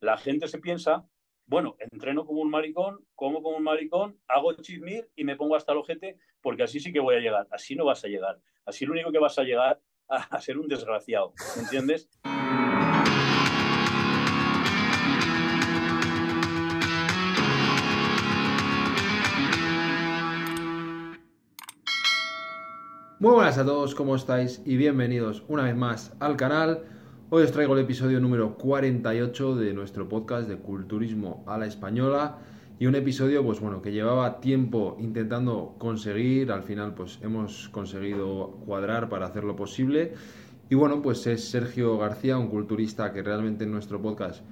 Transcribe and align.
la 0.00 0.16
gente 0.16 0.48
se 0.48 0.58
piensa, 0.58 1.06
bueno, 1.46 1.76
entreno 1.78 2.24
como 2.24 2.40
un 2.40 2.48
maricón, 2.48 3.06
como 3.14 3.42
como 3.42 3.58
un 3.58 3.62
maricón, 3.62 4.18
hago 4.28 4.54
cheat 4.54 5.10
y 5.14 5.24
me 5.24 5.36
pongo 5.36 5.56
hasta 5.56 5.72
el 5.72 5.78
ojete 5.78 6.16
porque 6.40 6.62
así 6.62 6.80
sí 6.80 6.90
que 6.90 7.00
voy 7.00 7.16
a 7.16 7.20
llegar. 7.20 7.46
Así 7.50 7.76
no 7.76 7.84
vas 7.84 8.02
a 8.04 8.08
llegar. 8.08 8.40
Así 8.64 8.86
lo 8.86 8.92
único 8.92 9.12
que 9.12 9.18
vas 9.18 9.38
a 9.38 9.42
llegar 9.42 9.78
a, 10.08 10.16
a 10.16 10.40
ser 10.40 10.58
un 10.58 10.68
desgraciado, 10.68 11.34
¿entiendes? 11.58 12.08
Muy 23.18 23.34
buenas 23.34 23.58
a 23.58 23.66
todos, 23.66 23.94
¿cómo 23.94 24.16
estáis? 24.16 24.62
Y 24.64 24.78
bienvenidos 24.78 25.44
una 25.46 25.64
vez 25.64 25.76
más 25.76 26.16
al 26.20 26.38
canal. 26.38 26.99
Hoy 27.32 27.44
os 27.44 27.52
traigo 27.52 27.74
el 27.74 27.84
episodio 27.84 28.18
número 28.18 28.58
48 28.58 29.54
de 29.54 29.72
nuestro 29.72 30.08
podcast 30.08 30.48
de 30.48 30.56
Culturismo 30.56 31.44
a 31.46 31.58
la 31.58 31.66
Española. 31.66 32.38
Y 32.80 32.86
un 32.86 32.96
episodio 32.96 33.44
pues 33.44 33.60
bueno 33.60 33.80
que 33.80 33.92
llevaba 33.92 34.40
tiempo 34.40 34.96
intentando 34.98 35.76
conseguir, 35.78 36.50
al 36.50 36.64
final 36.64 36.92
pues 36.92 37.20
hemos 37.22 37.68
conseguido 37.68 38.58
cuadrar 38.66 39.08
para 39.08 39.26
hacerlo 39.26 39.54
posible. 39.54 40.14
Y 40.70 40.74
bueno 40.74 41.02
pues 41.02 41.24
es 41.28 41.48
Sergio 41.48 41.96
García, 41.98 42.36
un 42.36 42.48
culturista 42.48 43.12
que 43.12 43.22
realmente 43.22 43.62
en 43.62 43.70
nuestro 43.70 44.02
podcast 44.02 44.42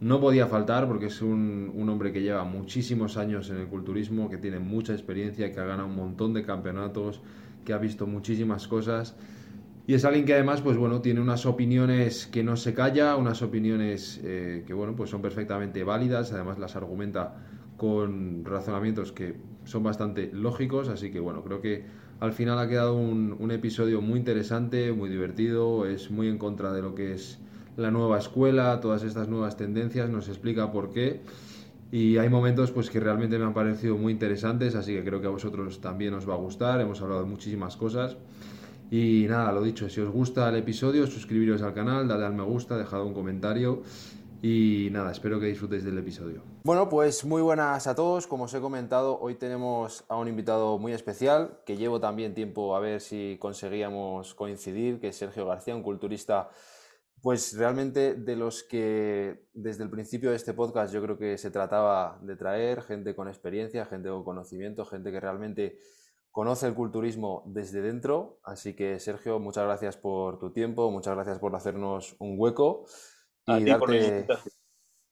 no 0.00 0.20
podía 0.20 0.48
faltar 0.48 0.88
porque 0.88 1.06
es 1.06 1.22
un, 1.22 1.70
un, 1.72 1.88
hombre 1.88 2.10
que 2.10 2.20
lleva 2.20 2.42
muchísimos 2.42 3.16
años 3.16 3.48
en 3.50 3.58
el 3.58 3.68
culturismo, 3.68 4.28
que 4.28 4.38
tiene 4.38 4.58
mucha 4.58 4.92
experiencia, 4.92 5.52
que 5.52 5.60
ha 5.60 5.64
ganado 5.66 5.86
un 5.86 5.94
montón 5.94 6.34
de 6.34 6.42
campeonatos, 6.42 7.20
que 7.64 7.72
ha 7.72 7.78
visto 7.78 8.08
muchísimas 8.08 8.66
cosas 8.66 9.14
y 9.86 9.94
es 9.94 10.04
alguien 10.04 10.24
que 10.24 10.32
además, 10.32 10.62
pues 10.62 10.78
bueno, 10.78 11.02
tiene 11.02 11.20
unas 11.20 11.44
opiniones 11.44 12.26
que 12.26 12.42
no 12.42 12.56
se 12.56 12.72
calla, 12.72 13.16
unas 13.16 13.42
opiniones 13.42 14.18
eh, 14.24 14.64
que 14.66 14.72
bueno, 14.72 14.96
pues 14.96 15.10
son 15.10 15.20
perfectamente 15.20 15.84
válidas, 15.84 16.32
además 16.32 16.58
las 16.58 16.74
argumenta 16.74 17.34
con 17.76 18.44
razonamientos 18.44 19.12
que 19.12 19.36
son 19.64 19.82
bastante 19.82 20.30
lógicos, 20.32 20.88
así 20.88 21.10
que 21.10 21.20
bueno, 21.20 21.42
creo 21.42 21.60
que 21.60 21.84
al 22.20 22.32
final 22.32 22.58
ha 22.58 22.68
quedado 22.68 22.94
un, 22.94 23.50
episodio 23.50 24.00
muy 24.00 24.18
interesante, 24.18 24.92
muy 24.92 25.10
divertido, 25.10 25.84
es 25.84 26.10
muy 26.10 26.28
en 26.28 26.38
contra 26.38 26.72
de 26.72 26.80
lo 26.80 26.94
que 26.94 27.12
es 27.12 27.38
la 27.76 27.90
nueva 27.90 28.18
escuela, 28.18 28.80
todas 28.80 29.02
estas 29.02 29.28
nuevas 29.28 29.56
tendencias, 29.58 30.08
nos 30.08 30.28
explica 30.28 30.72
por 30.72 30.92
qué. 30.92 31.20
Y 31.92 32.16
hay 32.16 32.28
momentos 32.28 32.70
pues 32.70 32.88
que 32.88 32.98
realmente 33.00 33.38
me 33.38 33.44
han 33.44 33.52
parecido 33.52 33.96
muy 33.96 34.12
interesantes, 34.12 34.74
así 34.74 34.94
que 34.94 35.04
creo 35.04 35.20
que 35.20 35.26
a 35.26 35.30
vosotros 35.30 35.80
también 35.80 36.14
os 36.14 36.28
va 36.28 36.34
a 36.34 36.38
gustar. 36.38 36.80
Hemos 36.80 37.02
hablado 37.02 37.22
de 37.22 37.28
muchísimas 37.28 37.76
cosas. 37.76 38.16
Y 38.90 39.26
nada, 39.28 39.52
lo 39.52 39.62
dicho, 39.62 39.88
si 39.88 40.00
os 40.00 40.10
gusta 40.10 40.48
el 40.48 40.56
episodio, 40.56 41.06
suscribiros 41.06 41.62
al 41.62 41.74
canal, 41.74 42.06
dale 42.06 42.26
al 42.26 42.34
me 42.34 42.42
gusta, 42.42 42.76
dejad 42.76 43.02
un 43.04 43.14
comentario. 43.14 43.82
Y 44.42 44.88
nada, 44.92 45.10
espero 45.10 45.40
que 45.40 45.46
disfrutéis 45.46 45.84
del 45.84 45.96
episodio. 45.96 46.42
Bueno, 46.64 46.88
pues 46.90 47.24
muy 47.24 47.40
buenas 47.40 47.86
a 47.86 47.94
todos. 47.94 48.26
Como 48.26 48.44
os 48.44 48.52
he 48.52 48.60
comentado, 48.60 49.18
hoy 49.18 49.36
tenemos 49.36 50.04
a 50.08 50.16
un 50.16 50.28
invitado 50.28 50.78
muy 50.78 50.92
especial, 50.92 51.60
que 51.64 51.78
llevo 51.78 51.98
también 51.98 52.34
tiempo 52.34 52.76
a 52.76 52.80
ver 52.80 53.00
si 53.00 53.38
conseguíamos 53.40 54.34
coincidir, 54.34 55.00
que 55.00 55.08
es 55.08 55.16
Sergio 55.16 55.46
García, 55.46 55.74
un 55.74 55.82
culturista 55.82 56.50
pues 57.24 57.56
realmente 57.56 58.16
de 58.16 58.36
los 58.36 58.64
que 58.64 59.46
desde 59.54 59.82
el 59.82 59.88
principio 59.88 60.28
de 60.28 60.36
este 60.36 60.52
podcast 60.52 60.92
yo 60.92 61.00
creo 61.00 61.16
que 61.16 61.38
se 61.38 61.50
trataba 61.50 62.18
de 62.20 62.36
traer 62.36 62.82
gente 62.82 63.14
con 63.14 63.28
experiencia, 63.28 63.86
gente 63.86 64.10
con 64.10 64.24
conocimiento, 64.24 64.84
gente 64.84 65.10
que 65.10 65.20
realmente 65.20 65.78
conoce 66.34 66.66
el 66.66 66.74
culturismo 66.74 67.44
desde 67.46 67.80
dentro. 67.80 68.40
Así 68.42 68.74
que 68.74 68.98
Sergio, 68.98 69.38
muchas 69.38 69.62
gracias 69.66 69.96
por 69.96 70.40
tu 70.40 70.52
tiempo, 70.52 70.90
muchas 70.90 71.14
gracias 71.14 71.38
por 71.38 71.54
hacernos 71.54 72.16
un 72.18 72.34
hueco 72.36 72.86
y 73.46 73.64
darte, 73.64 74.26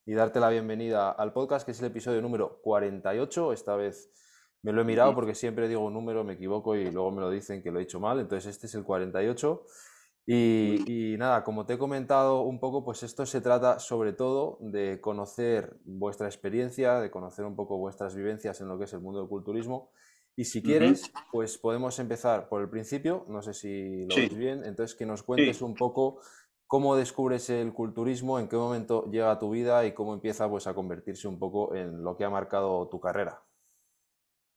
y 0.05 0.15
darte 0.15 0.41
la 0.41 0.49
bienvenida 0.49 1.13
al 1.13 1.33
podcast, 1.33 1.65
que 1.65 1.71
es 1.71 1.81
el 1.81 1.87
episodio 1.87 2.21
número 2.21 2.59
48. 2.63 3.53
Esta 3.53 3.77
vez 3.77 4.11
me 4.63 4.73
lo 4.73 4.81
he 4.81 4.85
mirado 4.85 5.15
porque 5.15 5.37
siempre 5.37 5.69
digo 5.69 5.85
un 5.85 5.95
número, 5.95 6.25
me 6.25 6.33
equivoco 6.33 6.75
y 6.75 6.91
luego 6.91 7.13
me 7.13 7.21
lo 7.21 7.31
dicen 7.31 7.63
que 7.63 7.71
lo 7.71 7.79
he 7.79 7.85
hecho 7.85 8.01
mal. 8.01 8.19
Entonces 8.19 8.53
este 8.53 8.67
es 8.67 8.75
el 8.75 8.83
48. 8.83 9.65
Y, 10.27 11.15
nada, 11.19 11.45
como 11.45 11.67
te 11.67 11.75
he 11.75 11.79
comentado 11.79 12.41
un 12.41 12.59
poco, 12.59 12.85
pues 12.85 13.05
esto 13.05 13.27
se 13.27 13.41
trata 13.41 13.79
sobre 13.79 14.13
todo 14.13 14.59
de 14.61 15.01
conocer 15.01 15.77
vuestra 15.85 16.27
experiencia, 16.27 16.99
de 16.99 17.13
conocer 17.13 17.45
un 17.45 17.55
poco 17.55 17.79
vuestras 17.79 18.17
vivencias 18.17 18.61
en 18.61 18.67
lo 18.67 18.77
que 18.77 18.87
es 18.87 18.93
el 18.93 19.01
mundo 19.01 19.21
del 19.21 19.29
culturismo. 19.29 19.93
Y 20.35 20.45
si 20.45 20.63
quieres, 20.63 21.13
pues 21.31 21.59
podemos 21.59 21.99
empezar 21.99 22.49
por 22.49 22.63
el 22.63 22.71
principio, 22.71 23.27
no 23.29 23.43
sé 23.43 23.53
si 23.53 24.07
lo 24.07 24.17
ves 24.17 24.37
bien, 24.37 24.65
entonces 24.65 24.97
que 24.97 25.05
nos 25.05 25.23
cuentes 25.23 25.61
un 25.61 25.75
poco 25.75 26.21
cómo 26.67 26.97
descubres 26.97 27.51
el 27.51 27.75
culturismo, 27.75 28.39
en 28.39 28.49
qué 28.49 28.57
momento 28.57 29.11
llega 29.11 29.31
a 29.31 29.39
tu 29.39 29.51
vida 29.51 29.85
y 29.85 29.93
cómo 29.93 30.15
empieza 30.15 30.49
pues, 30.49 30.67
a 30.67 30.75
convertirse 30.75 31.29
un 31.29 31.39
poco 31.39 31.75
en 31.75 32.03
lo 32.03 32.17
que 32.17 32.25
ha 32.25 32.31
marcado 32.31 32.89
tu 32.89 32.99
carrera. 32.99 33.43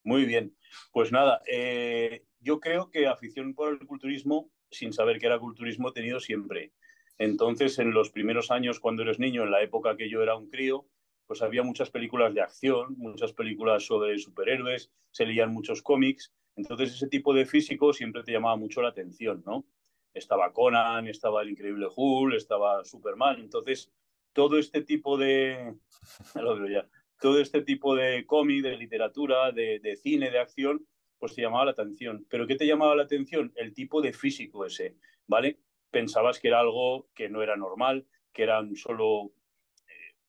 Muy 0.05 0.23
bien, 0.23 0.55
pues 0.93 1.11
nada, 1.11 1.41
eh, 1.51 2.25
yo 2.39 2.59
creo 2.61 2.89
que 2.89 3.07
afición 3.07 3.53
por 3.53 3.73
el 3.73 3.85
culturismo 3.85 4.49
sin 4.71 4.93
saber 4.93 5.19
que 5.19 5.25
era 5.25 5.39
culturismo 5.39 5.89
he 5.89 5.93
tenido 5.93 6.19
siempre. 6.19 6.71
Entonces, 7.17 7.79
en 7.79 7.91
los 7.91 8.11
primeros 8.11 8.51
años, 8.51 8.79
cuando 8.79 9.03
eres 9.03 9.19
niño, 9.19 9.43
en 9.43 9.51
la 9.51 9.61
época 9.61 9.95
que 9.97 10.09
yo 10.09 10.21
era 10.21 10.35
un 10.35 10.49
crío, 10.49 10.87
pues 11.27 11.41
había 11.41 11.63
muchas 11.63 11.89
películas 11.89 12.33
de 12.33 12.41
acción, 12.41 12.95
muchas 12.97 13.33
películas 13.33 13.85
sobre 13.85 14.17
superhéroes, 14.19 14.91
se 15.11 15.25
leían 15.25 15.53
muchos 15.53 15.81
cómics. 15.81 16.33
Entonces, 16.55 16.93
ese 16.95 17.07
tipo 17.07 17.33
de 17.33 17.45
físico 17.45 17.93
siempre 17.93 18.23
te 18.23 18.31
llamaba 18.31 18.55
mucho 18.55 18.81
la 18.81 18.89
atención, 18.89 19.43
¿no? 19.45 19.65
Estaba 20.13 20.53
Conan, 20.53 21.07
estaba 21.07 21.41
el 21.41 21.49
Increíble 21.49 21.87
Hulk, 21.93 22.35
estaba 22.35 22.83
Superman. 22.85 23.39
Entonces, 23.39 23.91
todo 24.33 24.57
este 24.57 24.81
tipo 24.81 25.17
de. 25.17 25.75
Lo 26.35 26.67
ya. 26.67 26.87
Todo 27.19 27.39
este 27.39 27.61
tipo 27.61 27.95
de 27.95 28.25
cómic, 28.25 28.63
de 28.63 28.77
literatura, 28.77 29.51
de, 29.51 29.79
de 29.79 29.95
cine, 29.95 30.29
de 30.31 30.39
acción, 30.39 30.85
pues 31.17 31.33
te 31.33 31.41
llamaba 31.41 31.65
la 31.65 31.71
atención. 31.71 32.25
¿Pero 32.29 32.45
qué 32.45 32.55
te 32.55 32.67
llamaba 32.67 32.95
la 32.95 33.03
atención? 33.03 33.51
El 33.55 33.73
tipo 33.73 34.01
de 34.01 34.13
físico 34.13 34.65
ese, 34.65 34.97
¿vale? 35.27 35.59
Pensabas 35.91 36.39
que 36.39 36.49
era 36.49 36.59
algo 36.59 37.07
que 37.15 37.29
no 37.29 37.41
era 37.41 37.55
normal, 37.55 38.05
que 38.33 38.43
eran 38.43 38.75
solo 38.75 39.31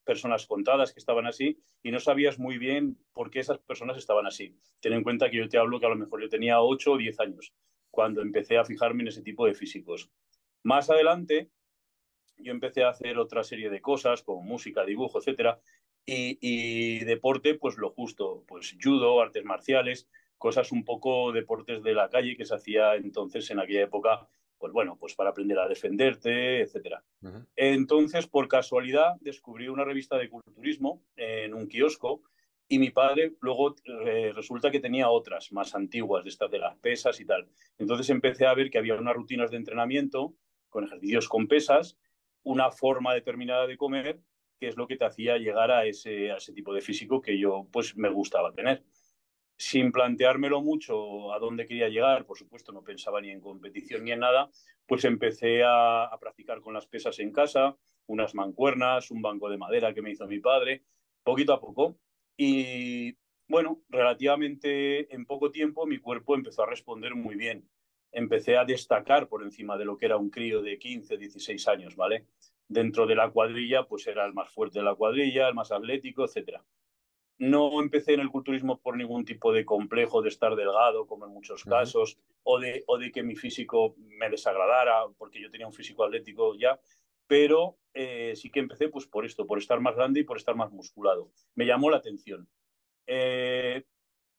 personas 0.07 0.47
contadas 0.47 0.93
que 0.93 1.01
estaban 1.01 1.27
así 1.27 1.59
y 1.83 1.91
no 1.91 2.01
sabías 2.01 2.39
muy 2.39 2.57
bien 2.57 2.97
por 3.13 3.31
qué 3.31 3.41
esas 3.41 3.59
personas 3.59 3.99
estaban 3.99 4.27
así. 4.27 4.57
Ten 4.81 4.95
en 4.95 5.03
cuenta 5.03 5.29
que 5.29 5.37
yo 5.37 5.49
te 5.49 5.59
hablo 5.59 5.79
que 5.79 5.87
a 5.87 5.91
lo 5.91 5.97
mejor 5.97 6.23
yo 6.23 6.29
tenía 6.29 6.63
8 6.63 6.93
o 6.93 6.97
10 6.97 7.21
años 7.21 7.53
cuando 7.91 8.23
empecé 8.23 8.57
a 8.57 8.65
fijarme 8.65 9.03
en 9.03 9.09
ese 9.09 9.23
tipo 9.23 9.47
de 9.47 9.55
físicos. 9.55 10.11
Más 10.63 10.89
adelante, 10.89 11.51
yo 12.39 12.53
empecé 12.53 12.85
a 12.85 12.91
hacer 12.91 13.19
otra 13.19 13.43
serie 13.43 13.69
de 13.69 13.81
cosas 13.81 14.23
como 14.23 14.43
música, 14.43 14.85
dibujo, 14.85 15.19
etcétera, 15.19 15.61
y, 16.05 16.39
y 16.41 17.05
deporte, 17.05 17.55
pues 17.55 17.77
lo 17.77 17.91
justo, 17.91 18.45
pues 18.47 18.77
judo, 18.81 19.21
artes 19.21 19.45
marciales, 19.45 20.09
cosas 20.39 20.71
un 20.73 20.85
poco 20.85 21.33
deportes 21.33 21.83
de 21.83 21.95
la 21.95 22.09
calle 22.09 22.37
que 22.37 22.45
se 22.45 22.55
hacía 22.55 22.95
entonces 22.95 23.51
en 23.51 23.59
aquella 23.59 23.83
época, 23.83 24.29
pues 24.67 24.73
bueno, 24.73 24.97
pues 24.99 25.15
para 25.15 25.31
aprender 25.31 25.57
a 25.61 25.69
defenderte, 25.69 26.61
etcétera. 26.63 27.05
Entonces, 27.55 28.27
por 28.27 28.49
casualidad, 28.49 29.15
descubrí 29.21 29.69
una 29.69 29.85
revista 29.85 30.19
de 30.19 30.29
culturismo 30.29 31.05
en 31.15 31.55
un 31.55 31.69
kiosco 31.69 32.23
y 32.67 32.81
mi 32.81 32.91
padre 32.91 33.35
luego 33.41 33.77
eh, 33.85 34.33
resulta 34.35 34.73
que 34.73 34.81
tenía 34.81 35.09
otras 35.09 35.53
más 35.53 35.73
antiguas, 35.77 36.25
de 36.25 36.31
estas 36.31 36.51
de 36.51 36.59
las 36.59 36.77
pesas 36.79 37.21
y 37.21 37.25
tal. 37.25 37.49
Entonces 37.79 38.11
empecé 38.11 38.45
a 38.45 38.55
ver 38.55 38.69
que 38.69 38.79
había 38.79 38.97
unas 38.97 39.15
rutinas 39.15 39.53
de 39.53 39.59
entrenamiento 39.59 40.35
con 40.69 40.83
ejercicios 40.83 41.29
con 41.29 41.47
pesas, 41.47 41.97
una 42.43 42.73
forma 42.73 43.15
determinada 43.15 43.69
de 43.69 43.77
comer, 43.77 44.19
que 44.59 44.67
es 44.67 44.77
lo 44.77 44.89
que 44.89 44.97
te 44.97 45.05
hacía 45.05 45.39
llegar 45.39 45.71
a 45.71 45.87
ese, 45.87 46.33
a 46.33 46.39
ese 46.39 46.53
tipo 46.53 46.75
de 46.75 46.81
físico 46.81 47.21
que 47.21 47.39
yo 47.39 47.69
pues 47.71 47.97
me 47.97 48.11
gustaba 48.11 48.53
tener 48.53 48.83
sin 49.57 49.91
planteármelo 49.91 50.61
mucho 50.61 51.33
a 51.33 51.39
dónde 51.39 51.67
quería 51.67 51.89
llegar, 51.89 52.27
por 52.27 52.37
supuesto 52.37 52.73
no 52.73 52.83
pensaba 52.83 53.21
ni 53.21 53.31
en 53.31 53.41
competición 53.41 54.05
ni 54.05 54.13
en 54.13 54.21
nada, 54.21 54.51
pues 54.87 55.05
empecé 55.05 55.63
a, 55.65 56.11
practicar 56.21 56.61
con 56.61 56.75
las 56.75 56.87
pesas 56.87 57.19
en 57.19 57.33
casa, 57.33 57.77
unas 58.07 58.35
mancuernas, 58.35 59.11
un 59.11 59.23
banco 59.23 59.49
de 59.49 59.59
madera 59.59 59.95
que 59.95 60.03
me 60.03 60.11
hizo 60.11 60.27
mi 60.27 60.41
padre, 60.41 60.85
poquito 61.23 61.53
a 61.53 61.61
poco. 61.61 61.99
Y 62.37 63.17
bueno, 63.49 63.83
relativamente 63.89 65.13
en 65.15 65.25
poco 65.25 65.51
tiempo 65.51 65.87
mi 65.87 65.99
cuerpo 65.99 66.35
empezó 66.35 66.63
a 66.63 66.67
responder 66.67 67.15
muy 67.15 67.35
bien. 67.35 67.69
Empecé 68.13 68.57
a 68.57 68.65
destacar 68.65 69.29
por 69.29 69.43
encima 69.43 69.77
de 69.77 69.85
lo 69.85 69.97
que 69.97 70.07
era 70.07 70.17
un 70.17 70.31
crío 70.31 70.63
de 70.63 70.79
15, 70.79 71.17
16 71.17 71.69
años, 71.69 71.97
¿vale? 71.97 72.27
Dentro 72.69 73.07
de 73.07 73.15
la 73.15 73.31
cuadrilla, 73.31 73.85
pues 73.85 74.07
era 74.07 74.25
el 74.25 74.35
más 74.35 74.51
fuerte 74.51 74.79
de 74.79 74.85
la 74.85 74.95
cuadrilla, 74.95 75.49
el 75.49 75.55
más 75.55 75.73
atlético, 75.73 76.25
etcétera 76.25 76.65
no 77.39 77.81
empecé 77.81 78.15
en 78.15 78.21
el 78.21 78.31
culturismo 78.31 78.81
por 78.81 78.97
ningún 78.97 79.25
tipo 79.25 79.53
de 79.53 79.65
complejo 79.65 80.23
de 80.23 80.29
estar 80.29 80.57
delgado, 80.57 81.07
como 81.07 81.27
en 81.27 81.33
muchos 81.33 81.65
casos, 81.65 82.19
o, 82.43 82.59
de, 82.59 82.85
o 82.87 82.99
de 82.99 83.13
que 83.13 83.23
mi 83.23 83.37
físico 83.37 83.95
me 83.99 84.31
desagradara, 84.31 85.07
porque 85.19 85.41
yo 85.41 85.51
tenía 85.51 85.67
un 85.67 85.73
físico 85.73 86.05
atlético 86.05 86.55
ya, 86.57 86.81
pero 87.27 87.79
eh, 87.95 88.35
sí 88.37 88.51
que 88.51 88.61
empecé 88.61 88.89
pues, 88.89 89.07
por 89.07 89.27
esto, 89.27 89.47
por 89.47 89.59
estar 89.59 89.81
más 89.81 89.97
grande 89.97 90.21
y 90.21 90.25
por 90.25 90.37
estar 90.37 90.55
más 90.55 90.71
musculado. 90.71 91.31
Me 91.55 91.67
llamó 91.67 91.91
la 91.91 91.99
atención. 91.99 92.49
Eh, 93.07 93.85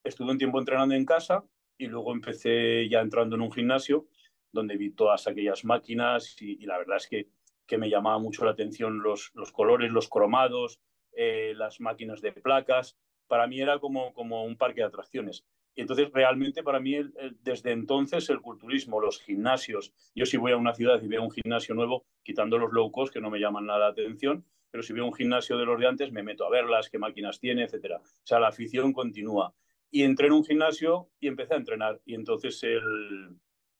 estuve 0.02 0.32
un 0.32 0.38
tiempo 0.38 0.58
entrenando 0.58 0.94
en 0.94 1.04
casa 1.04 1.44
y 1.76 1.86
luego 1.86 2.12
empecé 2.12 2.88
ya 2.88 3.00
entrando 3.00 3.36
en 3.36 3.42
un 3.42 3.52
gimnasio 3.52 4.08
donde 4.50 4.76
vi 4.76 4.90
todas 4.90 5.26
aquellas 5.26 5.64
máquinas 5.64 6.40
y, 6.40 6.62
y 6.62 6.66
la 6.66 6.78
verdad 6.78 6.96
es 6.96 7.06
que 7.06 7.28
que 7.68 7.78
me 7.78 7.90
llamaba 7.90 8.18
mucho 8.18 8.44
la 8.44 8.50
atención 8.50 9.00
los, 9.00 9.30
los 9.34 9.52
colores, 9.52 9.92
los 9.92 10.08
cromados, 10.08 10.80
eh, 11.12 11.52
las 11.56 11.80
máquinas 11.80 12.20
de 12.20 12.32
placas. 12.32 12.96
Para 13.26 13.46
mí 13.46 13.60
era 13.60 13.78
como, 13.78 14.12
como 14.14 14.44
un 14.44 14.56
parque 14.56 14.80
de 14.80 14.86
atracciones. 14.86 15.44
Y 15.78 15.82
entonces, 15.82 16.10
realmente 16.12 16.64
para 16.64 16.80
mí, 16.80 16.96
desde 17.40 17.70
entonces, 17.70 18.28
el 18.30 18.40
culturismo, 18.40 19.00
los 19.00 19.20
gimnasios, 19.20 19.92
yo 20.12 20.26
si 20.26 20.36
voy 20.36 20.50
a 20.50 20.56
una 20.56 20.74
ciudad 20.74 21.00
y 21.00 21.06
veo 21.06 21.22
un 21.22 21.30
gimnasio 21.30 21.72
nuevo, 21.72 22.04
quitando 22.24 22.58
los 22.58 22.72
low 22.72 22.90
cost 22.90 23.12
que 23.12 23.20
no 23.20 23.30
me 23.30 23.38
llaman 23.38 23.66
nada 23.66 23.78
la 23.78 23.86
atención, 23.88 24.44
pero 24.72 24.82
si 24.82 24.92
veo 24.92 25.06
un 25.06 25.14
gimnasio 25.14 25.56
de 25.56 25.64
los 25.64 25.78
de 25.78 25.86
antes, 25.86 26.10
me 26.10 26.24
meto 26.24 26.44
a 26.44 26.50
verlas, 26.50 26.90
qué 26.90 26.98
máquinas 26.98 27.38
tiene, 27.38 27.62
etcétera. 27.62 27.98
O 27.98 28.26
sea, 28.26 28.40
la 28.40 28.48
afición 28.48 28.92
continúa. 28.92 29.54
Y 29.88 30.02
entré 30.02 30.26
en 30.26 30.32
un 30.32 30.44
gimnasio 30.44 31.10
y 31.20 31.28
empecé 31.28 31.54
a 31.54 31.58
entrenar. 31.58 32.00
Y 32.04 32.14
entonces 32.14 32.60
el, 32.64 33.36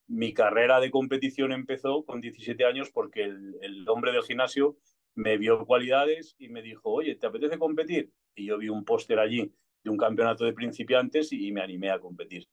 mi 0.06 0.32
carrera 0.32 0.78
de 0.78 0.92
competición 0.92 1.50
empezó 1.50 2.04
con 2.04 2.20
17 2.20 2.64
años 2.64 2.90
porque 2.90 3.25
el, 3.25 3.56
el 3.60 3.88
hombre 3.88 4.12
del 4.12 4.22
gimnasio 4.22 4.78
me 5.18 5.36
vio 5.36 5.66
cualidades 5.66 6.36
y 6.38 6.48
me 6.48 6.62
dijo, 6.62 6.90
oye, 6.90 7.16
¿te 7.16 7.26
apetece 7.26 7.58
competir? 7.58 8.12
Y 8.36 8.46
yo 8.46 8.56
vi 8.56 8.68
un 8.68 8.84
póster 8.84 9.18
allí 9.18 9.52
de 9.82 9.90
un 9.90 9.96
campeonato 9.96 10.44
de 10.44 10.52
principiantes 10.52 11.32
y 11.32 11.50
me 11.50 11.60
animé 11.60 11.90
a 11.90 11.98
competir. 11.98 12.46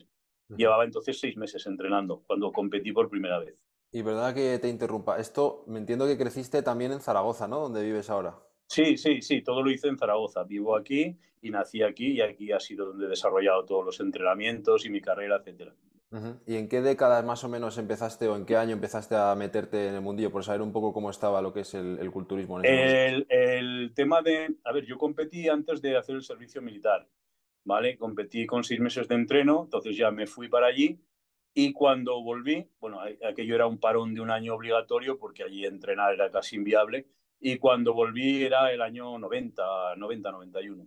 Llevaba 0.50 0.84
entonces 0.84 1.20
seis 1.20 1.38
meses 1.38 1.66
entrenando 1.68 2.24
cuando 2.26 2.52
competí 2.52 2.92
por 2.92 3.08
primera 3.08 3.38
vez. 3.38 3.56
Y 3.92 4.02
verdad 4.02 4.34
que 4.34 4.58
te 4.58 4.68
interrumpa, 4.68 5.20
esto 5.20 5.64
me 5.68 5.78
entiendo 5.78 6.08
que 6.08 6.18
creciste 6.18 6.64
también 6.64 6.92
en 6.92 7.02
Zaragoza, 7.02 7.48
¿no? 7.48 7.60
Donde 7.60 7.84
vives 7.84 8.10
ahora. 8.10 8.36
Sí, 8.68 8.98
sí, 8.98 9.22
sí, 9.22 9.44
todo 9.44 9.62
lo 9.62 9.70
hice 9.70 9.88
en 9.88 9.98
Zaragoza. 9.98 10.44
Vivo 10.44 10.76
aquí 10.76 11.16
y 11.42 11.52
nací 11.52 11.84
aquí 11.84 12.14
y 12.14 12.22
aquí 12.22 12.52
ha 12.52 12.60
sido 12.60 12.88
donde 12.88 13.06
he 13.06 13.10
desarrollado 13.10 13.64
todos 13.64 13.86
los 13.86 14.00
entrenamientos 14.00 14.86
y 14.86 14.90
mi 14.90 15.02
carrera, 15.02 15.38
etcétera. 15.38 15.76
¿Y 16.46 16.56
en 16.56 16.70
qué 16.70 16.82
décadas 16.82 17.26
más 17.26 17.44
o 17.44 17.50
menos 17.50 17.78
empezaste 17.78 18.28
o 18.28 18.38
en 18.38 18.46
qué 18.46 18.56
año 18.56 18.74
empezaste 18.74 19.16
a 19.16 19.36
meterte 19.36 19.90
en 19.90 19.96
el 19.96 20.02
mundillo 20.02 20.32
por 20.32 20.44
saber 20.44 20.62
un 20.62 20.72
poco 20.72 20.94
cómo 20.94 21.10
estaba 21.10 21.42
lo 21.42 21.52
que 21.52 21.62
es 21.62 21.74
el, 21.74 22.10
culturismo? 22.12 22.62
el, 22.62 23.26
el, 23.28 23.94
tema 23.94 24.22
de, 24.22 24.56
a 24.64 24.72
ver, 24.72 24.86
yo 24.86 24.98
competí 24.98 25.50
antes 25.50 25.82
de 25.82 25.98
hacer 25.98 26.16
el 26.16 26.22
servicio 26.22 26.62
militar, 26.62 27.06
¿vale? 27.66 27.98
Competí 27.98 28.46
con 28.46 28.64
seis 28.64 28.80
meses 28.80 29.10
de 29.10 29.16
entreno, 29.16 29.64
entonces 29.66 29.98
ya 29.98 30.10
me 30.12 30.26
fui 30.26 30.48
para 30.48 30.68
allí 30.68 31.02
y 31.54 31.74
cuando 31.74 32.22
volví, 32.22 32.70
bueno, 32.80 33.00
aquello 33.28 33.56
era 33.56 33.66
un 33.66 33.80
parón 33.80 34.14
de 34.14 34.22
un 34.22 34.30
año 34.30 34.56
obligatorio 34.56 35.18
porque 35.18 35.44
allí 35.44 35.66
entrenar 35.66 36.14
era 36.14 36.30
casi 36.30 36.58
inviable 36.58 37.08
y 37.40 37.58
cuando 37.58 37.94
volví 37.94 38.44
era 38.44 38.72
el 38.72 38.82
año 38.82 39.18
90, 39.18 39.96
90, 39.96 40.32
91. 40.32 40.86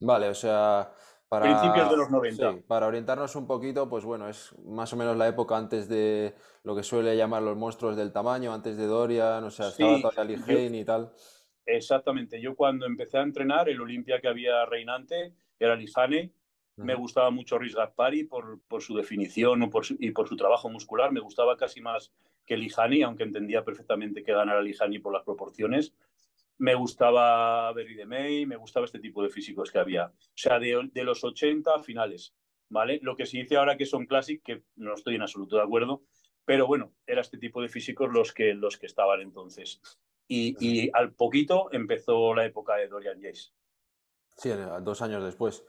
Vale, 0.00 0.28
o 0.28 0.34
sea, 0.34 0.92
para, 1.28 1.46
Principios 1.46 1.90
de 1.90 1.96
los 1.96 2.10
90. 2.10 2.66
para 2.66 2.86
orientarnos 2.86 3.34
un 3.36 3.46
poquito, 3.46 3.88
pues 3.88 4.04
bueno, 4.04 4.28
es 4.28 4.54
más 4.64 4.92
o 4.92 4.96
menos 4.96 5.16
la 5.16 5.26
época 5.26 5.56
antes 5.56 5.88
de 5.88 6.34
lo 6.62 6.76
que 6.76 6.82
suele 6.82 7.16
llamar 7.16 7.42
los 7.42 7.56
monstruos 7.56 7.96
del 7.96 8.12
tamaño, 8.12 8.52
antes 8.52 8.76
de 8.76 8.86
Dorian, 8.86 9.42
o 9.44 9.50
sea, 9.50 9.68
estaba 9.68 10.00
todavía 10.00 10.38
Lee 10.46 10.78
y 10.78 10.84
tal. 10.84 11.12
Exactamente. 11.66 12.40
Yo 12.40 12.54
cuando 12.54 12.86
empecé 12.86 13.18
a 13.18 13.22
entrenar, 13.22 13.68
el 13.68 13.80
Olimpia 13.80 14.20
que 14.20 14.28
había 14.28 14.64
reinante 14.66 15.34
era 15.58 15.76
Lihane. 15.76 16.32
Me 16.76 16.94
gustaba 16.94 17.30
mucho 17.30 17.56
Riz 17.56 17.74
Gaspari 17.74 18.24
por, 18.24 18.60
por 18.66 18.82
su 18.82 18.96
definición 18.96 19.62
o 19.62 19.70
por 19.70 19.84
y 19.98 20.10
por 20.10 20.28
su 20.28 20.36
trabajo 20.36 20.68
muscular. 20.68 21.12
Me 21.12 21.20
gustaba 21.20 21.56
casi 21.56 21.80
más 21.80 22.12
que 22.44 22.56
Lihani, 22.56 23.02
aunque 23.02 23.22
entendía 23.22 23.64
perfectamente 23.64 24.22
que 24.22 24.32
ganara 24.32 24.60
Lihani 24.60 24.98
por 24.98 25.12
las 25.12 25.22
proporciones 25.22 25.94
me 26.58 26.74
gustaba 26.74 27.72
Berry 27.72 27.94
de 27.94 28.06
May, 28.06 28.46
me 28.46 28.56
gustaba 28.56 28.86
este 28.86 29.00
tipo 29.00 29.22
de 29.22 29.30
físicos 29.30 29.70
que 29.70 29.78
había. 29.78 30.06
O 30.06 30.12
sea, 30.34 30.58
de, 30.58 30.90
de, 30.92 31.04
los 31.04 31.24
80 31.24 31.80
finales, 31.80 32.34
¿vale? 32.68 33.00
Lo 33.02 33.16
que 33.16 33.26
se 33.26 33.38
dice 33.38 33.56
ahora 33.56 33.76
que 33.76 33.86
son 33.86 34.06
classic, 34.06 34.42
que 34.42 34.62
no 34.76 34.94
estoy 34.94 35.16
en 35.16 35.22
absoluto 35.22 35.56
de 35.56 35.62
acuerdo, 35.62 36.04
pero 36.44 36.66
bueno, 36.66 36.92
era 37.06 37.20
este 37.20 37.38
tipo 37.38 37.62
de 37.62 37.68
físicos 37.68 38.10
los 38.12 38.32
que, 38.32 38.54
los 38.54 38.78
que 38.78 38.86
estaban 38.86 39.20
entonces. 39.20 39.80
Y, 40.28 40.56
y 40.58 40.90
al 40.94 41.12
poquito 41.12 41.70
empezó 41.72 42.34
la 42.34 42.46
época 42.46 42.76
de 42.76 42.88
Dorian 42.88 43.20
Jace. 43.20 43.50
Sí, 44.36 44.50
dos 44.82 45.02
años 45.02 45.24
después. 45.24 45.64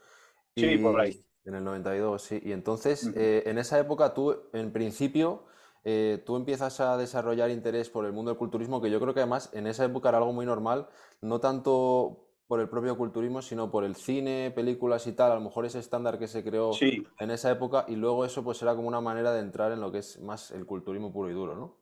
Sí, 0.56 0.78
por 0.78 1.00
ahí. 1.00 1.20
En 1.44 1.54
el 1.54 1.64
92, 1.64 2.22
sí. 2.22 2.40
Y 2.42 2.52
entonces, 2.52 3.12
eh, 3.14 3.44
en 3.46 3.58
esa 3.58 3.78
época 3.78 4.12
tú, 4.14 4.48
en 4.52 4.72
principio, 4.72 5.46
eh, 5.88 6.20
tú 6.26 6.34
empiezas 6.34 6.80
a 6.80 6.96
desarrollar 6.96 7.48
interés 7.48 7.90
por 7.90 8.06
el 8.06 8.12
mundo 8.12 8.32
del 8.32 8.38
culturismo, 8.38 8.82
que 8.82 8.90
yo 8.90 8.98
creo 8.98 9.14
que 9.14 9.20
además 9.20 9.52
en 9.54 9.68
esa 9.68 9.84
época 9.84 10.08
era 10.08 10.18
algo 10.18 10.32
muy 10.32 10.44
normal, 10.44 10.88
no 11.20 11.38
tanto 11.38 12.26
por 12.48 12.58
el 12.58 12.68
propio 12.68 12.96
culturismo, 12.96 13.40
sino 13.40 13.70
por 13.70 13.84
el 13.84 13.94
cine, 13.94 14.50
películas 14.52 15.06
y 15.06 15.12
tal, 15.12 15.30
a 15.30 15.36
lo 15.36 15.42
mejor 15.42 15.64
ese 15.64 15.78
estándar 15.78 16.18
que 16.18 16.26
se 16.26 16.42
creó 16.42 16.72
en 16.80 17.30
esa 17.30 17.52
época 17.52 17.84
y 17.86 17.94
luego 17.94 18.24
eso 18.24 18.42
pues 18.42 18.60
era 18.62 18.74
como 18.74 18.88
una 18.88 19.00
manera 19.00 19.32
de 19.32 19.38
entrar 19.38 19.70
en 19.70 19.80
lo 19.80 19.92
que 19.92 19.98
es 19.98 20.18
más 20.20 20.50
el 20.50 20.66
culturismo 20.66 21.12
puro 21.12 21.30
y 21.30 21.34
duro, 21.34 21.54
¿no? 21.54 21.78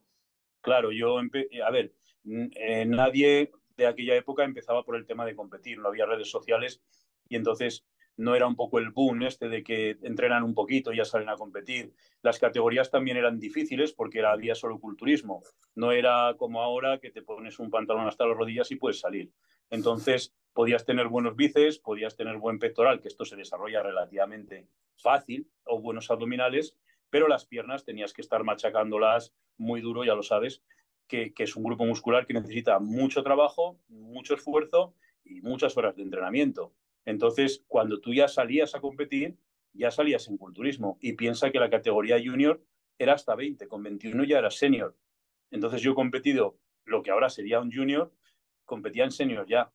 Claro, 0.60 0.92
yo, 0.92 1.16
a 1.18 1.70
ver, 1.70 1.94
eh, 2.26 2.84
nadie 2.84 3.52
de 3.74 3.86
aquella 3.86 4.16
época 4.16 4.44
empezaba 4.44 4.84
por 4.84 4.96
el 4.96 5.06
tema 5.06 5.24
de 5.24 5.34
competir, 5.34 5.78
no 5.78 5.88
había 5.88 6.04
redes 6.04 6.30
sociales 6.30 6.82
y 7.26 7.36
entonces 7.36 7.86
no 8.16 8.34
era 8.34 8.46
un 8.46 8.56
poco 8.56 8.78
el 8.78 8.90
boom 8.90 9.22
este 9.22 9.48
de 9.48 9.62
que 9.62 9.96
entrenan 10.02 10.44
un 10.44 10.54
poquito 10.54 10.92
y 10.92 10.98
ya 10.98 11.04
salen 11.04 11.28
a 11.28 11.36
competir. 11.36 11.92
Las 12.22 12.38
categorías 12.38 12.90
también 12.90 13.16
eran 13.16 13.38
difíciles 13.38 13.92
porque 13.92 14.20
era, 14.20 14.32
había 14.32 14.54
solo 14.54 14.78
culturismo. 14.78 15.42
No 15.74 15.92
era 15.92 16.34
como 16.36 16.62
ahora 16.62 16.98
que 16.98 17.10
te 17.10 17.22
pones 17.22 17.58
un 17.58 17.70
pantalón 17.70 18.06
hasta 18.06 18.26
las 18.26 18.36
rodillas 18.36 18.70
y 18.70 18.76
puedes 18.76 19.00
salir. 19.00 19.32
Entonces, 19.70 20.34
podías 20.52 20.84
tener 20.84 21.08
buenos 21.08 21.34
bíceps, 21.34 21.78
podías 21.78 22.16
tener 22.16 22.38
buen 22.38 22.58
pectoral, 22.58 23.00
que 23.00 23.08
esto 23.08 23.24
se 23.24 23.36
desarrolla 23.36 23.82
relativamente 23.82 24.68
fácil, 24.96 25.48
o 25.64 25.80
buenos 25.80 26.10
abdominales, 26.10 26.76
pero 27.10 27.28
las 27.28 27.46
piernas 27.46 27.84
tenías 27.84 28.12
que 28.12 28.22
estar 28.22 28.44
machacándolas 28.44 29.34
muy 29.56 29.80
duro, 29.80 30.04
ya 30.04 30.14
lo 30.14 30.22
sabes, 30.22 30.62
que, 31.08 31.34
que 31.34 31.42
es 31.42 31.56
un 31.56 31.64
grupo 31.64 31.84
muscular 31.84 32.26
que 32.26 32.34
necesita 32.34 32.78
mucho 32.78 33.22
trabajo, 33.22 33.78
mucho 33.88 34.34
esfuerzo 34.34 34.94
y 35.24 35.40
muchas 35.42 35.76
horas 35.76 35.96
de 35.96 36.02
entrenamiento. 36.02 36.72
Entonces, 37.04 37.64
cuando 37.68 38.00
tú 38.00 38.14
ya 38.14 38.28
salías 38.28 38.74
a 38.74 38.80
competir, 38.80 39.36
ya 39.72 39.90
salías 39.90 40.28
en 40.28 40.38
culturismo 40.38 40.98
y 41.00 41.14
piensa 41.14 41.50
que 41.50 41.58
la 41.58 41.70
categoría 41.70 42.18
junior 42.24 42.62
era 42.98 43.14
hasta 43.14 43.34
20, 43.34 43.68
con 43.68 43.82
21 43.82 44.24
ya 44.24 44.38
era 44.38 44.50
senior. 44.50 44.96
Entonces 45.50 45.82
yo 45.82 45.92
he 45.92 45.94
competido 45.94 46.58
lo 46.84 47.02
que 47.02 47.10
ahora 47.10 47.28
sería 47.28 47.60
un 47.60 47.72
junior, 47.72 48.12
competía 48.64 49.04
en 49.04 49.10
senior 49.10 49.46
ya. 49.46 49.72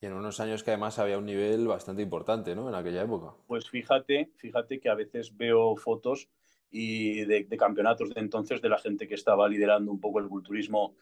Y 0.00 0.06
en 0.06 0.12
unos 0.12 0.38
años 0.40 0.62
que 0.62 0.70
además 0.70 0.98
había 0.98 1.18
un 1.18 1.26
nivel 1.26 1.66
bastante 1.66 2.02
importante, 2.02 2.54
¿no? 2.54 2.68
En 2.68 2.74
aquella 2.74 3.02
época. 3.02 3.34
Pues 3.46 3.68
fíjate, 3.68 4.30
fíjate 4.36 4.78
que 4.78 4.88
a 4.88 4.94
veces 4.94 5.36
veo 5.36 5.76
fotos 5.76 6.28
y 6.70 7.24
de, 7.24 7.44
de 7.44 7.56
campeonatos 7.56 8.14
de 8.14 8.20
entonces 8.20 8.62
de 8.62 8.68
la 8.68 8.78
gente 8.78 9.08
que 9.08 9.14
estaba 9.14 9.48
liderando 9.48 9.90
un 9.90 10.00
poco 10.00 10.20
el 10.20 10.28
culturismo, 10.28 10.96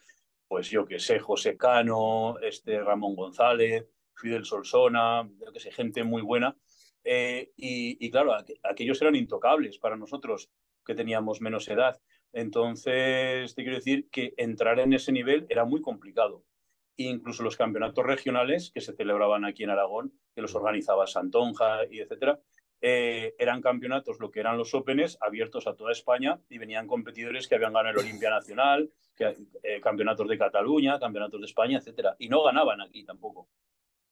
pues 0.49 0.71
yo 0.71 0.87
que 0.87 0.99
sé, 0.99 1.19
José 1.19 1.57
Cano, 1.57 2.39
este 2.41 2.81
Ramón 2.81 3.15
González, 3.15 3.87
Fidel 4.15 4.45
Solsona, 4.45 5.29
que 5.53 5.61
sé, 5.61 5.73
gente 5.73 6.05
muy 6.05 6.23
buena. 6.23 6.57
Eh, 7.05 7.51
y, 7.57 8.11
claro, 8.11 8.35
aquellos 8.63 9.01
eran 9.03 9.17
intocables 9.17 9.79
para 9.79 9.97
nosotros 9.97 10.51
que 10.85 10.95
teníamos 10.95 11.41
menos 11.41 11.69
edad. 11.69 12.01
Entonces, 12.33 13.55
te 13.55 13.63
quiero 13.63 13.77
decir 13.77 14.09
que 14.11 14.35
entrar 14.37 14.79
en 14.81 14.93
ese 14.93 15.13
nivel 15.13 15.47
era 15.49 15.65
muy 15.65 15.81
complicado. 15.81 16.45
incluso 16.97 17.43
los 17.43 17.57
campeonatos 17.57 18.05
regionales 18.05 18.71
que 18.73 18.81
se 18.81 18.93
celebraban 18.93 19.45
aquí 19.45 19.65
en 19.65 19.71
Aragón, 19.71 20.13
que 20.35 20.43
los 20.43 20.55
organizaba 20.55 21.07
Santonja 21.07 21.87
y 21.91 22.01
etcétera, 22.01 22.41
eh, 22.81 23.35
eran 23.39 23.63
campeonatos, 23.63 24.19
lo 24.21 24.31
que 24.31 24.41
eran 24.41 24.59
los 24.59 24.75
Openes, 24.75 25.17
abiertos 25.21 25.67
a 25.67 25.75
toda 25.75 25.93
España 25.93 26.41
y 26.49 26.59
venían 26.59 26.87
competidores 26.87 27.49
que 27.49 27.55
habían 27.55 27.73
ganado 27.73 27.99
el 27.99 28.05
Olimpia 28.05 28.31
Nacional, 28.31 28.91
eh, 29.63 29.81
campeonatos 29.81 30.29
de 30.29 30.39
Cataluña, 30.39 30.99
campeonatos 30.99 31.41
de 31.41 31.47
España, 31.47 31.79
etcétera. 31.79 32.17
Y 32.19 32.29
no 32.29 32.43
ganaban 32.43 32.81
aquí 32.81 33.05
tampoco. 33.05 33.49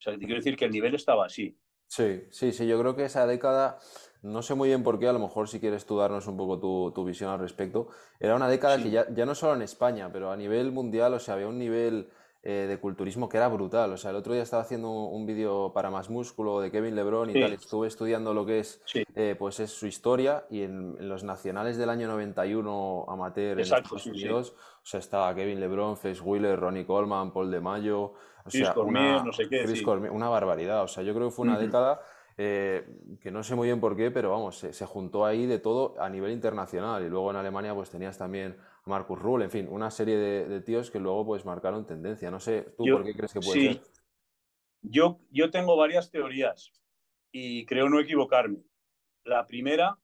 O 0.00 0.02
sea, 0.02 0.14
te 0.14 0.20
quiero 0.20 0.36
decir 0.36 0.56
que 0.56 0.64
el 0.64 0.70
nivel 0.70 0.94
estaba 0.94 1.26
así. 1.26 1.56
Sí, 1.86 2.22
sí, 2.30 2.52
sí, 2.52 2.66
yo 2.66 2.78
creo 2.80 2.96
que 2.96 3.04
esa 3.04 3.26
década, 3.26 3.78
no 4.22 4.42
sé 4.42 4.54
muy 4.54 4.68
bien 4.68 4.82
por 4.82 4.98
qué, 4.98 5.08
a 5.08 5.12
lo 5.12 5.18
mejor 5.18 5.48
si 5.48 5.60
quieres 5.60 5.84
tú 5.84 5.98
darnos 5.98 6.26
un 6.26 6.36
poco 6.36 6.92
tu, 6.92 7.04
visión 7.04 7.30
al 7.30 7.38
respecto, 7.38 7.88
era 8.18 8.34
una 8.34 8.48
década 8.48 8.82
que 8.82 8.90
ya, 8.90 9.06
ya, 9.12 9.26
no 9.26 9.34
solo 9.34 9.54
en 9.54 9.62
España, 9.62 10.10
pero 10.10 10.30
a 10.30 10.36
nivel 10.36 10.72
mundial, 10.72 11.12
o 11.12 11.18
sea, 11.18 11.34
había 11.34 11.48
un 11.48 11.58
nivel 11.58 12.08
eh, 12.42 12.64
de 12.66 12.80
culturismo 12.80 13.28
que 13.28 13.36
era 13.36 13.48
brutal. 13.48 13.92
O 13.92 13.98
sea, 13.98 14.12
el 14.12 14.16
otro 14.16 14.32
día 14.32 14.42
estaba 14.42 14.62
haciendo 14.62 14.90
un, 14.90 15.26
vídeo 15.26 15.74
para 15.74 15.90
Más 15.90 16.08
Músculo 16.08 16.62
de 16.62 16.70
Kevin 16.70 16.96
Lebron 16.96 17.28
y 17.28 17.34
tal, 17.38 17.52
estuve 17.52 17.86
estudiando 17.86 18.32
lo 18.32 18.46
que 18.46 18.60
es, 18.60 18.80
eh, 19.14 19.36
pues 19.38 19.60
es 19.60 19.70
su 19.70 19.86
historia 19.86 20.46
y 20.48 20.62
en, 20.62 20.96
los 21.06 21.22
nacionales 21.22 21.76
del 21.76 21.90
año 21.90 22.08
91 22.08 23.04
amateur 23.08 23.58
en 23.58 23.60
Estados 23.60 24.06
Unidos, 24.06 24.54
o 24.82 24.86
sea, 24.86 25.00
estaba 25.00 25.34
Kevin 25.34 25.60
Lebron, 25.60 25.96
Face 25.96 26.20
Wheeler, 26.20 26.58
Ronnie 26.58 26.86
Coleman, 26.86 27.32
Paul 27.32 27.50
De 27.50 27.60
Mayo, 27.60 28.14
o 28.44 28.50
sea, 28.50 28.74
una, 28.76 29.22
no 29.22 29.32
sé 29.32 29.48
qué, 29.48 29.64
una 30.10 30.28
barbaridad. 30.28 30.82
O 30.82 30.88
sea, 30.88 31.02
yo 31.02 31.14
creo 31.14 31.28
que 31.28 31.34
fue 31.34 31.46
una 31.46 31.58
década 31.58 32.00
eh, 32.42 32.86
que 33.20 33.30
no 33.30 33.42
sé 33.42 33.54
muy 33.54 33.68
bien 33.68 33.80
por 33.80 33.94
qué, 33.94 34.10
pero 34.10 34.30
vamos, 34.30 34.58
se, 34.58 34.72
se, 34.72 34.86
juntó 34.86 35.26
ahí 35.26 35.44
de 35.44 35.58
todo 35.58 36.00
a 36.00 36.08
nivel 36.08 36.32
internacional. 36.32 37.04
Y 37.04 37.08
luego 37.10 37.30
en 37.30 37.36
Alemania 37.36 37.74
pues 37.74 37.90
tenías 37.90 38.16
también 38.16 38.56
a 38.84 38.90
Marcus 38.90 39.18
Rule, 39.18 39.44
en 39.44 39.50
fin, 39.50 39.68
una 39.70 39.90
serie 39.90 40.16
de, 40.16 40.60
tíos 40.62 40.90
que 40.90 40.98
luego 40.98 41.26
pues 41.26 41.44
marcaron 41.44 41.86
tendencia. 41.86 42.30
No 42.30 42.40
sé, 42.40 42.62
¿tú 42.78 42.84
por 42.90 43.04
qué 43.04 43.14
crees 43.14 43.32
que 43.34 43.40
puede 43.40 43.74
ser? 43.74 43.82
Yo, 44.82 45.20
yo 45.30 45.50
tengo 45.50 45.76
varias 45.76 46.10
teorías 46.10 46.72
y 47.30 47.66
creo 47.66 47.90
no 47.90 48.00
equivocarme. 48.00 48.64
La 49.24 49.46
primera 49.46 49.98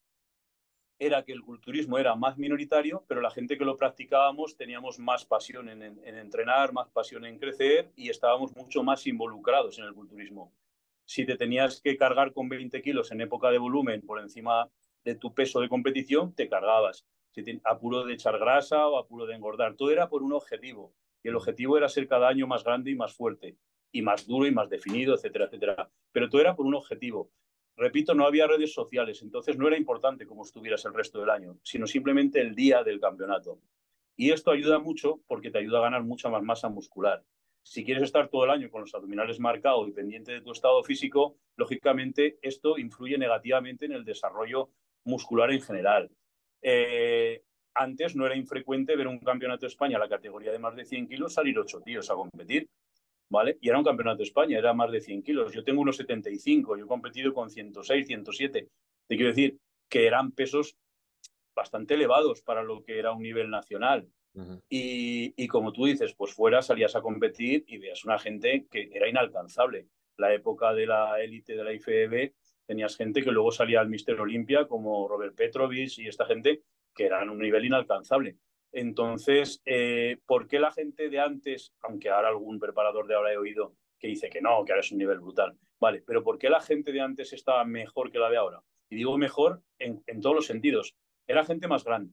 era 0.99 1.25
que 1.25 1.33
el 1.33 1.43
culturismo 1.43 1.99
era 1.99 2.15
más 2.15 2.39
minoritario, 2.39 3.05
pero 3.07 3.21
la 3.21 3.31
gente 3.31 3.59
que 3.59 3.65
lo 3.65 3.77
practicábamos 3.77 4.57
teníamos 4.57 4.99
más 4.99 5.25
pasión 5.25 5.69
en, 5.69 5.83
entrenar, 6.05 6.73
más 6.73 6.89
pasión 6.89 7.25
en 7.27 7.39
crecer 7.39 7.93
y 7.97 8.09
estábamos 8.09 8.57
mucho 8.57 8.83
más 8.83 9.07
involucrados 9.07 9.79
en 9.79 9.85
el 9.85 9.95
culturismo. 9.95 10.53
Si 11.05 11.25
te 11.27 11.37
tenías 11.37 11.81
que 11.81 11.97
cargar 11.97 12.33
con 12.33 12.49
20 12.49 12.81
kilos 12.83 13.13
en 13.13 13.21
época 13.21 13.51
de 13.51 13.59
volumen 13.59 14.01
por 14.03 14.21
encima 14.21 14.71
de 15.05 15.15
tu 15.15 15.35
peso 15.35 15.61
de 15.61 15.69
competición, 15.69 16.35
te 16.35 16.49
cargabas. 16.49 17.07
Si 17.31 17.45
te, 17.45 17.61
apuro 17.65 18.05
de 18.05 18.15
echar 18.15 18.39
grasa 18.39 18.89
o 18.89 18.99
apuro 18.99 19.27
de 19.27 19.35
engordar, 19.35 19.77
todo 19.77 19.91
era 19.91 20.09
por 20.09 20.23
un 20.23 20.33
objetivo. 20.33 20.95
Y 21.23 21.29
el 21.29 21.37
objetivo 21.37 21.77
era 21.77 21.89
ser 21.89 22.09
cada 22.09 22.29
año 22.29 22.47
más 22.47 22.65
grande 22.65 22.91
y 22.91 22.97
más 22.97 23.15
fuerte, 23.15 23.57
y 23.93 24.03
más 24.03 24.27
duro 24.27 24.47
y 24.47 24.51
más 24.51 24.71
definido, 24.71 25.15
etcétera, 25.15 25.45
etcétera. 25.45 25.91
Pero 26.11 26.29
todo 26.29 26.41
era 26.41 26.57
por 26.57 26.67
un 26.67 26.75
objetivo. 26.75 27.31
Repito, 27.77 28.15
no 28.15 28.27
había 28.27 28.47
redes 28.47 28.73
sociales, 28.73 29.21
entonces 29.23 29.59
no 29.59 29.69
era 29.69 29.77
importante 29.77 30.27
cómo 30.27 30.45
estuvieras 30.45 30.85
el 30.87 30.95
resto 30.95 31.21
del 31.21 31.31
año, 31.31 31.59
sino 31.63 31.87
simplemente 31.87 32.41
el 32.41 32.55
día 32.55 32.83
del 32.83 33.01
campeonato. 33.01 33.61
Y 34.17 34.31
esto 34.31 34.51
ayuda 34.51 34.79
mucho 34.79 35.21
porque 35.27 35.51
te 35.51 35.59
ayuda 35.59 35.79
a 35.79 35.83
ganar 35.83 36.03
mucha 36.03 36.31
más 36.31 36.43
masa 36.43 36.71
muscular. 36.71 37.23
Si 37.63 37.85
quieres 37.85 38.05
estar 38.05 38.29
todo 38.29 38.45
el 38.45 38.51
año 38.51 38.71
con 38.71 38.81
los 38.81 38.95
abdominales 38.95 39.41
marcados 39.41 39.89
y 39.89 39.93
pendiente 39.93 40.33
de 40.33 40.41
tu 40.41 40.53
estado 40.53 40.83
físico, 40.85 41.37
lógicamente 41.57 42.39
esto 42.41 42.79
influye 42.79 43.19
negativamente 43.19 43.85
en 43.85 43.93
el 43.93 44.05
desarrollo 44.05 44.71
muscular 45.05 45.51
en 45.51 45.61
general. 45.61 46.11
Eh, 46.63 47.43
antes 47.75 48.17
no 48.17 48.25
era 48.25 48.37
infrecuente 48.37 48.97
ver 48.97 49.07
un 49.07 49.19
campeonato 49.19 49.63
de 49.63 49.69
España, 49.69 49.99
la 49.99 50.09
categoría 50.09 50.51
de 50.51 50.59
más 50.59 50.75
de 50.77 50.87
100 50.87 51.09
kilos, 51.09 51.35
salir 51.35 51.59
ocho 51.59 51.83
tíos 51.83 52.11
a 52.11 52.15
competir. 52.15 52.69
¿Vale? 53.29 53.59
Y 53.61 53.69
era 53.69 53.79
un 53.79 53.85
campeonato 53.85 54.19
de 54.19 54.25
España, 54.25 54.59
era 54.59 54.73
más 54.73 54.91
de 54.91 55.01
100 55.01 55.23
kilos. 55.23 55.53
Yo 55.53 55.65
tengo 55.65 55.81
unos 55.81 55.97
75, 55.97 56.77
yo 56.77 56.85
he 56.85 56.89
competido 56.89 57.33
con 57.33 57.51
106, 57.51 58.07
107. 58.07 58.69
Te 59.07 59.17
quiero 59.17 59.31
decir 59.31 59.59
que 59.89 60.07
eran 60.07 60.33
pesos 60.33 60.77
bastante 61.55 61.95
elevados 61.95 62.43
para 62.43 62.63
lo 62.63 62.85
que 62.85 62.99
era 62.99 63.13
un 63.13 63.23
nivel 63.23 63.51
nacional. 63.51 64.09
y, 64.69 65.33
y, 65.43 65.49
como 65.49 65.73
tú 65.73 65.87
dices, 65.87 66.15
pues 66.15 66.35
fuera 66.35 66.61
salías 66.61 66.95
a 66.95 67.01
competir 67.01 67.65
y 67.67 67.79
veías 67.79 68.05
una 68.05 68.19
gente 68.19 68.67
que 68.71 68.91
era 68.93 69.09
inalcanzable. 69.09 69.89
La 70.19 70.35
época 70.35 70.75
de 70.75 70.87
la 70.87 71.19
élite 71.23 71.57
de 71.57 71.65
la 71.65 71.73
IFEB, 71.73 72.35
tenías 72.67 72.97
gente 72.97 73.23
que 73.23 73.31
luego 73.31 73.51
salía 73.51 73.81
al 73.81 73.89
Mister 73.89 74.21
Olimpia, 74.21 74.67
como 74.67 75.09
Robert 75.09 75.35
Petrovich 75.35 75.99
y 75.99 76.09
esta 76.09 76.27
gente, 76.27 76.63
que 76.95 77.07
eran 77.07 77.31
un 77.31 77.39
nivel 77.39 77.65
inalcanzable. 77.65 78.37
Entonces, 78.77 79.63
eh, 79.65 80.19
¿por 80.27 80.47
qué 80.47 80.61
la 80.61 80.71
gente 80.71 81.09
de 81.09 81.19
antes, 81.19 81.73
aunque 81.81 82.11
ahora 82.11 82.29
algún 82.29 82.61
preparador 82.61 83.07
de 83.07 83.15
ahora 83.15 83.33
he 83.33 83.39
oído 83.39 83.75
que 83.99 84.09
dice 84.09 84.29
que 84.29 84.43
no, 84.43 84.67
que 84.67 84.73
ahora 84.73 84.83
es 84.83 84.93
un 84.93 84.99
nivel 84.99 85.19
brutal? 85.19 85.57
Vale, 85.81 86.03
pero 86.07 86.23
¿por 86.23 86.37
qué 86.37 86.51
la 86.51 86.61
gente 86.61 86.93
de 86.93 87.01
antes 87.01 87.33
estaba 87.33 87.65
mejor 87.65 88.13
que 88.13 88.19
la 88.19 88.29
de 88.29 88.37
ahora? 88.37 88.61
Y 88.91 88.97
digo 88.97 89.17
mejor 89.17 89.63
en, 89.79 90.03
todos 90.21 90.37
los 90.37 90.47
sentidos. 90.47 90.95
Era 91.27 91.47
gente 91.47 91.69
más 91.69 91.85
grande, 91.85 92.13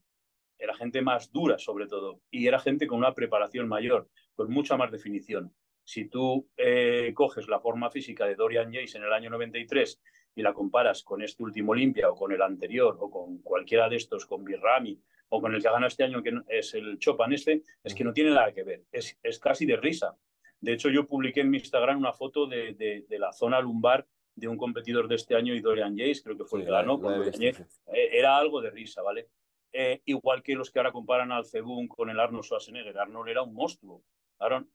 era 0.58 0.74
gente 0.74 1.02
más 1.02 1.34
dura 1.34 1.58
sobre 1.60 1.86
todo, 1.86 2.22
y 2.32 2.48
era 2.48 2.60
gente 2.60 2.88
con 2.88 3.00
una 3.00 3.14
preparación 3.14 3.68
mayor, 3.68 4.08
con 4.34 4.50
mucha 4.50 4.78
más 4.78 4.90
definición. 4.90 5.54
Si 5.84 6.08
tú 6.08 6.50
eh, 6.56 7.12
coges 7.14 7.50
la 7.50 7.60
forma 7.60 7.92
física 7.92 8.26
de 8.26 8.36
Dorian 8.36 8.72
Yates 8.72 8.96
en 8.96 9.04
el 9.04 9.12
año 9.12 9.30
93 9.32 10.02
y 10.36 10.42
la 10.42 10.54
comparas 10.54 11.04
con 11.04 11.22
este 11.22 11.44
último 11.44 11.74
Olimpia 11.74 12.10
o 12.10 12.16
con 12.16 12.32
el 12.32 12.42
anterior 12.42 12.96
o 13.02 13.12
con 13.12 13.40
cualquiera 13.40 13.90
de 13.90 13.98
estos, 13.98 14.26
con 14.26 14.46
Birrami 14.46 14.98
o 15.36 15.42
con 15.42 15.56
el 15.56 15.62
que 15.62 15.68
ha 15.68 15.72
ganado 15.72 15.88
este 15.88 16.04
año, 16.04 16.22
que 16.22 16.32
es 16.48 16.76
el 16.76 17.00
Chopin 17.00 17.34
este, 17.34 17.64
es 17.84 17.96
que 17.96 18.04
no 18.04 18.14
tiene 18.14 18.30
nada 18.30 18.52
que 18.54 18.62
ver, 18.62 18.84
es, 18.92 19.18
es 19.24 19.40
casi 19.40 19.66
de 19.66 19.78
risa. 19.78 20.16
De 20.62 20.74
hecho, 20.74 20.90
yo 20.90 21.08
publiqué 21.08 21.42
en 21.42 21.50
mi 21.50 21.58
Instagram 21.58 21.98
una 21.98 22.14
foto 22.14 22.46
de, 22.46 22.74
de, 22.74 23.20
la 23.20 23.34
zona 23.34 23.60
lumbar 23.60 24.06
de 24.36 24.48
un 24.48 24.58
competidor 24.58 25.08
de 25.08 25.16
este 25.16 25.36
año 25.36 25.56
y 25.56 25.60
Dorian 25.60 25.98
Jace, 25.98 26.22
creo 26.24 26.38
que 26.38 26.46
fue 26.46 26.60
el 26.60 26.66
que 26.66 26.72
ganó. 26.72 27.02
Eh, 27.40 28.10
era 28.12 28.38
algo 28.38 28.62
de 28.62 28.70
risa, 28.70 29.02
¿vale? 29.02 29.28
Eh, 29.72 30.02
igual 30.06 30.44
que 30.44 30.54
los 30.54 30.70
que 30.70 30.78
ahora 30.78 30.92
comparan 30.92 31.32
al 31.32 31.46
Cebun 31.46 31.88
con 31.88 32.12
el 32.12 32.20
Arnold 32.20 32.44
Schwarzenegger. 32.44 32.98
Arnold 33.00 33.30
era 33.30 33.42
un 33.42 33.56
monstruo. 33.56 34.04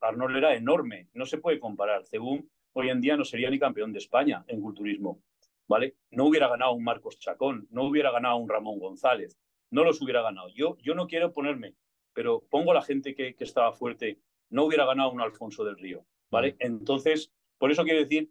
Arnold 0.01 0.37
era 0.37 0.57
enorme. 0.57 1.09
No 1.15 1.25
se 1.25 1.39
puede 1.39 1.61
comparar. 1.61 2.05
Cebun 2.05 2.51
hoy 2.73 2.91
en 2.91 3.01
día 3.01 3.17
no 3.17 3.25
sería 3.25 3.49
ni 3.49 3.61
campeón 3.61 3.93
de 3.93 4.01
España 4.01 4.45
en 4.49 4.61
culturismo. 4.61 5.23
¿Vale? 5.69 5.95
No 6.11 6.25
hubiera 6.27 6.49
ganado 6.49 6.73
un 6.73 6.83
Marcos 6.83 7.19
Chacón, 7.19 7.69
no 7.71 7.85
hubiera 7.85 8.11
ganado 8.11 8.37
un 8.39 8.49
Ramón 8.49 8.79
González, 8.79 9.39
no 9.71 9.85
los 9.85 10.01
hubiera 10.01 10.23
ganado. 10.23 10.49
Yo, 10.51 10.77
yo 10.79 10.95
no 10.95 11.07
quiero 11.07 11.33
ponerme, 11.33 11.75
pero 12.13 12.45
pongo 12.51 12.73
a 12.73 12.75
la 12.75 12.83
gente 12.83 13.15
que, 13.15 13.35
que 13.35 13.45
estaba 13.45 13.73
fuerte, 13.73 14.21
no 14.51 14.65
hubiera 14.65 14.87
ganado 14.87 15.11
un 15.11 15.21
Alfonso 15.21 15.65
del 15.65 15.79
Río, 15.79 16.07
¿vale? 16.31 16.57
Entonces, 16.59 17.33
por 17.59 17.71
eso 17.71 17.85
quiero 17.85 18.01
decir 18.01 18.31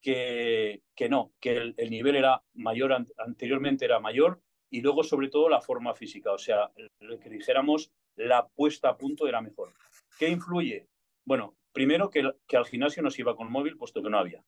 que, 0.00 0.82
que 0.94 1.08
no, 1.08 1.32
que 1.40 1.74
el, 1.76 1.90
nivel 1.90 2.16
era 2.16 2.42
mayor, 2.54 2.92
anteriormente 3.18 3.84
era 3.84 4.00
mayor, 4.00 4.40
y 4.70 4.80
luego 4.80 5.02
sobre 5.02 5.28
todo 5.28 5.48
la 5.48 5.60
forma 5.60 5.94
física, 5.94 6.32
o 6.32 6.38
sea, 6.38 6.70
lo 7.00 7.18
que 7.18 7.30
dijéramos, 7.30 7.92
la 8.16 8.46
puesta 8.48 8.90
a 8.90 8.96
punto 8.96 9.26
era 9.26 9.40
mejor. 9.40 9.74
¿Qué 10.18 10.28
influye? 10.28 10.88
Bueno, 11.24 11.56
primero 11.72 12.10
que, 12.10 12.32
que 12.46 12.56
al 12.56 12.66
gimnasio 12.66 13.02
no 13.02 13.10
se 13.10 13.22
iba 13.22 13.36
con 13.36 13.50
móvil, 13.50 13.76
puesto 13.76 14.02
que 14.02 14.10
no 14.10 14.18
había, 14.18 14.44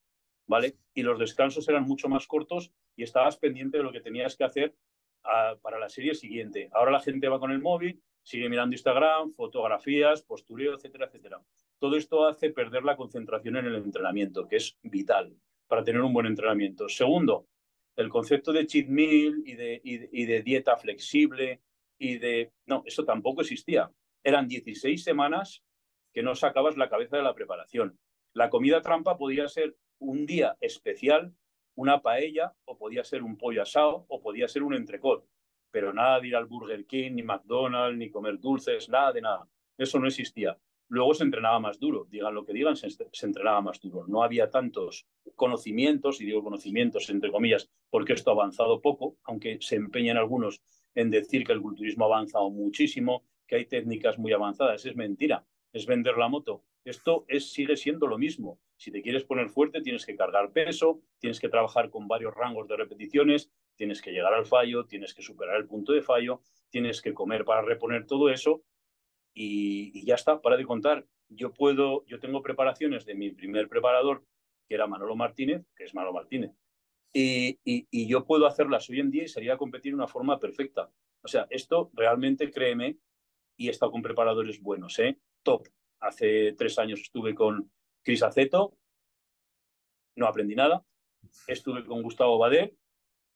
¿vale? 0.46 0.76
Y 0.94 1.02
los 1.02 1.18
descansos 1.18 1.68
eran 1.68 1.84
mucho 1.84 2.08
más 2.08 2.26
cortos 2.26 2.72
y 2.96 3.02
estabas 3.02 3.36
pendiente 3.36 3.78
de 3.78 3.84
lo 3.84 3.92
que 3.92 4.00
tenías 4.00 4.36
que 4.36 4.44
hacer 4.44 4.74
para 5.22 5.78
la 5.78 5.88
serie 5.88 6.14
siguiente. 6.14 6.68
Ahora 6.72 6.90
la 6.90 7.00
gente 7.00 7.28
va 7.28 7.40
con 7.40 7.50
el 7.50 7.60
móvil, 7.60 8.00
sigue 8.22 8.48
mirando 8.48 8.74
Instagram, 8.74 9.32
fotografías, 9.32 10.22
postureo, 10.22 10.74
etcétera, 10.74 11.06
etcétera. 11.06 11.40
Todo 11.78 11.96
esto 11.96 12.26
hace 12.26 12.50
perder 12.50 12.84
la 12.84 12.96
concentración 12.96 13.56
en 13.56 13.66
el 13.66 13.76
entrenamiento, 13.76 14.46
que 14.48 14.56
es 14.56 14.76
vital 14.82 15.34
para 15.66 15.84
tener 15.84 16.00
un 16.00 16.12
buen 16.12 16.26
entrenamiento. 16.26 16.88
Segundo, 16.88 17.46
el 17.96 18.08
concepto 18.08 18.52
de 18.52 18.66
cheat 18.66 18.88
meal 18.88 19.42
y 19.44 19.54
de, 19.54 19.80
y 19.84 20.24
de 20.24 20.42
dieta 20.42 20.76
flexible 20.76 21.60
y 21.98 22.18
de... 22.18 22.52
No, 22.66 22.82
eso 22.86 23.04
tampoco 23.04 23.42
existía. 23.42 23.90
Eran 24.22 24.48
16 24.48 25.02
semanas 25.02 25.62
que 26.12 26.22
no 26.22 26.34
sacabas 26.34 26.76
la 26.76 26.88
cabeza 26.88 27.16
de 27.16 27.22
la 27.22 27.34
preparación. 27.34 27.98
La 28.32 28.50
comida 28.50 28.82
trampa 28.82 29.16
podía 29.16 29.48
ser 29.48 29.76
un 29.98 30.26
día 30.26 30.56
especial 30.60 31.34
una 31.78 32.02
paella 32.02 32.52
o 32.64 32.76
podía 32.76 33.04
ser 33.04 33.22
un 33.22 33.36
pollo 33.36 33.62
asado 33.62 34.04
o 34.08 34.20
podía 34.20 34.48
ser 34.48 34.64
un 34.64 34.74
entrecot. 34.74 35.24
Pero 35.70 35.92
nada 35.92 36.18
de 36.18 36.26
ir 36.28 36.34
al 36.34 36.46
Burger 36.46 36.84
King, 36.86 37.12
ni 37.12 37.22
McDonald's, 37.22 37.96
ni 37.96 38.10
comer 38.10 38.40
dulces, 38.40 38.88
nada 38.88 39.12
de 39.12 39.20
nada. 39.20 39.48
Eso 39.76 40.00
no 40.00 40.08
existía. 40.08 40.58
Luego 40.88 41.14
se 41.14 41.22
entrenaba 41.22 41.60
más 41.60 41.78
duro, 41.78 42.06
digan 42.10 42.34
lo 42.34 42.44
que 42.44 42.52
digan, 42.52 42.74
se, 42.74 42.88
entrenaba 43.22 43.60
más 43.60 43.78
duro. 43.80 44.06
No 44.08 44.24
había 44.24 44.50
tantos 44.50 45.06
conocimientos, 45.36 46.20
y 46.20 46.24
digo 46.24 46.42
conocimientos 46.42 47.10
entre 47.10 47.30
comillas, 47.30 47.70
porque 47.90 48.14
esto 48.14 48.30
ha 48.30 48.34
avanzado 48.34 48.80
poco, 48.80 49.16
aunque 49.22 49.58
se 49.60 49.76
empeñan 49.76 50.16
algunos 50.16 50.62
en 50.96 51.10
decir 51.10 51.44
que 51.44 51.52
el 51.52 51.62
culturismo 51.62 52.06
ha 52.06 52.08
avanzado 52.08 52.50
muchísimo, 52.50 53.22
que 53.46 53.54
hay 53.54 53.66
técnicas 53.66 54.18
muy 54.18 54.32
avanzadas. 54.32 54.84
Es 54.84 54.96
mentira, 54.96 55.46
es 55.72 55.86
vender 55.86 56.16
la 56.16 56.28
moto. 56.28 56.64
Esto 56.84 57.24
es, 57.28 57.52
sigue 57.52 57.76
siendo 57.76 58.08
lo 58.08 58.18
mismo. 58.18 58.58
Si 58.78 58.92
te 58.92 59.02
quieres 59.02 59.24
poner 59.24 59.48
fuerte, 59.48 59.82
tienes 59.82 60.06
que 60.06 60.16
cargar 60.16 60.52
peso, 60.52 61.02
tienes 61.18 61.40
que 61.40 61.48
trabajar 61.48 61.90
con 61.90 62.06
varios 62.06 62.32
rangos 62.32 62.68
de 62.68 62.76
repeticiones, 62.76 63.50
tienes 63.74 64.00
que 64.00 64.12
llegar 64.12 64.32
al 64.32 64.46
fallo, 64.46 64.86
tienes 64.86 65.14
que 65.14 65.22
superar 65.22 65.56
el 65.56 65.66
punto 65.66 65.92
de 65.92 66.00
fallo, 66.00 66.42
tienes 66.70 67.02
que 67.02 67.12
comer 67.12 67.44
para 67.44 67.62
reponer 67.62 68.06
todo 68.06 68.30
eso 68.30 68.62
y, 69.34 70.04
ya 70.06 70.14
está, 70.14 70.40
para 70.40 70.56
de 70.56 70.64
contar. 70.64 71.04
Yo 71.28 71.52
puedo, 71.52 72.04
yo 72.06 72.20
tengo 72.20 72.40
preparaciones 72.40 73.04
de 73.04 73.16
mi 73.16 73.32
primer 73.32 73.68
preparador, 73.68 74.24
que 74.68 74.76
era 74.76 74.86
Manolo 74.86 75.16
Martínez, 75.16 75.66
que 75.74 75.84
es 75.84 75.94
Manolo 75.94 76.14
Martínez, 76.14 76.52
y, 77.12 78.06
yo 78.06 78.24
puedo 78.24 78.46
hacerlas 78.46 78.88
hoy 78.90 79.00
en 79.00 79.10
día 79.10 79.24
y 79.24 79.28
sería 79.28 79.56
competir 79.56 79.92
de 79.92 79.96
una 79.96 80.06
forma 80.06 80.38
perfecta. 80.38 80.88
O 81.22 81.26
sea, 81.26 81.48
esto 81.50 81.90
realmente, 81.94 82.50
créeme, 82.50 82.96
y 83.56 83.66
he 83.66 83.70
estado 83.70 83.90
con 83.90 84.02
preparadores 84.02 84.62
buenos, 84.62 84.98
¿eh? 85.00 85.18
top. 85.42 85.66
Hace 85.98 86.52
tres 86.52 86.78
años 86.78 87.00
estuve 87.00 87.34
con 87.34 87.72
Cris 88.08 88.22
Aceto, 88.22 88.74
no 90.16 90.26
aprendí 90.26 90.54
nada. 90.54 90.82
Estuve 91.46 91.84
con 91.84 92.00
Gustavo 92.00 92.38
Bader, 92.38 92.74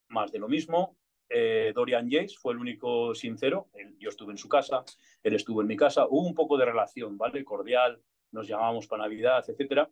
más 0.08 0.32
de 0.32 0.38
lo 0.38 0.48
mismo. 0.48 0.96
Eh, 1.28 1.72
Dorian 1.74 2.08
Yates 2.08 2.38
fue 2.38 2.54
el 2.54 2.58
único 2.58 3.14
sincero. 3.14 3.68
yo 3.98 4.08
estuve 4.08 4.32
en 4.32 4.38
su 4.38 4.48
casa, 4.48 4.82
él 5.22 5.34
estuvo 5.34 5.60
en 5.60 5.66
mi 5.66 5.76
casa. 5.76 6.06
Hubo 6.06 6.26
un 6.26 6.34
poco 6.34 6.56
de 6.56 6.64
relación, 6.64 7.18
¿vale? 7.18 7.44
Cordial, 7.44 8.02
nos 8.30 8.48
llamábamos 8.48 8.86
para 8.86 9.02
Navidad, 9.02 9.44
etcétera. 9.46 9.90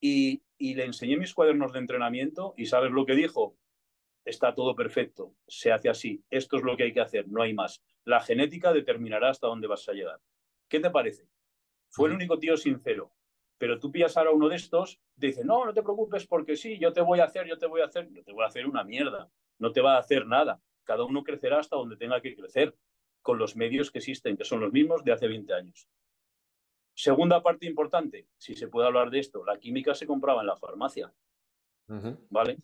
Y, 0.00 0.42
y 0.56 0.72
le 0.74 0.86
enseñé 0.86 1.18
mis 1.18 1.34
cuadernos 1.34 1.74
de 1.74 1.80
entrenamiento 1.80 2.54
y 2.56 2.64
¿sabes 2.64 2.92
lo 2.92 3.04
que 3.04 3.16
dijo? 3.16 3.58
Está 4.24 4.54
todo 4.54 4.74
perfecto, 4.74 5.34
se 5.46 5.70
hace 5.70 5.90
así, 5.90 6.24
esto 6.30 6.56
es 6.56 6.62
lo 6.62 6.78
que 6.78 6.84
hay 6.84 6.94
que 6.94 7.02
hacer, 7.02 7.28
no 7.28 7.42
hay 7.42 7.52
más. 7.52 7.84
La 8.06 8.20
genética 8.20 8.72
determinará 8.72 9.28
hasta 9.28 9.48
dónde 9.48 9.66
vas 9.66 9.86
a 9.86 9.92
llegar. 9.92 10.18
¿Qué 10.66 10.80
te 10.80 10.88
parece? 10.88 11.28
Fue 11.90 12.08
el 12.08 12.14
único 12.14 12.38
tío 12.38 12.56
sincero. 12.56 13.13
Pero 13.58 13.78
tú 13.78 13.90
pillas 13.90 14.16
ahora 14.16 14.32
uno 14.32 14.48
de 14.48 14.56
estos, 14.56 15.00
te 15.18 15.28
dice, 15.28 15.44
no, 15.44 15.64
no 15.64 15.72
te 15.72 15.82
preocupes 15.82 16.26
porque 16.26 16.56
sí, 16.56 16.78
yo 16.78 16.92
te 16.92 17.00
voy 17.00 17.20
a 17.20 17.24
hacer, 17.24 17.46
yo 17.46 17.56
te 17.56 17.66
voy 17.66 17.80
a 17.80 17.84
hacer, 17.86 18.10
yo 18.10 18.22
te 18.24 18.32
voy 18.32 18.44
a 18.44 18.48
hacer 18.48 18.66
una 18.66 18.84
mierda, 18.84 19.30
no 19.58 19.72
te 19.72 19.80
va 19.80 19.96
a 19.96 19.98
hacer 19.98 20.26
nada. 20.26 20.60
Cada 20.82 21.04
uno 21.04 21.22
crecerá 21.22 21.60
hasta 21.60 21.76
donde 21.76 21.96
tenga 21.96 22.20
que 22.20 22.34
crecer, 22.34 22.76
con 23.22 23.38
los 23.38 23.56
medios 23.56 23.90
que 23.90 23.98
existen, 23.98 24.36
que 24.36 24.44
son 24.44 24.60
los 24.60 24.72
mismos 24.72 25.02
de 25.02 25.12
hace 25.12 25.28
20 25.28 25.54
años. 25.54 25.88
Segunda 26.94 27.42
parte 27.42 27.66
importante, 27.66 28.28
si 28.36 28.54
se 28.54 28.68
puede 28.68 28.86
hablar 28.86 29.10
de 29.10 29.18
esto, 29.20 29.44
la 29.44 29.58
química 29.58 29.94
se 29.94 30.06
compraba 30.06 30.42
en 30.42 30.46
la 30.46 30.56
farmacia, 30.56 31.12
¿vale? 32.28 32.58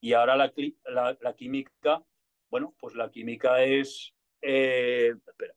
Y 0.00 0.12
ahora 0.12 0.36
la, 0.36 0.52
la, 0.86 1.16
la 1.20 1.34
química, 1.34 2.04
Bueno, 2.50 2.74
pues 2.78 2.94
la 2.94 3.10
química 3.10 3.62
es, 3.62 4.12
eh, 4.42 5.14
espera, 5.26 5.54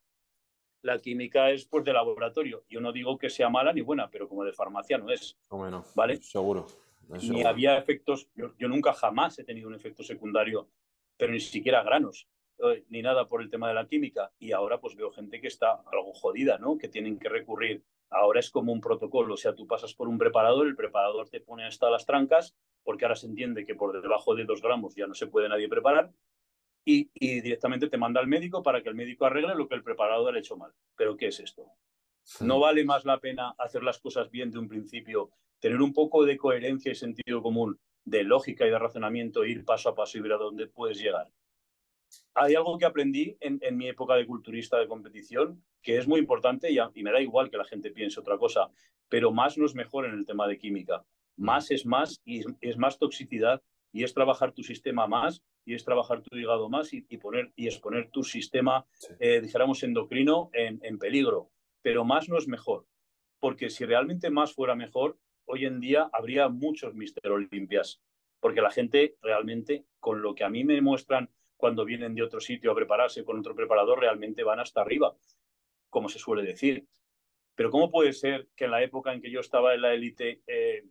la 0.82 1.00
química 1.00 1.50
es 1.50 1.66
pues 1.66 1.84
de 1.84 1.94
laboratorio. 1.94 2.64
Yo 2.70 2.80
no 2.80 2.92
digo 2.92 3.18
que 3.18 3.30
sea 3.30 3.50
mala 3.50 3.74
ni 3.74 3.82
buena, 3.82 4.10
pero 4.10 4.28
como 4.28 4.44
de 4.44 4.54
farmacia 4.54 4.98
no 4.98 5.10
es. 5.10 5.38
Bueno, 5.50 5.84
¿Vale? 5.96 6.18
Seguro. 6.18 6.68
Ni 7.10 7.44
había 7.44 7.78
efectos, 7.78 8.30
yo, 8.36 8.54
yo, 8.58 8.68
nunca 8.68 8.94
jamás 8.94 9.40
he 9.40 9.46
tenido 9.46 9.70
un 9.70 9.76
efecto 9.76 10.04
secundario, 10.04 10.68
pero 11.16 11.32
ni 11.32 11.40
siquiera 11.40 11.82
granos, 11.82 12.28
eh, 12.60 12.84
ni 12.90 13.02
nada 13.02 13.28
por 13.28 13.42
el 13.42 13.50
tema 13.50 13.70
de 13.70 13.76
la 13.76 13.88
química. 13.88 14.32
Y 14.40 14.52
ahora 14.52 14.80
pues 14.80 14.96
veo 14.96 15.12
gente 15.12 15.40
que 15.40 15.48
está 15.48 15.84
algo 15.92 16.14
jodida, 16.14 16.58
¿no? 16.58 16.78
Que 16.78 16.90
tienen 16.90 17.18
que 17.18 17.30
recurrir. 17.30 17.84
Ahora 18.10 18.40
es 18.40 18.50
como 18.50 18.72
un 18.72 18.82
protocolo, 18.82 19.34
o 19.34 19.38
sea, 19.38 19.54
tú 19.56 19.68
pasas 19.68 19.94
por 19.94 20.08
un 20.08 20.18
preparador, 20.18 20.68
el 20.68 20.76
preparador 20.76 21.30
te 21.30 21.42
pone 21.42 21.66
hasta 21.66 21.90
las 21.90 22.06
trancas, 22.06 22.56
porque 22.84 23.04
ahora 23.04 23.18
se 23.18 23.28
entiende 23.28 23.66
que 23.66 23.76
por 23.76 24.02
debajo 24.02 24.34
de 24.34 24.46
dos 24.46 24.62
gramos 24.62 24.96
ya 24.96 25.08
no 25.08 25.14
se 25.14 25.28
puede 25.28 25.50
nadie 25.50 25.68
preparar, 25.68 26.12
y, 26.88 27.42
directamente 27.42 27.90
te 27.90 27.98
manda 27.98 28.22
al 28.22 28.28
médico 28.28 28.64
para 28.64 28.82
que 28.82 28.88
el 28.88 28.96
médico 28.96 29.26
arregle 29.26 29.56
lo 29.56 29.68
que 29.68 29.76
el 29.76 29.84
preparador 29.84 30.34
ha 30.34 30.40
hecho 30.40 30.56
mal. 30.56 30.72
¿Pero 30.96 31.18
qué 31.18 31.28
es 31.28 31.40
esto? 31.42 31.70
¿No 32.40 32.60
vale 32.62 32.86
más 32.86 33.04
la 33.04 33.20
pena 33.20 33.54
hacer 33.58 33.84
las 33.84 34.00
cosas 34.00 34.32
bien 34.32 34.52
de 34.52 34.60
un 34.60 34.70
principio, 34.70 35.32
tener 35.60 35.82
un 35.82 35.94
poco 35.94 36.24
de 36.24 36.38
coherencia 36.38 36.92
y 36.92 36.96
sentido 36.96 37.42
común, 37.42 37.78
de 38.06 38.24
lógica 38.24 38.66
y 38.66 38.70
de 38.70 38.80
razonamiento, 38.80 39.44
ir 39.44 39.66
paso 39.66 39.90
a 39.90 39.96
paso 39.96 40.18
y 40.18 40.22
ver 40.22 40.34
a 40.34 40.38
dónde 40.38 40.68
puedes 40.68 40.98
llegar? 40.98 41.30
Hay 42.34 42.56
algo 42.56 42.78
que 42.78 42.86
aprendí 42.86 43.36
en, 43.42 43.60
mi 43.76 43.90
época 43.90 44.16
de 44.16 44.26
culturista 44.26 44.80
de 44.80 44.88
competición 44.88 45.62
que 45.82 45.98
es 45.98 46.08
muy 46.08 46.22
importante 46.22 46.72
y, 46.72 46.78
y 46.94 47.04
me 47.04 47.12
da 47.12 47.20
igual 47.20 47.50
que 47.50 47.58
la 47.58 47.66
gente 47.66 47.92
piense 47.92 48.20
otra 48.20 48.38
cosa, 48.38 48.70
pero 49.10 49.32
más 49.32 49.58
no 49.58 49.66
es 49.66 49.76
mejor 49.76 50.06
en 50.06 50.14
el 50.14 50.26
tema 50.26 50.48
de 50.48 50.58
química. 50.58 51.04
Más 51.36 51.70
es 51.70 51.86
más 51.86 52.22
y 52.24 52.44
es 52.62 52.78
más 52.78 52.98
toxicidad 52.98 53.62
y 53.98 54.04
es 54.04 54.14
trabajar 54.14 54.52
tu 54.52 54.62
sistema 54.62 55.08
más 55.08 55.44
y 55.66 55.74
es 55.74 55.84
trabajar 55.84 56.22
tu 56.22 56.38
hígado 56.38 56.70
más 56.70 56.94
y, 56.94 57.02
poner 57.18 57.52
y 57.56 57.66
exponer 57.66 58.12
tu 58.12 58.24
sistema, 58.24 58.86
eh, 59.20 59.42
dijéramos, 59.42 59.82
endocrino 59.82 60.52
en, 60.54 60.80
en, 60.84 61.00
peligro. 61.00 61.50
Pero 61.82 62.06
más 62.06 62.30
no 62.30 62.38
es 62.38 62.48
mejor, 62.48 62.86
porque 63.40 63.72
si 63.72 63.86
realmente 63.86 64.30
más 64.30 64.54
fuera 64.54 64.76
mejor, 64.76 65.18
hoy 65.46 65.66
en 65.66 65.80
día 65.80 66.12
habría 66.14 66.48
muchos 66.48 66.94
Mister 66.94 67.32
Olimpias, 67.32 68.00
porque 68.40 68.62
la 68.62 68.70
gente 68.70 69.16
realmente, 69.20 69.88
con 70.00 70.22
lo 70.22 70.36
que 70.36 70.44
a 70.44 70.50
mí 70.50 70.64
me 70.64 70.80
muestran 70.80 71.32
cuando 71.56 71.84
vienen 71.84 72.14
de 72.14 72.22
otro 72.22 72.40
sitio 72.40 72.72
a 72.72 72.76
prepararse 72.76 73.24
con 73.24 73.40
otro 73.40 73.56
preparador, 73.56 74.00
realmente 74.00 74.44
van 74.44 74.60
hasta 74.60 74.82
arriba, 74.82 75.18
como 75.90 76.08
se 76.08 76.20
suele 76.20 76.44
decir. 76.44 76.86
Pero 77.56 77.72
¿cómo 77.72 77.90
puede 77.90 78.14
ser 78.14 78.48
que 78.56 78.66
en 78.66 78.72
la 78.72 78.84
época 78.84 79.12
en 79.12 79.22
que 79.22 79.32
yo 79.32 79.40
estaba 79.40 79.74
en 79.74 79.82
la 79.82 79.96
élite 79.96 80.44
eh, 80.46 80.84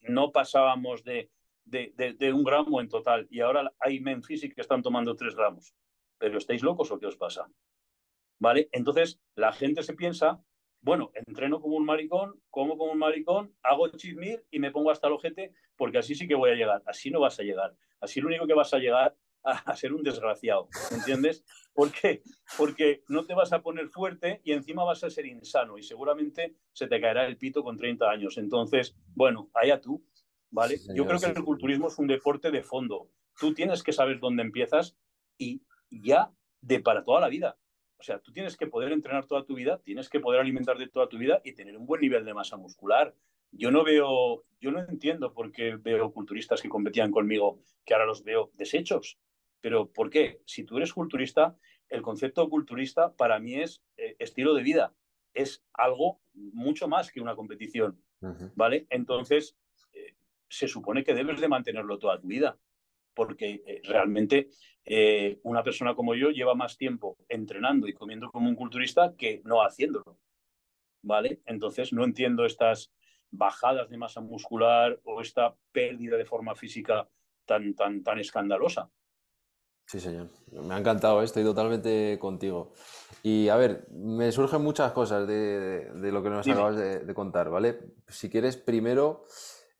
no 0.00 0.32
pasábamos 0.32 1.04
de 1.04 1.30
de, 1.70 2.32
un 2.32 2.44
gramo 2.44 2.80
en 2.80 2.88
total 2.88 3.26
y 3.30 3.40
ahora 3.40 3.72
hay 3.78 4.02
físicos 4.22 4.54
que 4.54 4.60
están 4.60 4.82
tomando 4.82 5.14
tres 5.14 5.34
gramos. 5.34 5.74
¿Pero 6.18 6.38
estáis 6.38 6.62
locos 6.62 6.90
o 6.90 6.98
qué 6.98 7.06
os 7.06 7.16
pasa? 7.16 7.48
¿Vale? 8.38 8.68
Entonces 8.72 9.20
la 9.34 9.52
gente 9.52 9.82
se 9.82 9.94
piensa, 9.94 10.42
bueno, 10.80 11.10
entreno 11.14 11.60
como 11.60 11.76
un 11.76 11.84
maricón, 11.84 12.40
como 12.50 12.76
como 12.76 12.92
un 12.92 12.98
maricón, 12.98 13.54
hago 13.62 13.88
chismil 13.88 14.42
y 14.50 14.58
me 14.58 14.70
pongo 14.70 14.90
hasta 14.90 15.06
el 15.06 15.14
ojete 15.14 15.54
porque 15.76 15.98
así 15.98 16.14
sí 16.14 16.26
que 16.28 16.34
voy 16.34 16.50
a 16.50 16.54
llegar. 16.54 16.82
Así 16.86 17.10
no 17.10 17.20
vas 17.20 17.38
a 17.38 17.42
llegar. 17.42 17.74
Así 18.00 18.20
lo 18.20 18.28
único 18.28 18.46
que 18.46 18.54
vas 18.54 18.74
a 18.74 18.78
llegar 18.78 19.16
a, 19.42 19.76
ser 19.76 19.92
un 19.92 20.02
desgraciado, 20.02 20.68
¿entiendes? 20.90 21.44
¿Por 21.72 21.92
qué? 21.92 22.22
Porque 22.56 23.02
no 23.08 23.24
te 23.24 23.34
vas 23.34 23.52
a 23.52 23.62
poner 23.62 23.88
fuerte 23.88 24.40
y 24.44 24.52
encima 24.52 24.84
vas 24.84 25.02
a 25.04 25.10
ser 25.10 25.26
insano 25.26 25.78
y 25.78 25.82
seguramente 25.82 26.56
se 26.72 26.86
te 26.86 27.00
caerá 27.00 27.26
el 27.26 27.36
pito 27.36 27.62
con 27.62 27.76
30 27.76 28.10
años. 28.10 28.38
Entonces, 28.38 28.96
bueno, 29.14 29.50
allá 29.54 29.80
tú. 29.80 30.04
¿Vale? 30.50 30.78
Yo 30.94 31.06
creo 31.06 31.18
que 31.18 31.26
el 31.26 31.44
culturismo 31.44 31.88
es 31.88 31.98
un 31.98 32.06
deporte 32.06 32.50
de 32.50 32.62
fondo. 32.62 33.10
Tú 33.38 33.54
tienes 33.54 33.82
que 33.82 33.92
saber 33.92 34.20
dónde 34.20 34.42
empiezas 34.42 34.96
y 35.38 35.62
ya 35.90 36.32
de 36.60 36.80
para 36.80 37.04
toda 37.04 37.20
la 37.20 37.28
vida. 37.28 37.58
O 37.98 38.02
sea, 38.02 38.18
tú 38.18 38.32
tienes 38.32 38.56
que 38.56 38.66
poder 38.66 38.92
entrenar 38.92 39.26
toda 39.26 39.44
tu 39.44 39.54
vida, 39.54 39.78
tienes 39.82 40.08
que 40.08 40.20
poder 40.20 40.40
alimentarte 40.40 40.88
toda 40.88 41.08
tu 41.08 41.18
vida 41.18 41.40
y 41.44 41.52
tener 41.52 41.76
un 41.76 41.86
buen 41.86 42.00
nivel 42.00 42.24
de 42.24 42.34
masa 42.34 42.56
muscular. 42.56 43.14
Yo 43.52 43.70
no 43.70 43.84
veo, 43.84 44.44
yo 44.60 44.70
no 44.70 44.80
entiendo 44.80 45.34
por 45.34 45.52
qué 45.52 45.76
veo 45.76 46.12
culturistas 46.12 46.62
que 46.62 46.68
competían 46.68 47.10
conmigo 47.10 47.60
que 47.84 47.94
ahora 47.94 48.06
los 48.06 48.24
veo 48.24 48.50
deshechos. 48.54 49.18
Pero 49.60 49.90
¿por 49.92 50.08
qué? 50.08 50.40
Si 50.46 50.64
tú 50.64 50.78
eres 50.78 50.94
culturista, 50.94 51.56
el 51.90 52.02
concepto 52.02 52.48
culturista 52.48 53.14
para 53.14 53.38
mí 53.38 53.56
es 53.56 53.82
eh, 53.96 54.16
estilo 54.18 54.54
de 54.54 54.62
vida. 54.62 54.94
Es 55.34 55.62
algo 55.74 56.20
mucho 56.32 56.88
más 56.88 57.12
que 57.12 57.20
una 57.20 57.36
competición, 57.36 58.02
¿vale? 58.54 58.86
Entonces, 58.90 59.56
se 60.50 60.68
supone 60.68 61.04
que 61.04 61.14
debes 61.14 61.40
de 61.40 61.48
mantenerlo 61.48 61.98
toda 61.98 62.20
tu 62.20 62.26
vida, 62.26 62.58
porque 63.14 63.62
eh, 63.66 63.80
realmente 63.84 64.50
eh, 64.84 65.38
una 65.44 65.62
persona 65.62 65.94
como 65.94 66.14
yo 66.14 66.30
lleva 66.30 66.54
más 66.54 66.76
tiempo 66.76 67.16
entrenando 67.28 67.86
y 67.86 67.94
comiendo 67.94 68.30
como 68.30 68.48
un 68.48 68.56
culturista 68.56 69.14
que 69.16 69.40
no 69.44 69.62
haciéndolo. 69.62 70.18
¿Vale? 71.02 71.40
Entonces 71.46 71.92
no 71.92 72.04
entiendo 72.04 72.44
estas 72.44 72.92
bajadas 73.30 73.88
de 73.88 73.96
masa 73.96 74.20
muscular 74.20 75.00
o 75.04 75.20
esta 75.22 75.54
pérdida 75.72 76.16
de 76.16 76.26
forma 76.26 76.54
física 76.54 77.08
tan, 77.46 77.74
tan, 77.74 78.02
tan 78.02 78.18
escandalosa. 78.18 78.90
Sí, 79.86 79.98
señor. 79.98 80.28
Me 80.52 80.74
ha 80.74 80.78
encantado, 80.78 81.22
estoy 81.22 81.42
totalmente 81.42 82.18
contigo. 82.20 82.72
Y 83.22 83.48
a 83.48 83.56
ver, 83.56 83.86
me 83.90 84.30
surgen 84.30 84.62
muchas 84.62 84.92
cosas 84.92 85.26
de, 85.26 85.90
lo 85.94 86.22
que 86.22 86.30
nos 86.30 86.46
acabas 86.46 86.76
de, 86.76 87.00
de, 87.00 87.14
contar, 87.14 87.50
¿vale? 87.50 87.80
Si 88.06 88.28
quieres, 88.28 88.56
primero 88.56 89.24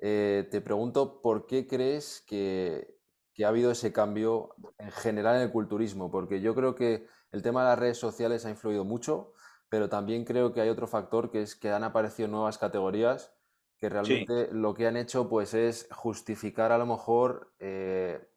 eh, 0.00 0.48
te 0.50 0.60
pregunto 0.60 1.20
por 1.20 1.46
qué 1.46 1.66
crees 1.66 2.24
que, 2.26 2.98
ha 3.44 3.48
habido 3.48 3.70
ese 3.70 3.90
cambio 3.90 4.54
en 4.76 4.90
general 4.90 5.36
en 5.36 5.42
el 5.42 5.50
culturismo, 5.50 6.10
porque 6.10 6.42
yo 6.42 6.54
creo 6.54 6.74
que 6.74 7.06
el 7.32 7.40
tema 7.40 7.62
de 7.62 7.70
las 7.70 7.78
redes 7.78 7.96
sociales 7.96 8.44
ha 8.44 8.50
influido 8.50 8.84
mucho, 8.84 9.32
pero 9.70 9.88
también 9.88 10.26
creo 10.26 10.52
que 10.52 10.60
hay 10.60 10.68
otro 10.68 10.86
factor 10.86 11.30
que 11.30 11.40
es 11.40 11.56
que 11.56 11.70
han 11.70 11.82
aparecido 11.82 12.28
nuevas 12.28 12.58
categorías 12.58 13.32
que 13.78 13.88
realmente 13.88 14.50
lo 14.52 14.74
que 14.74 14.86
han 14.86 14.98
hecho 14.98 15.26
pues 15.26 15.54
es 15.54 15.88
justificar 15.90 16.70
a 16.70 16.76
lo 16.76 16.84
mejor 16.84 17.54
eh, 17.58 18.28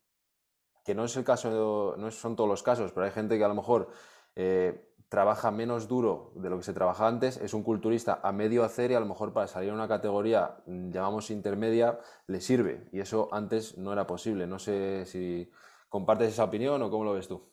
que 0.86 0.96
no 0.96 1.04
es 1.04 1.18
el 1.18 1.26
caso, 1.26 1.96
no 1.98 2.12
son 2.12 2.38
todos 2.38 2.50
los 2.50 2.64
casos, 2.64 2.94
pero 2.94 3.06
hay 3.06 3.12
gente 3.12 3.38
que 3.38 3.44
a 3.44 3.50
lo 3.50 3.56
mejor 3.56 3.90
eh, 4.36 4.93
trabaja 5.14 5.52
menos 5.52 5.88
duro 5.88 6.32
de 6.34 6.50
lo 6.50 6.58
que 6.58 6.64
se 6.64 6.74
trabajaba 6.74 7.08
antes, 7.08 7.38
es 7.38 7.54
un 7.54 7.62
culturista 7.62 8.20
a 8.24 8.32
medio 8.32 8.64
hacer 8.64 8.90
y 8.90 8.96
a 8.96 9.00
lo 9.00 9.06
mejor 9.06 9.32
para 9.32 9.46
salir 9.46 9.70
a 9.70 9.76
una 9.76 9.88
categoría, 9.88 10.56
mm, 10.66 10.90
llamamos 10.90 11.30
intermedia, 11.30 12.00
le 12.26 12.42
sirve. 12.42 12.90
Y 12.92 13.00
eso 13.00 13.30
antes 13.32 13.78
no 13.78 13.94
era 13.94 14.08
posible. 14.08 14.48
No 14.48 14.58
sé 14.58 15.06
si 15.06 15.48
compartes 15.88 16.30
esa 16.30 16.46
opinión 16.46 16.82
o 16.82 16.90
cómo 16.90 17.04
lo 17.04 17.14
ves 17.14 17.28
tú. 17.28 17.48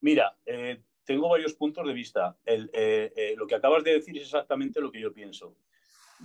Mira, 0.00 0.34
eh, 0.46 0.82
tengo 1.04 1.28
varios 1.28 1.52
puntos 1.52 1.86
de 1.86 1.92
vista. 1.92 2.38
Eh, 2.46 2.66
eh, 2.72 3.34
lo 3.36 3.46
que 3.46 3.56
acabas 3.56 3.84
de 3.84 3.92
decir 3.92 4.16
es 4.16 4.22
exactamente 4.22 4.80
lo 4.80 4.90
que 4.90 5.02
yo 5.02 5.12
pienso. 5.12 5.54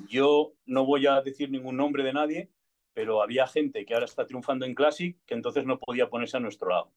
Yo 0.07 0.53
no 0.65 0.85
voy 0.85 1.07
a 1.07 1.19
decir 1.19 1.51
ningún 1.51 1.75
nombre 1.75 2.05
de 2.05 2.13
nadie, 2.13 2.49
pero 2.93 3.21
había 3.21 3.47
gente 3.47 3.85
que 3.85 3.93
ahora 3.93 4.05
está 4.05 4.25
triunfando 4.25 4.65
en 4.65 4.75
Classic 4.75 5.17
que 5.25 5.33
entonces 5.33 5.65
no 5.65 5.77
podía 5.77 6.09
ponerse 6.09 6.37
a 6.37 6.39
nuestro 6.39 6.69
lado, 6.69 6.93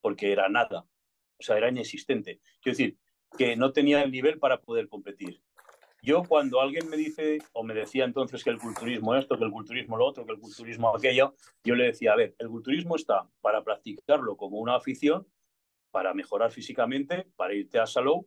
porque 0.00 0.32
era 0.32 0.48
nada 0.48 0.86
o 1.38 1.42
sea, 1.42 1.56
era 1.56 1.68
inexistente. 1.68 2.40
Quiero 2.60 2.76
decir, 2.76 2.98
que 3.36 3.56
no 3.56 3.72
tenía 3.72 4.02
el 4.02 4.10
nivel 4.10 4.38
para 4.38 4.60
poder 4.60 4.88
competir. 4.88 5.40
Yo 6.02 6.22
cuando 6.22 6.60
alguien 6.60 6.88
me 6.90 6.98
dice, 6.98 7.38
o 7.52 7.64
me 7.64 7.72
decía 7.72 8.04
entonces 8.04 8.44
que 8.44 8.50
el 8.50 8.58
culturismo 8.58 9.14
esto, 9.14 9.38
que 9.38 9.44
el 9.44 9.50
culturismo 9.50 9.96
lo 9.96 10.04
otro, 10.04 10.26
que 10.26 10.32
el 10.32 10.38
culturismo 10.38 10.94
aquello, 10.94 11.34
yo 11.64 11.74
le 11.74 11.84
decía, 11.84 12.12
a 12.12 12.16
ver, 12.16 12.34
el 12.38 12.48
culturismo 12.48 12.96
está 12.96 13.26
para 13.40 13.64
practicarlo 13.64 14.36
como 14.36 14.58
una 14.58 14.76
afición, 14.76 15.26
para 15.90 16.12
mejorar 16.12 16.52
físicamente, 16.52 17.26
para 17.36 17.54
irte 17.54 17.78
a 17.78 17.86
salud, 17.86 18.26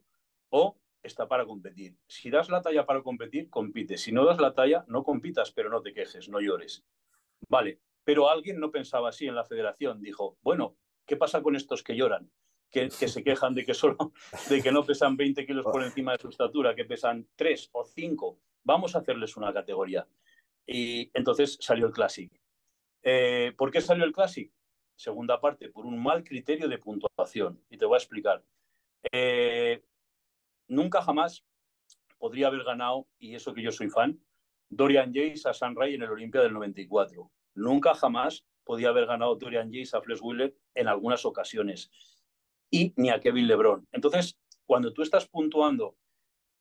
o 0.50 0.80
está 1.04 1.28
para 1.28 1.46
competir. 1.46 1.96
Si 2.08 2.32
das 2.32 2.50
la 2.50 2.62
talla 2.62 2.86
para 2.86 3.04
competir, 3.04 3.50
compite. 3.50 3.98
Si 3.98 4.12
no 4.12 4.26
das 4.26 4.40
la 4.40 4.54
talla, 4.54 4.84
no 4.88 5.04
compitas, 5.04 5.52
pero 5.52 5.70
no 5.70 5.82
te 5.82 5.94
quejes, 5.94 6.30
no 6.30 6.40
llores. 6.40 6.84
Vale, 7.48 7.82
pero 8.04 8.30
alguien 8.30 8.60
no 8.60 8.72
pensaba 8.72 9.10
así 9.10 9.28
en 9.28 9.36
la 9.36 9.46
federación. 9.46 10.02
Dijo, 10.02 10.38
bueno, 10.42 10.78
¿qué 11.06 11.16
pasa 11.16 11.44
con 11.44 11.56
estos 11.56 11.84
que 11.84 11.96
lloran? 11.96 12.32
Que, 12.72 12.90
se 12.90 13.24
quejan 13.24 13.54
de 13.56 13.66
que, 13.66 13.74
solo, 13.74 14.14
de 14.50 14.62
que 14.62 14.72
no 14.72 14.84
pesan 14.84 15.16
20 15.16 15.46
kilos 15.46 15.66
por 15.66 15.84
encima 15.84 16.14
de 16.14 16.20
su 16.20 16.30
estatura, 16.30 16.76
que 16.76 16.86
pesan 16.86 17.28
3 17.36 17.70
o 17.74 17.86
5. 17.86 18.40
Vamos 18.64 18.96
a 18.96 19.00
hacerles 19.00 19.38
una 19.38 19.54
categoría. 19.54 20.08
Y 20.66 21.10
entonces 21.14 21.58
salió 21.62 21.88
el 21.88 21.94
Classic. 21.94 22.32
Eh, 23.04 23.54
¿Por 23.58 23.72
qué 23.72 23.82
salió 23.82 24.04
el 24.04 24.12
Classic? 24.12 24.52
Segunda 24.96 25.40
parte, 25.40 25.70
por 25.70 25.86
un 25.86 26.02
mal 26.02 26.24
criterio 26.24 26.68
de 26.68 26.78
puntuación. 26.78 27.62
Y 27.70 27.78
te 27.78 27.86
voy 27.86 27.96
a 27.96 28.00
explicar. 28.00 28.44
Eh, 29.12 29.84
nunca 30.68 31.02
jamás 31.02 31.46
podría 32.18 32.48
haber 32.48 32.64
ganado, 32.64 33.08
y 33.20 33.36
eso 33.36 33.54
que 33.54 33.62
yo 33.62 33.72
soy 33.72 33.90
fan, 33.90 34.20
Dorian 34.70 35.14
Jace 35.14 35.48
a 35.48 35.54
San 35.54 35.76
Ray 35.76 35.96
en 35.96 36.02
el 36.02 36.10
Olimpia 36.10 36.42
del 36.42 36.54
94. 36.54 37.32
Nunca 37.54 37.94
jamás 37.94 38.46
podía 38.66 38.90
haber 38.90 39.06
ganado 39.06 39.36
Dorian 39.36 39.72
Jace 39.72 39.96
a 39.96 40.02
Flesh 40.02 40.20
Wheeler 40.22 40.54
en 40.74 40.88
algunas 40.88 41.24
ocasiones 41.26 41.90
y 42.70 42.94
ni 42.98 43.10
a 43.10 43.20
Kevin 43.20 43.48
LeBron. 43.48 43.88
Entonces, 43.92 44.38
cuando 44.66 44.94
tú 44.94 45.02
estás 45.02 45.28
puntuando 45.28 45.96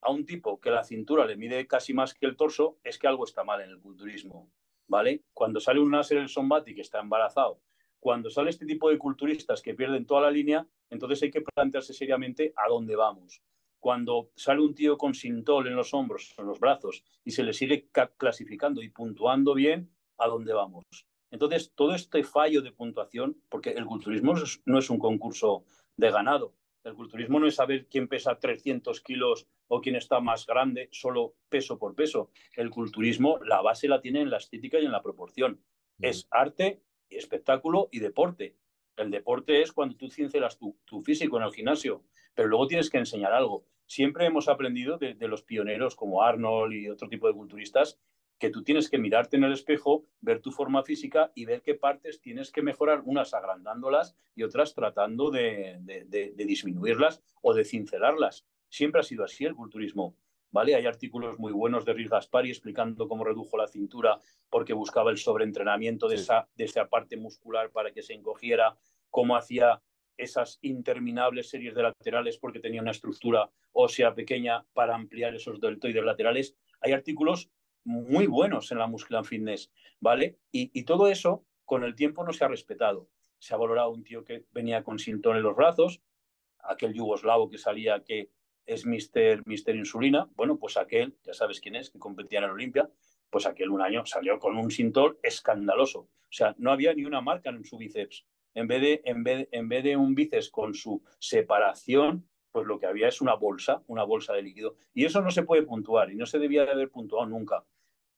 a 0.02 0.10
un 0.10 0.24
tipo 0.24 0.60
que 0.60 0.70
la 0.70 0.84
cintura 0.84 1.26
le 1.26 1.36
mide 1.36 1.66
casi 1.66 1.92
más 1.92 2.14
que 2.14 2.26
el 2.26 2.36
torso, 2.36 2.78
es 2.84 2.98
que 2.98 3.08
algo 3.08 3.24
está 3.24 3.42
mal 3.42 3.60
en 3.62 3.70
el 3.70 3.80
culturismo, 3.80 4.50
¿vale? 4.86 5.24
Cuando 5.32 5.58
sale 5.58 5.80
un 5.80 5.90
Nasser 5.90 6.18
el 6.18 6.28
Sombati 6.28 6.74
que 6.74 6.82
está 6.82 7.00
embarazado, 7.00 7.60
Cuando 7.98 8.30
sale 8.30 8.50
este 8.50 8.66
tipo 8.66 8.88
de 8.88 8.98
culturistas 8.98 9.62
que 9.62 9.74
pierden 9.74 10.06
toda 10.06 10.20
la 10.20 10.30
línea, 10.30 10.66
entonces 10.90 11.22
hay 11.22 11.30
que 11.30 11.40
plantearse 11.40 11.92
seriamente 11.92 12.52
a 12.56 12.68
dónde 12.68 12.94
vamos. 12.94 13.42
Cuando 13.80 14.30
sale 14.36 14.60
un 14.60 14.74
tío 14.74 14.96
con 14.96 15.14
sintol 15.14 15.66
en 15.66 15.74
los 15.74 15.92
hombros, 15.92 16.34
en 16.38 16.46
los 16.46 16.60
brazos, 16.60 17.02
y 17.24 17.32
se 17.32 17.42
le 17.42 17.52
sigue 17.52 17.88
clasificando 18.16 18.82
y 18.82 18.90
puntuando 18.90 19.54
bien, 19.54 19.90
¿a 20.18 20.28
dónde 20.28 20.52
vamos? 20.52 20.84
Entonces, 21.32 21.72
todo 21.74 21.94
este 21.94 22.22
fallo 22.22 22.62
de 22.62 22.70
puntuación, 22.70 23.42
porque 23.48 23.70
el 23.70 23.86
culturismo 23.86 24.34
no 24.66 24.78
es 24.78 24.90
un 24.90 24.98
concurso 24.98 25.64
de 25.96 26.10
ganado, 26.10 26.54
el 26.86 26.94
culturismo 26.94 27.40
no 27.40 27.48
es 27.48 27.56
saber 27.56 27.88
quién 27.88 28.06
pesa 28.06 28.38
300 28.38 29.00
kilos 29.00 29.48
o 29.66 29.80
quién 29.80 29.96
está 29.96 30.20
más 30.20 30.46
grande, 30.46 30.88
solo 30.92 31.34
peso 31.48 31.80
por 31.80 31.96
peso. 31.96 32.30
El 32.54 32.70
culturismo, 32.70 33.40
la 33.44 33.60
base 33.60 33.88
la 33.88 34.00
tiene 34.00 34.20
en 34.20 34.30
la 34.30 34.36
estética 34.36 34.78
y 34.78 34.84
en 34.84 34.92
la 34.92 35.02
proporción. 35.02 35.60
Es 36.00 36.28
arte, 36.30 36.80
espectáculo 37.10 37.88
y 37.90 37.98
deporte. 37.98 38.54
El 38.96 39.10
deporte 39.10 39.62
es 39.62 39.72
cuando 39.72 39.96
tú 39.96 40.08
cincelas 40.10 40.58
tu, 40.58 41.02
físico 41.02 41.38
en 41.38 41.42
el 41.42 41.52
gimnasio, 41.52 42.04
pero 42.34 42.46
luego 42.46 42.68
tienes 42.68 42.88
que 42.88 42.98
enseñar 42.98 43.32
algo. 43.32 43.66
Siempre 43.86 44.24
hemos 44.24 44.46
aprendido 44.46 44.96
de 44.96 45.26
los 45.26 45.42
pioneros 45.42 45.96
como 45.96 46.22
Arnold 46.22 46.72
y 46.72 46.88
otro 46.88 47.08
tipo 47.08 47.26
de 47.26 47.34
culturistas 47.34 47.98
que 48.38 48.50
tú 48.50 48.62
tienes 48.62 48.90
que 48.90 48.98
mirarte 48.98 49.36
en 49.36 49.44
el 49.44 49.52
espejo, 49.52 50.04
ver 50.20 50.40
tu 50.40 50.52
forma 50.52 50.82
física 50.82 51.32
y 51.34 51.44
ver 51.44 51.62
qué 51.62 51.74
partes 51.74 52.20
tienes 52.20 52.50
que 52.50 52.62
mejorar, 52.62 53.02
unas 53.04 53.32
agrandándolas 53.34 54.16
y 54.34 54.42
otras 54.42 54.74
tratando 54.74 55.30
de, 55.30 55.78
disminuirlas 56.36 57.22
o 57.42 57.54
de 57.54 57.64
cincelarlas. 57.64 58.46
Siempre 58.68 59.00
ha 59.00 59.04
sido 59.04 59.24
así 59.24 59.44
el 59.44 59.54
culturismo. 59.54 60.16
¿Vale? 60.52 60.74
Hay 60.74 60.86
artículos 60.86 61.38
muy 61.38 61.52
buenos 61.52 61.84
de 61.84 61.92
Rick 61.92 62.08
Gaspari 62.08 62.50
explicando 62.50 63.08
cómo 63.08 63.24
redujo 63.24 63.58
la 63.58 63.66
cintura 63.66 64.18
porque 64.48 64.72
buscaba 64.72 65.10
el 65.10 65.18
sobreentrenamiento 65.18 66.08
de, 66.08 66.14
esa, 66.14 66.48
de 66.54 66.64
esa 66.64 66.88
parte 66.88 67.16
muscular 67.16 67.70
para 67.72 67.90
que 67.90 68.00
se 68.00 68.14
encogiera, 68.14 68.74
cómo 69.10 69.36
hacía 69.36 69.82
esas 70.16 70.58
interminables 70.62 71.50
series 71.50 71.74
de 71.74 71.82
laterales 71.82 72.38
porque 72.38 72.60
tenía 72.60 72.80
una 72.80 72.92
estructura 72.92 73.50
ósea 73.72 74.14
pequeña 74.14 74.64
para 74.72 74.94
ampliar 74.94 75.34
esos 75.34 75.60
deltoides 75.60 76.04
laterales. 76.04 76.56
Hay 76.80 76.92
artículos 76.92 77.50
muy 77.86 78.26
buenos 78.26 78.72
en 78.72 78.78
la 78.78 78.88
muscular 78.88 79.24
fitness, 79.24 79.70
¿vale? 80.00 80.38
Y, 80.50 80.82
todo 80.82 81.06
eso 81.06 81.46
con 81.64 81.84
el 81.84 81.94
tiempo 81.94 82.24
no 82.24 82.32
se 82.32 82.44
ha 82.44 82.48
respetado. 82.48 83.08
Se 83.38 83.54
ha 83.54 83.56
valorado 83.56 83.90
un 83.90 84.02
tío 84.02 84.24
que 84.24 84.44
venía 84.50 84.82
con 84.82 84.98
sintón 84.98 85.36
en 85.36 85.44
los 85.44 85.54
brazos, 85.54 86.02
aquel 86.58 86.92
yugoslavo 86.92 87.48
que 87.48 87.58
salía 87.58 88.02
que 88.02 88.30
es 88.66 88.84
Mister, 88.84 89.42
Mister 89.46 89.76
Insulina, 89.76 90.28
bueno, 90.34 90.58
pues 90.58 90.76
aquel, 90.76 91.16
ya 91.22 91.32
sabes 91.32 91.60
quién 91.60 91.76
es, 91.76 91.90
que 91.90 92.00
competía 92.00 92.40
en 92.40 92.46
el 92.46 92.50
Olimpia, 92.50 92.90
pues 93.30 93.46
aquel 93.46 93.70
un 93.70 93.80
año 93.80 94.04
salió 94.04 94.40
con 94.40 94.56
un 94.56 94.70
sintón 94.72 95.16
escandaloso. 95.22 96.00
O 96.00 96.32
sea, 96.32 96.56
no 96.58 96.72
había 96.72 96.92
ni 96.92 97.04
una 97.04 97.20
marca 97.20 97.50
en 97.50 97.64
su 97.64 97.78
bíceps. 97.78 98.26
En 98.54 98.66
vez 98.66 98.80
de, 98.80 99.02
en 99.04 99.22
vez, 99.22 99.48
en 99.52 99.68
vez 99.68 99.84
de 99.84 99.96
un 99.96 100.14
bíceps 100.16 100.50
con 100.50 100.74
su 100.74 101.04
separación, 101.20 102.28
pues 102.50 102.66
lo 102.66 102.80
que 102.80 102.86
había 102.86 103.06
es 103.06 103.20
una 103.20 103.34
bolsa, 103.34 103.84
una 103.86 104.02
bolsa 104.02 104.32
de 104.32 104.42
líquido. 104.42 104.74
Y 104.92 105.04
eso 105.04 105.20
no 105.20 105.30
se 105.30 105.44
puede 105.44 105.62
puntuar 105.62 106.10
y 106.10 106.16
no 106.16 106.26
se 106.26 106.40
debía 106.40 106.64
de 106.64 106.72
haber 106.72 106.90
puntuado 106.90 107.26
nunca 107.26 107.64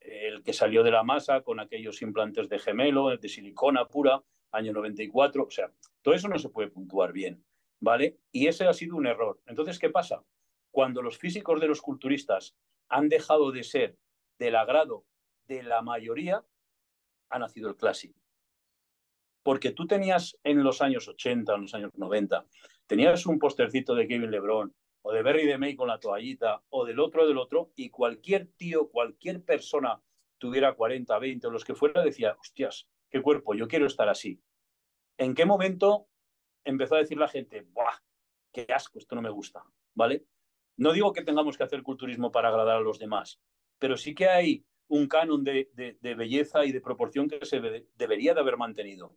el 0.00 0.42
que 0.42 0.52
salió 0.52 0.82
de 0.82 0.90
la 0.90 1.02
masa 1.02 1.42
con 1.42 1.60
aquellos 1.60 2.02
implantes 2.02 2.48
de 2.48 2.58
gemelo, 2.58 3.16
de 3.16 3.28
silicona 3.28 3.86
pura, 3.86 4.22
año 4.52 4.72
94, 4.72 5.44
o 5.44 5.50
sea, 5.50 5.72
todo 6.02 6.14
eso 6.14 6.28
no 6.28 6.38
se 6.38 6.48
puede 6.48 6.68
puntuar 6.68 7.12
bien, 7.12 7.44
¿vale? 7.80 8.18
Y 8.32 8.46
ese 8.46 8.66
ha 8.66 8.72
sido 8.72 8.96
un 8.96 9.06
error. 9.06 9.40
Entonces, 9.46 9.78
¿qué 9.78 9.90
pasa? 9.90 10.22
Cuando 10.70 11.02
los 11.02 11.18
físicos 11.18 11.60
de 11.60 11.68
los 11.68 11.82
culturistas 11.82 12.56
han 12.88 13.08
dejado 13.08 13.52
de 13.52 13.64
ser 13.64 13.98
del 14.38 14.56
agrado 14.56 15.04
de 15.46 15.62
la 15.62 15.82
mayoría, 15.82 16.44
ha 17.30 17.38
nacido 17.38 17.68
el 17.68 17.76
clásico. 17.76 18.18
Porque 19.42 19.72
tú 19.72 19.86
tenías 19.86 20.38
en 20.44 20.62
los 20.62 20.82
años 20.82 21.08
80, 21.08 21.54
en 21.54 21.62
los 21.62 21.74
años 21.74 21.90
90, 21.94 22.46
tenías 22.86 23.26
un 23.26 23.38
postercito 23.38 23.94
de 23.94 24.06
Kevin 24.06 24.30
LeBron, 24.30 24.74
o 25.02 25.12
de 25.12 25.22
Berry 25.22 25.46
de 25.46 25.58
May 25.58 25.74
con 25.74 25.88
la 25.88 26.00
toallita, 26.00 26.62
o 26.70 26.84
del 26.84 27.00
otro 27.00 27.26
del 27.26 27.38
otro, 27.38 27.72
y 27.76 27.90
cualquier 27.90 28.48
tío, 28.56 28.88
cualquier 28.90 29.42
persona 29.44 30.02
tuviera 30.38 30.74
40, 30.74 31.18
20 31.18 31.46
o 31.46 31.50
los 31.50 31.64
que 31.64 31.74
fuera, 31.74 32.02
decía, 32.02 32.36
hostias, 32.38 32.88
qué 33.10 33.22
cuerpo, 33.22 33.54
yo 33.54 33.68
quiero 33.68 33.86
estar 33.86 34.08
así. 34.08 34.40
¿En 35.16 35.34
qué 35.34 35.44
momento 35.44 36.08
empezó 36.64 36.94
a 36.94 36.98
decir 36.98 37.18
la 37.18 37.28
gente, 37.28 37.62
¡buah! 37.72 37.98
¡Qué 38.52 38.66
asco! 38.68 38.98
Esto 38.98 39.14
no 39.16 39.22
me 39.22 39.30
gusta, 39.30 39.64
¿vale? 39.94 40.26
No 40.76 40.92
digo 40.92 41.12
que 41.12 41.24
tengamos 41.24 41.56
que 41.56 41.64
hacer 41.64 41.82
culturismo 41.82 42.30
para 42.30 42.48
agradar 42.48 42.76
a 42.76 42.80
los 42.80 42.98
demás, 42.98 43.40
pero 43.78 43.96
sí 43.96 44.14
que 44.14 44.28
hay 44.28 44.64
un 44.88 45.06
canon 45.06 45.44
de, 45.44 45.68
belleza 46.00 46.64
y 46.64 46.72
de 46.72 46.80
proporción 46.80 47.28
que 47.28 47.44
se 47.44 47.60
debería 47.96 48.34
de 48.34 48.40
haber 48.40 48.56
mantenido. 48.56 49.16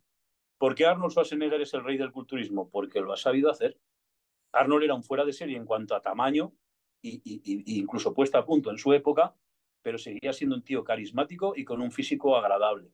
¿Por 0.58 0.74
qué 0.74 0.86
Arnold 0.86 1.12
Schwarzenegger 1.12 1.60
es 1.60 1.74
el 1.74 1.82
rey 1.82 1.96
del 1.96 2.12
culturismo? 2.12 2.70
Porque 2.70 3.00
lo 3.00 3.12
ha 3.12 3.16
sabido 3.16 3.50
hacer. 3.50 3.78
Arnold 4.52 4.84
era 4.84 4.94
un 4.94 5.02
fuera 5.02 5.24
de 5.24 5.32
serie 5.32 5.56
en 5.56 5.64
cuanto 5.64 5.94
a 5.94 6.02
tamaño 6.02 6.52
e 7.02 7.20
incluso 7.24 8.14
puesta 8.14 8.38
a 8.38 8.44
punto 8.44 8.70
en 8.70 8.78
su 8.78 8.92
época, 8.92 9.34
pero 9.82 9.98
seguía 9.98 10.32
siendo 10.32 10.56
un 10.56 10.62
tío 10.62 10.84
carismático 10.84 11.54
y 11.56 11.64
con 11.64 11.80
un 11.80 11.90
físico 11.90 12.36
agradable. 12.36 12.92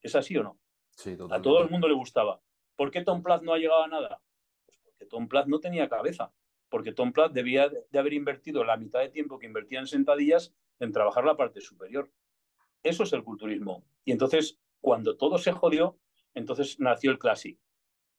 ¿Es 0.00 0.14
así 0.14 0.36
o 0.36 0.42
no? 0.42 0.60
Sí, 0.90 1.16
a 1.30 1.42
todo 1.42 1.62
el 1.62 1.70
mundo 1.70 1.88
le 1.88 1.94
gustaba. 1.94 2.40
¿Por 2.76 2.90
qué 2.90 3.02
Tom 3.02 3.22
Plath 3.22 3.42
no 3.42 3.54
ha 3.54 3.58
llegado 3.58 3.82
a 3.82 3.88
nada? 3.88 4.22
Pues 4.66 4.78
porque 4.78 5.06
Tom 5.06 5.28
Plath 5.28 5.46
no 5.46 5.60
tenía 5.60 5.88
cabeza, 5.88 6.32
porque 6.68 6.92
Tom 6.92 7.12
Plath 7.12 7.32
debía 7.32 7.68
de 7.68 7.98
haber 7.98 8.12
invertido 8.12 8.64
la 8.64 8.76
mitad 8.76 9.00
de 9.00 9.08
tiempo 9.08 9.38
que 9.38 9.46
invertía 9.46 9.80
en 9.80 9.86
sentadillas 9.86 10.54
en 10.78 10.92
trabajar 10.92 11.24
la 11.24 11.36
parte 11.36 11.60
superior. 11.60 12.10
Eso 12.82 13.04
es 13.04 13.12
el 13.12 13.24
culturismo. 13.24 13.84
Y 14.04 14.12
entonces, 14.12 14.58
cuando 14.80 15.16
todo 15.16 15.38
se 15.38 15.52
jodió, 15.52 15.98
entonces 16.34 16.80
nació 16.80 17.10
el 17.10 17.18
Classic 17.18 17.58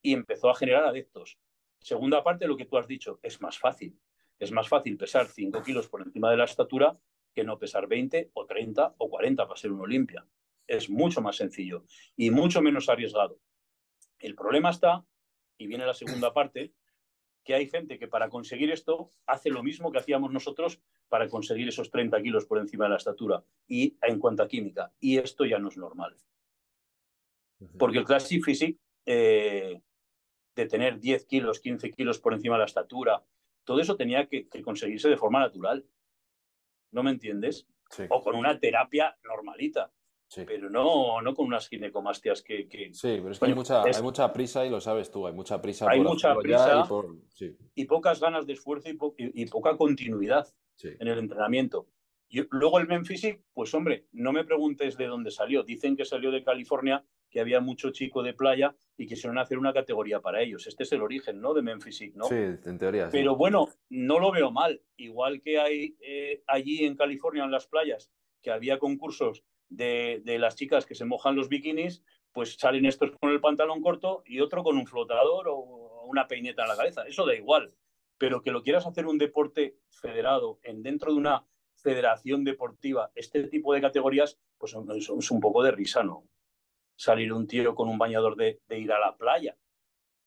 y 0.02 0.14
empezó 0.14 0.50
a 0.50 0.56
generar 0.56 0.86
adeptos. 0.86 1.38
Segunda 1.84 2.24
parte, 2.24 2.48
lo 2.48 2.56
que 2.56 2.66
tú 2.66 2.78
has 2.78 2.88
dicho, 2.88 3.20
es 3.22 3.42
más 3.42 3.60
fácil. 3.60 4.00
Es 4.40 4.52
más 4.52 4.70
fácil 4.70 4.98
pesar 4.98 5.28
5 5.28 5.62
kilos 5.62 5.90
por 5.90 6.02
encima 6.02 6.32
de 6.32 6.38
la 6.38 6.46
estatura 6.46 6.98
que 7.36 7.44
no 7.44 7.60
pesar 7.60 7.88
20 7.88 8.32
o 8.34 8.46
30 8.46 8.96
o 8.98 9.10
40 9.10 9.46
para 9.46 9.60
ser 9.60 9.72
un 9.72 9.82
Olimpia. 9.82 10.26
Es 10.66 10.90
mucho 10.90 11.22
más 11.22 11.36
sencillo 11.36 11.86
y 12.16 12.32
mucho 12.32 12.62
menos 12.62 12.88
arriesgado. 12.88 13.40
El 14.18 14.34
problema 14.34 14.70
está, 14.70 15.06
y 15.58 15.68
viene 15.68 15.86
la 15.86 15.94
segunda 15.94 16.34
parte, 16.34 16.74
que 17.44 17.54
hay 17.54 17.68
gente 17.70 18.00
que 18.00 18.08
para 18.08 18.30
conseguir 18.30 18.72
esto 18.72 19.10
hace 19.26 19.50
lo 19.50 19.62
mismo 19.62 19.92
que 19.92 19.98
hacíamos 19.98 20.32
nosotros 20.32 20.82
para 21.10 21.28
conseguir 21.28 21.68
esos 21.68 21.92
30 21.92 22.22
kilos 22.22 22.46
por 22.46 22.60
encima 22.60 22.86
de 22.86 22.92
la 22.92 22.98
estatura 22.98 23.44
y 23.68 23.98
en 24.02 24.20
cuanto 24.20 24.44
a 24.44 24.48
química. 24.48 24.94
Y 25.02 25.18
esto 25.18 25.44
ya 25.44 25.60
no 25.60 25.68
es 25.68 25.76
normal. 25.76 26.16
Porque 27.78 27.98
el 27.98 28.06
Classic 28.06 28.42
Physique 28.42 28.80
eh, 29.06 29.82
de 30.56 30.66
tener 30.68 31.00
10 31.00 31.26
kilos, 31.26 31.60
15 31.60 31.92
kilos 31.92 32.20
por 32.20 32.34
encima 32.34 32.56
de 32.56 32.60
la 32.60 32.66
estatura, 32.66 33.24
todo 33.64 33.80
eso 33.80 33.96
tenía 33.96 34.28
que, 34.28 34.48
conseguirse 34.64 35.10
de 35.10 35.18
forma 35.18 35.40
natural. 35.40 35.86
¿No 36.92 37.04
me 37.04 37.12
entiendes? 37.12 37.68
O 38.10 38.22
con 38.22 38.36
una 38.36 38.60
terapia 38.60 39.18
normalita. 39.24 39.92
Pero 40.36 40.68
no, 40.68 41.22
no 41.22 41.36
con 41.36 41.46
unas 41.46 41.70
ginecomastias 41.70 42.42
que, 42.42 42.68
Sí, 42.94 43.18
pero 43.18 43.32
es 43.32 43.40
que 43.40 43.46
hay, 43.46 43.54
mucha, 43.54 43.84
hay 43.84 44.02
mucha 44.02 44.34
prisa 44.34 44.66
y 44.66 44.70
lo 44.72 44.82
sabes 44.82 45.12
tú, 45.12 45.28
hay 45.28 45.34
mucha 45.34 45.62
prisa. 45.62 45.88
Hay 45.88 46.02
mucha 46.02 46.34
prisa 46.36 46.88
y, 47.76 47.86
pocas 47.86 48.20
ganas 48.20 48.48
de 48.48 48.54
esfuerzo 48.54 48.90
y, 48.90 49.46
poca 49.46 49.78
continuidad 49.78 50.48
en 50.82 51.08
el 51.08 51.20
entrenamiento. 51.20 51.88
Y 52.30 52.42
luego 52.50 52.80
el 52.80 52.88
Men 52.88 53.04
pues 53.54 53.74
hombre, 53.76 54.08
no 54.12 54.34
me 54.34 54.44
preguntes 54.44 54.98
de 54.98 55.06
dónde 55.06 55.30
salió. 55.30 55.62
Dicen 55.62 55.96
que 55.96 56.04
salió 56.04 56.32
de 56.32 56.44
California 56.44 57.06
que 57.34 57.40
había 57.40 57.60
mucho 57.60 57.90
chico 57.90 58.22
de 58.22 58.36
playa 58.36 58.76
y 58.96 59.08
quisieron 59.08 59.40
hacer 59.40 59.58
una 59.58 59.74
categoría 59.74 60.20
para 60.20 60.44
ellos. 60.44 60.68
Este 60.68 60.84
es 60.84 60.92
el 60.92 61.02
origen, 61.02 61.42
¿no? 61.42 61.56
De 61.56 61.64
Memphis, 61.64 62.16
¿no? 62.16 62.26
Sí, 62.26 62.36
en 62.36 62.78
teoría. 62.78 63.10
Pero 63.12 63.36
bueno, 63.36 63.70
no 63.90 64.20
lo 64.20 64.32
veo 64.32 64.52
mal. 64.52 64.84
Igual 64.98 65.42
que 65.42 65.60
hay 65.60 65.98
eh, 66.00 66.44
allí 66.46 66.86
en 66.86 66.96
California, 66.96 67.44
en 67.44 67.50
las 67.50 67.66
playas, 67.66 68.12
que 68.44 68.52
había 68.52 68.78
concursos 68.78 69.44
de, 69.68 70.22
las 70.38 70.56
chicas 70.56 70.86
que 70.86 70.94
se 70.94 71.06
mojan 71.06 71.36
los 71.36 71.50
bikinis, 71.50 72.04
pues 72.32 72.54
salen 72.54 72.86
estos 72.86 73.10
con 73.20 73.32
el 73.32 73.42
pantalón 73.42 73.82
corto 73.82 74.22
y 74.28 74.40
otro 74.40 74.64
con 74.64 74.78
un 74.78 74.86
flotador 74.86 75.48
o 75.50 76.06
una 76.06 76.28
peineta 76.28 76.62
en 76.62 76.70
la 76.70 76.78
cabeza. 76.78 77.02
Eso 77.08 77.26
da 77.26 77.34
igual. 77.34 77.74
Pero 78.20 78.44
que 78.44 78.52
lo 78.52 78.62
quieras 78.62 78.86
hacer 78.86 79.08
un 79.08 79.18
deporte 79.18 79.80
federado 79.90 80.60
en 80.62 80.84
dentro 80.84 81.12
de 81.12 81.18
una 81.18 81.48
federación 81.78 82.44
deportiva, 82.44 83.12
este 83.16 83.48
tipo 83.48 83.74
de 83.74 83.82
categorías, 83.82 84.38
pues 84.60 84.76
es 84.96 85.32
un 85.32 85.40
poco 85.40 85.64
de 85.64 85.72
risa, 85.72 86.04
¿no? 86.04 86.28
Salir 86.96 87.34
un 87.34 87.48
tío 87.48 87.76
con 87.76 87.90
un 87.90 87.98
bañador 87.98 88.36
de, 88.36 88.60
ir 88.70 88.92
a 88.92 89.00
la 89.00 89.16
playa, 89.16 89.58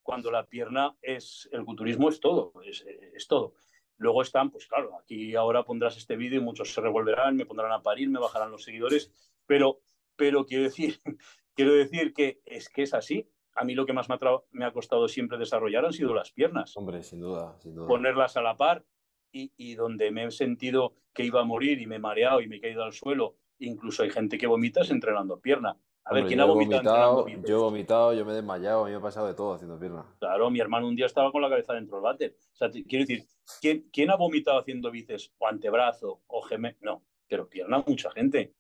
cuando 0.03 0.31
la 0.31 0.47
pierna 0.47 0.97
es, 1.03 1.49
el 1.53 1.65
culturismo 1.65 2.09
es 2.09 2.21
todo, 2.21 2.53
es, 2.65 3.27
todo. 3.29 3.55
Luego 3.99 4.23
están, 4.23 4.51
pues 4.51 4.67
claro, 4.67 4.97
aquí 4.99 5.35
ahora 5.35 5.65
pondrás 5.65 5.97
este 5.97 6.17
vídeo 6.17 6.41
y 6.41 6.45
muchos 6.45 6.73
se 6.73 6.81
revolverán, 6.81 7.37
me 7.37 7.47
pondrán 7.47 7.73
a 7.73 7.83
parir, 7.83 8.11
me 8.11 8.21
bajarán 8.21 8.51
los 8.51 8.63
seguidores, 8.63 9.11
pero, 9.47 9.81
pero 10.17 10.45
quiero, 10.45 10.65
decir, 10.65 11.01
quiero 11.55 11.73
decir 11.73 12.13
que 12.13 12.41
es 12.45 12.69
que 12.69 12.83
es 12.83 12.95
así. 12.95 13.29
A 13.59 13.65
mí 13.65 13.75
lo 13.75 13.87
que 13.87 13.95
más 13.95 14.11
me 14.11 14.17
ha, 14.17 14.19
me 14.51 14.67
ha, 14.67 14.73
costado 14.73 15.09
siempre 15.09 15.39
desarrollar 15.39 15.87
han 15.87 15.95
sido 15.95 16.15
las 16.15 16.31
piernas. 16.31 16.77
Hombre, 16.77 17.03
sin 17.03 17.21
duda, 17.21 17.59
sin 17.59 17.75
duda. 17.75 17.89
Ponerlas 17.89 18.37
a 18.37 18.43
la 18.43 18.55
par 18.55 18.85
y, 19.33 19.51
y 19.57 19.77
donde 19.77 20.11
me 20.11 20.27
he 20.27 20.31
sentido 20.31 20.95
que 21.15 21.25
iba 21.25 21.41
a 21.41 21.45
morir 21.45 21.81
y 21.81 21.87
me 21.87 21.97
he 21.97 21.99
mareado 21.99 22.43
y 22.43 22.49
me 22.49 22.57
he 22.57 22.61
caído 22.61 22.85
al 22.85 22.93
suelo, 22.93 23.39
incluso 23.59 24.03
hay 24.03 24.11
gente 24.11 24.37
que 24.37 24.47
vomita 24.47 24.83
entrenando 24.83 25.41
pierna 25.41 25.79
A 26.09 26.15
ver, 26.15 26.27
¿quién 26.27 26.39
ha 26.41 26.45
vomitado? 26.45 27.17
vomitado, 27.25 27.47
yo 27.49 27.57
he 27.57 27.61
vomitado, 27.61 28.15
yo 28.15 28.25
me 28.25 28.33
he 28.33 28.37
desmayado, 28.37 28.83
a 28.83 28.85
mí 28.85 28.93
me 28.93 28.99
ha 28.99 29.01
pasado 29.01 29.27
de 29.27 29.35
todo 29.35 29.55
haciendo 29.55 29.79
pierna. 29.79 30.05
Claro, 30.21 30.49
mi 30.51 30.61
hermano 30.61 30.87
un 30.87 30.95
día 30.95 31.07
estaba 31.07 31.33
con 31.33 31.43
la 31.43 31.49
cabeza 31.49 31.75
dentro 31.75 31.97
del 31.97 32.05
váter. 32.05 32.37
O 32.53 32.57
sea, 32.57 32.71
quiero 32.71 33.05
decir, 33.05 33.25
¿quién, 33.61 33.89
quién 33.93 34.11
ha 34.13 34.17
vomitado 34.17 34.61
haciendo 34.61 34.91
bíceps 34.93 35.33
o 35.39 35.49
antebrazo 35.49 36.23
o 36.29 36.43
gemelo? 36.43 36.77
No, 36.81 37.03
pero 37.27 37.49
pierna 37.49 37.83
mucha 37.85 38.11
gente. 38.13 38.55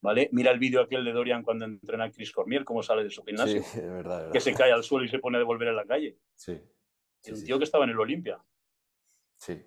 ¿Vale? 0.00 0.28
Mira 0.30 0.52
el 0.52 0.60
vídeo 0.60 0.80
aquel 0.80 1.04
de 1.04 1.12
Dorian 1.12 1.42
cuando 1.42 1.64
entrena 1.64 2.04
a 2.04 2.10
Chris 2.12 2.30
Cormier, 2.30 2.64
cómo 2.64 2.84
sale 2.84 3.02
de 3.02 3.10
su 3.10 3.22
Sí, 3.22 3.26
gimnasio, 3.26 3.56
es 3.60 3.74
verdad, 3.74 3.90
es 3.90 4.04
verdad. 4.04 4.32
que 4.32 4.40
se 4.40 4.54
cae 4.54 4.70
al 4.70 4.84
suelo 4.84 5.04
y 5.04 5.08
se 5.08 5.18
pone 5.18 5.36
a 5.38 5.40
devolver 5.40 5.66
en 5.66 5.76
la 5.76 5.84
calle. 5.84 6.16
Sí, 6.36 6.60
sí, 7.20 7.34
sí, 7.34 7.44
tío 7.44 7.58
que 7.58 7.64
estaba 7.64 7.82
en 7.84 7.90
el 7.90 7.98
Olimpia. 7.98 8.38
Sí. 9.38 9.64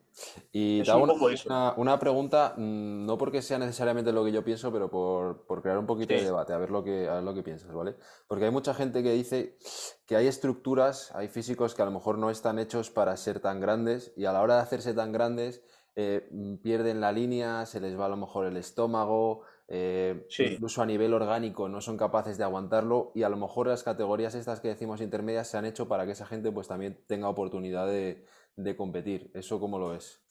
Y 0.51 0.81
Es 0.81 0.85
te 0.85 0.91
hago 0.91 1.03
un 1.03 1.09
una, 1.11 1.15
una- 1.45 1.73
una 1.77 1.99
pregunta, 1.99 2.53
mm, 2.57 3.05
no 3.05 3.17
porque 3.17 3.41
sea 3.41 3.57
necesariamente 3.57 4.11
lo 4.11 4.23
que 4.25 4.31
yo 4.31 4.43
pienso, 4.43 4.71
pero 4.71 4.89
por, 4.89 5.45
por 5.47 5.61
crear 5.61 5.77
un 5.77 5.85
poquito 5.87 6.13
de 6.13 6.23
debate, 6.25 6.53
a 6.53 6.57
ver 6.57 6.69
lo 6.69 6.83
que, 6.83 7.07
a 7.07 7.15
ver 7.15 7.23
lo 7.23 7.33
que 7.33 7.43
piensas, 7.43 7.73
¿vale? 7.73 7.95
Porque 8.27 8.45
hay 8.45 8.51
mucha 8.51 8.73
gente 8.73 9.01
que 9.03 9.13
dice 9.13 9.57
que 10.05 10.15
hay 10.15 10.27
estructuras, 10.27 11.11
hay 11.15 11.27
físicos 11.29 11.73
que 11.75 11.81
a 11.81 11.85
lo 11.85 11.91
mejor 11.91 12.17
no 12.17 12.29
están 12.29 12.59
hechos 12.59 12.89
para 12.91 13.15
ser 13.17 13.39
tan 13.39 13.59
grandes 13.61 14.13
y 14.17 14.25
a 14.25 14.33
la 14.33 14.41
hora 14.41 14.55
de 14.55 14.61
hacerse 14.61 14.93
tan 14.93 15.11
grandes 15.11 15.63
eh, 15.95 16.27
mm, 16.31 16.57
pierden 16.57 17.01
la 17.01 17.11
línea, 17.11 17.65
se 17.65 17.79
les 17.81 17.99
va 17.99 18.05
a 18.05 18.09
lo 18.09 18.17
mejor 18.17 18.45
el 18.45 18.57
estómago, 18.57 19.41
eh, 19.67 20.25
Sí. 20.29 20.43
incluso 20.43 20.81
a 20.81 20.85
nivel 20.85 21.13
orgánico 21.13 21.67
no 21.69 21.81
son 21.81 21.97
capaces 21.97 22.37
de 22.37 22.43
aguantarlo 22.43 23.11
y 23.15 23.23
a 23.23 23.29
lo 23.29 23.37
mejor 23.37 23.67
las 23.67 23.83
categorías 23.83 24.35
estas 24.35 24.59
que 24.59 24.67
decimos 24.69 25.01
intermedias 25.01 25.47
se 25.49 25.57
han 25.57 25.65
hecho 25.65 25.87
para 25.87 26.05
que 26.05 26.11
esa 26.11 26.25
gente 26.25 26.51
pues 26.51 26.67
también 26.67 27.03
tenga 27.07 27.29
oportunidad 27.29 27.87
de, 27.87 28.25
de 28.55 28.75
competir. 28.75 29.31
¿Eso 29.33 29.59
cómo 29.59 29.79
lo 29.79 29.89
ves? 29.89 30.23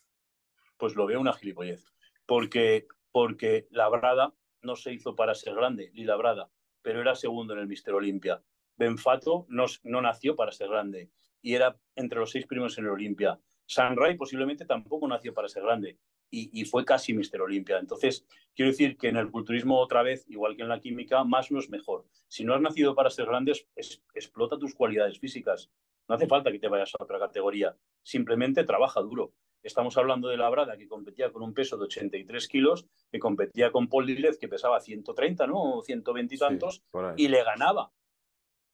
Pues 0.76 0.94
lo 0.94 1.06
veo 1.06 1.20
una 1.20 1.32
gilipollez. 1.32 1.84
Porque, 2.26 2.86
porque 3.12 3.66
Labrada 3.70 4.34
no 4.62 4.76
se 4.76 4.92
hizo 4.92 5.14
para 5.14 5.34
ser 5.34 5.54
grande, 5.54 5.90
ni 5.94 6.04
Labrada, 6.04 6.50
pero 6.82 7.00
era 7.00 7.14
segundo 7.14 7.54
en 7.54 7.60
el 7.60 7.66
Mister 7.66 7.94
Olimpia. 7.94 8.42
Benfato 8.76 9.46
no, 9.48 9.66
no 9.82 10.00
nació 10.00 10.36
para 10.36 10.52
ser 10.52 10.68
grande 10.68 11.10
y 11.42 11.54
era 11.54 11.78
entre 11.96 12.18
los 12.18 12.30
seis 12.30 12.46
primeros 12.46 12.78
en 12.78 12.84
el 12.84 12.90
Olimpia. 12.90 13.40
Sanray 13.66 14.16
posiblemente 14.16 14.64
tampoco 14.64 15.06
nació 15.06 15.34
para 15.34 15.48
ser 15.48 15.62
grande 15.62 15.98
y, 16.30 16.50
y 16.58 16.64
fue 16.64 16.84
casi 16.84 17.12
Mister 17.12 17.40
Olimpia. 17.40 17.78
Entonces, 17.78 18.26
quiero 18.54 18.70
decir 18.70 18.96
que 18.96 19.08
en 19.08 19.16
el 19.16 19.30
culturismo 19.30 19.78
otra 19.78 20.02
vez, 20.02 20.24
igual 20.28 20.56
que 20.56 20.62
en 20.62 20.68
la 20.68 20.80
química, 20.80 21.24
más 21.24 21.50
no 21.50 21.58
es 21.58 21.68
mejor. 21.68 22.06
Si 22.28 22.44
no 22.44 22.54
has 22.54 22.60
nacido 22.60 22.94
para 22.94 23.10
ser 23.10 23.26
grande, 23.26 23.52
es- 23.74 24.02
explota 24.14 24.58
tus 24.58 24.74
cualidades 24.74 25.18
físicas. 25.18 25.70
No 26.10 26.16
hace 26.16 26.26
falta 26.26 26.50
que 26.50 26.58
te 26.58 26.66
vayas 26.66 26.92
a 26.98 27.04
otra 27.04 27.20
categoría. 27.20 27.76
Simplemente 28.02 28.64
trabaja 28.64 29.00
duro. 29.00 29.32
Estamos 29.62 29.96
hablando 29.96 30.26
de 30.26 30.36
Labrada, 30.36 30.76
que 30.76 30.88
competía 30.88 31.30
con 31.30 31.40
un 31.40 31.54
peso 31.54 31.76
de 31.78 31.84
83 31.84 32.48
kilos, 32.48 32.88
que 33.12 33.20
competía 33.20 33.70
con 33.70 33.86
Paul 33.86 34.06
Dilez, 34.06 34.36
que 34.36 34.48
pesaba 34.48 34.80
130, 34.80 35.46
¿no? 35.46 35.76
O 35.76 35.82
120 35.82 36.34
y 36.34 36.38
tantos, 36.38 36.82
y 37.16 37.28
le 37.28 37.44
ganaba. 37.44 37.92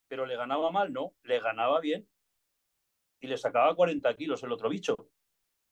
Pero 0.08 0.24
le 0.24 0.34
ganaba 0.34 0.70
mal, 0.70 0.94
no, 0.94 1.12
le 1.24 1.38
ganaba 1.38 1.78
bien. 1.80 2.08
Y 3.20 3.26
le 3.26 3.36
sacaba 3.36 3.76
40 3.76 4.16
kilos 4.16 4.42
el 4.42 4.52
otro 4.52 4.70
bicho. 4.70 4.94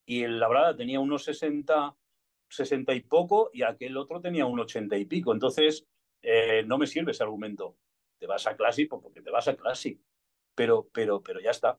Y 0.05 0.23
el 0.23 0.39
Labrada 0.39 0.77
tenía 0.77 1.01
unos 1.01 1.25
60, 1.25 1.97
60 2.51 2.93
y 2.93 3.01
poco, 3.01 3.49
y 3.55 3.63
aquel 3.63 3.97
otro 3.97 4.21
tenía 4.21 4.45
un 4.45 4.61
80 4.61 4.99
y 4.99 5.07
pico. 5.07 5.33
Entonces, 5.33 5.87
eh, 6.21 6.63
no 6.67 6.77
me 6.77 6.87
sirve 6.87 7.13
ese 7.13 7.23
argumento. 7.23 7.79
Te 8.19 8.27
vas 8.27 8.47
a 8.47 8.55
Classic 8.55 8.87
pues 8.87 9.01
porque 9.01 9.23
te 9.23 9.31
vas 9.31 9.49
a 9.49 9.57
Classic. 9.57 9.99
Pero, 10.55 10.89
pero, 10.93 11.23
pero 11.23 11.41
ya 11.41 11.51
está. 11.51 11.79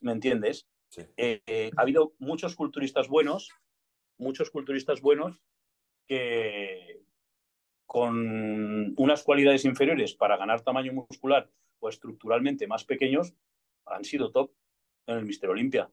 ¿Me 0.00 0.12
entiendes? 0.12 0.68
Sí. 0.88 1.02
Eh, 1.16 1.42
eh, 1.46 1.70
ha 1.76 1.82
habido 1.82 2.14
muchos 2.18 2.54
culturistas 2.54 3.08
buenos, 3.08 3.50
muchos 4.18 4.50
culturistas 4.50 5.00
buenos 5.00 5.40
que 6.06 7.02
con 7.86 8.94
unas 8.96 9.22
cualidades 9.22 9.64
inferiores 9.64 10.14
para 10.14 10.36
ganar 10.36 10.62
tamaño 10.62 10.92
muscular 10.92 11.50
o 11.80 11.88
estructuralmente 11.88 12.66
más 12.66 12.84
pequeños 12.84 13.34
han 13.86 14.04
sido 14.04 14.30
top 14.30 14.52
en 15.06 15.18
el 15.18 15.24
Mister 15.24 15.50
Olympia. 15.50 15.90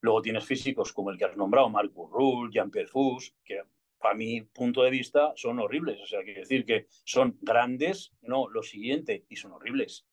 Luego 0.00 0.22
tienes 0.22 0.44
físicos 0.44 0.92
como 0.92 1.10
el 1.10 1.18
que 1.18 1.24
has 1.26 1.36
nombrado, 1.36 1.68
Marcus 1.68 2.10
Rull, 2.10 2.50
Jean-Pierre 2.50 2.88
Fous, 2.88 3.34
que 3.44 3.62
para 3.98 4.14
mi 4.14 4.42
punto 4.42 4.82
de 4.82 4.90
vista 4.90 5.32
son 5.36 5.58
horribles. 5.58 6.00
O 6.00 6.06
sea, 6.06 6.22
quiero 6.22 6.40
decir 6.40 6.64
que 6.64 6.86
son 7.04 7.36
grandes, 7.40 8.12
no, 8.22 8.48
lo 8.48 8.62
siguiente, 8.62 9.26
y 9.28 9.36
son 9.36 9.52
horribles. 9.52 10.06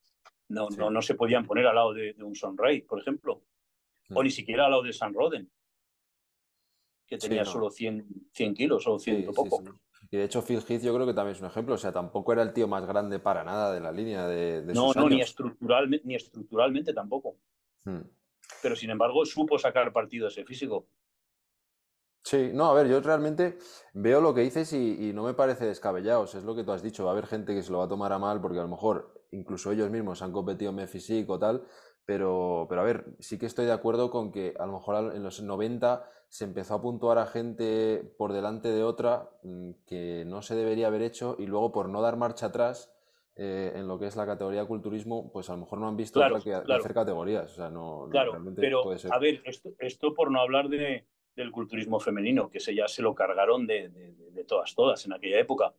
No, 0.50 0.70
Sí. 0.70 0.78
no, 0.78 0.90
no 0.90 1.02
se 1.02 1.16
podían 1.16 1.46
poner 1.46 1.66
al 1.68 1.76
lado 1.76 1.94
de, 1.94 2.14
de 2.14 2.24
un 2.24 2.36
Sonray, 2.36 2.82
por 2.82 3.00
ejemplo, 3.00 3.42
o 4.14 4.22
Mm. 4.22 4.24
ni 4.24 4.30
siquiera 4.32 4.66
al 4.66 4.72
lado 4.72 4.84
de 4.84 4.94
San 4.94 5.14
Roden, 5.14 5.50
que 7.08 7.20
Sí, 7.20 7.28
tenía 7.28 7.44
no. 7.44 7.52
solo 7.52 7.70
100, 7.72 8.08
100 8.32 8.54
kilos 8.54 8.88
o 8.88 9.00
100 9.00 9.18
Sí, 9.18 9.26
sí, 9.28 9.32
poco. 9.34 9.64
Y 10.12 10.18
de 10.18 10.24
hecho 10.24 10.44
Phil 10.44 10.64
Heath 10.68 10.84
yo 10.84 10.94
creo 10.94 11.08
que 11.08 11.14
también 11.14 11.36
es 11.36 11.42
un 11.42 11.48
ejemplo, 11.48 11.74
o 11.76 11.78
sea, 11.78 11.92
tampoco 11.92 12.32
era 12.32 12.44
el 12.44 12.54
tío 12.54 12.68
más 12.68 12.86
grande 12.86 13.20
para 13.20 13.44
nada 13.44 13.74
de 13.74 13.80
la 13.80 13.92
línea 13.92 14.28
de, 14.28 14.62
de 14.62 14.74
No, 14.74 14.88
sus 14.88 14.98
no, 14.98 15.10
ni, 15.10 15.20
estructuralmente, 15.22 16.06
ni 16.08 16.16
estructuralmente 16.16 16.94
tampoco. 16.94 17.38
Mm. 17.86 18.02
Pero 18.62 18.76
sin 18.76 18.92
embargo, 18.92 19.26
supo 19.26 19.58
sacar 19.58 19.92
partido 19.92 20.28
a 20.28 20.30
ese 20.30 20.46
físico. 20.46 20.88
Sí, 22.24 22.52
no, 22.54 22.66
a 22.66 22.74
ver, 22.74 22.88
yo 22.88 23.00
realmente 23.02 23.58
veo 23.94 24.20
lo 24.22 24.34
que 24.34 24.42
dices 24.42 24.74
y, 24.74 25.10
y 25.10 25.14
no 25.14 25.24
me 25.24 25.34
parece 25.36 25.66
descabellado, 25.66 26.22
o 26.22 26.28
sea, 26.28 26.40
es 26.40 26.46
lo 26.46 26.56
que 26.56 26.64
tú 26.64 26.72
has 26.72 26.82
dicho, 26.82 27.04
va 27.06 27.12
a 27.12 27.14
haber 27.14 27.28
gente 27.28 27.54
que 27.54 27.62
se 27.62 27.72
lo 27.72 27.80
va 27.80 27.86
a 27.86 27.90
tomar 27.90 28.12
a 28.14 28.20
mal 28.20 28.42
porque 28.42 28.58
a 28.60 28.64
lo 28.64 28.68
mejor 28.68 29.15
incluso 29.36 29.72
ellos 29.72 29.90
mismos 29.90 30.22
han 30.22 30.32
competido 30.32 30.72
en 30.72 30.88
Physique 30.88 31.32
o 31.32 31.38
tal, 31.40 31.64
pero, 32.06 32.66
pero 32.70 32.82
a 32.82 32.84
ver, 32.84 33.06
sí 33.20 33.38
que 33.38 33.46
estoy 33.46 33.66
de 33.66 33.72
acuerdo 33.72 34.10
con 34.12 34.32
que 34.32 34.54
a 34.60 34.66
lo 34.66 34.74
mejor 34.74 35.16
en 35.16 35.24
los 35.24 35.42
90 35.42 36.08
se 36.30 36.44
empezó 36.46 36.76
a 36.76 36.82
puntuar 36.82 37.18
a 37.18 37.26
gente 37.26 38.04
por 38.18 38.34
delante 38.34 38.70
de 38.70 38.84
otra 38.84 39.30
mm, 39.44 39.72
que 39.88 40.24
no 40.26 40.42
se 40.42 40.56
debería 40.56 40.88
haber 40.88 41.02
hecho 41.02 41.36
y 41.40 41.46
luego 41.48 41.72
por 41.72 41.90
no 41.90 42.02
dar 42.02 42.18
marcha 42.18 42.48
atrás 42.48 42.92
eh, 43.38 43.74
en 43.76 43.88
lo 43.88 44.00
que 44.00 44.08
es 44.08 44.16
la 44.16 44.26
categoría 44.26 44.62
de 44.62 44.68
culturismo, 44.68 45.32
pues 45.32 45.50
a 45.50 45.54
lo 45.54 45.60
mejor 45.60 45.80
no 45.80 45.88
han 45.88 45.98
visto 45.98 46.20
Claro, 46.20 46.38
otra 46.38 46.44
que, 46.60 46.64
claro. 46.66 46.80
hacer 46.82 46.94
categorías, 46.94 47.52
o 47.52 47.56
sea, 47.56 47.70
no, 47.70 48.08
Claro, 48.10 48.32
realmente 48.32 48.62
pero 48.62 48.82
puede 48.84 48.98
ser. 49.00 49.12
a 49.14 49.20
ver, 49.20 49.42
esto, 49.46 49.70
esto 49.80 50.14
por 50.14 50.32
no 50.32 50.40
hablar 50.40 50.70
de, 50.70 51.06
del 51.36 51.52
culturismo 51.52 52.00
femenino, 52.00 52.50
que 52.50 52.60
ese 52.60 52.74
ya 52.74 52.88
se 52.88 53.02
lo 53.02 53.14
cargaron 53.14 53.68
de, 53.68 53.90
de- 53.90 54.14
de- 54.14 54.32
de 54.32 54.44
todas, 54.46 54.74
todas 54.76 55.06
en 55.06 55.14
aquella 55.14 55.40
época. 55.40 55.74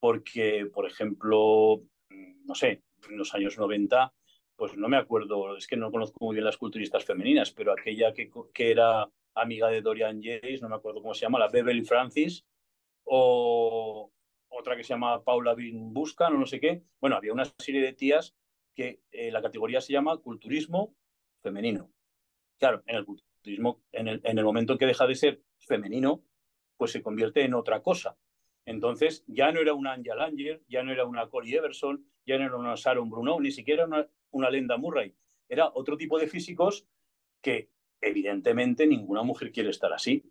Porque, 0.00 0.66
por 0.72 0.86
ejemplo, 0.86 1.82
mm, 2.10 2.46
no 2.46 2.54
sé, 2.54 2.82
en 3.08 3.18
los 3.18 3.34
años 3.34 3.58
90, 3.58 4.12
pues 4.56 4.76
no 4.76 4.88
me 4.88 4.96
acuerdo, 4.96 5.56
es 5.56 5.66
que 5.66 5.76
no 5.76 5.90
conozco 5.90 6.24
muy 6.24 6.34
bien 6.34 6.44
las 6.44 6.56
culturistas 6.56 7.04
femeninas, 7.04 7.50
pero 7.50 7.72
aquella 7.72 8.12
que, 8.12 8.30
que 8.52 8.70
era 8.70 9.08
amiga 9.34 9.68
de 9.68 9.82
Dorian 9.82 10.22
Yates, 10.22 10.62
no 10.62 10.68
me 10.68 10.76
acuerdo 10.76 11.02
cómo 11.02 11.14
se 11.14 11.22
llama, 11.22 11.38
la 11.38 11.48
Beverly 11.48 11.84
Francis, 11.84 12.44
o 13.04 14.12
otra 14.48 14.76
que 14.76 14.84
se 14.84 14.90
llama 14.90 15.22
Paula 15.22 15.54
Bin 15.54 15.92
Buscan 15.92 16.34
o 16.34 16.38
no 16.38 16.46
sé 16.46 16.60
qué. 16.60 16.82
Bueno, 17.00 17.16
había 17.16 17.32
una 17.32 17.44
serie 17.58 17.82
de 17.82 17.92
tías 17.92 18.34
que 18.74 19.00
eh, 19.10 19.30
la 19.30 19.42
categoría 19.42 19.80
se 19.80 19.92
llama 19.92 20.16
culturismo 20.18 20.94
femenino. 21.42 21.90
Claro, 22.58 22.82
en 22.86 22.96
el 22.96 23.04
culturismo, 23.04 23.82
en 23.92 24.08
el, 24.08 24.20
en 24.24 24.38
el 24.38 24.44
momento 24.44 24.78
que 24.78 24.86
deja 24.86 25.06
de 25.06 25.14
ser 25.14 25.42
femenino, 25.58 26.24
pues 26.76 26.92
se 26.92 27.02
convierte 27.02 27.44
en 27.44 27.54
otra 27.54 27.82
cosa. 27.82 28.16
Entonces, 28.64 29.24
ya 29.26 29.52
no 29.52 29.60
era 29.60 29.74
una 29.74 29.92
Angel 29.92 30.20
Anger, 30.20 30.62
ya 30.68 30.82
no 30.82 30.92
era 30.92 31.04
una 31.04 31.28
Corey 31.28 31.54
Everson, 31.54 32.06
ya 32.26 32.38
no 32.38 32.44
era 32.44 32.56
una 32.56 32.74
Sharon 32.76 33.10
Bruno, 33.10 33.38
ni 33.40 33.50
siquiera 33.50 33.84
una, 33.84 34.06
una 34.30 34.50
Lenda 34.50 34.76
Murray. 34.76 35.14
Era 35.48 35.70
otro 35.74 35.96
tipo 35.96 36.18
de 36.18 36.26
físicos 36.26 36.86
que, 37.40 37.70
evidentemente, 38.00 38.86
ninguna 38.86 39.22
mujer 39.22 39.52
quiere 39.52 39.70
estar 39.70 39.92
así. 39.92 40.30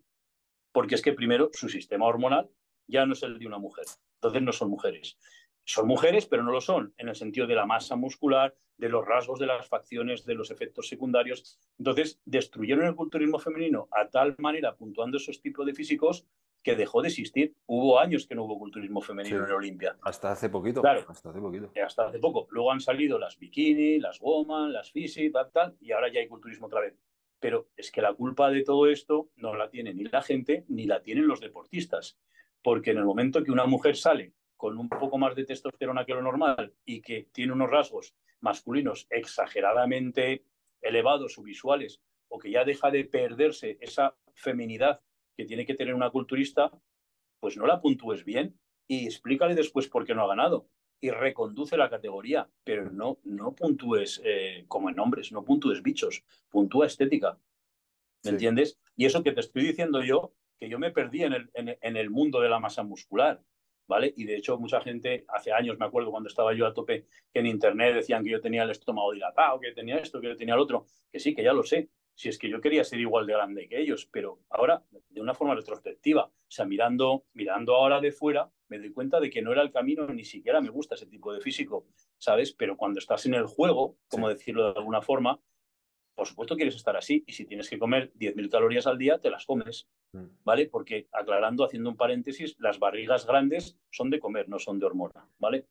Porque 0.72 0.96
es 0.96 1.02
que, 1.02 1.12
primero, 1.12 1.50
su 1.52 1.68
sistema 1.68 2.06
hormonal 2.06 2.50
ya 2.86 3.06
no 3.06 3.12
es 3.12 3.22
el 3.22 3.38
de 3.38 3.46
una 3.46 3.58
mujer. 3.58 3.84
Entonces, 4.16 4.42
no 4.42 4.52
son 4.52 4.70
mujeres. 4.70 5.18
Son 5.64 5.86
mujeres, 5.86 6.26
pero 6.26 6.42
no 6.42 6.52
lo 6.52 6.60
son, 6.60 6.92
en 6.98 7.08
el 7.08 7.14
sentido 7.14 7.46
de 7.46 7.54
la 7.54 7.64
masa 7.64 7.96
muscular, 7.96 8.54
de 8.76 8.88
los 8.88 9.06
rasgos 9.06 9.38
de 9.38 9.46
las 9.46 9.66
facciones, 9.68 10.26
de 10.26 10.34
los 10.34 10.50
efectos 10.50 10.88
secundarios. 10.88 11.58
Entonces, 11.78 12.20
destruyeron 12.24 12.86
el 12.86 12.94
culturismo 12.94 13.38
femenino 13.38 13.88
a 13.92 14.08
tal 14.08 14.34
manera, 14.38 14.76
puntuando 14.76 15.16
esos 15.16 15.40
tipos 15.40 15.64
de 15.64 15.74
físicos, 15.74 16.26
que 16.64 16.74
dejó 16.74 17.02
de 17.02 17.08
existir. 17.08 17.54
Hubo 17.66 18.00
años 18.00 18.26
que 18.26 18.34
no 18.34 18.44
hubo 18.44 18.58
culturismo 18.58 19.00
femenino 19.02 19.36
Sí. 19.36 19.42
en 19.44 19.48
el 19.50 19.54
Olimpia, 19.54 19.96
Hasta 20.02 20.32
hace 20.32 20.48
poquito, 20.48 20.80
Claro. 20.80 21.04
hasta 21.06 21.28
hace 21.30 21.38
poquito. 21.38 21.70
hasta 21.84 22.06
hace 22.08 22.18
poco. 22.18 22.48
Luego 22.50 22.72
han 22.72 22.80
salido 22.80 23.18
las 23.18 23.38
bikini, 23.38 24.00
las 24.00 24.18
woman, 24.18 24.72
las 24.72 24.90
fisi, 24.90 25.30
tal, 25.30 25.52
tal, 25.52 25.76
y 25.80 25.92
ahora 25.92 26.10
ya 26.10 26.20
hay 26.20 26.26
culturismo 26.26 26.66
otra 26.66 26.80
vez. 26.80 26.98
Pero 27.38 27.68
es 27.76 27.92
que 27.92 28.00
la 28.00 28.14
culpa 28.14 28.50
de 28.50 28.64
todo 28.64 28.86
esto 28.88 29.28
no 29.36 29.54
la 29.54 29.68
tiene 29.68 29.92
ni 29.92 30.04
la 30.04 30.22
gente 30.22 30.64
ni 30.68 30.86
la 30.86 31.02
tienen 31.02 31.28
los 31.28 31.40
deportistas. 31.40 32.18
Porque 32.62 32.92
en 32.92 32.96
el 32.98 33.04
momento 33.04 33.44
que 33.44 33.52
una 33.52 33.66
mujer 33.66 33.94
sale 33.96 34.32
con 34.56 34.78
un 34.78 34.88
poco 34.88 35.18
más 35.18 35.34
de 35.36 35.44
testosterona 35.44 36.06
que 36.06 36.14
lo 36.14 36.22
normal 36.22 36.72
y 36.86 37.02
que 37.02 37.28
tiene 37.30 37.52
unos 37.52 37.68
rasgos 37.70 38.14
masculinos 38.40 39.06
exageradamente 39.10 40.44
elevados 40.80 41.36
o 41.38 41.42
visuales, 41.42 42.00
o 42.28 42.38
que 42.38 42.50
ya 42.50 42.64
deja 42.64 42.90
de 42.90 43.04
perderse 43.04 43.76
esa 43.80 44.16
feminidad 44.32 45.00
que 45.36 45.44
tiene 45.44 45.66
que 45.66 45.74
tener 45.74 45.94
una 45.94 46.10
culturista, 46.10 46.70
pues 47.40 47.56
no 47.56 47.66
la 47.66 47.80
puntúes 47.80 48.24
bien 48.24 48.58
y 48.88 49.06
explícale 49.06 49.54
después 49.54 49.88
por 49.88 50.04
qué 50.04 50.14
no 50.14 50.22
ha 50.24 50.28
ganado 50.28 50.68
y 51.00 51.10
reconduce 51.10 51.76
la 51.76 51.90
categoría, 51.90 52.48
pero 52.64 52.90
no, 52.90 53.18
no 53.24 53.54
puntúes 53.54 54.20
eh, 54.24 54.64
como 54.68 54.88
en 54.88 54.96
nombres, 54.96 55.32
no 55.32 55.44
puntúes 55.44 55.82
bichos, 55.82 56.24
puntúa 56.50 56.86
estética. 56.86 57.32
¿Me 58.22 58.30
Sí. 58.30 58.30
entiendes? 58.30 58.78
Y 58.96 59.04
eso 59.04 59.22
que 59.22 59.32
te 59.32 59.40
estoy 59.40 59.64
diciendo 59.64 60.02
yo, 60.02 60.32
que 60.58 60.68
yo 60.68 60.78
me 60.78 60.90
perdí 60.92 61.24
en 61.24 61.34
el, 61.34 61.50
en, 61.52 61.76
en 61.80 61.96
el 61.96 62.08
mundo 62.08 62.40
de 62.40 62.48
la 62.48 62.58
masa 62.60 62.82
muscular. 62.82 63.42
¿vale? 63.86 64.14
Y 64.16 64.24
de 64.24 64.36
hecho, 64.36 64.56
mucha 64.58 64.80
gente, 64.80 65.26
hace 65.28 65.52
años 65.52 65.78
me 65.78 65.84
acuerdo 65.84 66.10
cuando 66.10 66.30
estaba 66.30 66.54
yo 66.54 66.66
a 66.66 66.72
tope, 66.72 67.06
que 67.30 67.40
en 67.40 67.44
internet 67.46 67.94
decían 67.94 68.24
que 68.24 68.30
yo 68.30 68.40
tenía 68.40 68.62
el 68.62 68.70
estómago 68.70 69.12
dilatado, 69.12 69.60
que 69.60 69.72
tenía 69.72 69.96
esto, 69.96 70.22
que 70.22 70.34
tenía 70.36 70.54
el 70.54 70.60
otro, 70.60 70.86
que 71.12 71.18
sí, 71.20 71.34
que 71.34 71.42
ya 71.44 71.52
lo 71.52 71.62
sé. 71.64 71.90
Si 72.14 72.28
es 72.28 72.38
que 72.38 72.48
yo 72.48 72.60
quería 72.60 72.84
ser 72.84 73.00
igual 73.00 73.26
de 73.26 73.32
grande 73.32 73.68
que 73.68 73.80
ellos, 73.80 74.08
pero 74.10 74.40
ahora, 74.50 74.84
de 75.10 75.20
una 75.20 75.34
forma 75.34 75.54
retrospectiva, 75.54 76.26
o 76.26 76.50
sea, 76.50 76.64
mirando, 76.64 77.24
mirando 77.32 77.74
ahora 77.74 78.00
de 78.00 78.12
fuera, 78.12 78.50
me 78.68 78.78
doy 78.78 78.92
cuenta 78.92 79.20
de 79.20 79.30
que 79.30 79.42
no 79.42 79.52
era 79.52 79.62
el 79.62 79.72
camino, 79.72 80.06
ni 80.06 80.24
siquiera 80.24 80.60
me 80.60 80.70
gusta 80.70 80.94
ese 80.94 81.06
tipo 81.06 81.32
de 81.32 81.40
físico, 81.40 81.86
¿sabes? 82.18 82.52
Pero 82.52 82.76
cuando 82.76 82.98
estás 82.98 83.26
en 83.26 83.34
el 83.34 83.46
juego, 83.46 83.98
como 84.08 84.28
decirlo 84.28 84.72
de 84.72 84.78
alguna 84.78 85.02
forma, 85.02 85.40
por 86.14 86.26
supuesto 86.26 86.56
quieres 86.56 86.76
estar 86.76 86.96
así 86.96 87.24
y 87.26 87.32
si 87.32 87.44
tienes 87.44 87.68
que 87.68 87.78
comer 87.78 88.12
10.000 88.14 88.50
calorías 88.50 88.86
al 88.86 88.98
día, 88.98 89.18
te 89.18 89.30
las 89.30 89.44
comes, 89.44 89.88
mm. 90.12 90.24
¿vale? 90.44 90.66
Porque 90.66 91.08
aclarando, 91.12 91.64
haciendo 91.64 91.90
un 91.90 91.96
paréntesis, 91.96 92.56
las 92.58 92.78
barrigas 92.78 93.26
grandes 93.26 93.76
son 93.90 94.10
de 94.10 94.20
comer, 94.20 94.48
no 94.48 94.58
son 94.58 94.78
de 94.78 94.86
hormona, 94.86 95.28
¿vale? 95.38 95.66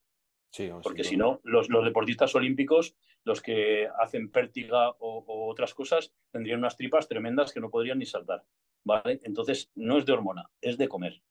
Sí, 0.54 0.70
Porque 0.84 1.04
si 1.04 1.18
no, 1.18 1.42
los, 1.44 1.68
los, 1.70 1.84
deportistas 1.84 2.36
olímpicos, 2.36 2.96
los 3.24 3.42
que 3.42 3.88
hacen 4.00 4.30
pértiga 4.30 4.92
o, 5.00 5.50
otras 5.50 5.74
cosas, 5.74 6.14
tendrían 6.32 6.60
unas 6.60 6.78
tripas 6.78 7.08
tremendas 7.08 7.52
que 7.52 7.60
no 7.60 7.72
podrían 7.72 7.98
ni 7.98 8.06
saltar, 8.06 8.44
¿vale? 8.84 9.20
Entonces, 9.24 9.72
no 9.74 9.98
es 9.98 10.06
de 10.06 10.14
hormona, 10.14 10.48
es 10.62 10.78
de 10.78 10.88
comer. 10.88 11.24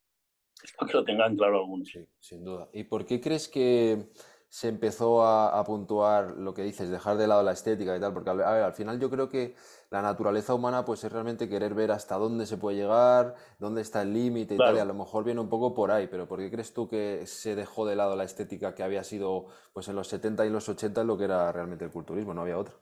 Espero 0.65 0.89
que 0.89 0.97
lo 0.97 1.05
tengan 1.05 1.37
claro 1.37 1.61
algunos. 1.61 1.89
Sí, 1.89 2.05
sin 2.19 2.43
duda. 2.43 2.69
¿Y 2.73 2.83
por 2.83 3.07
qué 3.07 3.21
crees 3.21 3.49
que 3.49 4.09
se 4.53 4.69
empezó 4.69 5.25
a, 5.25 5.65
puntuar 5.65 6.33
lo 6.33 6.53
que 6.53 6.63
dices, 6.63 6.91
dejar 6.91 7.17
de 7.17 7.27
lado 7.27 7.43
la 7.43 7.53
estética 7.53 7.97
y 7.97 8.01
tal, 8.01 8.13
porque 8.13 8.29
a 8.29 8.35
ver, 8.35 8.47
al 8.47 8.75
final 8.75 9.01
yo 9.01 9.09
creo 9.09 9.31
que 9.31 9.55
la 9.89 10.03
naturaleza 10.03 10.53
humana 10.53 10.85
pues 10.85 11.03
es 11.05 11.11
realmente 11.11 11.49
querer 11.49 11.73
ver 11.73 11.91
hasta 11.91 12.19
dónde 12.19 12.45
se 12.45 12.59
puede 12.59 12.77
llegar, 12.77 13.35
dónde 13.59 13.81
está 13.81 14.03
el 14.03 14.13
límite 14.13 14.57
y 14.57 14.59
tal, 14.59 14.77
y 14.77 14.79
a 14.79 14.85
lo 14.85 14.93
mejor 14.93 15.25
viene 15.25 15.41
un 15.41 15.49
poco 15.49 15.73
por 15.73 15.91
ahí, 15.91 16.07
pero 16.07 16.29
¿por 16.29 16.39
qué 16.39 16.51
crees 16.51 16.75
tú 16.75 16.87
que 16.87 17.27
se 17.27 17.55
dejó 17.55 17.87
de 17.87 17.97
lado 17.97 18.15
la 18.15 18.25
estética 18.25 18.75
que 18.75 18.83
había 18.83 19.05
sido 19.05 19.47
pues 19.73 19.89
en 19.89 19.97
los 19.97 20.09
70 20.09 20.45
y 20.45 20.51
los 20.51 20.69
80 20.69 21.03
lo 21.05 21.17
que 21.17 21.25
era 21.25 21.51
realmente 21.51 21.87
el 21.87 21.91
culturismo, 21.91 22.35
no 22.35 22.43
había 22.43 22.59
otro? 22.59 22.79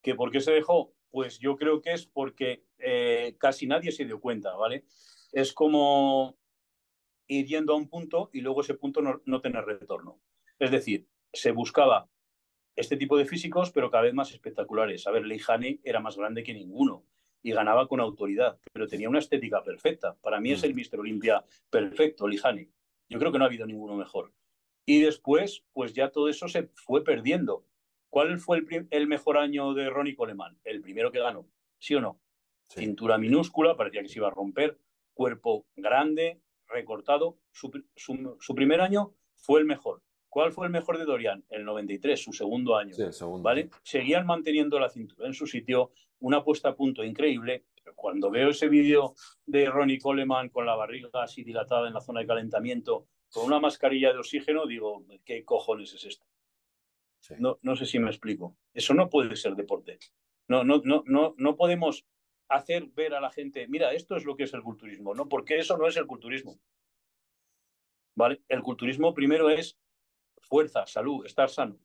¿Que 0.00 0.14
por 0.14 0.30
qué 0.30 0.40
se 0.40 0.52
dejó? 0.52 0.94
Pues 1.10 1.40
yo 1.40 1.58
creo 1.58 1.82
que 1.82 1.92
es 1.92 2.06
porque 2.06 2.64
eh, 2.78 3.36
casi 3.38 3.66
nadie 3.66 3.92
se 3.92 4.06
dio 4.06 4.18
cuenta, 4.18 4.56
¿vale? 4.56 4.86
Es 5.30 5.52
como 5.52 6.38
ir 7.26 7.46
yendo 7.46 7.72
a 7.72 7.76
un 7.76 7.88
punto 7.88 8.30
y 8.32 8.40
luego 8.40 8.60
ese 8.60 8.74
punto 8.74 9.00
no, 9.02 9.40
tener 9.40 9.64
retorno. 9.64 10.20
Es 10.58 10.70
decir, 10.70 11.06
se 11.32 11.52
buscaba 11.52 12.08
este 12.76 12.96
tipo 12.96 13.16
de 13.16 13.24
físicos, 13.24 13.70
pero 13.70 13.90
cada 13.90 14.04
vez 14.04 14.14
más 14.14 14.32
espectaculares. 14.32 15.06
A 15.06 15.10
ver, 15.10 15.26
Leijani 15.26 15.80
era 15.84 16.00
más 16.00 16.16
grande 16.16 16.42
que 16.42 16.54
ninguno 16.54 17.04
y 17.42 17.52
ganaba 17.52 17.88
con 17.88 18.00
autoridad, 18.00 18.58
pero 18.72 18.86
tenía 18.86 19.08
una 19.08 19.18
estética 19.18 19.62
perfecta. 19.62 20.16
Para 20.20 20.40
mí 20.40 20.52
es 20.52 20.62
el 20.62 20.72
mm. 20.72 20.76
Mister 20.76 21.00
Olimpia 21.00 21.44
perfecto, 21.70 22.28
Leijani. 22.28 22.68
Yo 23.08 23.18
creo 23.18 23.32
que 23.32 23.38
no 23.38 23.44
ha 23.44 23.48
habido 23.48 23.66
ninguno 23.66 23.96
mejor. 23.96 24.32
Y 24.86 25.00
después, 25.00 25.64
pues 25.72 25.92
ya 25.92 26.10
todo 26.10 26.28
eso 26.28 26.48
se 26.48 26.68
fue 26.74 27.04
perdiendo. 27.04 27.66
¿Cuál 28.12 28.38
fue 28.38 28.62
el, 28.90 29.06
mejor 29.06 29.38
año 29.38 29.72
de 29.74 29.88
Ronnie 29.88 30.14
Coleman? 30.14 30.58
El 30.64 30.82
primero 30.82 31.10
que 31.10 31.20
ganó, 31.20 31.48
¿sí 31.78 31.94
o 31.94 32.00
no? 32.00 32.20
Cintura 32.68 33.16
minúscula, 33.16 33.76
parecía 33.76 34.02
que 34.02 34.08
se 34.08 34.18
iba 34.18 34.28
a 34.28 34.32
romper, 34.32 34.78
cuerpo 35.14 35.66
grande, 35.76 36.40
recortado. 36.72 37.38
Su, 37.50 38.54
primer 38.54 38.80
año 38.80 39.14
fue 39.36 39.60
el 39.60 39.66
mejor. 39.66 40.02
¿Cuál 40.28 40.52
fue 40.52 40.66
el 40.66 40.72
mejor 40.72 40.98
de 40.98 41.04
Dorian? 41.04 41.44
El 41.50 41.64
93, 41.64 42.22
su 42.22 42.32
segundo 42.32 42.76
año. 42.76 42.94
¿vale? 43.40 43.68
Seguían 43.82 44.26
manteniendo 44.26 44.78
la 44.80 44.88
cintura 44.88 45.26
en 45.26 45.34
su 45.34 45.46
sitio, 45.46 45.92
una 46.20 46.42
puesta 46.42 46.70
a 46.70 46.74
punto 46.74 47.04
increíble. 47.04 47.66
Pero 47.82 47.94
cuando 47.94 48.30
veo 48.30 48.50
ese 48.50 48.68
vídeo 48.68 49.14
de 49.44 49.68
Ronnie 49.68 49.98
Coleman 49.98 50.48
con 50.48 50.64
la 50.64 50.76
barriga 50.76 51.08
así 51.14 51.42
dilatada 51.42 51.88
en 51.88 51.94
la 51.94 52.00
zona 52.00 52.20
de 52.20 52.26
calentamiento, 52.26 53.08
con 53.30 53.46
una 53.46 53.60
mascarilla 53.60 54.12
de 54.12 54.18
oxígeno, 54.18 54.66
digo, 54.66 55.04
¿qué 55.24 55.44
cojones 55.44 55.92
es 55.94 56.04
esto? 56.04 56.26
No, 57.38 57.58
no 57.62 57.76
sé 57.76 57.86
si 57.86 57.98
me 57.98 58.08
explico. 58.08 58.56
Eso 58.72 58.94
no 58.94 59.08
puede 59.08 59.36
ser 59.36 59.54
deporte. 59.54 59.98
No, 60.48 60.64
no, 60.64 60.82
no, 60.84 61.02
no, 61.06 61.34
no 61.36 61.56
podemos 61.56 62.04
hacer 62.52 62.86
ver 62.88 63.14
a 63.14 63.20
la 63.20 63.30
gente, 63.30 63.66
mira, 63.68 63.92
esto 63.92 64.16
es 64.16 64.24
lo 64.24 64.36
que 64.36 64.44
es 64.44 64.54
el 64.54 64.62
culturismo, 64.62 65.14
¿no? 65.14 65.28
Porque 65.28 65.58
eso 65.58 65.76
no 65.76 65.86
es 65.86 65.96
el 65.96 66.06
culturismo. 66.06 66.58
¿Vale? 68.14 68.42
El 68.48 68.62
culturismo 68.62 69.14
primero 69.14 69.48
es 69.48 69.78
fuerza, 70.40 70.86
salud, 70.86 71.24
estar 71.24 71.48
sano, 71.48 71.78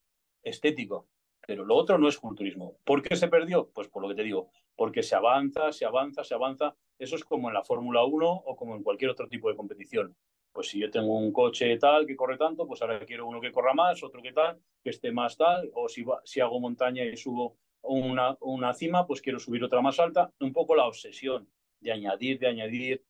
estético, 0.43 1.07
pero 1.47 1.63
lo 1.63 1.75
otro 1.75 1.97
no 1.97 2.09
es 2.09 2.17
culturismo. 2.17 2.77
¿Por 2.83 3.01
qué 3.01 3.15
se 3.15 3.29
perdió? 3.29 3.69
Pues 3.73 3.87
por 3.87 4.01
lo 4.01 4.09
que 4.09 4.15
te 4.15 4.23
digo, 4.23 4.49
porque 4.75 5.03
se 5.03 5.15
avanza, 5.15 5.71
se 5.71 5.85
avanza, 5.85 6.25
se 6.25 6.33
avanza. 6.33 6.75
Eso 6.99 7.15
es 7.15 7.23
como 7.23 7.47
en 7.47 7.53
la 7.53 7.63
Fórmula 7.63 8.03
1 8.03 8.29
o 8.29 8.55
como 8.57 8.75
en 8.75 8.83
cualquier 8.83 9.11
otro 9.11 9.27
tipo 9.29 9.49
de 9.49 9.55
competición. 9.55 10.15
Pues 10.51 10.67
si 10.67 10.79
yo 10.79 10.91
tengo 10.91 11.17
un 11.17 11.31
coche 11.31 11.77
tal 11.77 12.05
que 12.05 12.17
corre 12.17 12.37
tanto, 12.37 12.67
pues 12.67 12.81
ahora 12.81 13.05
quiero 13.05 13.25
uno 13.27 13.39
que 13.39 13.51
corra 13.51 13.73
más, 13.73 14.03
otro 14.03 14.21
que 14.21 14.33
tal, 14.33 14.59
que 14.83 14.89
esté 14.89 15.11
más 15.11 15.37
tal, 15.37 15.71
o 15.73 15.87
si, 15.87 16.03
si 16.25 16.41
hago 16.41 16.59
montaña 16.59 17.05
y 17.05 17.15
subo 17.15 17.57
una, 17.81 18.37
una 18.41 18.73
cima, 18.73 19.05
pues 19.05 19.21
quiero 19.21 19.39
subir 19.39 19.63
otra 19.63 19.81
más 19.81 19.99
alta. 19.99 20.33
Un 20.39 20.53
poco 20.53 20.75
la 20.75 20.85
obsesión 20.85 21.49
de 21.79 21.91
añadir, 21.91 22.39
de 22.39 22.47
añadir 22.47 23.05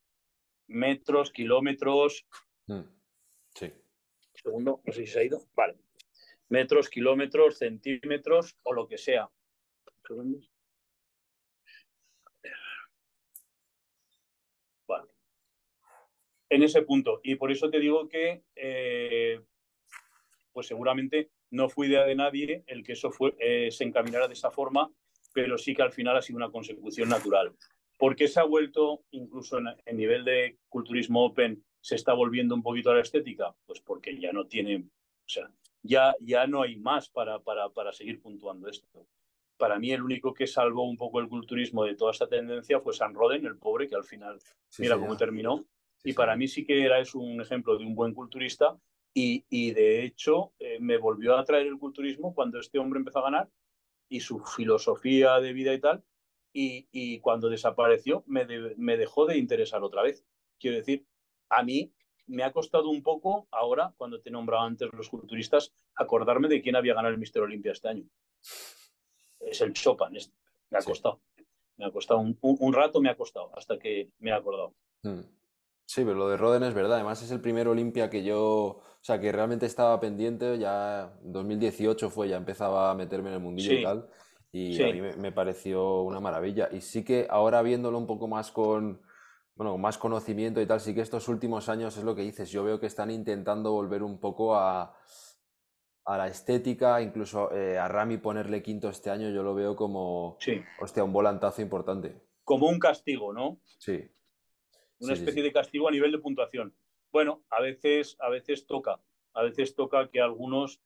metros, 0.67 1.31
kilómetros. 1.31 2.25
Mm, 2.67 2.81
sí. 3.53 3.71
Segundo, 4.33 4.81
no 4.85 4.93
sé 4.93 5.05
si 5.05 5.11
se 5.11 5.19
ha 5.19 5.23
ido. 5.23 5.41
Vale. 5.55 5.75
Metros, 6.49 6.89
kilómetros, 6.89 7.57
centímetros 7.57 8.57
o 8.63 8.73
lo 8.73 8.87
que 8.87 8.97
sea. 8.97 9.29
Vale. 14.87 15.11
En 16.49 16.63
ese 16.63 16.81
punto. 16.83 17.19
Y 17.23 17.35
por 17.35 17.51
eso 17.51 17.69
te 17.69 17.79
digo 17.79 18.07
que, 18.07 18.43
eh, 18.55 19.41
pues 20.53 20.67
seguramente 20.67 21.31
no 21.49 21.69
fue 21.69 21.87
idea 21.87 22.05
de 22.05 22.15
nadie 22.15 22.63
el 22.67 22.83
que 22.83 22.93
eso 22.93 23.11
fue, 23.11 23.35
eh, 23.39 23.71
se 23.71 23.83
encaminara 23.83 24.27
de 24.27 24.33
esa 24.33 24.51
forma, 24.51 24.91
pero 25.33 25.57
sí 25.57 25.75
que 25.75 25.83
al 25.83 25.91
final 25.91 26.17
ha 26.17 26.21
sido 26.21 26.37
una 26.37 26.51
consecución 26.51 27.09
natural. 27.09 27.55
¿Por 27.97 28.15
qué 28.15 28.27
se 28.27 28.39
ha 28.39 28.43
vuelto, 28.43 29.03
incluso 29.11 29.57
en, 29.57 29.97
nivel 29.97 30.23
de 30.23 30.57
culturismo 30.69 31.25
open, 31.25 31.63
se 31.81 31.95
está 31.95 32.13
volviendo 32.13 32.53
un 32.53 32.61
poquito 32.61 32.91
a 32.91 32.95
la 32.95 33.01
estética? 33.01 33.55
Pues 33.65 33.81
porque 33.81 34.19
ya 34.19 34.31
no 34.31 34.45
tiene, 34.45 34.77
o 34.77 35.29
sea, 35.29 35.49
ya, 35.81 36.15
ya 36.19 36.45
no 36.47 36.61
hay 36.61 36.75
más 36.75 37.09
para, 37.09 37.39
para, 37.39 37.69
para 37.69 37.91
seguir 37.93 38.21
puntuando 38.21 38.67
esto. 38.67 39.07
Para 39.57 39.79
mí 39.79 39.91
el 39.91 40.03
único 40.03 40.33
que 40.33 40.45
salvó 40.45 40.87
un 40.87 40.97
poco 40.97 41.19
el 41.19 41.27
culturismo 41.27 41.83
de 41.83 41.95
toda 41.95 42.11
esta 42.11 42.27
tendencia 42.27 42.79
fue 42.79 42.93
San 42.93 43.15
Roden, 43.15 43.45
el 43.45 43.57
pobre, 43.57 43.87
que 43.87 43.95
al 43.95 44.03
final, 44.03 44.37
mira 44.77 44.97
cómo 44.97 45.17
terminó. 45.17 45.65
y 46.03 46.13
para 46.13 46.35
mí 46.35 46.47
sí 46.47 46.63
que 46.63 46.83
era 46.83 46.99
es 46.99 47.15
un 47.15 47.41
ejemplo 47.41 47.77
de 47.77 47.85
un 47.85 47.95
buen 47.95 48.13
culturista 48.13 48.77
y, 49.19 49.71
de 49.71 50.03
hecho, 50.03 50.53
eh, 50.59 50.77
me 50.79 50.97
volvió 50.97 51.35
a 51.35 51.39
atraer 51.39 51.65
el 51.65 51.79
culturismo 51.79 52.35
cuando 52.35 52.59
este 52.59 52.77
hombre 52.77 52.99
empezó 52.99 53.19
a 53.19 53.23
ganar 53.23 53.49
y 54.07 54.19
su 54.19 54.39
filosofía 54.39 55.39
de 55.39 55.53
vida 55.53 55.73
y 55.73 55.79
tal. 55.79 56.03
Y, 56.53 57.19
cuando 57.19 57.49
desapareció, 57.49 58.23
me, 58.27 58.45
me 58.77 58.97
dejó 58.97 59.25
de 59.25 59.37
interesar 59.37 59.83
otra 59.83 60.03
vez. 60.03 60.23
Quiero 60.59 60.77
decir, 60.77 61.05
a 61.49 61.63
mí 61.63 61.91
me 62.27 62.43
ha 62.43 62.51
costado 62.51 62.89
un 62.89 63.01
poco 63.01 63.47
ahora, 63.51 63.93
cuando 63.97 64.21
te 64.21 64.29
nombraba 64.29 64.65
antes 64.65 64.89
los 64.93 65.09
culturistas, 65.09 65.73
acordarme 65.95 66.47
de 66.47 66.61
quién 66.61 66.75
había 66.75 66.93
ganado 66.93 67.13
el 67.13 67.19
Mister 67.19 67.41
Olimpia 67.41 67.71
este 67.71 67.89
año. 67.89 68.05
Es 69.39 69.61
el 69.61 69.73
Chopin. 69.73 70.15
Este. 70.15 70.35
Me 70.69 70.77
ha 70.77 70.81
costado. 70.83 71.21
Me 71.77 71.85
ha 71.85 71.91
costado 71.91 72.19
un, 72.19 72.37
un, 72.41 72.73
rato, 72.73 73.01
me 73.01 73.09
ha 73.09 73.15
costado, 73.15 73.51
hasta 73.55 73.77
que 73.77 74.11
me 74.19 74.31
he 74.31 74.33
acordado. 74.33 74.75
Hmm. 75.03 75.21
Sí, 75.87 76.03
pero 76.03 76.15
lo 76.15 76.27
de 76.27 76.35
Roden 76.35 76.63
es 76.63 76.73
verdad. 76.73 76.95
Además, 76.95 77.23
es 77.23 77.31
el 77.31 77.39
primer 77.39 77.69
Olimpia 77.69 78.09
que 78.09 78.21
yo, 78.21 78.41
o 78.41 78.83
sea, 78.99 79.21
que 79.21 79.31
realmente 79.31 79.65
estaba 79.65 79.97
pendiente. 80.01 80.59
Ya 80.59 81.17
2018 81.23 82.09
fue, 82.09 82.27
ya 82.27 82.35
empezaba 82.35 82.91
a 82.91 82.93
meterme 82.93 83.29
en 83.29 83.35
el 83.35 83.39
mundillo 83.39 83.73
y 83.73 83.83
tal. 83.83 84.09
Y 84.51 84.83
a 84.83 84.91
mí 84.91 85.01
me, 85.01 85.31
pareció 85.31 86.01
una 86.01 86.19
maravilla. 86.19 86.67
Y 86.73 86.81
sí 86.81 87.05
que 87.05 87.25
ahora 87.29 87.61
viéndolo 87.61 87.97
un 87.97 88.05
poco 88.05 88.27
más 88.27 88.51
con, 88.51 89.01
bueno, 89.55 89.77
más 89.77 89.97
conocimiento 89.97 90.59
y 90.59 90.65
tal, 90.65 90.81
sí 90.81 90.93
que 90.93 90.99
estos 90.99 91.29
últimos 91.29 91.69
años 91.69 91.95
es 91.95 92.03
lo 92.03 92.15
que 92.15 92.23
dices. 92.23 92.51
Yo 92.51 92.65
veo 92.65 92.81
que 92.81 92.87
están 92.87 93.09
intentando 93.09 93.71
volver 93.71 94.03
un 94.03 94.19
poco 94.19 94.55
a, 94.55 94.93
a 96.03 96.17
la 96.17 96.27
estética, 96.27 97.01
incluso 97.01 97.49
eh, 97.53 97.77
a 97.77 97.87
Rami 97.87 98.17
ponerle 98.17 98.61
quinto 98.61 98.89
este 98.89 99.09
año, 99.09 99.29
yo 99.29 99.41
lo 99.41 99.55
veo 99.55 99.77
como, 99.77 100.37
hostia, 100.81 101.05
un 101.05 101.13
volantazo 101.13 101.61
importante. 101.61 102.13
Como 102.43 102.67
un 102.67 102.77
castigo, 102.77 103.31
¿no? 103.31 103.61
Sí 103.77 104.09
una 104.99 105.13
especie 105.13 105.43
de 105.43 105.51
castigo 105.51 105.87
a 105.87 105.91
nivel 105.91 106.11
de 106.11 106.19
puntuación. 106.19 106.73
Bueno, 107.11 107.43
a 107.49 107.61
veces, 107.61 108.15
a 108.19 108.29
veces 108.29 108.65
toca, 108.65 108.99
a 109.33 109.43
veces 109.43 109.75
toca 109.75 110.09
que 110.09 110.21
algunos 110.21 110.81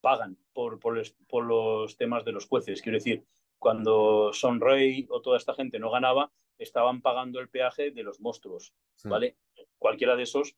pagan 0.00 0.38
por, 0.52 0.78
por, 0.78 1.44
los 1.44 1.96
temas 1.96 2.24
de 2.24 2.32
los 2.32 2.46
jueces. 2.46 2.82
Quiero 2.82 2.98
decir, 2.98 3.24
cuando 3.58 4.32
Son 4.32 4.60
Rey 4.60 5.06
o 5.10 5.20
toda 5.20 5.36
esta 5.36 5.54
gente 5.54 5.78
no 5.78 5.90
ganaba, 5.90 6.32
estaban 6.58 7.02
pagando 7.02 7.40
el 7.40 7.48
peaje 7.48 7.90
de 7.90 8.02
los 8.02 8.20
monstruos, 8.20 8.72
¿vale? 9.04 9.36
Cualquiera 9.78 10.16
de 10.16 10.24
esos, 10.24 10.56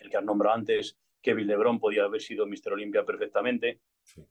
el 0.00 0.10
que 0.10 0.16
has 0.16 0.24
nombrado 0.24 0.56
antes, 0.56 0.98
Kevin 1.20 1.46
Lebron 1.46 1.80
podía 1.80 2.04
haber 2.04 2.20
sido 2.20 2.46
Mr. 2.46 2.72
Olympia 2.72 3.04
perfectamente, 3.04 3.80
sí. 4.02 4.24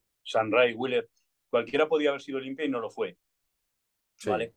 Rey, 0.50 0.74
Wheeler, 0.74 1.10
cualquiera 1.50 1.88
podía 1.88 2.10
haber 2.10 2.22
sido 2.22 2.38
Olimpia 2.38 2.66
y 2.66 2.70
no 2.70 2.80
lo 2.80 2.90
fue, 2.90 3.18
¿vale? 4.26 4.54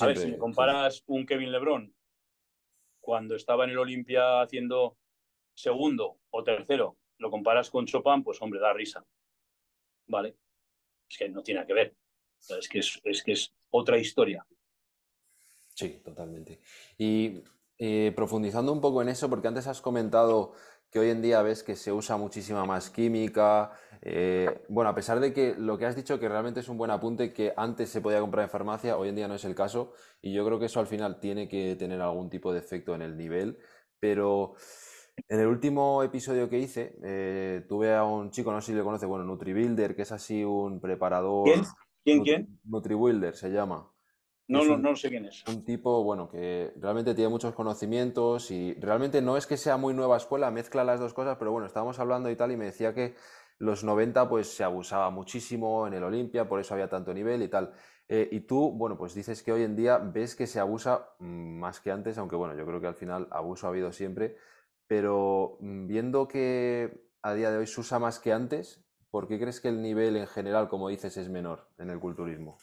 a 0.00 0.06
ver, 0.06 0.16
si 0.16 0.30
me 0.30 0.38
comparas 0.38 1.02
un 1.06 1.26
Kevin 1.26 1.50
Lebron 1.50 1.92
cuando 3.04 3.36
estaba 3.36 3.64
en 3.64 3.70
el 3.70 3.78
Olimpia 3.78 4.40
haciendo 4.40 4.96
segundo 5.54 6.18
o 6.30 6.42
tercero 6.42 6.96
lo 7.18 7.30
comparas 7.30 7.70
con 7.70 7.86
Chopin, 7.86 8.22
pues 8.22 8.40
hombre, 8.42 8.60
da 8.60 8.72
risa. 8.72 9.04
¿Vale? 10.06 10.36
Es 11.08 11.18
que 11.18 11.28
no 11.28 11.42
tiene 11.42 11.64
que 11.66 11.72
ver. 11.72 11.96
Es 12.48 12.68
que 12.68 12.80
es, 12.80 13.00
es 13.04 13.22
que 13.22 13.32
es 13.32 13.54
otra 13.70 13.98
historia. 13.98 14.46
Sí, 15.74 16.00
totalmente. 16.04 16.60
Y 16.98 17.42
eh, 17.78 18.12
profundizando 18.14 18.72
un 18.72 18.80
poco 18.80 19.02
en 19.02 19.08
eso, 19.08 19.30
porque 19.30 19.48
antes 19.48 19.66
has 19.66 19.80
comentado 19.80 20.54
que 20.94 21.00
hoy 21.00 21.10
en 21.10 21.22
día 21.22 21.42
ves 21.42 21.64
que 21.64 21.74
se 21.74 21.90
usa 21.90 22.16
muchísima 22.16 22.64
más 22.64 22.88
química. 22.88 23.72
Eh, 24.00 24.62
bueno, 24.68 24.90
a 24.90 24.94
pesar 24.94 25.18
de 25.18 25.32
que 25.32 25.56
lo 25.58 25.76
que 25.76 25.86
has 25.86 25.96
dicho 25.96 26.20
que 26.20 26.28
realmente 26.28 26.60
es 26.60 26.68
un 26.68 26.78
buen 26.78 26.92
apunte, 26.92 27.32
que 27.32 27.52
antes 27.56 27.90
se 27.90 28.00
podía 28.00 28.20
comprar 28.20 28.44
en 28.44 28.50
farmacia, 28.50 28.96
hoy 28.96 29.08
en 29.08 29.16
día 29.16 29.26
no 29.26 29.34
es 29.34 29.44
el 29.44 29.56
caso, 29.56 29.92
y 30.22 30.32
yo 30.32 30.46
creo 30.46 30.60
que 30.60 30.66
eso 30.66 30.78
al 30.78 30.86
final 30.86 31.18
tiene 31.18 31.48
que 31.48 31.74
tener 31.74 32.00
algún 32.00 32.30
tipo 32.30 32.52
de 32.52 32.60
efecto 32.60 32.94
en 32.94 33.02
el 33.02 33.16
nivel, 33.16 33.58
pero 33.98 34.54
en 35.26 35.40
el 35.40 35.48
último 35.48 36.00
episodio 36.04 36.48
que 36.48 36.60
hice, 36.60 36.94
eh, 37.02 37.64
tuve 37.68 37.92
a 37.92 38.04
un 38.04 38.30
chico, 38.30 38.52
no 38.52 38.60
sé 38.60 38.68
si 38.68 38.78
le 38.78 38.84
conoce, 38.84 39.04
bueno, 39.04 39.24
NutriBuilder, 39.24 39.96
que 39.96 40.02
es 40.02 40.12
así 40.12 40.44
un 40.44 40.80
preparador. 40.80 41.42
¿Quién? 41.42 41.64
¿Quién? 42.04 42.22
¿Quién? 42.22 42.60
NutriBuilder 42.66 43.34
se 43.34 43.50
llama. 43.50 43.90
No, 44.46 44.64
no, 44.64 44.76
no 44.76 44.94
sé 44.94 45.08
quién 45.08 45.24
es. 45.24 45.42
Un 45.48 45.64
tipo, 45.64 46.04
bueno, 46.04 46.28
que 46.28 46.72
realmente 46.76 47.14
tiene 47.14 47.30
muchos 47.30 47.54
conocimientos 47.54 48.50
y 48.50 48.74
realmente 48.74 49.22
no 49.22 49.36
es 49.36 49.46
que 49.46 49.56
sea 49.56 49.76
muy 49.76 49.94
nueva 49.94 50.18
escuela, 50.18 50.50
mezcla 50.50 50.84
las 50.84 51.00
dos 51.00 51.14
cosas, 51.14 51.36
pero 51.38 51.50
bueno, 51.50 51.66
estábamos 51.66 51.98
hablando 51.98 52.30
y 52.30 52.36
tal 52.36 52.52
y 52.52 52.56
me 52.56 52.66
decía 52.66 52.92
que 52.92 53.14
los 53.58 53.84
90 53.84 54.28
pues 54.28 54.54
se 54.54 54.64
abusaba 54.64 55.10
muchísimo 55.10 55.86
en 55.86 55.94
el 55.94 56.04
Olimpia, 56.04 56.46
por 56.48 56.60
eso 56.60 56.74
había 56.74 56.88
tanto 56.88 57.14
nivel 57.14 57.42
y 57.42 57.48
tal. 57.48 57.72
Eh, 58.08 58.28
y 58.32 58.40
tú, 58.40 58.72
bueno, 58.72 58.98
pues 58.98 59.14
dices 59.14 59.42
que 59.42 59.52
hoy 59.52 59.62
en 59.62 59.76
día 59.76 59.98
ves 59.98 60.34
que 60.34 60.46
se 60.46 60.60
abusa 60.60 61.14
mm, 61.20 61.58
más 61.58 61.80
que 61.80 61.90
antes, 61.90 62.18
aunque 62.18 62.36
bueno, 62.36 62.54
yo 62.54 62.66
creo 62.66 62.80
que 62.80 62.86
al 62.86 62.94
final 62.96 63.28
abuso 63.30 63.66
ha 63.66 63.70
habido 63.70 63.92
siempre, 63.92 64.36
pero 64.86 65.56
mm, 65.60 65.86
viendo 65.86 66.28
que 66.28 67.08
a 67.22 67.32
día 67.32 67.50
de 67.50 67.58
hoy 67.58 67.66
se 67.66 67.80
usa 67.80 67.98
más 67.98 68.18
que 68.18 68.32
antes, 68.32 68.84
¿por 69.10 69.26
qué 69.26 69.38
crees 69.40 69.60
que 69.60 69.68
el 69.68 69.80
nivel 69.80 70.16
en 70.16 70.26
general, 70.26 70.68
como 70.68 70.88
dices, 70.88 71.16
es 71.16 71.30
menor 71.30 71.68
en 71.78 71.88
el 71.88 71.98
culturismo? 71.98 72.58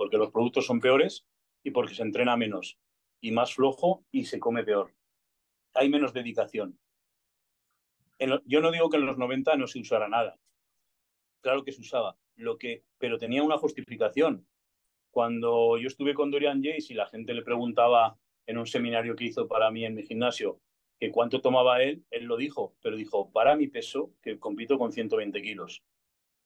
Porque 0.00 0.16
los 0.16 0.30
productos 0.30 0.64
son 0.64 0.80
peores 0.80 1.26
y 1.62 1.72
porque 1.72 1.94
se 1.94 2.02
entrena 2.02 2.34
menos 2.34 2.78
y 3.20 3.32
más 3.32 3.52
flojo 3.52 4.02
y 4.10 4.24
se 4.24 4.40
come 4.40 4.64
peor. 4.64 4.94
Hay 5.74 5.90
menos 5.90 6.14
dedicación. 6.14 6.80
yo 8.46 8.62
no 8.62 8.70
digo 8.70 8.88
que 8.88 8.96
en 8.96 9.04
los 9.04 9.18
90 9.18 9.56
no 9.56 9.66
se 9.66 9.78
usara 9.78 10.08
nada. 10.08 10.38
Claro 11.42 11.64
que 11.64 11.72
se 11.72 11.82
usaba, 11.82 12.16
lo 12.36 12.56
que, 12.56 12.82
pero 12.96 13.18
tenía 13.18 13.42
una 13.42 13.58
justificación. 13.58 14.48
Cuando 15.10 15.76
yo 15.76 15.88
estuve 15.88 16.14
con 16.14 16.30
Dorian 16.30 16.62
Jace 16.64 16.94
y 16.94 16.96
la 16.96 17.06
gente 17.06 17.34
le 17.34 17.42
preguntaba 17.42 18.18
en 18.46 18.56
un 18.56 18.66
seminario 18.66 19.14
que 19.14 19.26
hizo 19.26 19.48
para 19.48 19.70
mí 19.70 19.84
en 19.84 19.96
mi 19.96 20.02
gimnasio 20.02 20.62
que 20.98 21.10
cuánto 21.10 21.42
tomaba 21.42 21.82
él, 21.82 22.06
él 22.10 22.24
lo 22.24 22.38
dijo, 22.38 22.74
pero 22.80 22.96
dijo, 22.96 23.30
para 23.32 23.54
mi 23.54 23.66
peso, 23.66 24.14
que 24.22 24.38
compito 24.38 24.78
con 24.78 24.92
120 24.92 25.42
kilos. 25.42 25.82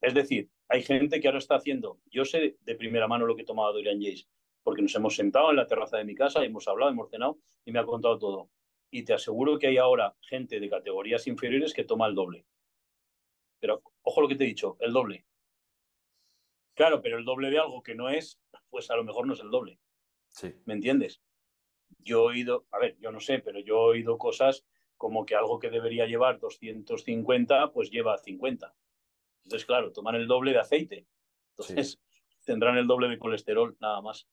Es 0.00 0.12
decir, 0.12 0.50
hay 0.68 0.82
gente 0.82 1.20
que 1.20 1.28
ahora 1.28 1.38
está 1.38 1.56
haciendo, 1.56 2.00
yo 2.10 2.24
sé 2.24 2.56
de 2.60 2.74
primera 2.74 3.06
mano 3.08 3.26
lo 3.26 3.36
que 3.36 3.44
tomaba 3.44 3.72
Dorian 3.72 4.00
Jace, 4.00 4.26
porque 4.62 4.82
nos 4.82 4.94
hemos 4.94 5.14
sentado 5.14 5.50
en 5.50 5.56
la 5.56 5.66
terraza 5.66 5.98
de 5.98 6.04
mi 6.04 6.14
casa, 6.14 6.44
hemos 6.44 6.66
hablado, 6.68 6.90
hemos 6.90 7.10
cenado 7.10 7.38
y 7.64 7.72
me 7.72 7.78
ha 7.78 7.84
contado 7.84 8.18
todo. 8.18 8.50
Y 8.90 9.04
te 9.04 9.12
aseguro 9.12 9.58
que 9.58 9.66
hay 9.66 9.76
ahora 9.76 10.16
gente 10.20 10.60
de 10.60 10.70
categorías 10.70 11.26
inferiores 11.26 11.74
que 11.74 11.84
toma 11.84 12.06
el 12.06 12.14
doble. 12.14 12.46
Pero 13.60 13.82
ojo 14.02 14.20
lo 14.20 14.28
que 14.28 14.36
te 14.36 14.44
he 14.44 14.46
dicho, 14.46 14.76
el 14.80 14.92
doble. 14.92 15.26
Claro, 16.74 17.02
pero 17.02 17.18
el 17.18 17.24
doble 17.24 17.50
de 17.50 17.58
algo 17.58 17.82
que 17.82 17.94
no 17.94 18.08
es, 18.08 18.40
pues 18.70 18.90
a 18.90 18.96
lo 18.96 19.04
mejor 19.04 19.26
no 19.26 19.34
es 19.34 19.40
el 19.40 19.50
doble. 19.50 19.78
Sí. 20.28 20.52
¿Me 20.64 20.74
entiendes? 20.74 21.22
Yo 21.98 22.30
he 22.30 22.34
oído, 22.34 22.66
a 22.70 22.78
ver, 22.78 22.96
yo 22.98 23.12
no 23.12 23.20
sé, 23.20 23.38
pero 23.38 23.60
yo 23.60 23.76
he 23.76 23.98
oído 23.98 24.18
cosas 24.18 24.64
como 24.96 25.26
que 25.26 25.34
algo 25.34 25.58
que 25.58 25.70
debería 25.70 26.06
llevar 26.06 26.38
250, 26.38 27.72
pues 27.72 27.90
lleva 27.90 28.18
50. 28.18 28.74
Entonces, 29.44 29.66
claro, 29.66 29.92
toman 29.92 30.14
el 30.16 30.26
doble 30.26 30.52
de 30.52 30.58
aceite. 30.58 31.06
Entonces, 31.50 32.00
tendrán 32.44 32.76
el 32.76 32.86
doble 32.86 33.08
de 33.08 33.18
colesterol, 33.18 33.76
nada 33.80 34.00
más. 34.00 34.26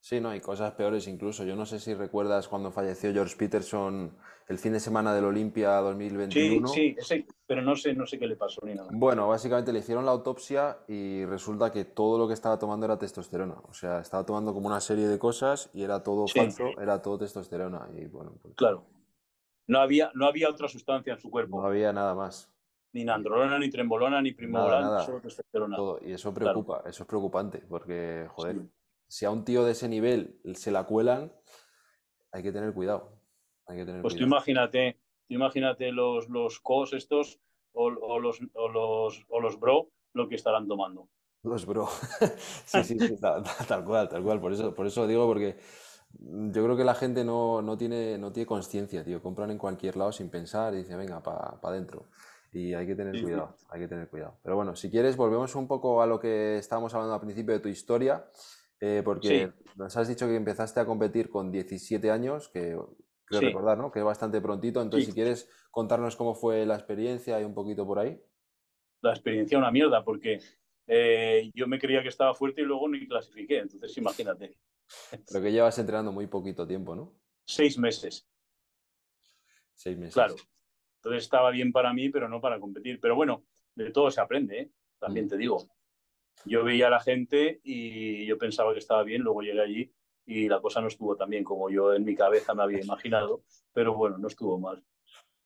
Sí, 0.00 0.20
no, 0.20 0.28
hay 0.28 0.40
cosas 0.40 0.72
peores 0.74 1.08
incluso. 1.08 1.44
Yo 1.44 1.56
no 1.56 1.66
sé 1.66 1.80
si 1.80 1.92
recuerdas 1.92 2.46
cuando 2.46 2.70
falleció 2.70 3.12
George 3.12 3.34
Peterson 3.36 4.16
el 4.46 4.58
fin 4.58 4.72
de 4.72 4.78
semana 4.78 5.12
del 5.12 5.24
Olimpia 5.24 5.70
2021. 5.78 6.68
Sí, 6.68 6.94
sí, 7.00 7.26
pero 7.44 7.60
no 7.62 7.74
sé, 7.74 7.92
no 7.92 8.06
sé 8.06 8.16
qué 8.16 8.28
le 8.28 8.36
pasó 8.36 8.60
ni 8.64 8.74
nada. 8.74 8.88
Bueno, 8.92 9.26
básicamente 9.26 9.72
le 9.72 9.80
hicieron 9.80 10.04
la 10.04 10.12
autopsia 10.12 10.78
y 10.86 11.24
resulta 11.24 11.72
que 11.72 11.84
todo 11.84 12.18
lo 12.18 12.28
que 12.28 12.34
estaba 12.34 12.56
tomando 12.56 12.86
era 12.86 12.96
testosterona. 12.96 13.56
O 13.64 13.72
sea, 13.72 13.98
estaba 13.98 14.24
tomando 14.24 14.54
como 14.54 14.68
una 14.68 14.80
serie 14.80 15.08
de 15.08 15.18
cosas 15.18 15.70
y 15.74 15.82
era 15.82 16.00
todo 16.04 16.28
falso, 16.28 16.68
era 16.80 17.02
todo 17.02 17.18
testosterona. 17.18 17.88
Y 17.96 18.06
bueno, 18.06 18.34
pues 18.40 18.54
Claro. 18.54 18.86
No 19.66 19.80
había, 19.80 20.12
no 20.14 20.26
había 20.26 20.48
otra 20.48 20.68
sustancia 20.68 21.14
en 21.14 21.18
su 21.18 21.28
cuerpo. 21.28 21.60
No 21.60 21.66
había 21.66 21.92
nada 21.92 22.14
más 22.14 22.48
ni 22.96 23.04
nandrolona, 23.04 23.58
ni 23.58 23.68
trembolona, 23.68 24.22
ni 24.22 24.32
primolona, 24.32 25.00
solo 25.00 25.20
testosterona. 25.20 25.76
Y 26.00 26.12
eso 26.12 26.32
preocupa, 26.32 26.82
eso 26.86 27.02
es 27.02 27.06
preocupante, 27.06 27.58
porque, 27.68 28.26
joder, 28.30 28.62
si 29.06 29.26
a 29.26 29.30
un 29.30 29.44
tío 29.44 29.64
de 29.64 29.72
ese 29.72 29.86
nivel 29.86 30.40
se 30.54 30.70
la 30.70 30.84
cuelan, 30.84 31.30
hay 32.32 32.42
que 32.42 32.52
tener 32.52 32.72
cuidado. 32.72 33.12
Hay 33.66 33.76
que 33.76 33.84
tener 33.84 34.00
pues 34.00 34.16
tú 34.16 34.22
imagínate, 34.22 34.98
imagínate 35.28 35.92
los, 35.92 36.30
los 36.30 36.58
cos 36.60 36.94
estos 36.94 37.38
o, 37.72 37.90
los, 37.90 38.40
o, 38.54 38.68
los, 38.68 39.26
o 39.28 39.40
los 39.40 39.60
bro 39.60 39.90
lo 40.14 40.26
que 40.26 40.36
estarán 40.36 40.66
tomando. 40.66 41.10
Los 41.42 41.66
bro. 41.66 41.88
sí, 42.64 42.82
sí, 42.82 42.98
sí 42.98 43.16
tal, 43.68 43.84
cual, 43.84 44.08
tal 44.08 44.22
cual. 44.22 44.40
Por 44.40 44.54
eso, 44.54 44.74
por 44.74 44.86
eso 44.86 45.06
digo, 45.06 45.26
porque 45.26 45.58
yo 46.18 46.64
creo 46.64 46.76
que 46.78 46.84
la 46.84 46.94
gente 46.94 47.24
no, 47.24 47.60
no 47.60 47.76
tiene, 47.76 48.16
no 48.16 48.32
tiene 48.32 48.46
conciencia, 48.46 49.04
tío. 49.04 49.20
Compran 49.20 49.50
en 49.50 49.58
cualquier 49.58 49.96
lado 49.96 50.12
sin 50.12 50.30
pensar 50.30 50.72
y 50.72 50.78
dicen, 50.78 50.96
venga, 50.96 51.22
para 51.22 51.60
pa 51.60 51.68
adentro. 51.68 52.06
Y 52.56 52.72
hay 52.72 52.86
que 52.86 52.94
tener 52.94 53.22
cuidado, 53.22 53.54
hay 53.68 53.80
que 53.80 53.88
tener 53.88 54.08
cuidado. 54.08 54.38
Pero 54.42 54.56
bueno, 54.56 54.74
si 54.74 54.90
quieres, 54.90 55.14
volvemos 55.14 55.54
un 55.56 55.68
poco 55.68 56.00
a 56.00 56.06
lo 56.06 56.18
que 56.18 56.56
estábamos 56.56 56.94
hablando 56.94 57.12
al 57.12 57.20
principio 57.20 57.52
de 57.52 57.60
tu 57.60 57.68
historia, 57.68 58.24
eh, 58.80 59.02
porque 59.04 59.52
nos 59.74 59.94
has 59.94 60.08
dicho 60.08 60.26
que 60.26 60.36
empezaste 60.36 60.80
a 60.80 60.86
competir 60.86 61.28
con 61.28 61.52
17 61.52 62.10
años, 62.10 62.48
que 62.48 62.78
creo 63.26 63.40
recordar, 63.42 63.76
¿no? 63.76 63.92
Que 63.92 63.98
es 63.98 64.04
bastante 64.06 64.40
prontito. 64.40 64.80
Entonces, 64.80 65.06
si 65.06 65.12
quieres 65.12 65.50
contarnos 65.70 66.16
cómo 66.16 66.34
fue 66.34 66.64
la 66.64 66.76
experiencia 66.76 67.38
y 67.38 67.44
un 67.44 67.52
poquito 67.52 67.86
por 67.86 67.98
ahí. 67.98 68.18
La 69.02 69.10
experiencia 69.10 69.58
una 69.58 69.70
mierda, 69.70 70.02
porque 70.02 70.40
eh, 70.86 71.50
yo 71.54 71.66
me 71.66 71.78
creía 71.78 72.00
que 72.00 72.08
estaba 72.08 72.34
fuerte 72.34 72.62
y 72.62 72.64
luego 72.64 72.88
ni 72.88 73.06
clasifiqué, 73.06 73.58
entonces 73.58 73.94
imagínate. 73.98 74.56
Pero 75.10 75.42
que 75.42 75.52
llevas 75.52 75.78
entrenando 75.78 76.10
muy 76.10 76.26
poquito 76.26 76.66
tiempo, 76.66 76.96
¿no? 76.96 77.12
Seis 77.44 77.76
meses. 77.76 78.26
Seis 79.74 79.98
meses. 79.98 80.14
Claro, 80.14 80.36
entonces 81.06 81.22
estaba 81.22 81.52
bien 81.52 81.70
para 81.70 81.92
mí, 81.92 82.08
pero 82.08 82.28
no 82.28 82.40
para 82.40 82.58
competir. 82.58 82.98
Pero 83.00 83.14
bueno, 83.14 83.44
de 83.76 83.92
todo 83.92 84.10
se 84.10 84.20
aprende, 84.20 84.60
¿eh? 84.60 84.70
también 84.98 85.26
mm. 85.26 85.28
te 85.28 85.36
digo. 85.36 85.68
Yo 86.44 86.64
veía 86.64 86.88
a 86.88 86.90
la 86.90 86.98
gente 86.98 87.60
y 87.62 88.26
yo 88.26 88.36
pensaba 88.36 88.72
que 88.72 88.80
estaba 88.80 89.04
bien, 89.04 89.22
luego 89.22 89.42
llegué 89.42 89.60
allí 89.60 89.92
y 90.26 90.48
la 90.48 90.60
cosa 90.60 90.80
no 90.80 90.88
estuvo 90.88 91.16
tan 91.16 91.30
bien 91.30 91.44
como 91.44 91.70
yo 91.70 91.94
en 91.94 92.04
mi 92.04 92.16
cabeza 92.16 92.54
me 92.54 92.64
había 92.64 92.80
imaginado, 92.80 93.44
pero 93.72 93.94
bueno, 93.94 94.18
no 94.18 94.26
estuvo 94.26 94.58
mal. 94.58 94.82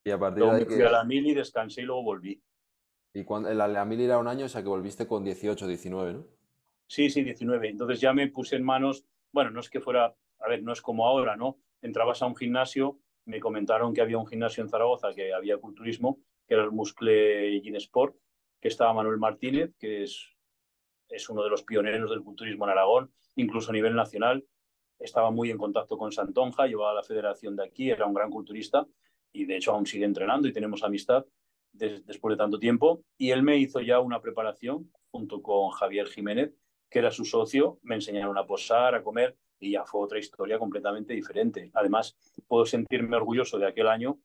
Y 0.02 0.10
a 0.10 0.18
partir 0.18 0.44
de 0.44 0.50
ahí 0.50 0.64
fui 0.64 0.80
a 0.80 0.90
la 0.90 1.04
mili, 1.04 1.34
descansé 1.34 1.82
y 1.82 1.84
luego 1.84 2.04
volví. 2.04 2.42
Y 3.12 3.24
cuando 3.24 3.52
la, 3.52 3.68
la 3.68 3.84
mili 3.84 4.04
era 4.04 4.16
un 4.16 4.28
año, 4.28 4.46
o 4.46 4.48
sea 4.48 4.62
que 4.62 4.68
volviste 4.68 5.06
con 5.06 5.22
18, 5.24 5.66
19, 5.66 6.12
¿no? 6.14 6.26
Sí, 6.86 7.10
sí, 7.10 7.22
19. 7.22 7.68
Entonces 7.68 8.00
ya 8.00 8.14
me 8.14 8.28
puse 8.28 8.56
en 8.56 8.64
manos, 8.64 9.04
bueno, 9.30 9.50
no 9.50 9.60
es 9.60 9.68
que 9.68 9.80
fuera, 9.80 10.16
a 10.38 10.48
ver, 10.48 10.62
no 10.62 10.72
es 10.72 10.80
como 10.80 11.06
ahora, 11.06 11.36
¿no? 11.36 11.58
Entrabas 11.82 12.22
a 12.22 12.26
un 12.26 12.34
gimnasio 12.34 12.98
me 13.30 13.40
comentaron 13.40 13.94
que 13.94 14.00
había 14.00 14.18
un 14.18 14.26
gimnasio 14.26 14.62
en 14.62 14.68
Zaragoza 14.68 15.14
que 15.14 15.32
había 15.32 15.56
culturismo, 15.58 16.18
que 16.46 16.54
era 16.54 16.64
el 16.64 16.72
Muscle 16.72 17.60
Gym 17.60 17.76
Sport, 17.76 18.16
que 18.60 18.68
estaba 18.68 18.92
Manuel 18.92 19.18
Martínez, 19.18 19.72
que 19.78 20.02
es, 20.02 20.28
es 21.08 21.28
uno 21.28 21.44
de 21.44 21.50
los 21.50 21.62
pioneros 21.62 22.10
del 22.10 22.22
culturismo 22.22 22.64
en 22.64 22.72
Aragón, 22.72 23.12
incluso 23.36 23.70
a 23.70 23.72
nivel 23.72 23.94
nacional. 23.94 24.44
Estaba 24.98 25.30
muy 25.30 25.50
en 25.50 25.58
contacto 25.58 25.96
con 25.96 26.10
Santonja, 26.10 26.66
llevaba 26.66 26.92
la 26.92 27.04
federación 27.04 27.54
de 27.54 27.64
aquí, 27.64 27.90
era 27.90 28.04
un 28.04 28.14
gran 28.14 28.30
culturista 28.30 28.86
y 29.32 29.44
de 29.44 29.56
hecho 29.56 29.72
aún 29.72 29.86
sigue 29.86 30.04
entrenando 30.04 30.48
y 30.48 30.52
tenemos 30.52 30.82
amistad 30.82 31.24
después 31.72 32.32
de 32.32 32.36
tanto 32.36 32.58
tiempo. 32.58 33.04
Y 33.16 33.30
él 33.30 33.44
me 33.44 33.56
hizo 33.56 33.80
ya 33.80 34.00
una 34.00 34.20
preparación 34.20 34.90
junto 35.10 35.40
con 35.40 35.70
Javier 35.70 36.08
Jiménez, 36.08 36.52
que 36.90 36.98
era 36.98 37.12
su 37.12 37.24
socio, 37.24 37.78
me 37.82 37.94
enseñaron 37.94 38.36
a 38.36 38.44
posar, 38.44 38.96
a 38.96 39.04
comer, 39.04 39.36
y 39.60 39.72
ya 39.72 39.84
fue 39.84 40.00
otra 40.00 40.18
historia 40.18 40.58
completamente 40.58 41.12
diferente. 41.14 41.70
Además, 41.74 42.16
puedo 42.48 42.64
sentirme 42.66 43.16
orgulloso 43.16 43.58
de 43.58 43.68
aquel 43.68 43.86
año, 43.86 44.18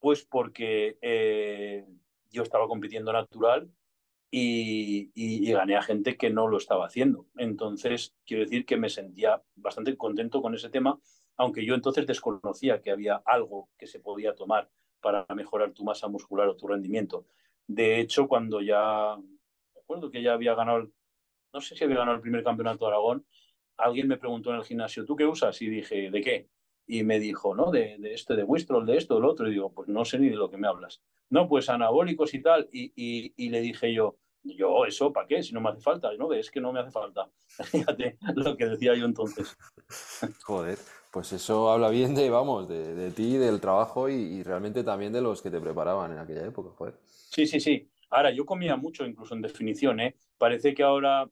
pues 0.00 0.24
porque 0.24 0.98
eh, 1.00 1.86
yo 2.30 2.42
estaba 2.42 2.68
compitiendo 2.68 3.12
natural 3.12 3.70
y, 4.30 5.52
gané 5.52 5.76
a 5.76 5.82
gente 5.82 6.16
que 6.16 6.30
no 6.30 6.48
lo 6.48 6.58
estaba 6.58 6.86
haciendo. 6.86 7.26
Entonces, 7.36 8.14
quiero 8.26 8.42
decir 8.44 8.66
que 8.66 8.76
me 8.76 8.90
sentía 8.90 9.42
bastante 9.54 9.96
contento 9.96 10.42
con 10.42 10.54
ese 10.54 10.68
tema, 10.68 10.98
aunque 11.36 11.64
yo 11.64 11.74
entonces 11.74 12.06
desconocía 12.06 12.82
que 12.82 12.90
había 12.90 13.22
algo 13.24 13.68
que 13.78 13.86
se 13.86 14.00
podía 14.00 14.34
tomar 14.34 14.68
para 15.00 15.26
mejorar 15.34 15.72
tu 15.72 15.84
masa 15.84 16.08
muscular 16.08 16.48
o 16.48 16.56
tu 16.56 16.66
rendimiento. 16.66 17.26
De 17.66 18.00
hecho, 18.00 18.28
cuando 18.28 18.60
ya, 18.60 19.16
recuerdo 19.74 20.10
que 20.10 20.22
ya 20.22 20.34
había 20.34 20.54
ganado, 20.54 20.90
no 21.52 21.60
sé 21.60 21.76
si 21.76 21.84
había 21.84 21.98
ganado 21.98 22.16
el 22.16 22.22
primer 22.22 22.42
campeonato 22.42 22.84
de 22.84 22.90
Aragón, 22.90 23.26
alguien 23.76 24.08
me 24.08 24.16
preguntó 24.16 24.50
en 24.50 24.56
el 24.56 24.64
gimnasio, 24.64 25.04
¿tú 25.04 25.16
qué 25.16 25.26
usas? 25.26 25.60
Y 25.62 25.68
dije, 25.68 26.10
¿de 26.10 26.20
qué? 26.20 26.48
y 26.86 27.02
me 27.02 27.18
dijo, 27.18 27.54
¿no? 27.54 27.70
De, 27.70 27.96
de 27.98 28.14
este, 28.14 28.36
de 28.36 28.44
Wistrol, 28.44 28.86
de 28.86 28.96
esto, 28.96 29.16
de 29.16 29.20
lo 29.20 29.30
otro. 29.30 29.48
Y 29.48 29.52
digo, 29.52 29.72
pues 29.72 29.88
no 29.88 30.04
sé 30.04 30.18
ni 30.18 30.28
de 30.28 30.36
lo 30.36 30.50
que 30.50 30.56
me 30.56 30.68
hablas. 30.68 31.02
No, 31.28 31.48
pues 31.48 31.68
anabólicos 31.68 32.32
y 32.34 32.40
tal. 32.40 32.68
Y, 32.72 32.92
y, 33.36 33.48
le 33.48 33.60
dije 33.60 33.92
yo, 33.92 34.16
yo, 34.44 34.84
¿eso 34.86 35.12
para 35.12 35.26
qué? 35.26 35.42
Si 35.42 35.52
no 35.52 35.60
me 35.60 35.70
hace 35.70 35.80
falta. 35.80 36.12
No, 36.16 36.32
es 36.32 36.50
que 36.50 36.60
no 36.60 36.72
me 36.72 36.80
hace 36.80 36.92
falta. 36.92 37.28
Fíjate 37.64 38.18
lo 38.34 38.56
que 38.56 38.66
decía 38.66 38.94
yo 38.94 39.04
entonces. 39.04 39.56
Joder, 40.44 40.78
pues 41.10 41.32
eso 41.32 41.70
habla 41.70 41.88
bien 41.88 42.14
de, 42.14 42.30
vamos, 42.30 42.68
de, 42.68 42.94
de 42.94 43.10
ti, 43.10 43.36
del 43.36 43.60
trabajo 43.60 44.08
y, 44.08 44.42
realmente 44.44 44.84
también 44.84 45.12
de 45.12 45.22
los 45.22 45.42
que 45.42 45.50
te 45.50 45.60
preparaban 45.60 46.12
en 46.12 46.18
aquella 46.18 46.46
época, 46.46 46.70
joder. 46.76 46.94
Sí, 47.04 47.46
sí, 47.46 47.58
sí. 47.58 47.90
Ahora, 48.10 48.30
yo 48.30 48.46
comía 48.46 48.76
mucho, 48.76 49.04
incluso 49.04 49.34
en 49.34 49.42
definición, 49.42 49.98
¿eh? 49.98 50.14
Parece 50.38 50.74
que 50.74 50.84
ahora 50.84 51.28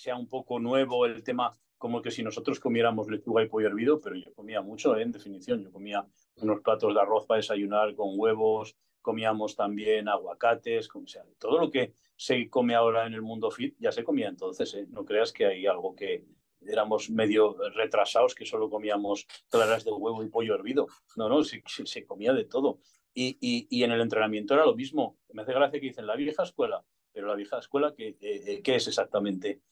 sea 0.00 0.16
un 0.16 0.28
poco 0.28 0.58
nuevo 0.58 1.04
el 1.04 1.22
tema 1.22 1.52
como 1.76 2.00
que 2.02 2.10
si 2.10 2.22
nosotros 2.22 2.58
comiéramos 2.58 3.08
lechuga 3.08 3.42
y 3.42 3.48
pollo 3.48 3.68
hervido, 3.68 4.00
pero 4.00 4.16
yo 4.16 4.32
comía 4.34 4.60
mucho, 4.60 4.96
¿eh? 4.96 5.02
en 5.02 5.12
definición. 5.12 5.62
Yo 5.62 5.70
comía 5.70 6.06
unos 6.36 6.60
platos 6.60 6.94
de 6.94 7.00
arroz 7.00 7.26
para 7.26 7.38
desayunar 7.38 7.94
con 7.94 8.18
huevos, 8.18 8.76
comíamos 9.00 9.56
también 9.56 10.08
aguacates, 10.08 10.88
o 10.94 11.06
sea, 11.06 11.24
todo 11.38 11.58
lo 11.58 11.70
que 11.70 11.94
se 12.16 12.48
come 12.50 12.74
ahora 12.74 13.06
en 13.06 13.14
el 13.14 13.22
mundo 13.22 13.50
fit 13.50 13.76
ya 13.78 13.92
se 13.92 14.04
comía 14.04 14.28
entonces. 14.28 14.74
¿eh? 14.74 14.86
No 14.90 15.04
creas 15.04 15.32
que 15.32 15.46
hay 15.46 15.66
algo 15.66 15.94
que 15.94 16.24
éramos 16.66 17.08
medio 17.10 17.56
retrasados, 17.74 18.34
que 18.34 18.44
solo 18.44 18.68
comíamos 18.68 19.26
claras 19.48 19.84
de 19.84 19.92
huevo 19.92 20.22
y 20.22 20.28
pollo 20.28 20.54
hervido. 20.54 20.86
No, 21.16 21.28
no, 21.28 21.42
se, 21.44 21.62
se, 21.66 22.06
comía 22.06 22.32
de 22.32 22.44
todo. 22.44 22.80
Y, 23.14 23.38
y, 23.40 23.66
y, 23.70 23.84
en 23.84 23.92
el 23.92 24.00
entrenamiento 24.00 24.54
era 24.54 24.66
lo 24.66 24.74
mismo. 24.74 25.18
Me 25.32 25.42
hace 25.42 25.52
gracia 25.52 25.80
que 25.80 25.86
dicen 25.86 26.06
la 26.06 26.16
vieja 26.16 26.42
escuela, 26.42 26.84
pero 27.12 27.26
la 27.26 27.34
vieja 27.34 27.58
escuela, 27.58 27.94
¿qué, 27.94 28.16
eh, 28.20 28.60
¿qué 28.62 28.76
es 28.76 28.86
exactamente? 28.86 29.62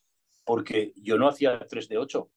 Porque 0.48 0.94
yo 0.96 1.18
no 1.18 1.28
hacía 1.28 1.58
3 1.58 1.90
de 1.90 1.98
8. 1.98 2.30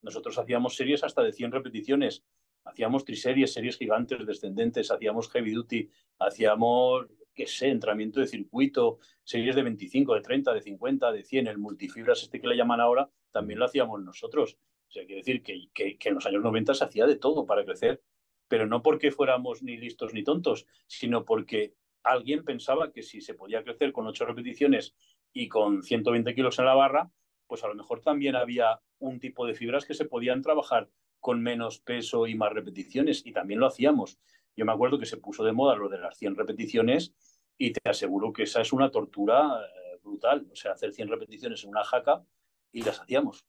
Nosotros 0.00 0.38
hacíamos 0.38 0.74
series 0.74 1.04
hasta 1.04 1.22
de 1.22 1.34
100 1.34 1.52
repeticiones, 1.52 2.24
hacíamos 2.64 3.04
triseries, 3.04 3.52
series 3.52 3.76
gigantes, 3.76 4.24
descendentes, 4.24 4.90
hacíamos 4.90 5.30
heavy 5.30 5.52
duty, 5.52 5.90
hacíamos, 6.18 7.08
qué 7.34 7.46
sé, 7.46 7.68
entrenamiento 7.68 8.20
de 8.20 8.26
circuito, 8.26 9.00
series 9.22 9.54
de 9.54 9.64
25, 9.64 10.14
de 10.14 10.22
30, 10.22 10.54
de 10.54 10.62
50, 10.62 11.12
de 11.12 11.22
100, 11.22 11.46
el 11.46 11.58
multifibras 11.58 12.22
este 12.22 12.40
que 12.40 12.46
le 12.46 12.56
llaman 12.56 12.80
ahora, 12.80 13.10
también 13.32 13.58
lo 13.58 13.66
hacíamos 13.66 14.00
nosotros. 14.02 14.56
O 14.88 14.90
sea, 14.90 15.04
quiere 15.04 15.20
decir 15.20 15.42
que, 15.42 15.68
que, 15.74 15.98
que 15.98 16.08
en 16.08 16.14
los 16.14 16.24
años 16.24 16.42
90 16.42 16.72
se 16.72 16.84
hacía 16.84 17.04
de 17.04 17.16
todo 17.16 17.44
para 17.44 17.66
crecer, 17.66 18.02
pero 18.48 18.66
no 18.66 18.82
porque 18.82 19.10
fuéramos 19.10 19.62
ni 19.62 19.76
listos 19.76 20.14
ni 20.14 20.24
tontos, 20.24 20.66
sino 20.86 21.26
porque 21.26 21.74
alguien 22.02 22.46
pensaba 22.46 22.92
que 22.92 23.02
si 23.02 23.20
se 23.20 23.34
podía 23.34 23.62
crecer 23.62 23.92
con 23.92 24.06
8 24.06 24.24
repeticiones 24.24 24.96
y 25.34 25.48
con 25.48 25.82
120 25.82 26.34
kilos 26.34 26.58
en 26.58 26.64
la 26.64 26.74
barra, 26.74 27.12
pues 27.48 27.64
a 27.64 27.68
lo 27.68 27.74
mejor 27.74 28.00
también 28.00 28.36
había 28.36 28.80
un 28.98 29.18
tipo 29.18 29.46
de 29.46 29.54
fibras 29.54 29.84
que 29.84 29.94
se 29.94 30.04
podían 30.04 30.42
trabajar 30.42 30.88
con 31.18 31.42
menos 31.42 31.80
peso 31.80 32.26
y 32.26 32.34
más 32.36 32.52
repeticiones, 32.52 33.26
y 33.26 33.32
también 33.32 33.58
lo 33.58 33.66
hacíamos. 33.66 34.18
Yo 34.56 34.64
me 34.64 34.72
acuerdo 34.72 34.98
que 34.98 35.06
se 35.06 35.16
puso 35.16 35.42
de 35.42 35.52
moda 35.52 35.74
lo 35.76 35.88
de 35.88 35.98
las 35.98 36.16
100 36.16 36.36
repeticiones 36.36 37.14
y 37.56 37.72
te 37.72 37.80
aseguro 37.88 38.32
que 38.32 38.44
esa 38.44 38.60
es 38.60 38.72
una 38.72 38.90
tortura 38.90 39.60
eh, 39.62 39.98
brutal, 40.02 40.46
o 40.52 40.54
sea, 40.54 40.72
hacer 40.72 40.92
100 40.92 41.08
repeticiones 41.08 41.64
en 41.64 41.70
una 41.70 41.82
jaca 41.82 42.24
y 42.70 42.82
las 42.82 43.00
hacíamos, 43.00 43.44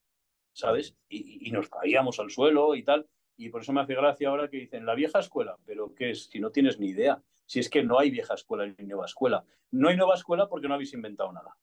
¿sabes? 0.52 0.96
Y, 1.08 1.46
y, 1.46 1.52
nos 1.52 1.68
caíamos 1.68 2.18
al 2.18 2.30
suelo 2.30 2.74
y 2.74 2.82
tal, 2.82 3.06
y 3.36 3.48
por 3.50 3.62
eso 3.62 3.72
me 3.72 3.80
hace 3.80 3.94
gracia 3.94 4.28
ahora 4.28 4.48
que 4.48 4.56
dicen 4.56 4.86
la 4.86 4.94
vieja 4.94 5.20
escuela, 5.20 5.56
pero 5.64 5.94
¿qué 5.94 6.10
es? 6.10 6.24
Si 6.24 6.40
no 6.40 6.50
tienes 6.50 6.80
ni 6.80 6.88
idea, 6.88 7.22
si 7.46 7.58
es 7.58 7.68
que 7.68 7.82
no 7.82 7.98
hay 7.98 8.10
vieja 8.10 8.34
escuela 8.34 8.64
ni 8.66 8.86
nueva 8.86 9.06
escuela. 9.06 9.44
No 9.72 9.88
hay 9.88 9.96
nueva 9.96 10.14
escuela 10.14 10.48
porque 10.48 10.68
no 10.68 10.74
habéis 10.74 10.92
inventado 10.92 11.32
nada. 11.32 11.56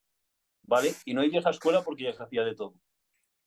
¿Vale? 0.68 0.94
Y 1.06 1.14
no 1.14 1.22
hay 1.22 1.30
vieja 1.30 1.50
escuela 1.50 1.82
porque 1.82 2.04
ya 2.04 2.12
se 2.12 2.22
hacía 2.22 2.44
de 2.44 2.54
todo. 2.54 2.74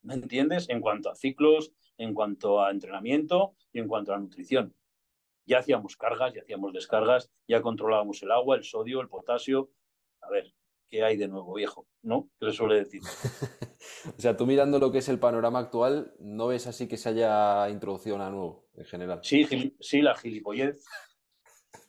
¿Me 0.02 0.16
entiendes? 0.16 0.68
En 0.70 0.82
cuanto 0.82 1.10
a 1.10 1.16
ciclos, 1.16 1.72
en 1.98 2.14
cuanto 2.14 2.62
a 2.62 2.72
entrenamiento 2.72 3.56
y 3.72 3.80
en 3.80 3.88
cuanto 3.88 4.14
a 4.14 4.18
nutrición. 4.18 4.76
Ya 5.46 5.60
hacíamos 5.60 5.96
cargas, 5.96 6.34
ya 6.34 6.42
hacíamos 6.42 6.74
descargas, 6.74 7.32
ya 7.48 7.62
controlábamos 7.62 8.22
el 8.24 8.32
agua, 8.32 8.56
el 8.56 8.64
sodio, 8.64 9.02
el 9.02 9.08
potasio. 9.08 9.70
A 10.22 10.30
ver, 10.32 10.52
¿qué 10.90 11.04
hay 11.04 11.16
de 11.16 11.28
nuevo, 11.28 11.54
viejo? 11.54 11.88
¿No? 12.02 12.30
¿Qué 12.40 12.48
se 12.48 12.54
suele 12.54 12.76
decir? 12.76 13.02
o 14.18 14.20
sea, 14.20 14.36
tú 14.36 14.48
mirando 14.48 14.80
lo 14.80 14.92
que 14.92 14.98
es 14.98 15.10
el 15.10 15.20
panorama 15.20 15.60
actual, 15.60 16.16
¿no 16.20 16.48
ves 16.48 16.66
así 16.66 16.88
que 16.88 16.98
se 16.98 17.10
haya 17.10 17.70
introducido 17.70 18.18
nada 18.18 18.32
nuevo 18.32 18.68
en 18.74 18.86
general? 18.86 19.20
Sí, 19.24 19.48
sí, 19.80 20.02
la 20.02 20.16
gilipollez. 20.16 20.84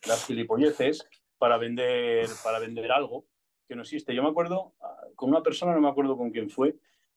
Las 0.07 0.27
gilipolleces 0.27 1.09
para 1.39 1.57
vender, 1.57 2.29
para 2.45 2.59
vender 2.59 2.93
algo 2.93 3.27
que 3.73 3.77
no 3.77 3.83
existe. 3.83 4.15
Yo 4.15 4.23
me 4.23 4.29
acuerdo 4.29 4.75
con 5.17 5.31
una 5.31 5.43
persona, 5.43 5.73
no 5.75 5.81
me 5.81 5.89
acuerdo 5.89 6.17
con 6.17 6.31
quién 6.31 6.51
fue, 6.51 6.77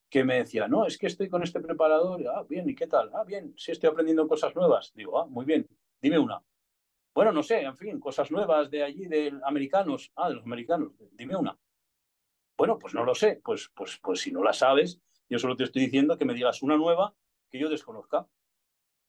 que 0.09 0.23
me 0.23 0.35
decía, 0.35 0.69
no, 0.69 0.85
es 0.85 0.97
que 0.97 1.07
estoy 1.07 1.27
con 1.27 1.43
este 1.43 1.59
preparador, 1.59 2.25
ah, 2.29 2.45
bien, 2.47 2.69
¿y 2.69 2.75
qué 2.75 2.87
tal? 2.87 3.11
Ah, 3.13 3.25
bien, 3.25 3.53
sí 3.57 3.71
estoy 3.71 3.89
aprendiendo 3.89 4.25
cosas 4.25 4.55
nuevas. 4.55 4.93
Digo, 4.95 5.19
ah, 5.19 5.25
muy 5.25 5.43
bien, 5.43 5.67
dime 6.01 6.17
una. 6.17 6.41
Bueno, 7.13 7.33
no 7.33 7.43
sé, 7.43 7.61
en 7.61 7.75
fin, 7.75 7.99
cosas 7.99 8.31
nuevas 8.31 8.69
de 8.71 8.83
allí, 8.83 9.05
de 9.07 9.33
americanos. 9.43 10.13
Ah, 10.15 10.29
de 10.29 10.35
los 10.35 10.45
americanos, 10.45 10.93
dime 11.11 11.35
una. 11.35 11.57
Bueno, 12.57 12.79
pues 12.79 12.93
no 12.93 13.03
lo 13.03 13.13
sé, 13.13 13.41
pues, 13.43 13.69
pues, 13.75 13.99
pues 14.01 14.21
si 14.21 14.31
no 14.31 14.41
la 14.41 14.53
sabes, 14.53 15.01
yo 15.27 15.39
solo 15.39 15.57
te 15.57 15.65
estoy 15.65 15.81
diciendo 15.81 16.17
que 16.17 16.23
me 16.23 16.33
digas 16.33 16.61
una 16.61 16.77
nueva 16.77 17.13
que 17.49 17.59
yo 17.59 17.67
desconozca. 17.67 18.27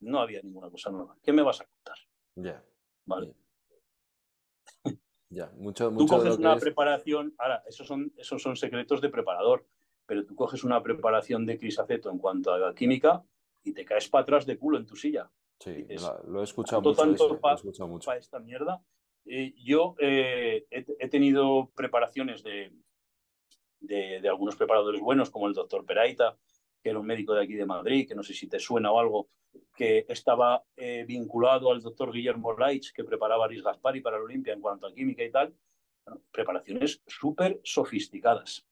No 0.01 0.18
había 0.18 0.42
ninguna 0.42 0.68
cosa 0.68 0.90
nueva. 0.90 1.16
¿Qué 1.22 1.32
me 1.32 1.42
vas 1.42 1.61
a 1.61 1.64
contar? 1.64 1.97
Ya. 2.34 2.64
Vale. 3.05 3.45
Ya, 5.29 5.51
mucho, 5.57 5.91
tú 5.91 6.07
coges 6.07 6.39
una 6.39 6.57
preparación, 6.57 7.35
ahora, 7.39 7.62
esos 7.66 7.87
son, 7.87 8.12
esos 8.16 8.41
son 8.41 8.57
secretos 8.57 9.01
de 9.01 9.09
preparador, 9.09 9.66
pero 10.07 10.24
tú 10.24 10.37
coges 10.37 10.62
una 10.62 10.83
preparación 10.83 11.45
de 11.47 11.59
crisaceto 11.59 12.11
en 12.11 12.18
cuanto 12.18 12.53
a 12.53 12.59
la 12.59 12.74
química 12.74 13.24
y 13.64 13.72
te 13.72 13.85
caes 13.85 14.09
para 14.09 14.22
atrás 14.22 14.47
de 14.47 14.57
culo 14.57 14.79
en 14.79 14.87
tu 14.87 14.95
silla. 14.95 15.31
Sí, 15.59 15.87
lo 16.29 16.41
he 16.41 16.45
escuchado 16.45 16.81
mucho. 16.83 18.07
Para 18.07 18.18
esta 18.18 18.39
mierda. 18.39 18.83
yo 19.24 19.97
eh, 19.99 20.66
he, 20.70 21.09
tenido 21.09 21.70
preparaciones 21.74 22.45
de, 22.45 22.72
de, 23.81 24.20
de, 24.20 24.29
algunos 24.29 24.55
preparadores 24.55 25.01
buenos, 25.01 25.31
como 25.31 25.49
el 25.49 25.55
doctor 25.55 25.85
Peraita, 25.85 26.37
que 26.87 26.91
era 26.91 27.01
un 27.01 27.07
médico 27.07 27.34
de 27.34 27.43
aquí 27.43 27.55
de 27.55 27.66
Madrid, 27.66 28.07
que 28.07 28.14
no 28.14 28.22
sé 28.22 28.32
si 28.32 28.47
te 28.47 28.61
suena 28.61 28.93
o 28.93 29.01
algo, 29.01 29.28
que 29.74 30.07
estaba 30.09 30.62
eh, 30.76 31.05
vinculado 31.05 31.72
al 31.72 31.82
doctor 31.82 32.12
Guillermo 32.12 32.53
Reich, 32.53 32.93
que 32.93 33.03
preparaba 33.03 33.45
a 33.45 33.49
Riz 33.49 33.61
Gaspari 33.61 34.01
para 34.01 34.18
la 34.18 34.22
Olimpia 34.22 34.53
en 34.53 34.61
cuanto 34.61 34.87
a 34.87 34.95
química 34.95 35.24
y 35.24 35.32
tal. 35.32 35.53
preparaciones 36.30 37.03
súper 37.05 37.61
sofisticadas. 37.64 38.64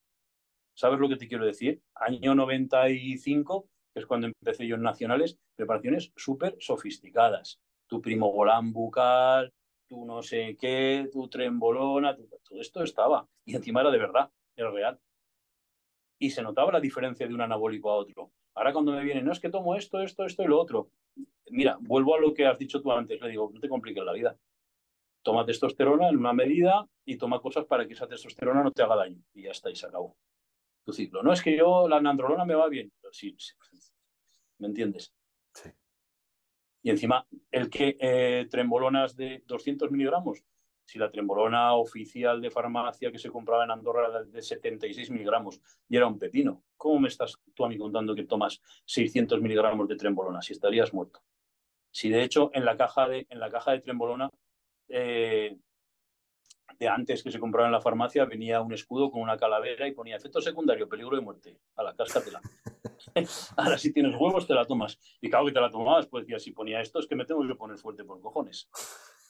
¿Sabes 0.74 1.00
lo 1.00 1.08
que 1.08 1.16
te 1.16 1.26
quiero 1.26 1.44
decir? 1.44 1.82
Año 1.96 2.36
95, 2.36 3.68
que 3.92 3.98
es 3.98 4.06
cuando 4.06 4.28
empecé 4.28 4.64
yo 4.68 4.76
en 4.76 4.82
Nacionales, 4.82 5.36
preparaciones 5.56 6.12
súper 6.14 6.54
sofisticadas. 6.60 7.58
Tu 7.88 8.00
primo 8.00 8.30
volán 8.32 8.72
bucal, 8.72 9.52
tu 9.88 10.04
no 10.04 10.22
sé 10.22 10.56
qué, 10.56 11.08
tu 11.10 11.26
trembolona, 11.26 12.16
todo 12.16 12.60
esto 12.60 12.84
estaba. 12.84 13.26
Y 13.44 13.56
encima 13.56 13.80
era 13.80 13.90
de 13.90 13.98
verdad, 13.98 14.30
era 14.54 14.70
real 14.70 15.00
y 16.18 16.30
se 16.30 16.42
notaba 16.42 16.72
la 16.72 16.80
diferencia 16.80 17.26
de 17.26 17.34
un 17.34 17.40
anabólico 17.40 17.90
a 17.90 17.96
otro. 17.96 18.32
Ahora 18.54 18.72
cuando 18.72 18.92
me 18.92 19.02
viene, 19.02 19.22
no 19.22 19.32
es 19.32 19.40
que 19.40 19.50
tomo 19.50 19.74
esto, 19.74 20.00
esto, 20.00 20.24
esto 20.24 20.42
y 20.42 20.46
lo 20.46 20.60
otro. 20.60 20.90
Mira, 21.50 21.76
vuelvo 21.80 22.14
a 22.14 22.20
lo 22.20 22.32
que 22.32 22.46
has 22.46 22.58
dicho 22.58 22.80
tú 22.80 22.92
antes, 22.92 23.20
le 23.20 23.30
digo, 23.30 23.50
no 23.52 23.60
te 23.60 23.68
compliques 23.68 24.04
la 24.04 24.12
vida. 24.12 24.38
Toma 25.22 25.44
testosterona 25.44 26.08
en 26.08 26.16
una 26.16 26.32
medida 26.32 26.86
y 27.04 27.16
toma 27.16 27.40
cosas 27.40 27.64
para 27.64 27.86
que 27.86 27.94
esa 27.94 28.06
testosterona 28.06 28.62
no 28.62 28.70
te 28.70 28.82
haga 28.82 28.96
daño. 28.96 29.22
Y 29.32 29.42
ya 29.42 29.50
está, 29.50 29.70
y 29.70 29.76
se 29.76 29.86
acabó 29.86 30.16
tu 30.84 30.92
ciclo. 30.92 31.22
No 31.22 31.32
es 31.32 31.42
que 31.42 31.56
yo, 31.56 31.88
la 31.88 32.00
nandrolona 32.00 32.44
me 32.44 32.54
va 32.54 32.68
bien, 32.68 32.92
pero 33.00 33.12
sí, 33.12 33.36
¿me 34.58 34.68
entiendes? 34.68 35.12
Sí. 35.54 35.70
Y 36.82 36.90
encima, 36.90 37.26
el 37.50 37.70
que 37.70 37.96
eh, 37.98 38.46
trembolonas 38.50 39.16
de 39.16 39.42
200 39.46 39.90
miligramos, 39.90 40.44
si 40.84 40.98
la 40.98 41.10
trembolona 41.10 41.74
oficial 41.74 42.40
de 42.40 42.50
farmacia 42.50 43.10
que 43.10 43.18
se 43.18 43.30
compraba 43.30 43.64
en 43.64 43.70
Andorra 43.70 44.08
era 44.08 44.22
de 44.22 44.42
76 44.42 45.10
miligramos 45.10 45.60
y 45.88 45.96
era 45.96 46.06
un 46.06 46.18
pepino, 46.18 46.64
¿cómo 46.76 47.00
me 47.00 47.08
estás 47.08 47.38
tú 47.54 47.64
a 47.64 47.68
mí 47.68 47.78
contando 47.78 48.14
que 48.14 48.24
tomas 48.24 48.60
600 48.84 49.40
miligramos 49.40 49.88
de 49.88 49.96
trembolona? 49.96 50.42
Si 50.42 50.52
estarías 50.52 50.92
muerto. 50.92 51.22
Si 51.90 52.10
de 52.10 52.22
hecho 52.22 52.50
en 52.52 52.64
la 52.64 52.76
caja 52.76 53.08
de, 53.08 53.26
en 53.30 53.40
la 53.40 53.50
caja 53.50 53.72
de 53.72 53.80
trembolona 53.80 54.30
eh, 54.88 55.56
de 56.78 56.88
antes 56.88 57.22
que 57.22 57.30
se 57.30 57.38
compraba 57.38 57.68
en 57.68 57.72
la 57.72 57.80
farmacia 57.80 58.24
venía 58.24 58.60
un 58.60 58.72
escudo 58.72 59.10
con 59.10 59.22
una 59.22 59.36
calavera 59.36 59.86
y 59.86 59.92
ponía 59.92 60.16
efecto 60.16 60.40
secundario, 60.40 60.88
peligro 60.88 61.16
de 61.16 61.22
muerte. 61.22 61.58
A 61.76 61.82
la 61.82 61.94
cáscatela. 61.94 62.40
Ahora 63.56 63.78
si 63.78 63.92
tienes 63.92 64.14
huevos 64.18 64.46
te 64.46 64.54
la 64.54 64.64
tomas. 64.64 64.98
Y 65.20 65.30
claro 65.30 65.46
que 65.46 65.52
te 65.52 65.60
la 65.60 65.70
tomabas, 65.70 66.06
pues 66.06 66.24
decía, 66.24 66.38
si 66.38 66.52
ponía 66.52 66.80
esto 66.80 66.98
es 66.98 67.06
que 67.06 67.16
me 67.16 67.24
tengo 67.24 67.46
que 67.46 67.54
poner 67.54 67.78
fuerte 67.78 68.04
por 68.04 68.20
cojones. 68.20 68.68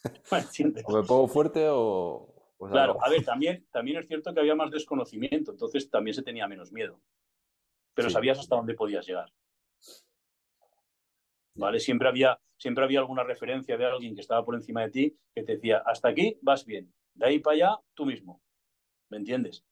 ¿O 0.84 0.92
me 0.92 1.02
pongo 1.02 1.28
fuerte 1.28 1.66
o...? 1.68 2.30
claro, 2.70 2.96
a 3.02 3.10
ver, 3.10 3.24
también, 3.24 3.66
también 3.70 3.98
es 3.98 4.06
cierto 4.06 4.32
que 4.32 4.40
había 4.40 4.54
más 4.54 4.70
desconocimiento, 4.70 5.50
entonces 5.50 5.90
también 5.90 6.14
se 6.14 6.22
tenía 6.22 6.48
menos 6.48 6.72
miedo. 6.72 6.98
Pero 7.94 8.08
sabías 8.08 8.38
hasta 8.38 8.56
dónde 8.56 8.74
podías 8.74 9.06
llegar. 9.06 9.30
¿Vale? 11.56 11.78
Siempre 11.78 12.08
había, 12.08 12.40
siempre 12.56 12.84
había 12.84 13.00
alguna 13.00 13.22
referencia 13.22 13.76
de 13.76 13.84
alguien 13.84 14.14
que 14.14 14.22
estaba 14.22 14.44
por 14.44 14.54
encima 14.54 14.82
de 14.82 14.90
ti 14.90 15.18
que 15.34 15.42
te 15.42 15.56
decía, 15.56 15.82
hasta 15.84 16.08
aquí 16.08 16.38
vas 16.42 16.64
bien, 16.64 16.92
de 17.14 17.26
ahí 17.26 17.38
para 17.38 17.54
allá 17.54 17.80
tú 17.94 18.06
mismo. 18.06 18.40
¿Me 19.10 19.18
entiendes? 19.18 19.64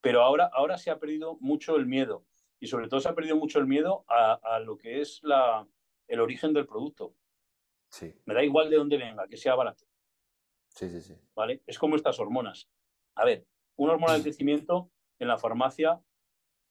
Pero 0.00 0.22
ahora, 0.22 0.50
ahora 0.52 0.78
se 0.78 0.90
ha 0.90 0.98
perdido 0.98 1.38
mucho 1.40 1.76
el 1.76 1.86
miedo 1.86 2.24
y 2.60 2.66
sobre 2.66 2.88
todo 2.88 3.00
se 3.00 3.08
ha 3.08 3.14
perdido 3.14 3.36
mucho 3.36 3.58
el 3.58 3.66
miedo 3.66 4.04
a, 4.08 4.34
a 4.34 4.60
lo 4.60 4.76
que 4.76 5.00
es 5.00 5.20
la, 5.22 5.66
el 6.06 6.20
origen 6.20 6.52
del 6.52 6.66
producto. 6.66 7.14
Sí. 7.88 8.14
Me 8.24 8.34
da 8.34 8.44
igual 8.44 8.70
de 8.70 8.76
dónde 8.76 8.96
venga, 8.96 9.26
que 9.28 9.36
sea 9.36 9.54
barato. 9.54 9.84
Sí, 10.68 10.88
sí, 10.90 11.00
sí. 11.00 11.14
¿Vale? 11.34 11.62
Es 11.66 11.78
como 11.78 11.96
estas 11.96 12.18
hormonas. 12.20 12.68
A 13.14 13.24
ver, 13.24 13.46
una 13.76 13.92
hormona 13.92 14.14
de 14.14 14.22
crecimiento 14.22 14.90
en 15.18 15.28
la 15.28 15.38
farmacia, 15.38 16.00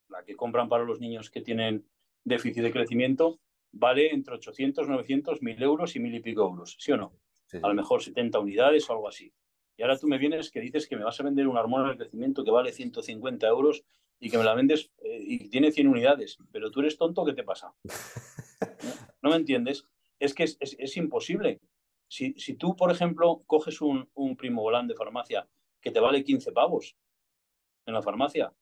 la 0.09 0.23
que 0.23 0.35
compran 0.35 0.69
para 0.69 0.83
los 0.83 0.99
niños 0.99 1.31
que 1.31 1.41
tienen 1.41 1.87
déficit 2.23 2.61
de 2.63 2.71
crecimiento, 2.71 3.39
vale 3.71 4.13
entre 4.13 4.35
800, 4.35 4.87
900, 4.87 5.41
1000 5.41 5.63
euros 5.63 5.95
y 5.95 5.99
mil 5.99 6.13
y 6.13 6.19
pico 6.19 6.43
euros, 6.43 6.77
¿sí 6.79 6.91
o 6.91 6.97
no? 6.97 7.13
sí, 7.45 7.57
A 7.61 7.67
lo 7.67 7.73
mejor 7.73 8.03
70 8.03 8.39
unidades 8.39 8.89
o 8.89 8.93
algo 8.93 9.07
así. 9.07 9.33
Y 9.77 9.81
ahora 9.83 9.97
tú 9.97 10.07
me 10.07 10.17
vienes 10.17 10.51
que 10.51 10.61
dices 10.61 10.87
que 10.87 10.95
me 10.95 11.03
vas 11.03 11.19
a 11.19 11.23
vender 11.23 11.47
una 11.47 11.59
hormona 11.59 11.89
de 11.89 11.97
crecimiento 11.97 12.43
que 12.43 12.51
vale 12.51 12.71
150 12.71 13.47
euros 13.47 13.83
y 14.19 14.29
que 14.29 14.37
me 14.37 14.43
la 14.43 14.55
vendes 14.55 14.91
eh, 14.99 15.19
y 15.21 15.49
tiene 15.49 15.71
100 15.71 15.87
unidades. 15.87 16.37
Pero 16.51 16.71
tú 16.71 16.79
eres 16.79 16.97
tonto, 16.97 17.25
¿qué 17.25 17.33
te 17.33 17.43
pasa? 17.43 17.73
¿No, 18.81 18.93
¿No 19.23 19.29
me 19.31 19.35
entiendes? 19.35 19.85
Es 20.19 20.33
que 20.33 20.43
es, 20.43 20.97
imposible. 20.97 21.59
Si, 22.07 22.33
si, 22.33 22.55
tú, 22.55 22.75
por 22.75 22.91
ejemplo, 22.91 23.43
coges 23.45 23.81
un, 23.81 24.09
un 24.13 24.35
primo 24.35 24.61
volán 24.61 24.87
de 24.87 24.95
farmacia 24.95 25.47
que 25.81 25.91
te 25.91 25.99
vale 25.99 26.23
15 26.23 26.51
pavos 26.51 26.95
en 27.85 27.93
la 27.93 28.01
farmacia, 28.01 28.53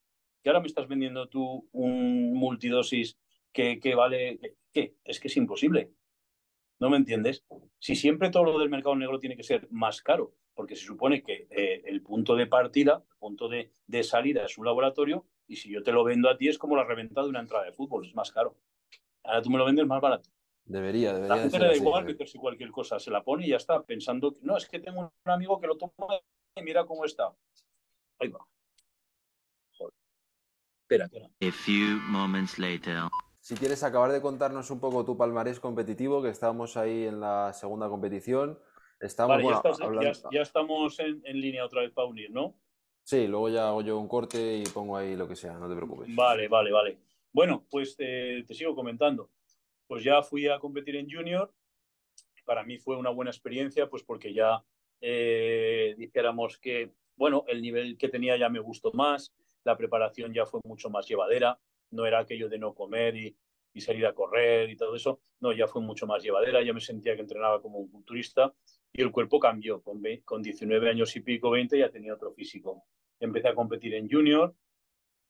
que 0.42 0.50
ahora 0.50 0.60
me 0.60 0.68
estás 0.68 0.88
vendiendo 0.88 1.30
tú 1.30 1.68
un 1.72 2.34
multidosis 2.34 3.18
que, 3.52 3.80
que 3.80 3.96
vale... 3.96 4.40
¿Qué? 4.72 4.96
Es 5.04 5.20
que 5.20 5.28
es 5.28 5.38
imposible. 5.38 5.92
¿No 6.80 6.90
me 6.90 6.98
entiendes? 6.98 7.46
Si 7.80 7.96
siempre 7.96 8.30
todo 8.30 8.44
lo 8.44 8.60
del 8.60 8.70
mercado 8.70 8.96
negro 8.96 9.20
tiene 9.20 9.38
que 9.38 9.44
ser 9.44 9.68
más 9.72 10.02
caro, 10.02 10.36
porque 10.54 10.76
se 10.76 10.86
supone 10.86 11.24
que 11.24 11.48
eh, 11.50 11.84
el 11.86 12.02
punto 12.02 12.36
de 12.36 12.48
partida, 12.48 13.06
el 13.10 13.18
punto 13.18 13.48
de, 13.48 13.72
de, 13.88 14.04
salida 14.04 14.44
es 14.46 14.58
un 14.58 14.66
laboratorio, 14.66 15.26
y 15.48 15.56
si 15.56 15.72
yo 15.72 15.84
te 15.84 15.92
lo 15.92 16.04
vendo 16.04 16.30
a 16.30 16.38
ti 16.38 16.48
es 16.48 16.58
como 16.58 16.76
la 16.76 16.84
reventada 16.84 17.26
de 17.26 17.30
una 17.30 17.40
entrada 17.40 17.66
de 17.66 17.72
fútbol, 17.72 18.06
es 18.06 18.16
más 18.16 18.32
caro. 18.32 18.58
Ahora 19.24 19.42
tú 19.42 19.50
me 19.50 19.58
lo 19.58 19.66
vendes 19.66 19.86
más 19.86 20.02
barato. 20.02 20.30
Debería, 20.66 21.14
debería. 21.14 21.36
La 21.36 21.42
gente 21.42 21.60
le 21.60 21.68
da 21.68 21.76
igual 21.76 22.06
meterse 22.06 22.40
cualquier 22.40 22.72
cosa, 22.72 23.00
se 23.00 23.12
la 23.12 23.24
pone 23.24 23.46
y 23.46 23.50
ya 23.50 23.58
está, 23.58 23.84
pensando 23.84 24.32
que 24.32 24.40
no, 24.44 24.58
es 24.58 24.68
que 24.68 24.80
tengo 24.80 25.12
un 25.26 25.32
amigo 25.32 25.60
que 25.60 25.68
lo 25.68 25.78
toma 25.78 25.94
y 26.56 26.62
mira 26.62 26.86
cómo 26.86 27.06
está. 27.06 27.34
Ahí 28.20 28.30
va. 28.30 28.40
Joder. 29.78 29.94
Espera, 30.84 31.06
espera. 31.06 31.26
A 31.26 31.52
few 31.52 32.00
moments 32.08 32.58
later. 32.58 33.04
Si 33.40 33.56
quieres 33.56 33.84
acabar 33.84 34.12
de 34.12 34.22
contarnos 34.22 34.72
un 34.72 34.80
poco 34.80 35.04
tu 35.04 35.18
palmarés 35.18 35.60
competitivo, 35.60 36.22
que 36.22 36.30
estábamos 36.30 36.78
ahí 36.78 37.08
en 37.08 37.20
la 37.20 37.52
segunda 37.52 37.90
competición. 37.90 38.58
Estamos, 39.02 39.32
vale, 39.32 39.44
bueno, 39.44 39.62
ya, 39.62 39.70
estás, 39.70 39.86
hablando... 39.86 40.14
ya, 40.14 40.30
ya, 40.32 40.42
estamos 40.42 41.00
en, 41.00 41.22
en, 41.26 41.42
línea 41.42 41.66
otra 41.66 41.82
vez 41.82 41.92
para 41.92 42.08
unir, 42.08 42.32
¿no? 42.32 42.56
Sí, 43.04 43.28
luego 43.28 43.50
ya 43.50 43.68
hago 43.68 43.82
yo 43.82 44.00
un 44.00 44.08
corte 44.08 44.60
y 44.60 44.64
pongo 44.64 44.96
ahí 44.96 45.18
lo 45.18 45.28
que 45.28 45.36
sea, 45.36 45.56
no 45.56 45.68
te 45.68 45.76
preocupes. 45.76 46.16
Vale, 46.16 46.48
vale, 46.48 46.72
vale. 46.72 46.98
Bueno, 47.34 47.66
pues 47.70 47.98
te, 47.98 48.44
te 48.44 48.54
sigo 48.54 48.74
comentando. 48.74 49.30
Pues 49.88 50.04
ya 50.04 50.22
fui 50.24 50.48
a 50.48 50.60
competir 50.60 50.96
en 50.96 51.10
junior. 51.10 51.54
Para 52.46 52.64
mí 52.64 52.78
fue 52.78 52.98
una 52.98 53.10
buena 53.10 53.32
experiencia, 53.32 53.90
pues 53.90 54.04
porque 54.04 54.34
ya 54.34 54.64
eh, 55.02 55.96
dijéramos 55.98 56.58
que, 56.58 56.94
bueno, 57.16 57.44
el 57.48 57.62
nivel 57.62 57.98
que 57.98 58.10
tenía 58.10 58.38
ya 58.38 58.50
me 58.50 58.60
gustó 58.60 58.92
más, 58.94 59.34
la 59.64 59.78
preparación 59.78 60.34
ya 60.34 60.46
fue 60.46 60.62
mucho 60.64 60.90
más 60.90 61.08
llevadera, 61.08 61.60
no 61.92 62.06
era 62.06 62.20
aquello 62.20 62.50
de 62.50 62.58
no 62.58 62.74
comer 62.74 63.16
y, 63.16 63.36
salir 63.82 64.06
a 64.06 64.14
correr 64.14 64.70
y 64.70 64.78
todo 64.78 64.96
eso, 64.96 65.20
no, 65.40 65.52
ya 65.52 65.68
fue 65.68 65.82
mucho 65.82 66.06
más 66.06 66.22
llevadera, 66.24 66.62
ya 66.62 66.74
me 66.74 66.80
sentía 66.80 67.16
que 67.16 67.22
entrenaba 67.22 67.60
como 67.60 67.80
un 67.80 67.90
culturista 67.90 68.54
y 68.94 69.02
el 69.02 69.12
cuerpo 69.12 69.40
cambió, 69.40 69.82
con, 69.82 70.02
con 70.24 70.44
19 70.44 70.90
años 70.90 71.16
y 71.16 71.22
pico, 71.22 71.50
20 71.50 71.80
ya 71.80 71.90
tenía 71.90 72.14
otro 72.14 72.32
físico. 72.34 72.86
Empecé 73.20 73.48
a 73.48 73.56
competir 73.56 73.96
en 73.96 74.08
junior, 74.08 74.56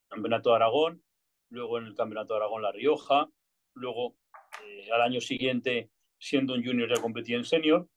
campeonato 0.10 0.50
de 0.50 0.56
Aragón, 0.58 1.04
luego 1.50 1.78
en 1.78 1.86
el 1.86 1.96
campeonato 1.96 2.34
de 2.34 2.42
Aragón 2.42 2.62
La 2.62 2.72
Rioja, 2.72 3.30
luego 3.76 4.18
eh, 4.64 4.90
al 4.92 5.02
año 5.02 5.22
siguiente, 5.22 5.90
siendo 6.18 6.54
un 6.54 6.64
junior, 6.64 6.90
ya 6.90 7.02
competí 7.02 7.34
en 7.34 7.44
senior 7.44 7.90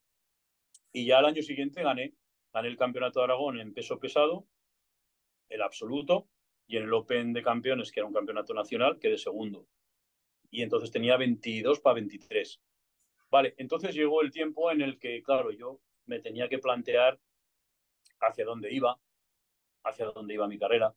y 0.92 1.06
ya 1.06 1.18
al 1.18 1.26
año 1.26 1.42
siguiente 1.42 1.82
gané, 1.82 2.14
gané 2.52 2.68
el 2.68 2.76
campeonato 2.76 3.20
de 3.20 3.24
Aragón 3.24 3.60
en 3.60 3.74
peso 3.74 3.98
pesado, 3.98 4.46
el 5.48 5.62
absoluto, 5.62 6.28
y 6.66 6.76
en 6.76 6.84
el 6.84 6.92
Open 6.92 7.32
de 7.32 7.42
Campeones, 7.42 7.92
que 7.92 8.00
era 8.00 8.06
un 8.08 8.14
campeonato 8.14 8.52
nacional, 8.52 8.98
quedé 8.98 9.18
segundo. 9.18 9.66
Y 10.50 10.62
entonces 10.62 10.90
tenía 10.90 11.16
22 11.16 11.80
para 11.80 11.94
23. 11.94 12.60
Vale, 13.30 13.54
entonces 13.58 13.94
llegó 13.94 14.22
el 14.22 14.30
tiempo 14.30 14.70
en 14.70 14.80
el 14.80 14.98
que, 14.98 15.22
claro, 15.22 15.50
yo 15.50 15.80
me 16.06 16.20
tenía 16.20 16.48
que 16.48 16.58
plantear 16.58 17.20
hacia 18.20 18.44
dónde 18.44 18.72
iba, 18.72 18.98
hacia 19.84 20.06
dónde 20.06 20.34
iba 20.34 20.48
mi 20.48 20.58
carrera 20.58 20.94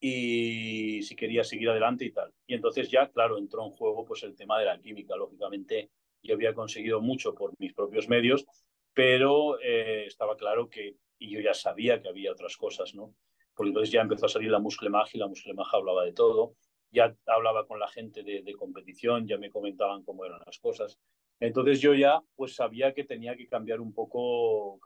y 0.00 1.02
si 1.02 1.16
quería 1.16 1.44
seguir 1.44 1.70
adelante 1.70 2.04
y 2.04 2.12
tal. 2.12 2.32
Y 2.46 2.54
entonces 2.54 2.90
ya, 2.90 3.08
claro, 3.08 3.38
entró 3.38 3.64
en 3.64 3.72
juego 3.72 4.04
pues 4.04 4.22
el 4.22 4.36
tema 4.36 4.58
de 4.58 4.66
la 4.66 4.78
química. 4.78 5.16
Lógicamente, 5.16 5.90
yo 6.22 6.34
había 6.34 6.54
conseguido 6.54 7.00
mucho 7.00 7.34
por 7.34 7.52
mis 7.58 7.74
propios 7.74 8.08
medios, 8.08 8.46
pero 8.92 9.60
eh, 9.60 10.04
estaba 10.06 10.36
claro 10.36 10.68
que, 10.68 10.96
y 11.18 11.30
yo 11.30 11.40
ya 11.40 11.54
sabía 11.54 12.00
que 12.00 12.08
había 12.08 12.32
otras 12.32 12.56
cosas, 12.56 12.94
¿no? 12.94 13.14
Porque 13.54 13.70
entonces 13.70 13.92
ya 13.92 14.02
empezó 14.02 14.26
a 14.26 14.28
salir 14.28 14.50
la 14.50 14.60
Musclemagia 14.60 15.18
y 15.18 15.20
la 15.20 15.28
Musclemagia 15.28 15.78
hablaba 15.78 16.04
de 16.04 16.12
todo, 16.12 16.54
ya 16.90 17.14
hablaba 17.26 17.66
con 17.66 17.80
la 17.80 17.88
gente 17.88 18.22
de, 18.22 18.42
de, 18.42 18.54
competición, 18.54 19.26
ya 19.26 19.36
me 19.36 19.50
comentaban 19.50 20.04
cómo 20.04 20.24
eran 20.24 20.40
las 20.46 20.58
cosas. 20.58 20.98
Entonces 21.40 21.80
yo 21.80 21.94
ya 21.94 22.20
pues 22.36 22.54
sabía 22.54 22.94
que 22.94 23.04
tenía 23.04 23.36
que 23.36 23.46
cambiar 23.46 23.80
un 23.80 23.92
poco 23.92 24.80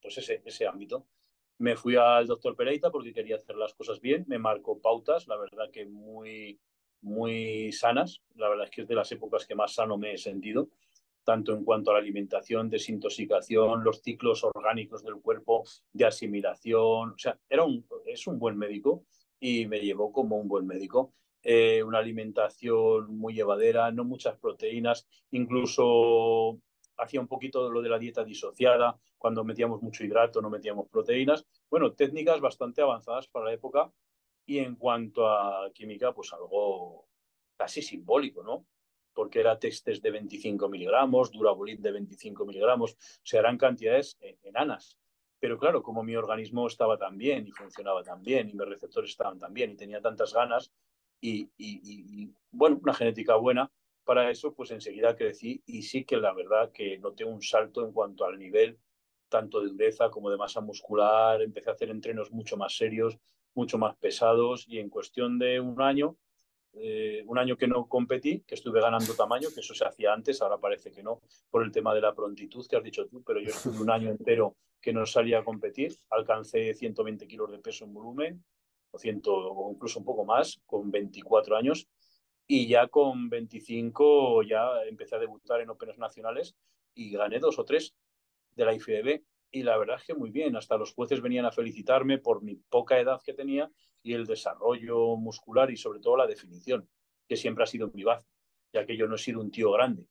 pues 0.00 0.18
ese, 0.18 0.42
ese 0.44 0.66
ámbito. 0.66 1.06
Me 1.58 1.76
fui 1.76 1.96
al 1.96 2.26
doctor 2.26 2.54
Pereita 2.54 2.90
porque 2.90 3.12
quería 3.12 3.36
hacer 3.36 3.56
las 3.56 3.74
cosas 3.74 4.00
bien, 4.00 4.24
me 4.28 4.38
marcó 4.38 4.78
pautas, 4.80 5.26
la 5.26 5.36
verdad 5.36 5.70
que 5.70 5.86
muy, 5.86 6.60
muy 7.00 7.72
sanas, 7.72 8.22
la 8.34 8.48
verdad 8.48 8.64
es 8.64 8.70
que 8.70 8.82
es 8.82 8.88
de 8.88 8.94
las 8.94 9.10
épocas 9.12 9.46
que 9.46 9.54
más 9.54 9.74
sano 9.74 9.96
me 9.96 10.12
he 10.12 10.18
sentido, 10.18 10.68
tanto 11.24 11.52
en 11.52 11.64
cuanto 11.64 11.90
a 11.90 11.94
la 11.94 12.00
alimentación, 12.00 12.68
desintoxicación, 12.68 13.82
los 13.82 14.02
ciclos 14.02 14.44
orgánicos 14.44 15.02
del 15.02 15.16
cuerpo, 15.16 15.64
de 15.92 16.04
asimilación, 16.04 17.10
o 17.10 17.18
sea, 17.18 17.38
era 17.48 17.64
un, 17.64 17.86
es 18.04 18.26
un 18.26 18.38
buen 18.38 18.56
médico 18.56 19.04
y 19.40 19.66
me 19.66 19.80
llevó 19.80 20.12
como 20.12 20.36
un 20.36 20.48
buen 20.48 20.66
médico. 20.66 21.12
Eh, 21.42 21.82
una 21.84 21.98
alimentación 21.98 23.16
muy 23.16 23.34
llevadera, 23.34 23.92
no 23.92 24.04
muchas 24.04 24.36
proteínas, 24.36 25.06
incluso 25.30 26.60
hacía 26.96 27.20
un 27.20 27.28
poquito 27.28 27.70
lo 27.70 27.82
de 27.82 27.88
la 27.88 27.98
dieta 27.98 28.24
disociada, 28.24 28.98
cuando 29.18 29.44
metíamos 29.44 29.82
mucho 29.82 30.04
hidrato, 30.04 30.40
no 30.40 30.50
metíamos 30.50 30.88
proteínas. 30.88 31.46
Bueno, 31.70 31.92
técnicas 31.92 32.40
bastante 32.40 32.82
avanzadas 32.82 33.28
para 33.28 33.46
la 33.46 33.52
época 33.52 33.92
y 34.44 34.58
en 34.58 34.76
cuanto 34.76 35.28
a 35.28 35.70
química, 35.72 36.12
pues 36.12 36.32
algo 36.32 37.06
casi 37.56 37.82
simbólico, 37.82 38.42
¿no? 38.42 38.66
Porque 39.12 39.40
era 39.40 39.58
textes 39.58 40.00
de 40.02 40.10
25 40.10 40.68
miligramos, 40.68 41.32
durabolid 41.32 41.80
de 41.80 41.92
25 41.92 42.44
miligramos, 42.44 42.92
o 42.92 42.96
sea, 43.22 43.40
eran 43.40 43.58
cantidades 43.58 44.16
enanas. 44.42 44.98
Pero 45.38 45.58
claro, 45.58 45.82
como 45.82 46.02
mi 46.02 46.16
organismo 46.16 46.66
estaba 46.66 46.96
tan 46.96 47.16
bien 47.16 47.46
y 47.46 47.50
funcionaba 47.50 48.02
tan 48.02 48.22
bien 48.22 48.48
y 48.48 48.54
mis 48.54 48.68
receptores 48.68 49.10
estaban 49.10 49.38
tan 49.38 49.52
bien 49.52 49.70
y 49.72 49.76
tenía 49.76 50.00
tantas 50.00 50.32
ganas 50.32 50.72
y, 51.20 51.50
y, 51.56 51.80
y 51.82 52.30
bueno, 52.50 52.78
una 52.82 52.94
genética 52.94 53.36
buena, 53.36 53.70
para 54.06 54.30
eso, 54.30 54.54
pues 54.54 54.70
enseguida 54.70 55.16
crecí 55.16 55.62
y 55.66 55.82
sí 55.82 56.04
que 56.04 56.16
la 56.16 56.32
verdad 56.32 56.70
que 56.72 56.96
noté 56.98 57.24
un 57.24 57.42
salto 57.42 57.84
en 57.84 57.92
cuanto 57.92 58.24
al 58.24 58.38
nivel 58.38 58.78
tanto 59.28 59.60
de 59.60 59.68
dureza 59.68 60.08
como 60.10 60.30
de 60.30 60.36
masa 60.36 60.60
muscular, 60.60 61.42
empecé 61.42 61.70
a 61.70 61.72
hacer 61.72 61.90
entrenos 61.90 62.30
mucho 62.30 62.56
más 62.56 62.76
serios, 62.76 63.18
mucho 63.54 63.78
más 63.78 63.96
pesados 63.96 64.64
y 64.68 64.78
en 64.78 64.88
cuestión 64.88 65.40
de 65.40 65.58
un 65.58 65.82
año, 65.82 66.16
eh, 66.74 67.24
un 67.26 67.36
año 67.36 67.56
que 67.56 67.66
no 67.66 67.88
competí, 67.88 68.44
que 68.46 68.54
estuve 68.54 68.80
ganando 68.80 69.12
tamaño, 69.14 69.48
que 69.52 69.60
eso 69.60 69.74
se 69.74 69.84
hacía 69.84 70.12
antes, 70.12 70.40
ahora 70.40 70.58
parece 70.58 70.92
que 70.92 71.02
no, 71.02 71.20
por 71.50 71.64
el 71.64 71.72
tema 71.72 71.92
de 71.92 72.02
la 72.02 72.14
prontitud 72.14 72.64
que 72.68 72.76
has 72.76 72.84
dicho 72.84 73.08
tú, 73.08 73.24
pero 73.24 73.40
yo 73.40 73.48
estuve 73.48 73.80
un 73.80 73.90
año 73.90 74.10
entero 74.10 74.54
que 74.80 74.92
no 74.92 75.04
salía 75.04 75.40
a 75.40 75.44
competir, 75.44 75.96
alcancé 76.10 76.72
120 76.74 77.26
kilos 77.26 77.50
de 77.50 77.58
peso 77.58 77.84
en 77.84 77.92
volumen, 77.92 78.44
o, 78.92 78.98
100, 78.98 79.22
o 79.26 79.70
incluso 79.74 79.98
un 79.98 80.04
poco 80.04 80.24
más, 80.24 80.60
con 80.64 80.92
24 80.92 81.56
años, 81.56 81.88
y 82.46 82.68
ya 82.68 82.88
con 82.88 83.28
25 83.28 84.42
ya 84.44 84.82
empecé 84.88 85.16
a 85.16 85.18
debutar 85.18 85.60
en 85.60 85.70
Opens 85.70 85.98
nacionales 85.98 86.56
y 86.94 87.10
gané 87.10 87.38
dos 87.38 87.58
o 87.58 87.64
tres 87.64 87.94
de 88.54 88.64
la 88.64 88.74
IFBB. 88.74 89.24
Y 89.50 89.62
la 89.62 89.76
verdad 89.78 89.96
es 89.98 90.04
que 90.04 90.14
muy 90.14 90.30
bien, 90.30 90.56
hasta 90.56 90.76
los 90.76 90.92
jueces 90.92 91.20
venían 91.20 91.46
a 91.46 91.52
felicitarme 91.52 92.18
por 92.18 92.42
mi 92.42 92.56
poca 92.56 92.98
edad 92.98 93.20
que 93.24 93.32
tenía 93.32 93.70
y 94.02 94.12
el 94.12 94.26
desarrollo 94.26 95.16
muscular 95.16 95.70
y 95.70 95.76
sobre 95.76 96.00
todo 96.00 96.16
la 96.16 96.26
definición, 96.26 96.88
que 97.28 97.36
siempre 97.36 97.64
ha 97.64 97.66
sido 97.66 97.90
mi 97.92 98.04
base, 98.04 98.26
ya 98.72 98.84
que 98.84 98.96
yo 98.96 99.06
no 99.06 99.14
he 99.16 99.18
sido 99.18 99.40
un 99.40 99.50
tío 99.50 99.72
grande, 99.72 100.08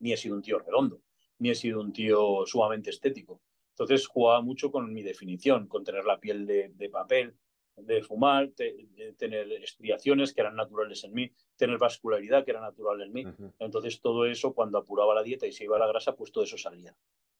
ni 0.00 0.12
he 0.12 0.16
sido 0.16 0.36
un 0.36 0.42
tío 0.42 0.58
redondo, 0.58 1.02
ni 1.38 1.50
he 1.50 1.54
sido 1.54 1.80
un 1.80 1.92
tío 1.92 2.44
sumamente 2.46 2.90
estético. 2.90 3.40
Entonces 3.70 4.06
jugaba 4.06 4.42
mucho 4.42 4.70
con 4.70 4.92
mi 4.92 5.02
definición, 5.02 5.66
con 5.66 5.84
tener 5.84 6.04
la 6.04 6.20
piel 6.20 6.46
de 6.46 6.90
papel, 6.90 7.36
de 7.82 8.02
fumar, 8.02 8.48
te, 8.48 8.86
de 8.96 9.12
tener 9.14 9.50
estriaciones 9.52 10.32
que 10.32 10.40
eran 10.40 10.56
naturales 10.56 11.02
en 11.04 11.12
mí, 11.12 11.30
tener 11.56 11.78
vascularidad 11.78 12.44
que 12.44 12.52
era 12.52 12.60
natural 12.60 13.00
en 13.02 13.12
mí. 13.12 13.24
Uh 13.24 13.28
-huh. 13.28 13.52
Entonces 13.58 14.00
todo 14.00 14.26
eso, 14.26 14.54
cuando 14.54 14.78
apuraba 14.78 15.14
la 15.14 15.22
dieta 15.22 15.46
y 15.46 15.52
se 15.52 15.64
iba 15.64 15.78
la 15.78 15.86
grasa, 15.86 16.14
pues 16.14 16.32
todo 16.32 16.44
eso 16.44 16.56
salía. 16.56 16.94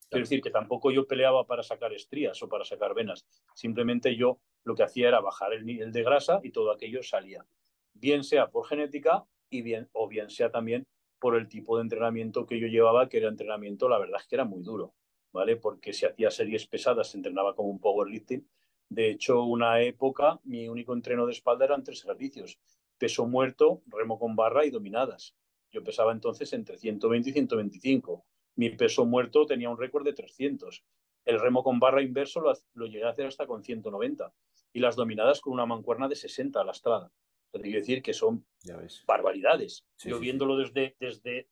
Claro. 0.09 0.23
Es 0.23 0.29
decir, 0.29 0.41
que 0.41 0.49
tampoco 0.49 0.91
yo 0.91 1.05
peleaba 1.05 1.45
para 1.45 1.61
sacar 1.61 1.93
estrías 1.93 2.41
o 2.41 2.49
para 2.49 2.65
sacar 2.65 2.95
venas. 2.95 3.27
Simplemente 3.53 4.15
yo 4.15 4.39
lo 4.63 4.73
que 4.75 4.83
hacía 4.83 5.07
era 5.07 5.19
bajar 5.21 5.53
el 5.53 5.65
nivel 5.65 5.91
de 5.91 6.03
grasa 6.03 6.39
y 6.43 6.51
todo 6.51 6.71
aquello 6.71 7.03
salía. 7.03 7.45
Bien 7.93 8.23
sea 8.23 8.49
por 8.49 8.65
genética 8.67 9.25
y 9.51 9.61
bien, 9.61 9.87
o 9.93 10.07
bien 10.07 10.29
sea 10.29 10.49
también 10.49 10.87
por 11.19 11.35
el 11.35 11.47
tipo 11.47 11.77
de 11.77 11.83
entrenamiento 11.83 12.45
que 12.45 12.59
yo 12.59 12.67
llevaba, 12.67 13.09
que 13.09 13.17
era 13.17 13.27
entrenamiento, 13.27 13.89
la 13.89 13.99
verdad 13.99 14.21
es 14.21 14.27
que 14.27 14.35
era 14.35 14.45
muy 14.45 14.63
duro, 14.63 14.93
¿vale? 15.33 15.57
Porque 15.57 15.91
se 15.93 16.07
hacía 16.07 16.31
series 16.31 16.65
pesadas, 16.65 17.11
se 17.11 17.17
entrenaba 17.17 17.55
como 17.55 17.69
un 17.69 17.79
powerlifting. 17.79 18.47
De 18.89 19.11
hecho, 19.11 19.43
una 19.43 19.81
época, 19.81 20.39
mi 20.43 20.67
único 20.67 20.93
entreno 20.93 21.25
de 21.25 21.31
espalda 21.31 21.65
eran 21.65 21.83
tres 21.83 22.03
ejercicios. 22.03 22.59
Peso 22.97 23.27
muerto, 23.27 23.81
remo 23.87 24.17
con 24.17 24.35
barra 24.35 24.65
y 24.65 24.71
dominadas. 24.71 25.35
Yo 25.71 25.83
pesaba 25.83 26.11
entonces 26.11 26.51
entre 26.53 26.77
120 26.77 27.29
y 27.29 27.33
125. 27.33 28.25
Mi 28.55 28.71
peso 28.71 29.05
muerto 29.05 29.45
tenía 29.45 29.69
un 29.69 29.77
récord 29.77 30.03
de 30.03 30.13
300. 30.13 30.83
El 31.25 31.39
remo 31.39 31.63
con 31.63 31.79
barra 31.79 32.01
inverso 32.01 32.41
lo, 32.41 32.51
lo 32.73 32.87
llegué 32.87 33.05
a 33.05 33.09
hacer 33.09 33.27
hasta 33.27 33.45
con 33.45 33.63
190. 33.63 34.33
Y 34.73 34.79
las 34.79 34.95
dominadas 34.95 35.39
con 35.39 35.53
una 35.53 35.65
mancuerna 35.65 36.07
de 36.07 36.15
60 36.15 36.59
a 36.59 36.63
la 36.63 36.71
estrada. 36.71 37.11
Te 37.51 37.61
quiero 37.61 37.79
decir 37.79 38.01
que 38.01 38.13
son 38.13 38.45
barbaridades. 39.07 39.85
Sí, 39.95 40.09
Yo 40.09 40.17
sí, 40.17 40.21
viéndolo 40.21 40.57
desde, 40.57 40.95
desde 40.99 41.49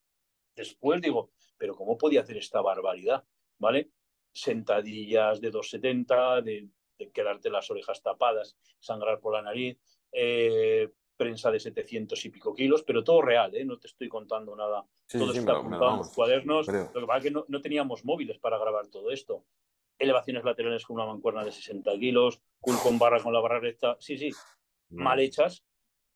después 0.56 1.02
digo, 1.02 1.32
pero 1.58 1.76
¿cómo 1.76 1.98
podía 1.98 2.22
hacer 2.22 2.38
esta 2.38 2.62
barbaridad? 2.62 3.24
¿Vale? 3.58 3.92
Sentadillas 4.32 5.42
de 5.42 5.50
270, 5.50 6.42
de, 6.42 6.52
de 6.52 6.70
quedarte 7.14 7.50
las 7.50 7.70
orejas 7.72 8.02
tapadas, 8.02 8.58
sangrar 8.80 9.20
por 9.20 9.34
la 9.34 9.42
nariz, 9.42 9.78
eh, 10.12 10.90
prensa 11.16 11.50
de 11.52 11.60
700 11.60 12.24
y 12.26 12.30
pico 12.30 12.54
kilos, 12.54 12.84
pero 12.84 13.04
todo 13.04 13.22
real, 13.22 13.56
¿eh? 13.56 13.66
no 13.66 13.78
te 13.80 13.88
estoy 13.88 14.08
contando 14.08 14.56
nada. 14.56 14.86
Sí, 15.08 15.18
todo 15.18 15.32
sí, 15.34 15.40
está 15.40 15.54
apuntado 15.54 15.92
en 15.92 15.98
los 15.98 16.14
cuadernos. 16.14 16.68
creo. 16.68 16.92
Lo 16.94 17.02
que 17.02 17.08
pasa 17.08 17.18
es 17.20 17.24
que 17.24 17.32
no, 17.32 17.46
no 17.48 17.62
teníamos 17.62 18.06
móviles 18.06 18.38
para 18.40 18.58
grabar 18.60 18.88
todo 18.88 19.10
esto. 19.12 19.44
Elevaciones 20.00 20.44
laterales 20.44 20.86
con 20.86 20.96
una 20.98 21.08
mancuerna 21.08 21.44
de 21.44 21.52
60 21.52 21.92
kilos, 21.98 22.40
cool 22.60 22.76
con 22.84 23.00
barra 23.00 23.20
con 23.22 23.34
la 23.34 23.40
barra 23.40 23.60
recta. 23.60 23.98
Sí, 24.00 24.16
sí, 24.18 24.30
mal 24.90 25.20
hechas. 25.20 25.64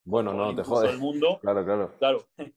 Bueno, 0.04 0.34
no, 0.34 0.52
el 0.52 0.56
te 0.56 0.64
jodes. 0.64 0.92
del 0.92 1.00
mundo. 1.00 1.40
Claro, 1.42 1.64
claro. 1.66 1.96
Claro. 1.98 2.28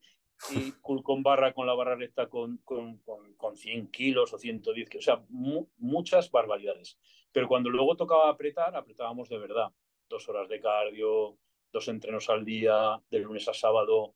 Y 0.51 0.73
cool 0.83 1.03
con 1.03 1.23
barra 1.23 1.55
con 1.55 1.67
la 1.67 1.75
barra 1.75 1.95
recta 1.95 2.29
con, 2.29 2.59
con, 2.65 2.99
con, 2.99 3.35
con 3.35 3.57
100 3.57 3.91
kilos 3.91 4.35
o 4.35 4.39
110 4.39 4.91
kilos. 4.91 5.05
O 5.09 5.11
sea, 5.15 5.25
mu- 5.31 5.69
muchas 5.79 6.31
barbaridades. 6.31 6.99
Pero 7.35 7.49
cuando 7.49 7.69
luego 7.69 7.97
tocaba 7.97 8.29
apretar, 8.29 8.77
apretábamos 8.77 9.29
de 9.29 9.39
verdad. 9.39 9.73
Dos 10.09 10.29
horas 10.29 10.49
de 10.49 10.61
cardio, 10.61 11.37
dos 11.73 11.89
entrenos 11.89 12.31
al 12.31 12.45
día, 12.45 13.03
de 13.11 13.19
lunes 13.19 13.49
a 13.49 13.53
sábado, 13.53 14.15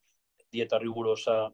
dieta 0.53 0.79
rigurosa. 0.79 1.53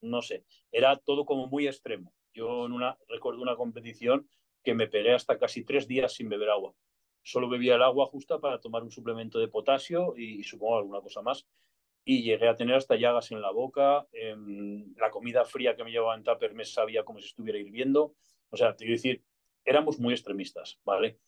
No 0.00 0.22
sé. 0.22 0.44
Era 0.72 0.96
todo 0.96 1.24
como 1.24 1.46
muy 1.46 1.68
extremo. 1.68 2.12
Yo 2.34 2.66
en 2.66 2.72
una, 2.72 2.98
recuerdo 3.06 3.40
una 3.40 3.54
competición 3.54 4.28
que 4.64 4.74
me 4.74 4.88
pegué 4.88 5.14
hasta 5.14 5.38
casi 5.38 5.64
tres 5.64 5.86
días 5.86 6.14
sin 6.14 6.28
beber 6.28 6.50
agua. 6.50 6.74
Solo 7.22 7.48
bebía 7.48 7.76
el 7.76 7.82
agua 7.82 8.06
justa 8.06 8.40
para 8.40 8.60
tomar 8.60 8.82
un 8.82 8.90
suplemento 8.90 9.38
de 9.38 9.46
potasio 9.46 10.14
y, 10.16 10.40
y 10.40 10.42
supongo 10.42 10.78
alguna 10.78 11.00
cosa 11.00 11.22
más 11.22 11.46
y 12.04 12.22
llegué 12.24 12.48
a 12.48 12.56
tener 12.56 12.74
hasta 12.74 12.96
llagas 12.96 13.30
en 13.30 13.40
la 13.40 13.52
boca. 13.52 14.08
Eh, 14.10 14.34
la 14.96 15.10
comida 15.10 15.44
fría 15.44 15.76
que 15.76 15.84
me 15.84 15.92
llevaba 15.92 16.16
en 16.16 16.24
tupper 16.24 16.54
me 16.54 16.64
sabía 16.64 17.04
como 17.04 17.20
si 17.20 17.26
estuviera 17.26 17.58
hirviendo. 17.60 18.16
O 18.50 18.56
sea, 18.56 18.72
te 18.74 18.78
quiero 18.78 18.94
decir, 18.94 19.22
éramos 19.68 20.00
muy 20.00 20.14
extremistas, 20.14 20.80
¿vale? 20.84 21.18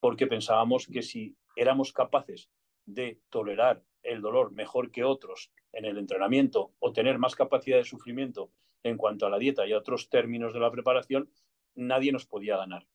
Porque 0.00 0.26
pensábamos 0.26 0.86
que 0.86 1.02
si 1.02 1.36
éramos 1.56 1.92
capaces 1.92 2.50
de 2.86 3.20
tolerar 3.28 3.84
el 4.02 4.22
dolor 4.22 4.50
mejor 4.52 4.90
que 4.90 5.04
otros 5.04 5.52
en 5.72 5.84
el 5.84 5.98
entrenamiento 5.98 6.72
o 6.78 6.92
tener 6.92 7.18
más 7.18 7.36
capacidad 7.36 7.76
de 7.76 7.84
sufrimiento 7.84 8.50
en 8.82 8.96
cuanto 8.96 9.26
a 9.26 9.30
la 9.30 9.38
dieta 9.38 9.66
y 9.66 9.72
a 9.72 9.78
otros 9.78 10.08
términos 10.08 10.54
de 10.54 10.60
la 10.60 10.70
preparación, 10.70 11.30
nadie 11.74 12.12
nos 12.12 12.26
podía 12.26 12.56
ganar. 12.56 12.86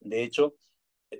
De 0.00 0.22
hecho, 0.22 0.56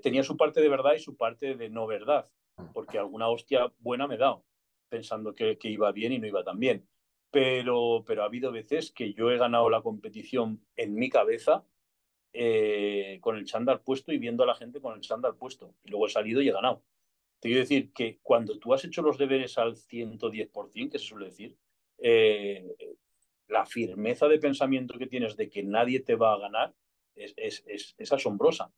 tenía 0.03 0.23
su 0.23 0.37
parte 0.37 0.61
de 0.61 0.69
verdad 0.69 0.93
y 0.93 0.99
su 0.99 1.17
parte 1.17 1.55
de 1.55 1.69
no 1.69 1.87
verdad, 1.87 2.31
porque 2.73 2.99
alguna 2.99 3.27
hostia 3.27 3.73
buena 3.79 4.07
me 4.07 4.15
he 4.15 4.19
dado 4.19 4.45
pensando 4.87 5.33
que, 5.33 5.57
que, 5.57 5.69
iba 5.69 5.91
bien 5.91 6.13
y 6.13 6.19
no 6.19 6.27
iba 6.27 6.43
tan 6.43 6.59
bien. 6.59 6.87
Pero, 7.31 8.03
pero 8.05 8.21
ha 8.21 8.25
habido 8.25 8.51
veces 8.51 8.91
que 8.91 9.13
yo 9.13 9.31
he 9.31 9.39
ganado 9.39 9.67
la 9.71 9.81
competición 9.81 10.63
en 10.75 10.93
mi 10.93 11.09
cabeza 11.09 11.65
eh, 12.33 13.19
con 13.21 13.37
el 13.37 13.45
chándal 13.45 13.81
puesto 13.81 14.11
y 14.11 14.17
viendo 14.17 14.43
a 14.43 14.47
la 14.47 14.55
gente 14.55 14.81
con 14.81 14.95
el 14.95 15.01
chándal 15.01 15.35
puesto. 15.35 15.75
Y 15.83 15.91
luego 15.91 16.07
he 16.07 16.09
salido 16.09 16.41
y 16.41 16.49
he 16.49 16.51
ganado. 16.51 16.83
Te 17.39 17.49
quiero 17.49 17.61
decir 17.61 17.93
que 17.93 18.19
cuando 18.21 18.57
tú 18.57 18.73
has 18.73 18.83
hecho 18.85 19.01
los 19.01 19.17
deberes 19.17 19.57
al 19.57 19.75
110%, 19.75 20.91
que 20.91 20.99
se 20.99 21.05
suele 21.05 21.25
decir, 21.25 21.55
eh, 21.99 22.75
la 23.47 23.65
firmeza 23.65 24.27
de 24.27 24.39
pensamiento 24.39 24.97
que 24.97 25.07
tienes 25.07 25.35
de 25.35 25.49
que 25.49 25.63
nadie 25.63 25.99
te 25.99 26.15
va 26.15 26.33
a 26.33 26.39
ganar 26.39 26.73
es, 27.15 27.33
es, 27.37 27.63
es, 27.67 27.95
es 27.97 28.11
asombrosa. 28.11 28.73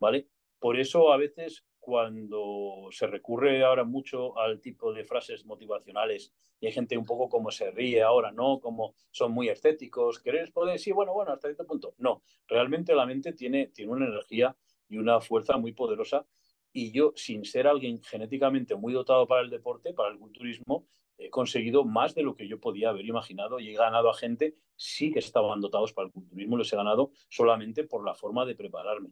¿Vale? 0.00 0.28
Por 0.58 0.78
eso 0.78 1.12
a 1.12 1.16
veces 1.16 1.64
cuando 1.88 2.88
se 2.90 3.06
recurre 3.06 3.64
ahora 3.64 3.82
mucho 3.82 4.38
al 4.38 4.60
tipo 4.60 4.92
de 4.92 5.04
frases 5.04 5.46
motivacionales 5.46 6.34
y 6.60 6.66
hay 6.66 6.72
gente 6.72 6.98
un 6.98 7.06
poco 7.06 7.30
como 7.30 7.50
se 7.50 7.70
ríe 7.70 8.02
ahora, 8.02 8.30
¿no? 8.30 8.60
Como 8.60 8.94
son 9.10 9.32
muy 9.32 9.48
estéticos, 9.48 10.20
¿querés 10.20 10.50
poder? 10.50 10.78
Sí, 10.78 10.92
bueno, 10.92 11.14
bueno, 11.14 11.32
hasta 11.32 11.48
este 11.48 11.64
punto. 11.64 11.94
No, 11.96 12.20
realmente 12.46 12.94
la 12.94 13.06
mente 13.06 13.32
tiene, 13.32 13.68
tiene 13.68 13.90
una 13.90 14.04
energía 14.06 14.54
y 14.90 14.98
una 14.98 15.18
fuerza 15.22 15.56
muy 15.56 15.72
poderosa 15.72 16.26
y 16.74 16.92
yo, 16.92 17.14
sin 17.16 17.46
ser 17.46 17.66
alguien 17.66 18.02
genéticamente 18.02 18.74
muy 18.76 18.92
dotado 18.92 19.26
para 19.26 19.40
el 19.40 19.48
deporte, 19.48 19.94
para 19.94 20.10
el 20.10 20.18
culturismo, 20.18 20.86
he 21.16 21.30
conseguido 21.30 21.86
más 21.86 22.14
de 22.14 22.22
lo 22.22 22.36
que 22.36 22.46
yo 22.46 22.60
podía 22.60 22.90
haber 22.90 23.06
imaginado 23.06 23.60
y 23.60 23.70
he 23.70 23.72
ganado 23.72 24.10
a 24.10 24.14
gente 24.14 24.56
sí 24.76 25.10
que 25.10 25.20
estaban 25.20 25.62
dotados 25.62 25.94
para 25.94 26.08
el 26.08 26.12
culturismo, 26.12 26.58
los 26.58 26.70
he 26.70 26.76
ganado 26.76 27.12
solamente 27.30 27.84
por 27.84 28.04
la 28.04 28.14
forma 28.14 28.44
de 28.44 28.56
prepararme. 28.56 29.08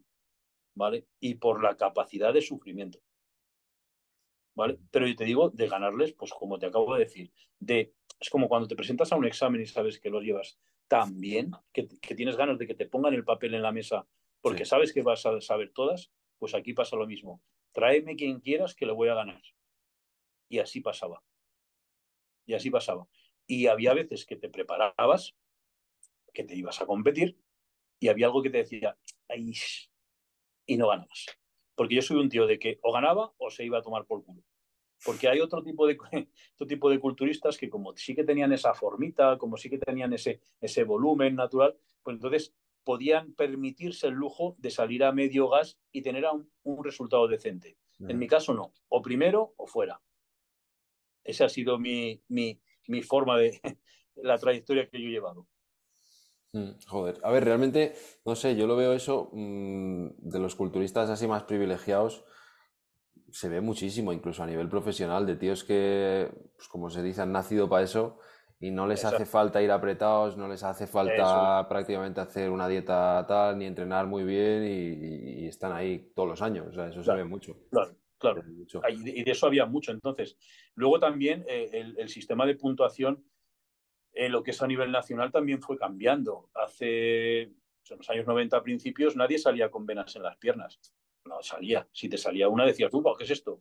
¿Vale? 0.77 1.07
Y 1.19 1.35
por 1.35 1.63
la 1.63 1.77
capacidad 1.77 2.33
de 2.33 2.43
sufrimiento, 2.43 3.01
¿vale? 4.55 4.79
Pero 4.93 5.09
yo 5.09 5.17
te 5.17 5.25
digo, 5.25 5.51
de 5.51 5.69
ganarles, 5.69 6.13
pues 6.13 6.33
como 6.33 6.59
te 6.59 6.67
acabo 6.67 6.95
de 6.95 7.05
decir, 7.05 7.33
de, 7.59 7.95
es 8.21 8.31
como 8.31 8.49
cuando 8.49 8.69
te 8.69 8.77
presentas 8.77 9.11
a 9.11 9.17
un 9.17 9.27
examen 9.27 9.61
y 9.61 9.67
sabes 9.67 9.99
que 9.99 10.11
lo 10.11 10.21
llevas 10.21 10.59
tan 10.87 11.19
bien, 11.19 11.51
que, 11.73 11.89
que 11.89 12.15
tienes 12.15 12.37
ganas 12.37 12.59
de 12.59 12.67
que 12.67 12.75
te 12.75 12.87
pongan 12.87 13.15
el 13.15 13.25
papel 13.25 13.55
en 13.55 13.63
la 13.63 13.73
mesa 13.73 14.07
porque 14.41 14.65
sí. 14.65 14.71
sabes 14.71 14.93
que 14.93 15.03
vas 15.03 15.27
a 15.27 15.41
saber 15.41 15.73
todas, 15.73 16.13
pues 16.39 16.55
aquí 16.55 16.73
pasa 16.73 16.95
lo 16.95 17.07
mismo. 17.07 17.43
Tráeme 17.73 18.15
quien 18.15 18.39
quieras 18.39 18.75
que 18.75 18.87
le 18.87 18.93
voy 18.93 19.09
a 19.09 19.15
ganar. 19.15 19.43
Y 20.49 20.61
así 20.61 20.81
pasaba. 20.81 21.25
Y 22.47 22.55
así 22.55 22.71
pasaba. 22.71 23.09
Y 23.47 23.67
había 23.67 23.93
veces 23.95 24.25
que 24.25 24.37
te 24.37 24.49
preparabas, 24.49 25.35
que 26.33 26.45
te 26.45 26.55
ibas 26.55 26.81
a 26.81 26.87
competir, 26.87 27.37
y 27.99 28.09
había 28.09 28.27
algo 28.27 28.43
que 28.43 28.51
te 28.51 28.59
decía, 28.59 28.97
ay, 29.29 29.53
y 30.67 30.77
no 30.77 30.89
ganabas. 30.89 31.27
Porque 31.75 31.95
yo 31.95 32.03
soy 32.03 32.19
un 32.19 32.29
tío 32.29 32.47
de 32.47 32.59
que 32.59 32.79
o 32.83 32.93
ganaba 32.93 33.33
o 33.39 33.51
se 33.51 33.65
iba 33.65 33.79
a 33.79 33.83
tomar 33.83 34.05
por 34.07 34.25
culo. 34.25 34.43
Porque 35.05 35.29
hay 35.29 35.41
otro 35.41 35.63
tipo 35.63 35.87
de, 35.87 35.97
otro 36.55 36.67
tipo 36.67 36.91
de 36.91 36.99
culturistas 36.99 37.57
que 37.57 37.69
como 37.69 37.97
sí 37.97 38.15
que 38.15 38.25
tenían 38.25 38.53
esa 38.53 38.75
formita, 38.75 39.39
como 39.39 39.57
sí 39.57 39.69
que 39.71 39.79
tenían 39.79 40.13
ese, 40.13 40.41
ese 40.61 40.85
volumen 40.85 41.37
natural, 41.37 41.77
pues 42.03 42.15
entonces 42.15 42.55
podían 42.83 43.35
permitirse 43.35 44.07
el 44.07 44.15
lujo 44.15 44.55
de 44.59 44.71
salir 44.71 45.05
a 45.05 45.13
medio 45.13 45.49
gas 45.49 45.79
y 45.93 46.03
tener 46.03 46.25
un, 46.27 46.51
un 46.63 46.85
resultado 46.85 47.27
decente. 47.27 47.77
Mm. 47.99 48.11
En 48.11 48.19
mi 48.19 48.27
caso 48.27 48.55
no, 48.55 48.73
o 48.89 49.03
primero 49.03 49.55
o 49.57 49.67
fuera. 49.67 50.01
Esa 51.25 51.47
ha 51.47 51.49
sido 51.49 51.79
mi, 51.79 52.23
mi, 52.29 52.61
mi 52.87 53.03
forma 53.03 53.37
de 53.39 53.61
la 54.15 54.39
trayectoria 54.39 54.89
que 54.89 55.01
yo 55.01 55.09
he 55.09 55.13
llevado. 55.13 55.47
Joder, 56.87 57.19
a 57.23 57.31
ver, 57.31 57.45
realmente, 57.45 57.95
no 58.25 58.35
sé, 58.35 58.57
yo 58.57 58.67
lo 58.67 58.77
veo 58.77 58.93
eso 58.93 59.31
mmm, 59.33 60.09
de 60.19 60.39
los 60.39 60.55
culturistas 60.55 61.11
así 61.11 61.27
más 61.27 61.45
privilegiados, 61.45 62.25
se 63.31 63.49
ve 63.49 63.61
muchísimo, 63.61 64.13
incluso 64.13 64.43
a 64.43 64.47
nivel 64.47 64.69
profesional, 64.69 65.27
de 65.27 65.37
tíos 65.37 65.65
que, 65.65 66.31
pues 66.57 66.69
como 66.69 66.91
se 66.91 67.03
dice, 67.03 67.23
han 67.23 67.33
nacido 67.33 67.69
para 67.69 67.85
eso 67.85 68.19
y 68.59 68.71
no 68.71 68.87
les 68.87 69.05
hace 69.05 69.27
falta 69.27 69.61
ir 69.61 69.71
apretados, 69.71 70.39
no 70.39 70.49
les 70.49 70.63
hace 70.63 70.87
falta 70.87 71.61
eso. 71.61 71.69
prácticamente 71.69 72.21
hacer 72.21 72.51
una 72.51 72.69
dieta 72.69 73.25
tal, 73.29 73.59
ni 73.59 73.67
entrenar 73.67 74.07
muy 74.07 74.25
bien 74.25 74.65
y, 74.65 75.43
y 75.43 75.47
están 75.47 75.73
ahí 75.73 76.11
todos 76.15 76.29
los 76.29 76.41
años, 76.43 76.69
o 76.69 76.73
sea, 76.73 76.89
eso 76.89 77.03
claro, 77.03 77.19
se 77.19 77.23
ve 77.23 77.29
mucho. 77.29 77.57
Claro, 77.71 77.97
claro, 78.19 78.43
y 78.89 79.23
de 79.25 79.31
eso 79.31 79.47
había 79.47 79.67
mucho. 79.67 79.93
Entonces, 79.93 80.39
luego 80.75 80.99
también 80.99 81.45
eh, 81.49 81.69
el, 81.73 81.99
el 81.99 82.09
sistema 82.09 82.47
de 82.47 82.55
puntuación 82.55 83.23
eh, 84.17 84.31
lo 84.31 84.43
que 84.43 84.53
es 84.53 84.63
a 84.63 84.67
nivel 84.67 84.91
nacional 84.91 85.31
también 85.31 85.61
fue 85.61 85.77
cambiando. 85.77 86.49
Hace 86.55 87.53
los 87.91 88.09
años 88.09 88.27
90 88.27 88.57
a 88.57 88.63
principios 88.63 89.15
nadie 89.15 89.39
salía 89.39 89.71
con 89.71 89.85
venas 89.85 90.17
en 90.17 90.23
las 90.23 90.39
piernas. 90.39 90.81
No 91.27 91.43
salía. 91.43 91.87
Si 91.93 92.09
te 92.09 92.17
salía 92.17 92.49
una 92.49 92.65
decías, 92.65 92.91
tú, 92.91 93.05
¿qué 93.19 93.25
es 93.25 93.31
esto? 93.31 93.61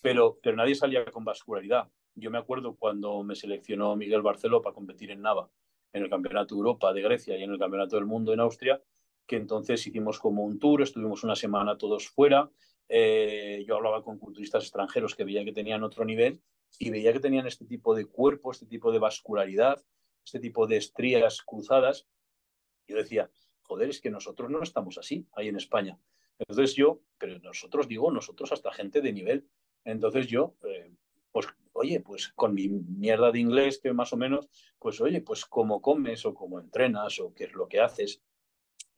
Pero, 0.00 0.38
pero 0.40 0.54
nadie 0.54 0.76
salía 0.76 1.04
con 1.06 1.24
vascularidad. 1.24 1.88
Yo 2.14 2.30
me 2.30 2.38
acuerdo 2.38 2.76
cuando 2.76 3.24
me 3.24 3.34
seleccionó 3.34 3.96
Miguel 3.96 4.22
Barceló 4.22 4.62
para 4.62 4.72
competir 4.72 5.10
en 5.10 5.20
Nava, 5.20 5.50
en 5.92 6.04
el 6.04 6.08
Campeonato 6.08 6.54
Europa 6.54 6.92
de 6.92 7.02
Grecia 7.02 7.36
y 7.36 7.42
en 7.42 7.50
el 7.50 7.58
Campeonato 7.58 7.96
del 7.96 8.06
Mundo 8.06 8.32
en 8.32 8.38
Austria, 8.38 8.80
que 9.26 9.34
entonces 9.34 9.84
hicimos 9.84 10.20
como 10.20 10.44
un 10.44 10.60
tour, 10.60 10.82
estuvimos 10.82 11.24
una 11.24 11.34
semana 11.34 11.76
todos 11.76 12.08
fuera. 12.08 12.48
Eh, 12.88 13.64
yo 13.66 13.74
hablaba 13.74 14.04
con 14.04 14.16
culturistas 14.16 14.62
extranjeros 14.62 15.16
que 15.16 15.24
veía 15.24 15.44
que 15.44 15.52
tenían 15.52 15.82
otro 15.82 16.04
nivel 16.04 16.40
y 16.78 16.90
veía 16.90 17.12
que 17.12 17.20
tenían 17.20 17.46
este 17.46 17.64
tipo 17.64 17.94
de 17.94 18.06
cuerpo, 18.06 18.52
este 18.52 18.66
tipo 18.66 18.92
de 18.92 18.98
vascularidad, 18.98 19.84
este 20.24 20.40
tipo 20.40 20.66
de 20.66 20.76
estrías 20.76 21.42
cruzadas. 21.42 22.06
Yo 22.86 22.96
decía, 22.96 23.30
joder, 23.62 23.90
es 23.90 24.00
que 24.00 24.10
nosotros 24.10 24.50
no 24.50 24.62
estamos 24.62 24.98
así 24.98 25.26
ahí 25.32 25.48
en 25.48 25.56
España. 25.56 25.98
Entonces 26.38 26.74
yo, 26.74 27.00
pero 27.18 27.38
nosotros 27.40 27.88
digo, 27.88 28.10
nosotros 28.10 28.52
hasta 28.52 28.72
gente 28.72 29.00
de 29.00 29.12
nivel. 29.12 29.48
Entonces 29.84 30.26
yo, 30.26 30.54
eh, 30.64 30.92
pues 31.32 31.46
oye, 31.72 32.00
pues 32.00 32.28
con 32.34 32.54
mi 32.54 32.68
mierda 32.68 33.30
de 33.30 33.40
inglés, 33.40 33.80
que 33.82 33.92
más 33.92 34.12
o 34.12 34.16
menos, 34.16 34.48
pues 34.78 35.00
oye, 35.00 35.20
pues 35.20 35.44
cómo 35.44 35.80
comes 35.80 36.24
o 36.26 36.34
cómo 36.34 36.60
entrenas 36.60 37.18
o 37.20 37.32
qué 37.34 37.44
es 37.44 37.52
lo 37.52 37.68
que 37.68 37.80
haces. 37.80 38.22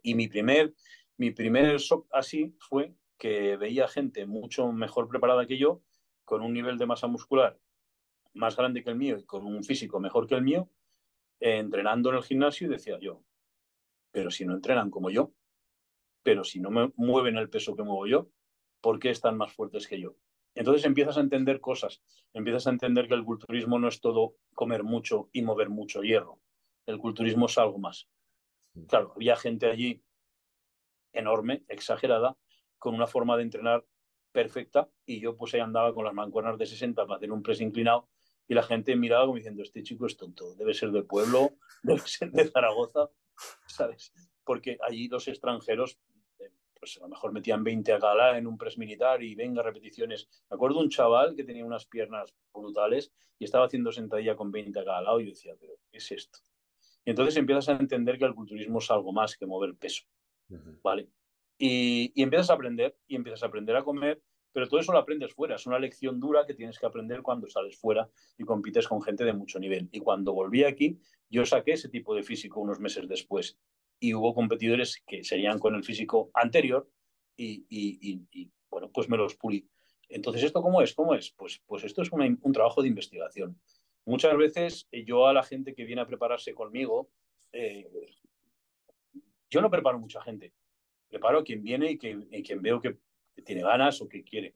Y 0.03 0.15
mi 0.15 0.29
primer, 0.29 0.75
mi 1.17 1.31
primer 1.31 1.79
shock 1.79 2.07
así 2.13 2.55
fue 2.59 2.95
que 3.19 3.57
veía 3.57 3.87
gente 3.87 4.27
mucho 4.27 4.73
mejor 4.73 5.09
preparada 5.09 5.47
que 5.47 5.59
yo, 5.59 5.83
con 6.31 6.43
un 6.43 6.53
nivel 6.53 6.79
de 6.79 6.87
masa 6.87 7.09
muscular 7.09 7.59
más 8.35 8.55
grande 8.55 8.85
que 8.85 8.91
el 8.91 8.95
mío 8.95 9.19
y 9.19 9.25
con 9.25 9.45
un 9.45 9.65
físico 9.65 9.99
mejor 9.99 10.29
que 10.29 10.37
el 10.37 10.43
mío, 10.43 10.71
entrenando 11.41 12.11
en 12.11 12.15
el 12.19 12.23
gimnasio 12.23 12.69
y 12.69 12.71
decía 12.71 13.01
yo, 13.01 13.25
pero 14.13 14.31
si 14.31 14.45
no 14.45 14.55
entrenan 14.55 14.91
como 14.91 15.11
yo, 15.11 15.33
pero 16.23 16.45
si 16.45 16.61
no 16.61 16.71
me 16.71 16.93
mueven 16.95 17.37
el 17.37 17.51
peso 17.51 17.75
que 17.75 17.83
muevo 17.83 18.07
yo, 18.07 18.29
¿por 18.81 19.01
qué 19.01 19.11
están 19.11 19.37
más 19.37 19.53
fuertes 19.53 19.89
que 19.89 20.01
yo? 20.01 20.15
Entonces 20.55 20.85
empiezas 20.85 21.17
a 21.17 21.21
entender 21.21 21.61
cosas, 21.61 22.01
empiezas 22.33 22.69
a 22.69 22.71
entender 22.71 23.09
que 23.09 23.15
el 23.15 23.25
culturismo 23.25 23.81
no 23.81 23.89
es 23.89 24.01
todo 24.01 24.37
comer 24.55 24.85
mucho 24.85 25.31
y 25.33 25.43
mover 25.43 25.69
mucho 25.69 26.01
hierro. 26.03 26.39
El 26.87 26.99
culturismo 26.99 27.47
es 27.47 27.59
algo 27.59 27.81
más. 27.81 28.09
Claro, 28.87 29.15
había 29.17 29.35
gente 29.35 29.67
allí 29.67 30.01
enorme, 31.13 31.65
exagerada, 31.67 32.37
con 32.79 32.95
una 32.95 33.09
forma 33.09 33.37
de 33.37 33.43
entrenar 33.43 33.85
perfecta 34.33 34.89
y 35.07 35.21
yo 35.21 35.37
pues 35.37 35.55
ahí 35.55 35.61
andaba 35.61 35.95
con 35.95 36.05
las 36.05 36.15
mancuernas 36.15 36.59
de 36.59 36.67
60 36.67 37.07
para 37.07 37.17
hacer 37.17 37.33
un 37.33 37.43
press 37.43 37.61
inclinado 37.61 38.09
y 38.49 38.55
la 38.55 38.63
gente 38.63 38.97
miraba 38.97 39.27
como 39.27 39.37
diciendo, 39.37 39.63
este 39.63 39.83
chico 39.83 40.07
es 40.07 40.17
tonto, 40.17 40.55
debe 40.55 40.75
ser 40.75 40.91
de 40.91 41.03
pueblo, 41.03 41.53
debe 41.83 42.01
ser 42.01 42.31
de 42.33 42.49
Zaragoza, 42.49 43.11
¿sabes? 43.67 44.13
Porque 44.45 44.79
allí 44.83 45.09
los 45.09 45.29
extranjeros 45.29 45.99
pues 46.81 46.97
a 46.97 47.03
lo 47.03 47.09
mejor 47.09 47.33
metían 47.33 47.63
20 47.63 47.93
a 47.93 47.99
gala 47.99 48.39
en 48.39 48.47
un 48.47 48.57
press 48.57 48.79
militar 48.79 49.23
y 49.23 49.35
venga 49.35 49.63
repeticiones. 49.63 50.29
Me 50.51 50.55
acuerdo 50.55 50.81
un 50.81 50.89
chaval 50.89 51.37
que 51.37 51.45
tenía 51.45 51.65
unas 51.65 51.85
piernas 51.85 52.35
brutales 52.53 53.13
y 53.39 53.45
estaba 53.45 53.67
haciendo 53.67 53.93
sentadilla 53.93 54.35
con 54.35 54.51
20 54.51 54.81
a 54.81 54.85
cada 54.85 55.21
y 55.21 55.27
yo 55.27 55.31
decía, 55.31 55.55
pero 55.61 55.75
¿qué 55.91 55.99
es 55.99 56.11
esto? 56.11 56.39
Y 57.05 57.11
entonces 57.11 57.37
empiezas 57.37 57.69
a 57.69 57.73
entender 57.73 58.19
que 58.19 58.25
el 58.25 58.35
culturismo 58.35 58.79
es 58.79 58.91
algo 58.91 59.13
más 59.13 59.37
que 59.37 59.47
mover 59.47 59.75
peso, 59.75 60.05
¿vale? 60.83 61.09
Y, 61.63 62.23
empiezas 62.23 62.49
a 62.49 62.55
aprender, 62.55 62.97
y 63.07 63.17
empiezas 63.17 63.43
a 63.43 63.47
aprender 63.47 63.77
a 63.77 63.85
comer, 63.85 64.23
pero 64.51 64.67
todo 64.67 64.81
eso 64.81 64.93
lo 64.93 64.99
aprendes 64.99 65.35
fuera. 65.35 65.57
Es 65.57 65.67
una 65.67 65.79
lección 65.79 66.19
dura 66.19 66.47
que 66.47 66.55
tienes 66.55 66.79
que 66.79 66.87
aprender 66.87 67.21
cuando 67.21 67.49
sales 67.49 67.79
fuera 67.79 68.09
y 68.39 68.45
compites 68.45 68.89
con 68.89 69.03
gente 69.03 69.25
de 69.25 69.35
mucho 69.35 69.59
nivel. 69.59 69.87
Y 69.93 70.01
cuando 70.01 70.33
volví 70.33 70.65
aquí, 70.65 70.99
yo 71.29 71.45
saqué 71.45 71.73
ese 71.73 71.91
tipo 71.91 72.15
de 72.15 72.23
físico 72.23 72.61
unos 72.61 72.81
meses 72.81 73.07
después 73.07 73.59
y 74.01 74.15
hubo 74.15 74.35
competidores 74.35 75.03
que 75.07 75.23
serían 75.23 75.59
con 75.59 75.75
el 75.75 75.85
físico 75.85 76.31
anterior 76.33 76.91
y, 77.37 78.49
bueno, 78.71 78.91
pues 78.91 79.11
me 79.11 79.19
los 79.19 79.37
pulí. 79.37 79.69
Entonces, 80.09 80.45
¿esto 80.45 80.63
cómo 80.63 80.81
es? 80.81 80.95
¿Cómo 80.95 81.15
es? 81.15 81.31
Pues, 81.37 81.63
pues 81.67 81.85
esto 81.85 82.01
es 82.01 82.11
un 82.11 82.53
trabajo 82.53 82.81
de 82.81 82.89
investigación. 82.89 83.61
Muchas 84.07 84.35
veces 84.37 84.89
eh, 84.93 85.05
yo 85.05 85.27
a 85.27 85.35
la 85.35 85.43
gente 85.43 85.75
que 85.75 85.85
viene 85.85 86.01
a 86.01 86.07
prepararse 86.07 86.55
conmigo, 86.55 87.11
eh, 87.53 87.87
yo 89.51 89.61
no 89.61 89.71
preparo 89.71 89.99
mucha 89.99 90.23
gente, 90.23 90.55
preparo 91.11 91.41
a 91.41 91.45
quien 91.45 91.63
viene 91.63 91.91
y, 91.91 91.99
que, 91.99 92.27
quien 92.43 92.63
veo 92.63 92.81
que, 92.81 92.97
tiene 93.45 93.63
ganas 93.63 94.01
o 94.01 94.09
que 94.09 94.23
quiere. 94.23 94.55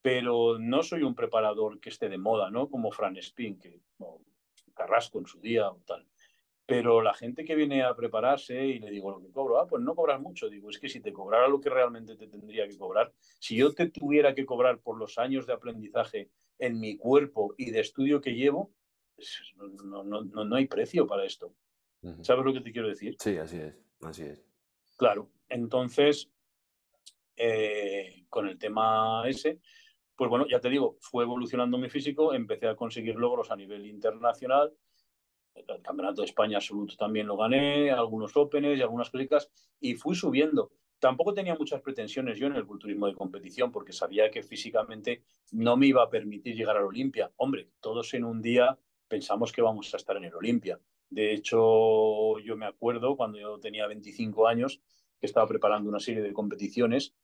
Pero 0.00 0.58
no 0.58 0.82
soy 0.82 1.02
un 1.02 1.14
preparador 1.14 1.78
que 1.80 1.90
esté 1.90 2.08
de 2.08 2.18
moda, 2.18 2.50
¿no? 2.50 2.68
Como 2.68 2.90
Fran 2.90 3.16
Spin, 3.18 3.58
que, 3.58 3.80
Carrasco 4.74 5.18
en 5.18 5.26
su 5.26 5.40
día 5.40 5.70
o 5.70 5.80
tal. 5.86 6.06
Pero 6.64 7.02
la 7.02 7.12
gente 7.12 7.44
que 7.44 7.54
viene 7.54 7.82
a 7.82 7.94
prepararse 7.94 8.64
y 8.64 8.78
le 8.78 8.90
digo 8.90 9.10
lo 9.10 9.20
que 9.20 9.30
cobro, 9.30 9.60
ah, 9.60 9.66
pues 9.66 9.82
no 9.82 9.94
cobras 9.94 10.20
mucho. 10.20 10.48
Digo, 10.48 10.70
es 10.70 10.78
que 10.78 10.88
si 10.88 11.00
te 11.00 11.12
cobrara 11.12 11.46
lo 11.48 11.60
que 11.60 11.68
realmente 11.68 12.16
te 12.16 12.26
tendría 12.26 12.66
que 12.66 12.78
cobrar, 12.78 13.12
si 13.38 13.56
yo 13.56 13.72
te 13.74 13.90
tuviera 13.90 14.34
que 14.34 14.46
cobrar 14.46 14.78
por 14.78 14.96
los 14.96 15.18
años 15.18 15.46
de 15.46 15.52
aprendizaje 15.52 16.30
en 16.58 16.80
mi 16.80 16.96
cuerpo 16.96 17.54
y 17.58 17.70
de 17.70 17.80
estudio 17.80 18.20
que 18.20 18.34
llevo, 18.34 18.72
pues, 19.14 19.52
no, 19.56 20.02
no, 20.04 20.22
no, 20.22 20.44
no 20.44 20.56
hay 20.56 20.66
precio 20.66 21.06
para 21.06 21.24
esto. 21.24 21.54
¿Sabes 22.22 22.44
lo 22.44 22.52
que 22.52 22.60
te 22.60 22.72
quiero 22.72 22.88
decir? 22.88 23.16
Sí, 23.20 23.36
así 23.36 23.58
es, 23.58 23.78
así 24.00 24.22
es. 24.24 24.44
Claro, 24.96 25.30
entonces, 25.52 26.30
eh, 27.36 28.24
con 28.28 28.48
el 28.48 28.58
tema 28.58 29.22
ese, 29.26 29.60
pues 30.16 30.28
bueno, 30.28 30.46
ya 30.48 30.60
te 30.60 30.68
digo, 30.68 30.96
fue 31.00 31.24
evolucionando 31.24 31.78
mi 31.78 31.88
físico, 31.88 32.34
empecé 32.34 32.68
a 32.68 32.76
conseguir 32.76 33.16
logros 33.16 33.50
a 33.50 33.56
nivel 33.56 33.86
internacional 33.86 34.72
el 35.54 35.82
Campeonato 35.82 36.22
de 36.22 36.26
España 36.26 36.56
absoluto 36.58 36.96
también 36.96 37.26
lo 37.26 37.36
gané, 37.36 37.90
algunos 37.90 38.36
Openes 38.36 38.78
y 38.78 38.82
algunas 38.82 39.10
cositas, 39.10 39.50
y 39.80 39.94
fui 39.94 40.14
subiendo. 40.14 40.72
Tampoco 40.98 41.34
tenía 41.34 41.56
muchas 41.56 41.80
pretensiones 41.80 42.38
yo 42.38 42.46
en 42.46 42.56
el 42.56 42.66
culturismo 42.66 43.06
de 43.06 43.14
competición, 43.14 43.72
porque 43.72 43.92
sabía 43.92 44.30
que 44.30 44.42
físicamente 44.42 45.24
no 45.50 45.76
me 45.76 45.88
iba 45.88 46.02
a 46.02 46.10
permitir 46.10 46.54
llegar 46.54 46.76
al 46.76 46.84
Olimpia. 46.84 47.32
Hombre, 47.36 47.70
todos 47.80 48.14
en 48.14 48.24
un 48.24 48.40
día 48.40 48.78
pensamos 49.08 49.52
que 49.52 49.62
vamos 49.62 49.92
a 49.92 49.96
estar 49.96 50.16
en 50.16 50.24
el 50.24 50.34
Olimpia. 50.34 50.78
De 51.10 51.34
hecho, 51.34 52.38
yo 52.38 52.56
me 52.56 52.66
acuerdo 52.66 53.16
cuando 53.16 53.38
yo 53.38 53.58
tenía 53.58 53.86
25 53.86 54.46
años, 54.46 54.80
que 55.22 55.26
estaba 55.26 55.46
preparando 55.46 55.88
una 55.88 56.00
serie 56.00 56.20
de 56.20 56.32
competiciones, 56.32 57.14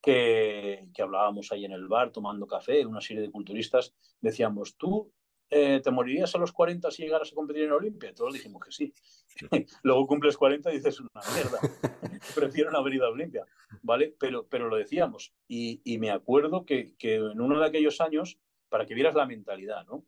que, 0.00 0.86
que 0.94 1.02
hablábamos 1.02 1.50
ahí 1.50 1.64
en 1.64 1.72
el 1.72 1.88
bar 1.88 2.12
tomando 2.12 2.46
café, 2.46 2.86
una 2.86 3.00
serie 3.00 3.20
de 3.20 3.32
culturistas, 3.32 3.96
decíamos, 4.20 4.76
tú 4.76 5.12
eh, 5.50 5.80
¿te 5.82 5.90
morirías 5.90 6.32
a 6.36 6.38
los 6.38 6.52
40 6.52 6.88
si 6.92 7.02
llegaras 7.02 7.32
a 7.32 7.34
competir 7.34 7.64
en 7.64 7.72
Olimpia? 7.72 8.14
Todos 8.14 8.34
dijimos 8.34 8.62
que 8.64 8.70
sí. 8.70 8.94
Luego 9.82 10.06
cumples 10.06 10.36
40 10.36 10.70
y 10.70 10.76
dices, 10.76 11.00
una 11.00 11.10
mierda, 11.34 11.58
prefiero 12.36 12.70
no 12.70 12.78
haber 12.78 12.94
ido 12.94 13.06
a 13.06 13.10
Olimpia, 13.10 13.44
¿vale? 13.82 14.14
Pero, 14.20 14.46
pero 14.46 14.68
lo 14.68 14.76
decíamos. 14.76 15.32
Y, 15.48 15.80
y 15.84 15.98
me 15.98 16.12
acuerdo 16.12 16.64
que, 16.64 16.94
que, 16.96 17.16
en 17.16 17.40
uno 17.40 17.58
de 17.58 17.66
aquellos 17.66 18.00
años, 18.00 18.38
para 18.68 18.86
que 18.86 18.94
vieras 18.94 19.16
la 19.16 19.26
mentalidad, 19.26 19.84
¿no? 19.86 20.04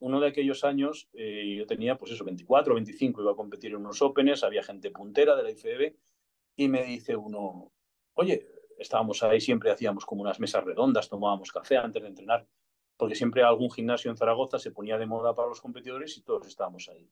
Uno 0.00 0.18
de 0.18 0.28
aquellos 0.28 0.64
años, 0.64 1.08
eh, 1.12 1.54
yo 1.56 1.66
tenía, 1.66 1.96
pues 1.96 2.12
eso, 2.12 2.24
24 2.24 2.72
o 2.72 2.74
25, 2.74 3.22
iba 3.22 3.32
a 3.32 3.36
competir 3.36 3.70
en 3.70 3.76
unos 3.76 4.02
Openes, 4.02 4.42
había 4.42 4.62
gente 4.62 4.90
puntera 4.90 5.36
de 5.36 5.42
la 5.42 5.50
IFBB, 5.50 5.94
y 6.56 6.68
me 6.68 6.84
dice 6.84 7.16
uno, 7.16 7.72
oye, 8.14 8.46
estábamos 8.78 9.22
ahí, 9.22 9.40
siempre 9.40 9.70
hacíamos 9.70 10.04
como 10.04 10.22
unas 10.22 10.40
mesas 10.40 10.64
redondas, 10.64 11.08
tomábamos 11.08 11.52
café 11.52 11.76
antes 11.76 12.02
de 12.02 12.08
entrenar 12.08 12.46
porque 13.00 13.14
siempre 13.14 13.42
algún 13.42 13.70
gimnasio 13.70 14.10
en 14.10 14.18
Zaragoza 14.18 14.58
se 14.58 14.72
ponía 14.72 14.98
de 14.98 15.06
moda 15.06 15.34
para 15.34 15.48
los 15.48 15.62
competidores 15.62 16.18
y 16.18 16.20
todos 16.20 16.46
estábamos 16.46 16.86
ahí. 16.90 17.10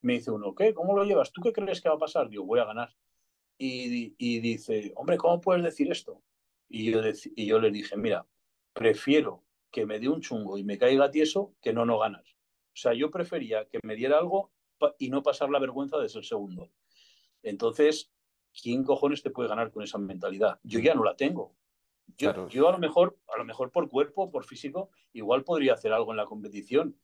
Me 0.00 0.14
dice 0.14 0.30
uno, 0.30 0.54
¿qué? 0.54 0.72
¿Cómo 0.72 0.96
lo 0.96 1.04
llevas? 1.04 1.30
¿Tú 1.30 1.42
qué 1.42 1.52
crees 1.52 1.82
que 1.82 1.90
va 1.90 1.96
a 1.96 1.98
pasar? 1.98 2.30
Digo, 2.30 2.46
voy 2.46 2.58
a 2.58 2.64
ganar. 2.64 2.96
Y, 3.58 4.14
y 4.16 4.40
dice, 4.40 4.94
hombre, 4.96 5.18
¿cómo 5.18 5.42
puedes 5.42 5.62
decir 5.62 5.92
esto? 5.92 6.22
Y 6.70 6.90
yo, 6.90 7.02
y 7.34 7.44
yo 7.44 7.58
le 7.58 7.70
dije, 7.70 7.98
mira, 7.98 8.26
prefiero 8.72 9.44
que 9.70 9.84
me 9.84 10.00
dé 10.00 10.08
un 10.08 10.22
chungo 10.22 10.56
y 10.56 10.64
me 10.64 10.78
caiga 10.78 11.10
tieso 11.10 11.54
que 11.60 11.74
no 11.74 11.84
no 11.84 11.98
ganas. 11.98 12.26
O 12.72 12.76
sea, 12.76 12.94
yo 12.94 13.10
prefería 13.10 13.66
que 13.66 13.78
me 13.82 13.94
diera 13.94 14.16
algo 14.16 14.52
y 14.98 15.10
no 15.10 15.22
pasar 15.22 15.50
la 15.50 15.58
vergüenza 15.58 15.98
de 15.98 16.08
ser 16.08 16.24
segundo. 16.24 16.70
Entonces, 17.42 18.10
¿quién 18.60 18.84
cojones 18.84 19.22
te 19.22 19.30
puede 19.30 19.48
ganar 19.48 19.70
con 19.70 19.82
esa 19.82 19.98
mentalidad? 19.98 20.58
Yo 20.62 20.80
ya 20.80 20.94
no 20.94 21.04
la 21.04 21.16
tengo. 21.16 21.54
Yo, 22.18 22.48
yo 22.48 22.68
a 22.68 22.72
lo 22.72 22.78
mejor, 22.78 23.18
a 23.34 23.38
lo 23.38 23.44
mejor 23.44 23.70
por 23.70 23.88
cuerpo, 23.88 24.30
por 24.30 24.44
físico, 24.44 24.90
igual 25.12 25.44
podría 25.44 25.74
hacer 25.74 25.92
algo 25.92 26.12
en 26.12 26.16
la 26.16 26.24
competición, 26.24 26.96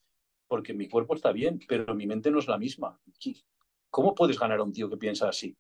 porque 0.47 0.75
mi 0.75 0.89
cuerpo 0.89 1.15
está 1.15 1.33
bien, 1.33 1.59
pero 1.67 1.95
mi 1.95 2.07
mente 2.07 2.31
no 2.31 2.39
es 2.39 2.47
la 2.47 2.59
misma. 2.59 3.01
¿Cómo 3.91 4.15
puedes 4.15 4.39
ganar 4.39 4.61
a 4.61 4.63
un 4.63 4.73
tío 4.73 4.89
que 4.89 4.97
piensa 4.97 5.29
así? 5.29 5.57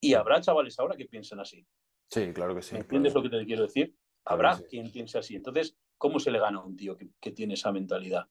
Y 0.00 0.14
habrá 0.14 0.40
chavales 0.40 0.78
ahora 0.78 0.96
que 0.96 1.06
piensan 1.06 1.40
así. 1.40 1.66
Sí, 2.08 2.32
claro 2.32 2.54
que 2.54 2.62
sí. 2.62 2.76
entiendes 2.76 3.14
lo 3.14 3.22
que 3.22 3.30
te 3.30 3.44
quiero 3.44 3.62
decir? 3.62 3.96
Habrá 4.24 4.58
quien 4.68 4.90
piense 4.90 5.18
así. 5.18 5.36
Entonces, 5.36 5.76
¿cómo 5.98 6.18
se 6.18 6.30
le 6.30 6.38
gana 6.38 6.58
a 6.58 6.64
un 6.64 6.76
tío 6.76 6.96
que, 6.96 7.10
que 7.20 7.32
tiene 7.32 7.54
esa 7.54 7.72
mentalidad? 7.72 8.28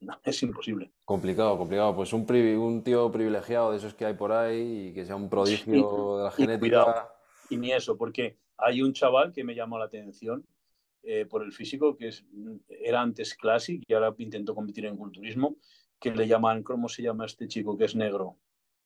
No, 0.00 0.18
es 0.22 0.42
imposible. 0.42 0.92
Complicado, 1.04 1.56
complicado. 1.56 1.94
Pues 1.96 2.12
un, 2.12 2.26
un, 2.30 2.82
tío 2.82 3.10
privilegiado 3.10 3.70
de 3.70 3.78
esos 3.78 3.94
que 3.94 4.04
hay 4.04 4.14
por 4.14 4.32
ahí 4.32 4.88
y 4.88 4.94
que 4.94 5.06
sea 5.06 5.16
un 5.16 5.30
prodigio 5.30 6.18
de 6.18 6.24
la 6.24 6.30
genética. 6.30 7.08
Y 7.48 7.56
ni 7.56 7.72
eso, 7.72 7.96
porque 7.96 8.38
hay 8.58 8.82
un 8.82 8.92
chaval 8.92 9.32
que 9.32 9.44
me 9.44 9.54
llamó 9.54 9.78
la 9.78 9.86
atención 9.86 10.44
eh, 11.02 11.24
por 11.24 11.42
el 11.42 11.52
físico, 11.52 11.96
que 11.96 12.08
es, 12.08 12.24
era 12.68 13.00
antes 13.00 13.34
Classic 13.34 13.82
y 13.86 13.94
ahora 13.94 14.14
intentó 14.18 14.54
competir 14.54 14.86
en 14.86 14.96
culturismo, 14.96 15.56
que 16.00 16.10
le 16.10 16.26
llaman, 16.26 16.62
¿cómo 16.62 16.88
se 16.88 17.02
llama 17.02 17.26
este 17.26 17.48
chico? 17.48 17.76
Que 17.78 17.84
es 17.84 17.94
negro, 17.94 18.38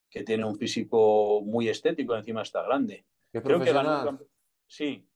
que 0.08 0.22
tiene 0.22 0.44
un 0.44 0.56
físico 0.56 1.40
muy 1.42 1.68
estético, 1.68 2.14
encima 2.14 2.42
está 2.42 2.62
grande. 2.62 3.06
Creo 3.32 3.60
que 3.60 3.72
ganó. 3.72 4.18
Sí. 4.66 5.08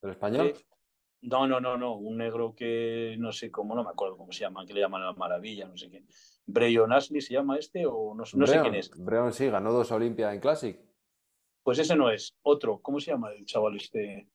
¿El 0.00 0.10
español? 0.10 0.54
No, 1.22 1.46
no, 1.46 1.60
no, 1.60 1.76
no. 1.76 1.96
Un 1.96 2.18
negro 2.18 2.54
que 2.54 3.16
no 3.18 3.32
sé 3.32 3.50
cómo, 3.50 3.74
no 3.74 3.84
me 3.84 3.90
acuerdo 3.90 4.16
cómo 4.16 4.32
se 4.32 4.40
llama, 4.40 4.64
que 4.64 4.74
le 4.74 4.80
llaman 4.80 5.04
la 5.04 5.12
maravilla, 5.14 5.66
no 5.66 5.76
sé 5.76 5.90
qué. 5.90 6.04
Breyon 6.46 6.92
Ashley 6.92 7.20
se 7.20 7.34
llama 7.34 7.58
este 7.58 7.84
o 7.86 8.14
no, 8.14 8.24
no 8.32 8.46
sé 8.46 8.60
quién 8.60 8.74
es. 8.74 8.90
Breon 8.96 9.32
sí, 9.32 9.48
ganó 9.48 9.72
dos 9.72 9.90
Olimpia 9.92 10.32
en 10.32 10.40
Classic. 10.40 10.78
Pues 11.62 11.78
ese 11.78 11.96
no 11.96 12.10
es. 12.10 12.36
Otro, 12.42 12.80
¿cómo 12.80 13.00
se 13.00 13.10
llama 13.10 13.30
el 13.32 13.44
chaval 13.44 13.76
este, 13.76 14.28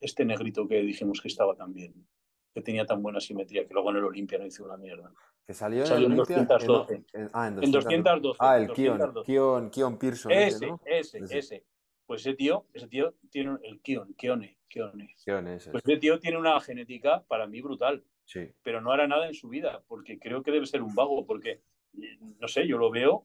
este 0.00 0.24
negrito 0.24 0.68
que 0.68 0.76
dijimos 0.82 1.20
que 1.20 1.28
estaba 1.28 1.56
tan 1.56 1.72
bien? 1.72 2.06
Que 2.54 2.62
tenía 2.62 2.86
tan 2.86 3.02
buena 3.02 3.20
simetría, 3.20 3.66
que 3.66 3.74
luego 3.74 3.90
en 3.90 3.96
el 3.96 4.04
Olimpia 4.04 4.38
no 4.38 4.46
hizo 4.46 4.64
una 4.64 4.76
mierda. 4.76 5.12
Que 5.46 5.54
salió, 5.54 5.84
en, 5.84 6.02
el 6.04 6.16
212. 6.16 7.04
En, 7.12 7.30
ah, 7.32 7.48
en 7.48 7.72
212. 7.72 8.38
Ah, 8.40 8.58
el 8.58 8.72
Kion, 8.72 9.22
Kion, 9.24 9.70
Kion 9.70 9.98
Pearson. 9.98 10.32
Ese, 10.32 10.72
ese, 10.84 11.18
ese, 11.30 11.64
Pues 12.06 12.20
ese 12.22 12.34
tío, 12.34 12.66
ese 12.72 12.86
tío 12.86 13.14
tiene 13.30 13.56
el 13.64 13.80
Kion, 13.80 14.14
Kione, 14.14 14.56
Kione. 14.68 15.14
Kione 15.24 15.54
ese, 15.56 15.70
pues 15.72 15.82
ese 15.84 15.96
tío 15.98 16.20
tiene 16.20 16.38
una 16.38 16.58
genética 16.60 17.24
para 17.26 17.46
mí 17.46 17.60
brutal. 17.60 18.04
Sí. 18.28 18.40
pero 18.64 18.80
no 18.80 18.90
hará 18.90 19.06
nada 19.06 19.28
en 19.28 19.34
su 19.34 19.48
vida, 19.48 19.84
porque 19.86 20.18
creo 20.18 20.42
que 20.42 20.50
debe 20.50 20.66
ser 20.66 20.82
un 20.82 20.96
vago, 20.96 21.24
porque, 21.26 21.62
eh, 22.02 22.18
no 22.40 22.48
sé, 22.48 22.66
yo 22.66 22.76
lo 22.76 22.90
veo 22.90 23.24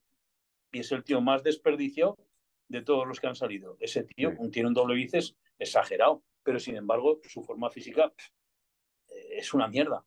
y 0.72 0.80
es 0.82 0.92
el 0.92 1.04
tío 1.04 1.22
más 1.22 1.42
desperdiciado 1.42 2.16
de 2.68 2.84
todos 2.84 3.08
los 3.08 3.20
que 3.20 3.26
han 3.26 3.34
salido. 3.36 3.78
Ese 3.80 4.04
tío 4.04 4.30
Sí. 4.30 4.52
tiene 4.52 4.68
un 4.68 4.76
doble 4.76 4.94
bíceps 4.94 5.36
exagerado, 5.58 6.22
pero 6.44 6.60
sin 6.60 6.76
embargo 6.76 7.20
su 7.24 7.42
forma 7.42 7.72
física 7.72 8.14
eh, 9.10 9.38
es 9.40 9.56
una 9.56 9.68
mierda. 9.68 10.06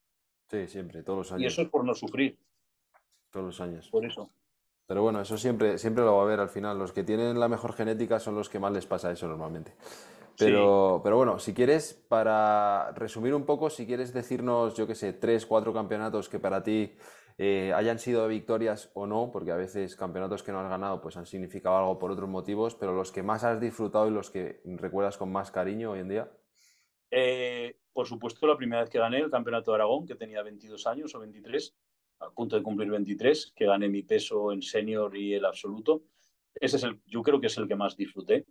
Sí, 0.49 0.69
siempre, 0.69 1.03
todos 1.03 1.19
los 1.19 1.31
Y 1.33 1.35
años. 1.43 1.53
eso 1.55 1.63
es 1.63 1.69
por 1.71 1.85
no 1.85 1.95
sufrir, 1.95 2.39
Todos 3.31 3.47
los 3.47 3.61
años. 3.61 3.89
por 3.91 4.05
eso. 4.07 4.31
Pero 4.87 5.03
bueno, 5.03 5.21
eso 5.21 5.39
siempre, 5.39 5.79
siempre 5.79 6.05
lo 6.05 6.17
va 6.17 6.23
a 6.23 6.25
haber 6.25 6.41
al 6.41 6.49
final. 6.49 6.79
Los 6.79 6.93
que 6.93 7.05
tienen 7.05 7.41
la 7.41 7.49
mejor 7.49 7.73
genética 7.73 8.19
son 8.19 8.35
los 8.35 8.49
que 8.49 8.59
más 8.59 8.73
les 8.73 8.87
pasa 8.87 9.11
eso 9.11 9.27
normalmente. 9.27 9.75
Pero, 10.39 11.01
pero 11.03 11.17
bueno, 11.17 11.39
si 11.39 11.55
quieres, 11.55 11.95
para 12.09 12.91
resumir 12.93 13.35
un 13.35 13.47
poco, 13.47 13.71
si 13.71 13.87
quieres 13.87 14.13
decirnos, 14.13 14.75
yo 14.75 14.87
qué 14.87 14.95
sé, 14.95 15.13
tres, 15.13 15.47
cuatro 15.47 15.73
campeonatos 15.73 16.29
que 16.29 16.41
para 16.41 16.63
ti 16.63 16.97
eh, 17.39 17.73
hayan 17.75 17.99
sido 17.99 18.27
victorias 18.29 18.91
o 18.95 19.07
no, 19.07 19.31
porque 19.33 19.53
a 19.53 19.57
veces 19.57 19.97
campeonatos 19.97 20.43
que 20.43 20.53
no 20.53 20.61
has 20.61 20.69
ganado 20.69 21.01
pues 21.01 21.17
han 21.17 21.27
significado 21.27 21.77
algo 21.77 21.99
por 21.99 22.11
otros 22.11 22.29
motivos, 22.29 22.75
pero 22.75 22.95
los 22.95 23.13
que 23.13 23.23
más 23.23 23.45
has 23.45 23.61
disfrutado 23.61 24.09
y 24.09 24.11
los 24.11 24.31
que 24.31 24.61
recuerdas 24.65 25.17
con 25.17 25.33
más 25.33 25.51
cariño 25.51 25.93
hoy 25.93 26.01
en 26.01 26.09
día. 26.09 26.31
Eh, 27.11 27.77
por 27.93 28.07
supuesto, 28.07 28.47
la 28.47 28.57
primera 28.57 28.83
vez 28.83 28.91
que 28.91 28.99
gané 28.99 29.19
el 29.19 29.31
Campeonato 29.31 29.71
de 29.71 29.77
Aragón, 29.77 30.07
que 30.07 30.17
tenía 30.17 30.43
22 30.43 30.87
años 30.89 31.15
o 31.15 31.21
23, 31.21 31.77
a 32.21 32.31
punto 32.31 32.57
de 32.57 32.63
cumplir 32.63 32.91
23, 32.91 33.53
que 33.55 33.67
gané 33.67 33.89
mi 33.89 34.03
peso 34.03 34.53
en 34.53 34.63
senior 34.63 35.17
y 35.17 35.35
el 35.35 35.45
absoluto. 35.45 36.05
Ese 36.55 36.77
es 36.77 36.83
el, 36.85 37.01
yo 37.07 37.23
creo 37.23 37.41
que 37.41 37.49
es 37.49 37.57
el 37.59 37.69
que 37.69 37.77
más 37.77 37.97
disfruté. 37.97 38.47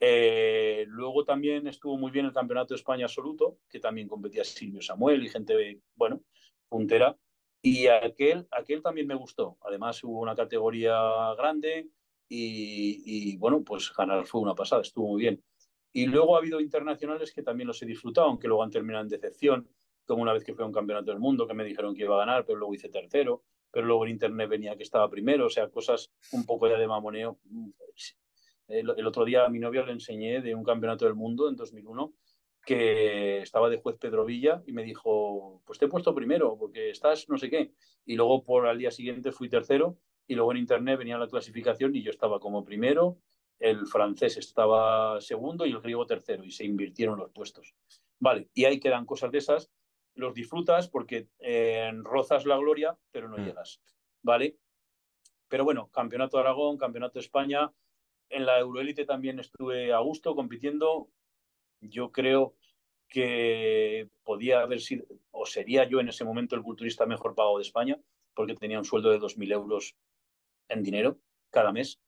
Eh, 0.00 0.84
luego 0.88 1.24
también 1.24 1.66
estuvo 1.66 1.96
muy 1.96 2.10
bien 2.10 2.26
el 2.26 2.32
Campeonato 2.32 2.74
de 2.74 2.78
España 2.78 3.06
absoluto, 3.06 3.58
que 3.68 3.80
también 3.80 4.08
competía 4.08 4.44
Silvio 4.44 4.80
Samuel 4.80 5.24
y 5.24 5.28
gente, 5.28 5.80
bueno, 5.94 6.22
puntera. 6.68 7.16
Y 7.60 7.88
aquel, 7.88 8.46
aquel 8.52 8.82
también 8.82 9.06
me 9.06 9.16
gustó. 9.16 9.58
Además, 9.62 10.02
hubo 10.04 10.20
una 10.20 10.36
categoría 10.36 10.94
grande 11.36 11.88
y, 12.28 13.32
y, 13.32 13.36
bueno, 13.36 13.64
pues 13.64 13.92
ganar 13.96 14.26
fue 14.26 14.40
una 14.40 14.54
pasada, 14.54 14.82
estuvo 14.82 15.08
muy 15.08 15.22
bien. 15.22 15.42
Y 15.92 16.06
luego 16.06 16.36
ha 16.36 16.38
habido 16.38 16.60
internacionales 16.60 17.32
que 17.32 17.42
también 17.42 17.66
los 17.66 17.82
he 17.82 17.86
disfrutado, 17.86 18.28
aunque 18.28 18.46
luego 18.46 18.62
han 18.62 18.70
terminado 18.70 19.02
en 19.02 19.08
decepción, 19.08 19.68
como 20.08 20.22
una 20.22 20.32
vez 20.32 20.42
que 20.42 20.54
fue 20.54 20.64
a 20.64 20.66
un 20.66 20.72
campeonato 20.72 21.10
del 21.10 21.20
mundo 21.20 21.46
que 21.46 21.54
me 21.54 21.64
dijeron 21.64 21.94
que 21.94 22.02
iba 22.02 22.16
a 22.16 22.26
ganar, 22.26 22.44
pero 22.44 22.58
luego 22.58 22.74
hice 22.74 22.88
tercero, 22.88 23.44
pero 23.70 23.86
luego 23.86 24.04
en 24.04 24.12
internet 24.12 24.48
venía 24.48 24.76
que 24.76 24.82
estaba 24.82 25.08
primero, 25.08 25.46
o 25.46 25.50
sea, 25.50 25.68
cosas 25.68 26.10
un 26.32 26.44
poco 26.46 26.68
ya 26.68 26.78
de 26.78 26.86
mamoneo. 26.86 27.38
El, 28.66 28.92
el 28.96 29.06
otro 29.06 29.24
día 29.24 29.44
a 29.44 29.48
mi 29.48 29.58
novia 29.58 29.84
le 29.84 29.92
enseñé 29.92 30.40
de 30.40 30.54
un 30.54 30.64
campeonato 30.64 31.04
del 31.04 31.14
mundo 31.14 31.48
en 31.48 31.56
2001 31.56 32.14
que 32.64 33.40
estaba 33.40 33.70
de 33.70 33.78
juez 33.78 33.96
Pedro 33.98 34.26
Villa 34.26 34.62
y 34.66 34.72
me 34.72 34.82
dijo, 34.82 35.62
pues 35.64 35.78
te 35.78 35.86
he 35.86 35.88
puesto 35.88 36.14
primero 36.14 36.56
porque 36.58 36.90
estás 36.90 37.28
no 37.28 37.38
sé 37.38 37.48
qué. 37.48 37.72
Y 38.04 38.14
luego 38.14 38.44
por 38.44 38.66
al 38.66 38.76
día 38.76 38.90
siguiente 38.90 39.32
fui 39.32 39.48
tercero 39.48 39.98
y 40.26 40.34
luego 40.34 40.52
en 40.52 40.58
internet 40.58 40.98
venía 40.98 41.16
la 41.16 41.28
clasificación 41.28 41.94
y 41.96 42.02
yo 42.02 42.10
estaba 42.10 42.40
como 42.40 42.64
primero, 42.64 43.18
el 43.58 43.86
francés 43.86 44.36
estaba 44.36 45.20
segundo 45.20 45.64
y 45.64 45.70
el 45.70 45.80
griego 45.80 46.06
tercero 46.06 46.44
y 46.44 46.50
se 46.50 46.64
invirtieron 46.64 47.18
los 47.18 47.30
puestos. 47.30 47.74
Vale, 48.20 48.50
y 48.52 48.64
ahí 48.64 48.78
quedan 48.78 49.06
cosas 49.06 49.32
de 49.32 49.38
esas, 49.38 49.70
los 50.18 50.34
disfrutas 50.34 50.88
porque 50.88 51.28
eh, 51.38 51.92
rozas 52.02 52.44
la 52.44 52.56
gloria, 52.58 52.98
pero 53.12 53.28
no 53.28 53.38
Mm. 53.38 53.44
llegas. 53.44 53.80
Vale, 54.22 54.58
pero 55.48 55.64
bueno, 55.64 55.88
campeonato 55.90 56.36
de 56.36 56.42
Aragón, 56.42 56.76
campeonato 56.76 57.14
de 57.14 57.24
España, 57.24 57.72
en 58.28 58.44
la 58.44 58.58
Euroélite 58.58 59.04
también 59.06 59.38
estuve 59.38 59.92
a 59.92 60.00
gusto 60.00 60.34
compitiendo. 60.34 61.10
Yo 61.80 62.10
creo 62.10 62.56
que 63.08 64.10
podía 64.24 64.60
haber 64.60 64.80
sido, 64.80 65.06
o 65.30 65.46
sería 65.46 65.84
yo 65.88 66.00
en 66.00 66.08
ese 66.08 66.24
momento 66.24 66.56
el 66.56 66.62
culturista 66.62 67.06
mejor 67.06 67.34
pagado 67.34 67.56
de 67.58 67.62
España, 67.62 67.98
porque 68.34 68.54
tenía 68.54 68.78
un 68.78 68.84
sueldo 68.84 69.10
de 69.10 69.18
2.000 69.18 69.52
euros 69.52 69.96
en 70.68 70.82
dinero 70.82 71.18
cada 71.50 71.72
mes, 71.72 72.00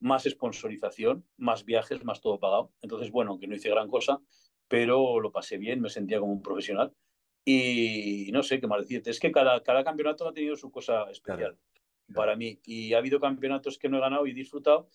más 0.00 0.22
sponsorización, 0.24 1.28
más 1.36 1.64
viajes, 1.64 2.04
más 2.04 2.20
todo 2.20 2.38
pagado. 2.38 2.72
Entonces, 2.80 3.10
bueno, 3.10 3.38
que 3.38 3.46
no 3.48 3.56
hice 3.56 3.68
gran 3.68 3.88
cosa, 3.90 4.20
pero 4.68 5.20
lo 5.20 5.32
pasé 5.32 5.58
bien, 5.58 5.80
me 5.80 5.90
sentía 5.90 6.20
como 6.20 6.32
un 6.32 6.42
profesional. 6.42 6.94
Y 7.44 8.30
no 8.32 8.42
sé 8.42 8.60
qué 8.60 8.66
más 8.66 8.82
decirte, 8.82 9.10
es 9.10 9.20
que 9.20 9.32
cada, 9.32 9.62
cada 9.62 9.84
campeonato 9.84 10.28
ha 10.28 10.32
tenido 10.32 10.56
su 10.56 10.70
cosa 10.70 11.10
especial 11.10 11.52
Claro, 11.52 11.58
claro. 12.06 12.32
para 12.32 12.36
mí. 12.36 12.60
Y 12.64 12.94
ha 12.94 12.98
habido 12.98 13.20
campeonatos 13.20 13.78
que 13.78 13.88
no 13.88 13.98
he 13.98 14.00
ganado 14.00 14.26
y 14.26 14.32
he 14.32 14.34
disfrutado, 14.34 14.88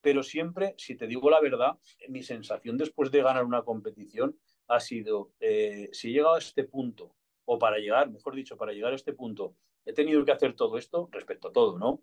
pero 0.00 0.22
siempre, 0.22 0.74
si 0.78 0.96
te 0.96 1.06
digo 1.06 1.30
la 1.30 1.40
verdad, 1.40 1.78
mi 2.08 2.22
sensación 2.22 2.76
después 2.76 3.10
de 3.10 3.22
ganar 3.22 3.44
una 3.44 3.62
competición 3.62 4.38
ha 4.68 4.80
sido, 4.80 5.32
eh, 5.40 5.88
si 5.92 6.08
he 6.10 6.12
llegado 6.12 6.34
a 6.34 6.38
este 6.38 6.64
punto, 6.64 7.16
o 7.46 7.58
para 7.58 7.78
llegar, 7.78 8.10
mejor 8.10 8.34
dicho, 8.34 8.56
para 8.56 8.72
llegar 8.72 8.92
a 8.92 8.96
este 8.96 9.12
punto, 9.14 9.56
he 9.84 9.92
tenido 9.92 10.24
que 10.24 10.32
hacer 10.32 10.54
todo 10.54 10.78
esto 10.78 11.08
respecto 11.12 11.48
a 11.48 11.52
todo, 11.52 11.78
¿no? 11.78 12.02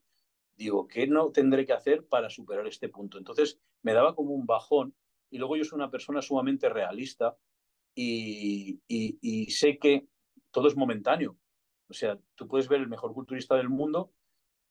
Digo, 0.56 0.88
¿qué 0.88 1.08
no 1.08 1.32
tendré 1.32 1.66
que 1.66 1.74
hacer 1.74 2.06
para 2.08 2.30
superar 2.30 2.68
este 2.68 2.90
punto? 2.90 3.18
Entonces 3.18 3.60
me 3.82 3.94
daba 3.94 4.16
como 4.16 4.34
un 4.34 4.46
bajón 4.46 4.96
y 5.30 5.38
luego 5.40 5.56
yo 5.56 5.64
soy 5.64 5.78
una 5.78 5.90
persona 5.92 6.22
sumamente 6.22 6.70
realista 6.70 7.38
y, 7.96 8.80
y, 8.88 9.18
y 9.22 9.52
sé 9.52 9.78
que 9.78 10.08
todo 10.52 10.68
es 10.68 10.76
momentáneo. 10.76 11.38
O 11.90 11.94
sea, 11.94 12.18
tú 12.36 12.48
puedes 12.48 12.68
ver 12.68 12.82
el 12.82 12.88
mejor 12.88 13.14
culturista 13.14 13.56
del 13.56 13.70
mundo 13.70 14.14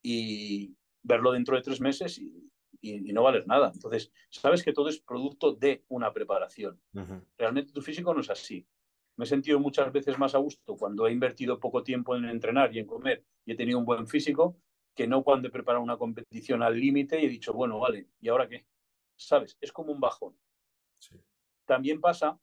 y 0.01 0.75
verlo 1.03 1.31
dentro 1.31 1.55
de 1.55 1.61
tres 1.61 1.79
meses 1.79 2.17
y, 2.17 2.49
y, 2.81 3.09
y, 3.09 3.13
no 3.13 3.23
valer 3.23 3.45
nada. 3.47 3.71
Entonces, 3.73 4.11
sabes 4.29 4.63
que 4.63 4.73
todo 4.73 4.89
es 4.89 4.99
producto 4.99 5.53
de 5.53 5.83
una 5.89 6.11
preparación. 6.11 6.81
Uh 6.93 6.99
-huh. 6.99 7.25
Realmente 7.37 7.71
tu 7.71 7.81
físico 7.81 8.13
no 8.13 8.21
es 8.21 8.29
así. 8.29 8.65
Me 9.17 9.25
he 9.25 9.27
sentido 9.27 9.59
muchas 9.59 9.91
veces 9.91 10.17
más 10.17 10.33
a 10.33 10.39
gusto 10.39 10.75
cuando 10.75 11.05
he 11.05 11.11
invertido 11.11 11.59
poco 11.59 11.83
tiempo 11.83 12.15
en 12.15 12.25
entrenar 12.25 12.75
y 12.75 12.79
en 12.79 12.87
comer 12.87 13.23
y 13.45 13.51
he 13.51 13.55
tenido 13.55 13.77
un 13.77 13.85
buen 13.85 14.07
físico 14.07 14.57
que 14.95 15.05
no 15.07 15.23
cuando 15.23 15.47
he 15.47 15.51
preparado 15.51 15.83
una 15.83 15.97
competición 15.97 16.63
al 16.63 16.79
límite 16.79 17.21
y 17.21 17.25
he 17.25 17.29
dicho, 17.29 17.53
bueno, 17.53 17.79
vale, 17.79 18.07
¿y 18.19 18.29
ahora 18.29 18.47
qué? 18.47 18.65
¿Sabes? 19.15 19.57
Es 19.61 19.71
como 19.71 19.91
un 19.91 19.99
bajón. 19.99 20.35
Sí. 20.99 21.15
También 21.65 22.01
pasa 22.01 22.39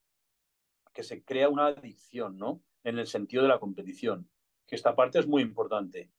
que 0.99 1.05
se 1.05 1.23
crea 1.23 1.49
una 1.49 1.67
adicción, 1.67 2.37
¿no? 2.37 2.61
En 2.83 2.99
el 2.99 3.07
sentido 3.07 3.45
de 3.45 3.49
la 3.49 3.61
competición, 3.61 4.29
que 4.67 4.75
esta 4.75 4.97
parte 4.97 5.21
es 5.21 5.29
muy 5.29 5.43
importante. 5.43 6.11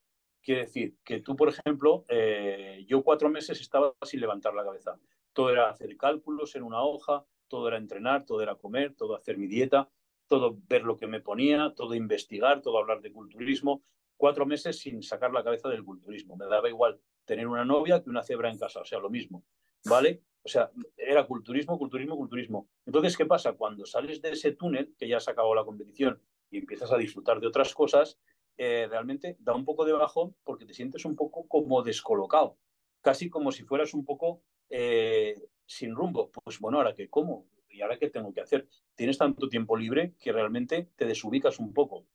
Quiere 0.41 0.61
decir 0.61 0.95
que 1.03 1.19
tú, 1.19 1.35
por 1.35 1.49
ejemplo, 1.49 2.05
eh, 2.07 2.85
yo 2.87 3.03
cuatro 3.03 3.27
meses 3.27 3.59
estaba 3.59 3.93
sin 4.03 4.21
levantar 4.21 4.53
la 4.53 4.63
cabeza. 4.63 4.97
Todo 5.33 5.49
era 5.49 5.69
hacer 5.69 5.97
cálculos 5.97 6.55
en 6.55 6.63
una 6.63 6.81
hoja, 6.81 7.25
todo 7.49 7.67
era 7.67 7.75
entrenar, 7.75 8.25
todo 8.25 8.41
era 8.41 8.55
comer, 8.55 8.95
todo 8.95 9.17
hacer 9.17 9.37
mi 9.37 9.47
dieta, 9.47 9.89
todo 10.27 10.57
ver 10.69 10.83
lo 10.83 10.95
que 10.95 11.07
me 11.07 11.19
ponía, 11.19 11.73
todo 11.75 11.93
investigar, 11.93 12.61
todo 12.61 12.77
hablar 12.77 13.01
de 13.01 13.11
culturismo. 13.11 13.83
Cuatro 14.15 14.45
meses 14.45 14.79
sin 14.79 15.03
sacar 15.03 15.33
la 15.33 15.43
cabeza 15.43 15.67
del 15.67 15.83
culturismo. 15.83 16.37
Me 16.37 16.45
daba 16.45 16.69
igual 16.69 17.01
tener 17.25 17.49
una 17.49 17.65
novia 17.65 18.01
que 18.01 18.09
una 18.09 18.23
cebra 18.23 18.49
en 18.49 18.57
casa, 18.57 18.79
o 18.79 18.85
sea, 18.85 18.99
lo 18.99 19.09
mismo, 19.09 19.43
¿vale? 19.83 20.23
O 20.43 20.49
sea, 20.49 20.71
era 20.97 21.25
culturismo, 21.25 21.77
culturismo, 21.77 22.15
culturismo. 22.15 22.69
Entonces, 22.85 23.17
¿qué 23.17 23.25
pasa? 23.25 23.53
Cuando 23.53 23.85
sales 23.85 24.21
de 24.21 24.31
ese 24.31 24.53
túnel, 24.53 24.95
que 24.97 25.07
ya 25.07 25.17
has 25.17 25.27
acabado 25.27 25.53
la 25.53 25.65
competición 25.65 26.21
y 26.49 26.59
empiezas 26.59 26.91
a 26.91 26.97
disfrutar 26.97 27.39
de 27.39 27.47
otras 27.47 27.73
cosas, 27.73 28.19
eh, 28.57 28.87
realmente 28.89 29.37
da 29.39 29.53
un 29.53 29.65
poco 29.65 29.85
de 29.85 29.93
bajón 29.93 30.35
porque 30.43 30.65
te 30.65 30.73
sientes 30.73 31.05
un 31.05 31.15
poco 31.15 31.47
como 31.47 31.81
descolocado, 31.81 32.57
casi 33.01 33.29
como 33.29 33.51
si 33.51 33.63
fueras 33.63 33.93
un 33.93 34.05
poco 34.05 34.41
eh, 34.69 35.35
sin 35.65 35.95
rumbo. 35.95 36.31
Pues 36.31 36.59
bueno, 36.59 36.77
ahora 36.77 36.93
que 36.93 37.09
cómo 37.09 37.47
y 37.69 37.81
ahora 37.81 37.97
qué 37.97 38.09
tengo 38.09 38.33
que 38.33 38.41
hacer. 38.41 38.67
Tienes 38.95 39.17
tanto 39.17 39.47
tiempo 39.47 39.77
libre 39.77 40.13
que 40.19 40.31
realmente 40.31 40.89
te 40.95 41.05
desubicas 41.05 41.59
un 41.59 41.73
poco. 41.73 42.05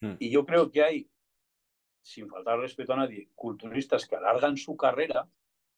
Hmm. 0.00 0.14
Y 0.18 0.30
yo 0.30 0.44
creo 0.44 0.70
que 0.70 0.82
hay, 0.82 1.08
sin 2.02 2.28
faltar 2.28 2.58
respeto 2.58 2.92
a 2.92 2.96
nadie, 2.96 3.30
culturistas 3.34 4.06
que 4.06 4.16
alargan 4.16 4.56
su 4.56 4.76
carrera 4.76 5.28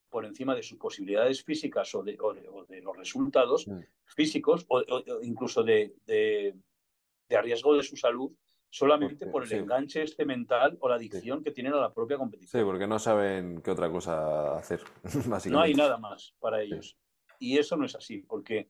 por 0.09 0.25
encima 0.25 0.55
de 0.55 0.63
sus 0.63 0.79
posibilidades 0.79 1.43
físicas 1.43 1.95
o 1.95 2.03
de, 2.03 2.17
o 2.21 2.33
de, 2.33 2.49
o 2.49 2.65
de 2.65 2.81
los 2.81 2.97
resultados 2.97 3.67
Hmm. 3.67 3.81
físicos 4.05 4.65
o, 4.69 4.79
o 4.79 5.23
incluso 5.23 5.63
de, 5.63 5.95
de, 6.07 6.55
de, 7.29 7.43
riesgo 7.43 7.75
de 7.75 7.83
su 7.83 7.97
salud 7.97 8.31
solamente 8.71 9.27
Porque, 9.27 9.33
por 9.33 9.43
el 9.43 9.49
sí. 9.49 9.57
enganche 9.57 10.03
este 10.03 10.25
mental 10.25 10.77
o 10.81 10.89
la 10.89 10.97
adicción 10.97 11.39
Sí. 11.39 11.45
que 11.45 11.51
tienen 11.51 11.73
a 11.73 11.77
la 11.81 11.93
propia 11.95 12.17
Sí, 12.17 12.21
competición. 12.21 12.65
porque 12.67 12.87
no 12.87 12.99
saben 12.99 13.61
qué 13.63 13.71
otra 13.71 13.91
cosa 13.91 14.57
hacer, 14.59 14.81
básicamente. 15.03 15.51
no 15.51 15.61
hay 15.61 15.75
nada 15.75 15.97
más 15.99 16.35
para 16.39 16.63
ellos. 16.63 16.97
Y 17.39 17.59
eso 17.59 17.77
no 17.77 17.85
es 17.87 17.95
así, 17.95 18.19
porque 18.23 18.69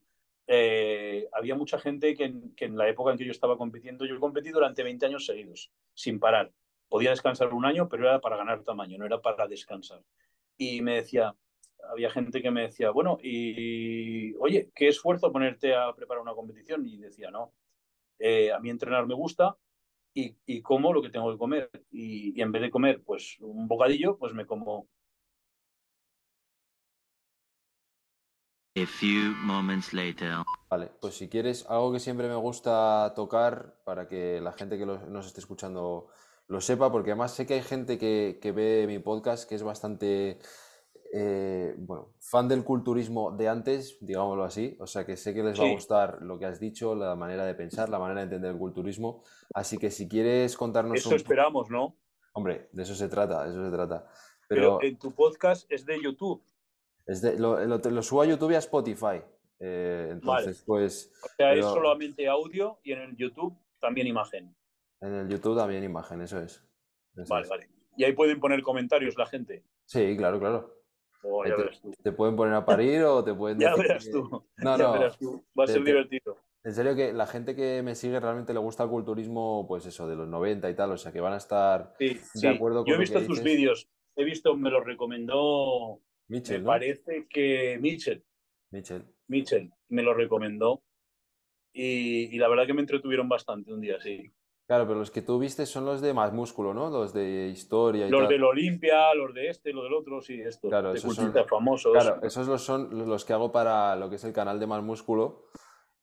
eh, 0.48 1.28
había 1.32 1.54
mucha 1.54 1.78
gente 1.78 2.14
que 2.14 2.24
en, 2.24 2.54
que 2.54 2.66
en, 2.66 2.76
la 2.76 2.88
época 2.88 3.10
en 3.12 3.18
que 3.18 3.24
yo 3.24 3.32
estaba 3.32 3.56
compitiendo, 3.58 4.04
yo 4.04 4.18
competí 4.20 4.50
durante 4.50 4.82
20 4.82 5.06
años 5.06 5.26
seguidos, 5.26 5.72
sin 5.94 6.18
parar. 6.20 6.52
Podía 6.88 7.10
descansar 7.10 7.52
un 7.52 7.64
año, 7.64 7.88
pero 7.88 8.04
era 8.04 8.20
para 8.20 8.36
ganar 8.36 8.62
tamaño, 8.62 8.96
no 8.98 9.06
era 9.06 9.20
para 9.20 9.48
descansar. 9.48 10.02
Y 10.58 10.82
me 10.82 10.96
decía, 10.96 11.34
había 11.90 12.10
gente 12.10 12.42
que 12.42 12.50
me 12.50 12.62
decía, 12.62 12.90
bueno, 12.90 13.18
y 13.22 14.34
oye, 14.36 14.70
qué 14.74 14.88
esfuerzo 14.88 15.32
ponerte 15.32 15.74
a 15.74 15.94
preparar 15.94 16.22
una 16.22 16.34
competición. 16.34 16.86
Y 16.86 16.98
decía, 16.98 17.30
no, 17.30 17.52
eh, 18.18 18.52
a 18.52 18.60
mí 18.60 18.70
entrenar 18.70 19.06
me 19.06 19.14
gusta 19.14 19.56
y, 20.14 20.36
y, 20.46 20.62
como 20.62 20.92
lo 20.92 21.02
que 21.02 21.10
tengo 21.10 21.30
que 21.32 21.38
comer. 21.38 21.70
Y, 21.90 22.38
y 22.38 22.42
en 22.42 22.52
vez 22.52 22.62
de 22.62 22.70
comer 22.70 23.02
pues 23.04 23.36
un 23.40 23.68
bocadillo, 23.68 24.18
pues 24.18 24.34
me 24.34 24.46
como 24.46 24.88
A 28.76 28.84
few 28.84 29.32
moments 29.42 29.94
later. 29.94 30.42
Vale, 30.68 30.90
pues 31.00 31.16
si 31.16 31.28
quieres, 31.28 31.64
algo 31.70 31.92
que 31.92 31.98
siempre 32.00 32.28
me 32.28 32.34
gusta 32.34 33.12
tocar 33.16 33.80
para 33.84 34.06
que 34.06 34.38
la 34.42 34.52
gente 34.52 34.76
que 34.76 34.84
lo- 34.84 35.06
nos 35.06 35.26
esté 35.26 35.40
escuchando 35.40 36.08
lo 36.48 36.60
sepa, 36.60 36.90
porque 36.92 37.10
además 37.10 37.32
sé 37.34 37.46
que 37.46 37.54
hay 37.54 37.62
gente 37.62 37.98
que, 37.98 38.38
que 38.40 38.52
ve 38.52 38.84
mi 38.86 38.98
podcast 38.98 39.48
que 39.48 39.54
es 39.56 39.62
bastante, 39.62 40.38
eh, 41.12 41.74
bueno, 41.78 42.14
fan 42.20 42.48
del 42.48 42.64
culturismo 42.64 43.32
de 43.32 43.48
antes, 43.48 43.98
digámoslo 44.00 44.44
así, 44.44 44.76
o 44.80 44.86
sea 44.86 45.04
que 45.06 45.16
sé 45.16 45.34
que 45.34 45.42
les 45.42 45.58
va 45.60 45.64
a 45.64 45.72
gustar 45.72 46.18
lo 46.22 46.38
que 46.38 46.46
has 46.46 46.60
dicho, 46.60 46.94
la 46.94 47.14
manera 47.16 47.44
de 47.44 47.54
pensar, 47.54 47.88
la 47.88 47.98
manera 47.98 48.20
de 48.20 48.24
entender 48.24 48.52
el 48.52 48.58
culturismo, 48.58 49.22
así 49.54 49.78
que 49.78 49.90
si 49.90 50.08
quieres 50.08 50.56
contarnos 50.56 50.98
Eso 50.98 51.10
un... 51.10 51.16
esperamos, 51.16 51.70
¿no? 51.70 51.96
Hombre, 52.32 52.68
de 52.72 52.82
eso 52.82 52.94
se 52.94 53.08
trata, 53.08 53.44
de 53.44 53.50
eso 53.50 53.64
se 53.64 53.70
trata. 53.70 54.06
Pero 54.48 54.78
Pero 54.78 54.82
en 54.82 54.98
tu 54.98 55.12
podcast 55.12 55.70
es 55.70 55.84
de 55.86 56.00
YouTube. 56.02 56.42
es 57.06 57.20
de- 57.22 57.38
lo, 57.38 57.64
lo- 57.64 57.78
lo 57.78 58.02
subo 58.02 58.22
a 58.22 58.26
YouTube 58.26 58.50
y 58.52 58.54
a 58.54 58.58
Spotify, 58.58 59.20
eh, 59.60 60.08
entonces 60.12 60.62
pues... 60.66 61.12
O 61.24 61.28
sea, 61.36 61.54
es 61.54 61.64
solamente 61.64 62.26
audio 62.28 62.78
y 62.82 62.92
en 62.92 63.00
el 63.00 63.16
YouTube 63.16 63.56
también 63.80 64.06
imagen. 64.06 64.55
En 65.00 65.12
el 65.14 65.28
YouTube 65.28 65.56
también 65.56 65.84
imagen, 65.84 66.20
eso 66.22 66.40
es. 66.40 66.64
Eso 67.16 67.24
Vale, 67.28 67.44
es. 67.44 67.48
vale. 67.50 67.68
Y 67.96 68.04
ahí 68.04 68.12
pueden 68.12 68.40
poner 68.40 68.62
comentarios 68.62 69.16
la 69.16 69.26
gente. 69.26 69.64
Sí, 69.84 70.16
claro, 70.16 70.38
claro. 70.38 70.72
Oh, 71.22 71.44
ya 71.44 71.56
te, 71.56 71.62
verás 71.62 71.80
tú. 71.80 71.92
te 72.02 72.12
pueden 72.12 72.36
poner 72.36 72.54
a 72.54 72.64
parir 72.64 73.02
o 73.02 73.24
te 73.24 73.34
pueden 73.34 73.58
Ya 73.60 73.74
verás 73.74 74.04
que- 74.04 74.12
tú. 74.12 74.22
No, 74.58 74.76
ya 74.78 74.84
no. 74.84 74.92
verás 74.92 75.18
tú. 75.18 75.44
Va 75.58 75.64
a 75.64 75.66
Te- 75.66 75.72
ser 75.74 75.84
te- 75.84 75.90
divertido. 75.90 76.36
En 76.64 76.74
serio 76.74 76.96
que 76.96 77.12
la 77.12 77.26
gente 77.26 77.54
que 77.54 77.80
me 77.82 77.94
sigue 77.94 78.18
realmente 78.18 78.52
le 78.52 78.58
gusta 78.58 78.82
el 78.82 78.90
culturismo, 78.90 79.66
pues 79.68 79.86
eso, 79.86 80.08
de 80.08 80.16
los 80.16 80.26
90 80.28 80.68
y 80.68 80.74
tal, 80.74 80.90
o 80.92 80.96
sea 80.96 81.12
que 81.12 81.20
van 81.20 81.32
a 81.32 81.36
estar 81.36 81.94
Sí, 81.98 82.08
de 82.14 82.20
sí. 82.34 82.46
acuerdo 82.48 82.80
con 82.82 82.88
Yo 82.90 82.96
he 82.96 82.98
visto 82.98 83.24
tus 83.24 83.40
vídeos. 83.42 83.88
He 84.16 84.24
visto, 84.24 84.56
me 84.56 84.70
los 84.70 84.84
recomendó, 84.84 86.00
Mitchell, 86.28 86.58
me 86.58 86.64
¿no? 86.64 86.66
parece 86.70 87.26
que 87.30 87.78
Mitchell. 87.80 88.24
Mitchell. 88.72 89.04
Mitchell 89.28 89.70
me 89.90 90.02
lo 90.02 90.12
recomendó. 90.14 90.82
Y, 91.72 92.34
y 92.34 92.38
la 92.38 92.48
verdad 92.48 92.66
que 92.66 92.74
me 92.74 92.80
entretuvieron 92.80 93.28
bastante 93.28 93.72
un 93.72 93.80
día, 93.80 94.00
sí. 94.00 94.32
Claro, 94.66 94.86
pero 94.86 94.98
los 94.98 95.12
que 95.12 95.22
tú 95.22 95.38
viste 95.38 95.64
son 95.64 95.84
los 95.84 96.00
de 96.00 96.12
más 96.12 96.32
músculo, 96.32 96.74
¿no? 96.74 96.90
Los 96.90 97.12
de 97.12 97.48
historia 97.48 98.06
y 98.06 98.10
Los 98.10 98.22
tal. 98.22 98.28
del 98.30 98.42
Olimpia, 98.44 99.14
los 99.14 99.32
de 99.32 99.48
este, 99.48 99.72
los 99.72 99.84
del 99.84 99.94
otro, 99.94 100.20
sí, 100.20 100.40
estos. 100.40 100.68
Claro, 100.70 100.90
de 100.92 100.98
esos 100.98 101.14
son- 101.14 101.32
famosos. 101.48 101.92
Claro, 101.92 102.18
esos 102.22 102.48
los 102.48 102.62
son 102.62 103.08
los 103.08 103.24
que 103.24 103.32
hago 103.32 103.52
para 103.52 103.94
lo 103.94 104.10
que 104.10 104.16
es 104.16 104.24
el 104.24 104.32
canal 104.32 104.58
de 104.58 104.66
más 104.66 104.82
músculo. 104.82 105.44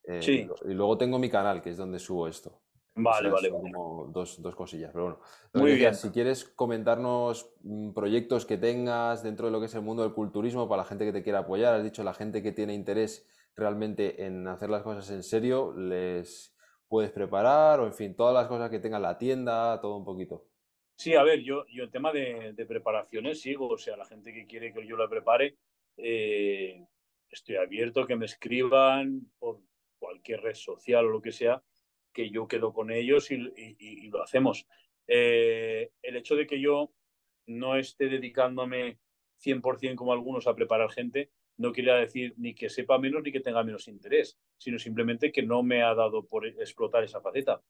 eh, 0.05 0.22
Sí. 0.22 0.47
y, 0.66 0.74
luego 0.74 0.97
tengo 0.97 1.18
mi 1.18 1.30
canal, 1.30 1.61
que 1.61 1.70
es 1.70 1.78
donde 1.78 1.97
subo 1.97 2.28
esto. 2.28 2.49
O 2.95 3.01
Vale, 3.01 3.22
sea, 3.30 3.32
vale, 3.32 3.49
son 3.49 3.61
vale. 3.61 3.74
como 3.74 4.07
dos, 4.07 4.41
dos 4.41 4.53
cosillas, 4.53 4.91
pero 4.91 5.03
bueno. 5.05 5.20
Muy 5.53 5.64
que 5.64 5.70
decía, 5.72 5.89
bien. 5.91 5.95
Si 5.95 6.09
quieres 6.11 6.43
comentarnos 6.45 7.49
mm, 7.64 7.91
proyectos 7.93 8.45
que 8.45 8.57
tengas 8.57 9.24
dentro 9.24 9.45
de 9.45 9.53
lo 9.53 9.59
que 9.61 9.68
es 9.68 9.76
el 9.76 9.82
mundo 9.82 10.03
del 10.03 10.11
culturismo 10.14 10.68
para 10.68 10.82
la 10.84 10.88
gente 10.89 11.05
que 11.05 11.14
te 11.14 11.24
quiera 11.24 11.39
apoyar, 11.39 11.74
has 11.74 11.84
dicho 11.84 12.03
la 12.03 12.14
gente 12.14 12.43
que 12.43 12.51
tiene 12.51 12.74
interés 12.74 13.26
realmente 13.55 14.26
en 14.26 14.45
hacer 14.47 14.70
las 14.70 14.84
cosas 14.84 15.09
en 15.11 15.24
serio, 15.24 15.74
les 15.74 16.53
puedes 16.94 17.12
preparar 17.12 17.80
o 17.80 17.88
en 17.88 17.94
fin, 17.96 18.16
todas 18.16 18.36
las 18.36 18.46
cosas 18.46 18.70
que 18.70 18.78
tenga 18.78 19.00
la 19.00 19.18
tienda, 19.18 19.82
todo 19.82 19.98
un 19.98 20.06
poquito. 20.06 20.46
Sí, 20.96 21.16
a 21.16 21.24
ver, 21.24 21.39
yo, 21.41 21.66
yo 21.66 21.86
el 21.86 21.89
tema 21.89 22.12
de, 22.14 22.54
preparaciones 22.68 23.41
sigo, 23.41 23.68
o 23.68 23.80
sea, 23.80 23.98
la 23.98 24.06
gente 24.06 24.32
que 24.32 24.46
quiere 24.46 24.72
que 24.72 24.86
yo 24.86 24.96
la 24.96 25.10
prepare, 25.10 25.58
eh, 25.98 26.86
estoy 27.32 27.56
abierto 27.56 28.02
a 28.02 28.08
que 28.08 28.16
me 28.16 28.26
escriban 28.26 29.22
por 29.39 29.60
cualquier 29.98 30.41
red 30.41 30.54
social 30.54 31.08
o 31.08 31.10
lo 31.10 31.20
que 31.20 31.32
sea, 31.32 31.64
que 32.14 32.30
yo 32.30 32.48
quedo 32.48 32.72
con 32.74 32.91
ellos 32.91 33.32
y 33.32 34.10
lo 34.10 34.22
hacemos. 34.22 34.68
Eh, 35.08 35.89
el 36.04 36.16
hecho 36.16 36.36
de 36.36 36.46
que 36.46 36.62
yo 36.62 36.91
no 37.48 37.76
esté 37.76 38.08
dedicándome 38.08 39.00
100% 39.44 39.96
como 39.96 40.14
algunos 40.14 40.46
a 40.46 40.54
preparar 40.54 40.91
gente, 40.91 41.32
no 41.58 41.72
quiere 41.72 41.93
decir 41.93 42.34
ni 42.38 42.54
que 42.54 42.70
sepa 42.70 42.97
menos 42.97 43.22
ni 43.24 43.32
que 43.32 43.39
tenga 43.39 43.64
menos 43.64 43.88
interés, 43.88 44.38
sino 44.58 44.80
simplemente 44.80 45.32
que 45.32 45.43
no 45.43 45.64
me 45.64 45.84
ha 45.84 45.93
dado 45.93 46.26
por 46.26 46.47
explotar 46.47 47.04
esa 47.04 47.22
faceta. 47.22 47.62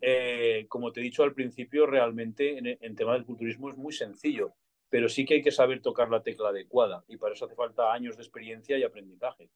Eh, 0.00 0.66
como 0.68 0.92
te 0.92 1.00
he 1.00 1.02
dicho 1.02 1.22
al 1.22 1.34
principio, 1.34 1.86
realmente 1.86 2.58
en, 2.58 2.66
en 2.66 2.94
tema 2.94 3.14
del 3.14 3.24
culturismo 3.24 3.70
es 3.70 3.76
muy 3.76 3.92
sencillo, 3.92 4.54
pero 4.90 5.08
sí 5.08 5.24
que 5.24 5.34
hay 5.34 5.42
que 5.42 5.50
saber 5.50 5.80
tocar 5.80 6.10
la 6.10 6.22
tecla 6.22 6.50
adecuada 6.50 7.04
y 7.08 7.16
para 7.16 7.34
eso 7.34 7.46
hace 7.46 7.54
falta 7.54 7.92
años 7.92 8.16
de 8.16 8.22
experiencia 8.22 8.76
y 8.76 8.82
aprendizaje. 8.82 9.48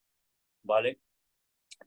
¿Vale? 0.63 0.99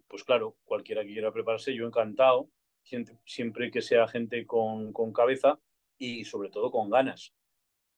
Pues 0.07 0.23
claro, 0.23 0.57
cualquiera 0.63 1.03
que 1.03 1.13
quiera 1.13 1.31
prepararse, 1.31 1.73
yo 1.73 1.85
encantado, 1.85 2.49
siempre, 2.83 3.17
siempre 3.25 3.71
que 3.71 3.81
sea 3.81 4.07
gente 4.07 4.45
con, 4.45 4.93
con 4.93 5.11
cabeza 5.11 5.59
y 5.97 6.25
sobre 6.25 6.49
todo 6.49 6.71
con 6.71 6.89
ganas. 6.89 7.33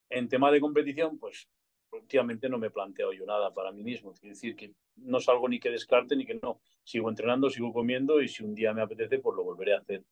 En 0.09 0.27
tema 0.27 0.51
de 0.51 0.59
competición, 0.59 1.19
pues 1.19 1.49
últimamente 1.91 2.49
no 2.49 2.57
me 2.57 2.67
he 2.67 2.71
planteado 2.71 3.13
yo 3.13 3.25
nada 3.25 3.53
para 3.53 3.71
mí 3.71 3.83
mismo. 3.83 4.13
Es 4.13 4.21
decir, 4.21 4.55
que 4.55 4.73
no 4.97 5.19
salgo 5.19 5.47
ni 5.47 5.59
que 5.59 5.69
descarte 5.69 6.15
ni 6.15 6.25
que 6.25 6.35
no. 6.35 6.61
Sigo 6.83 7.09
entrenando, 7.09 7.49
sigo 7.49 7.73
comiendo 7.73 8.21
y 8.21 8.27
si 8.27 8.43
un 8.43 8.55
día 8.55 8.73
me 8.73 8.81
apetece, 8.81 9.19
pues 9.19 9.35
lo 9.35 9.43
volveré 9.43 9.73
a 9.73 9.79
hacer. 9.79 10.03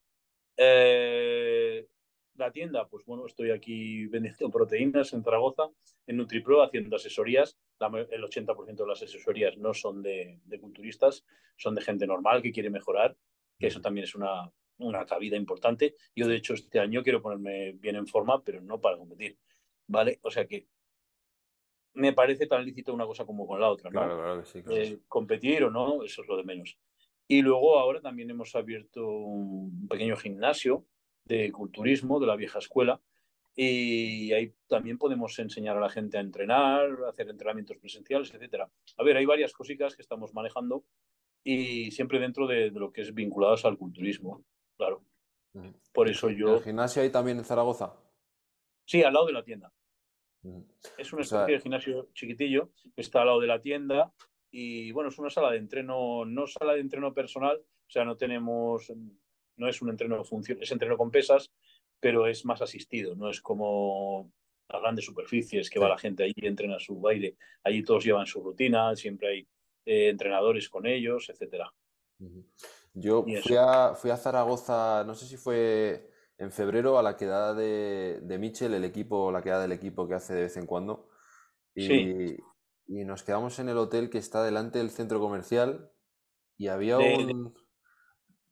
Eh, 0.57 1.87
la 2.35 2.51
tienda, 2.51 2.87
pues 2.87 3.05
bueno, 3.05 3.25
estoy 3.25 3.51
aquí 3.51 4.05
vendiendo 4.07 4.49
proteínas 4.51 5.13
en 5.13 5.23
Zaragoza, 5.23 5.69
en 6.07 6.17
NutriPro, 6.17 6.63
haciendo 6.63 6.95
asesorías. 6.95 7.57
La 7.79 7.87
el 7.87 8.23
80% 8.23 8.75
de 8.75 8.87
las 8.87 9.01
asesorías 9.01 9.57
no 9.57 9.73
son 9.73 10.01
de, 10.01 10.39
de 10.45 10.59
culturistas, 10.59 11.25
son 11.57 11.75
de 11.75 11.81
gente 11.81 12.07
normal 12.07 12.41
que 12.41 12.51
quiere 12.51 12.69
mejorar, 12.69 13.15
que 13.57 13.67
eso 13.67 13.79
también 13.81 14.03
es 14.03 14.15
una, 14.15 14.51
una 14.79 15.05
cabida 15.05 15.37
importante. 15.37 15.95
Yo, 16.15 16.27
de 16.27 16.35
hecho, 16.35 16.53
este 16.53 16.79
año 16.79 17.03
quiero 17.03 17.21
ponerme 17.21 17.73
bien 17.73 17.95
en 17.95 18.07
forma, 18.07 18.43
pero 18.43 18.61
no 18.61 18.81
para 18.81 18.97
competir. 18.97 19.37
¿Vale? 19.87 20.19
O 20.23 20.29
sea 20.29 20.45
que 20.45 20.67
me 21.93 22.13
parece 22.13 22.47
tan 22.47 22.63
lícito 22.63 22.93
una 22.93 23.05
cosa 23.05 23.25
como 23.25 23.47
con 23.47 23.59
la 23.59 23.69
otra, 23.69 23.89
¿no? 23.89 23.99
Claro, 23.99 24.17
claro 24.17 24.39
que 24.41 24.47
sí. 24.47 24.63
claro. 24.63 24.81
eh, 24.81 24.99
competir 25.07 25.63
o 25.63 25.71
no, 25.71 26.03
eso 26.03 26.21
es 26.21 26.27
lo 26.27 26.37
de 26.37 26.43
menos. 26.43 26.77
Y 27.27 27.41
luego 27.41 27.79
ahora 27.79 28.01
también 28.01 28.29
hemos 28.29 28.55
abierto 28.55 29.05
un 29.07 29.87
pequeño 29.87 30.15
gimnasio 30.15 30.85
de 31.25 31.51
culturismo 31.51 32.19
de 32.19 32.27
la 32.27 32.35
vieja 32.35 32.59
escuela 32.59 32.99
y 33.55 34.31
ahí 34.31 34.53
también 34.67 34.97
podemos 34.97 35.37
enseñar 35.37 35.77
a 35.77 35.81
la 35.81 35.89
gente 35.89 36.17
a 36.17 36.21
entrenar, 36.21 36.89
a 37.05 37.09
hacer 37.09 37.29
entrenamientos 37.29 37.77
presenciales, 37.77 38.33
etcétera. 38.33 38.71
A 38.97 39.03
ver, 39.03 39.17
hay 39.17 39.25
varias 39.25 39.53
cositas 39.53 39.95
que 39.95 40.01
estamos 40.01 40.33
manejando 40.33 40.85
y 41.43 41.91
siempre 41.91 42.19
dentro 42.19 42.47
de, 42.47 42.71
de 42.71 42.79
lo 42.79 42.91
que 42.91 43.01
es 43.01 43.13
vinculados 43.13 43.65
al 43.65 43.77
culturismo, 43.77 44.43
claro. 44.77 45.03
Por 45.93 46.09
eso 46.09 46.29
¿En 46.29 46.37
yo... 46.37 46.55
el 46.55 46.63
gimnasio 46.63 47.01
ahí 47.01 47.09
también 47.09 47.37
en 47.37 47.43
Zaragoza? 47.43 47.93
Sí, 48.85 49.03
al 49.03 49.13
lado 49.13 49.25
de 49.25 49.33
la 49.33 49.43
tienda. 49.43 49.71
Ujú. 50.43 50.65
Es 50.97 51.11
una 51.13 51.21
O 51.21 51.25
sea- 51.25 51.39
especie 51.41 51.55
de 51.57 51.61
gimnasio 51.61 52.09
chiquitillo 52.13 52.71
que 52.95 53.01
está 53.01 53.21
al 53.21 53.27
lado 53.27 53.39
de 53.41 53.47
la 53.47 53.61
tienda 53.61 54.13
y 54.51 54.91
bueno, 54.91 55.09
es 55.09 55.19
una 55.19 55.29
sala 55.29 55.51
de 55.51 55.57
entreno, 55.57 56.25
no 56.25 56.47
sala 56.47 56.73
de 56.73 56.79
entreno 56.81 57.13
personal, 57.13 57.57
o 57.57 57.89
sea, 57.89 58.05
no 58.05 58.15
tenemos, 58.17 58.91
no 59.57 59.67
es 59.67 59.81
un 59.81 59.89
entreno 59.89 60.23
función, 60.23 60.57
es 60.61 60.71
entreno 60.71 60.97
con 60.97 61.11
pesas, 61.11 61.51
pero 61.99 62.25
es 62.27 62.45
más 62.45 62.61
asistido, 62.61 63.15
no 63.15 63.29
es 63.29 63.41
como 63.41 64.31
las 64.69 64.81
grandes 64.81 65.05
superficies 65.05 65.69
que 65.69 65.79
va 65.79 65.89
la 65.89 65.97
gente 65.97 66.23
allí 66.23 66.33
y 66.35 66.47
entrena 66.47 66.79
su 66.79 66.99
baile. 66.99 67.35
Allí 67.63 67.83
todos 67.83 68.05
llevan 68.05 68.25
su 68.27 68.41
rutina, 68.41 68.95
siempre 68.95 69.27
hay 69.27 69.47
eh, 69.85 70.09
entrenadores 70.09 70.69
con 70.69 70.85
ellos, 70.85 71.27
etcétera. 71.29 71.73
Yo 72.93 73.23
fui 73.43 73.55
a, 73.57 73.95
fui 73.95 74.11
a 74.11 74.17
Zaragoza, 74.17 75.03
no 75.05 75.15
sé 75.15 75.25
si 75.25 75.37
fue 75.37 76.08
en 76.39 76.51
febrero, 76.51 76.97
a 76.97 77.03
la 77.03 77.15
quedada 77.17 77.53
de, 77.53 78.19
de 78.23 78.37
Mitchell, 78.39 78.73
el 78.73 78.85
equipo, 78.85 79.31
la 79.31 79.41
quedada 79.43 79.63
del 79.63 79.73
equipo 79.73 80.07
que 80.07 80.15
hace 80.15 80.33
de 80.33 80.41
vez 80.43 80.57
en 80.57 80.65
cuando. 80.65 81.09
Y, 81.75 81.85
Sí. 81.85 82.37
y 82.87 83.05
nos 83.05 83.23
quedamos 83.23 83.59
en 83.59 83.69
el 83.69 83.77
hotel 83.77 84.09
que 84.09 84.17
está 84.17 84.43
delante 84.43 84.79
del 84.79 84.89
centro 84.89 85.19
comercial 85.19 85.91
y 86.57 86.67
había 86.69 86.97
De- 86.97 87.15
un... 87.25 87.53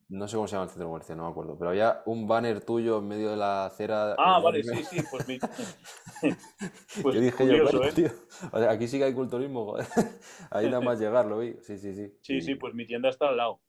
No 0.09 0.26
sé 0.30 0.38
cómo 0.38 0.47
se 0.47 0.53
llama 0.53 0.64
el 0.65 0.69
centro 0.69 0.88
comercial, 0.88 1.18
no 1.18 1.26
me 1.26 1.31
acuerdo, 1.31 1.57
pero 1.57 1.69
había 1.72 2.01
un 2.05 2.30
banner 2.30 2.64
tuyo 2.64 2.99
en 2.99 3.07
medio 3.09 3.30
de 3.31 3.35
la 3.35 3.65
acera. 3.65 4.15
Ah, 4.18 4.39
vale, 4.39 4.64
sí, 4.64 4.84
sí, 4.85 5.01
pues, 5.11 5.27
mi- 5.27 5.38
pues 7.03 7.15
Que 7.15 7.19
dije 7.22 7.45
yo, 7.45 7.51
curioso, 7.65 7.77
"Coño, 7.80 7.89
¿eh? 7.89 7.93
tío, 7.93 8.09
o 8.53 8.59
sea, 8.59 8.72
aquí 8.72 8.88
sí 8.88 8.99
que 8.99 9.03
hay 9.03 9.14
culturismo, 9.14 9.65
joder". 9.65 9.85
Ahí 10.51 10.68
nada 10.68 10.80
más 10.81 10.99
llegar, 10.99 11.26
lo 11.26 11.39
vi. 11.39 11.57
Sí, 11.61 11.77
sí, 11.77 11.93
sí. 11.93 12.18
Sí, 12.22 12.35
Y- 12.38 12.41
sí, 12.41 12.55
pues 12.55 12.73
mi 12.73 12.85
tienda 12.85 13.09
está 13.09 13.27
al 13.27 13.38
lado. 13.38 13.61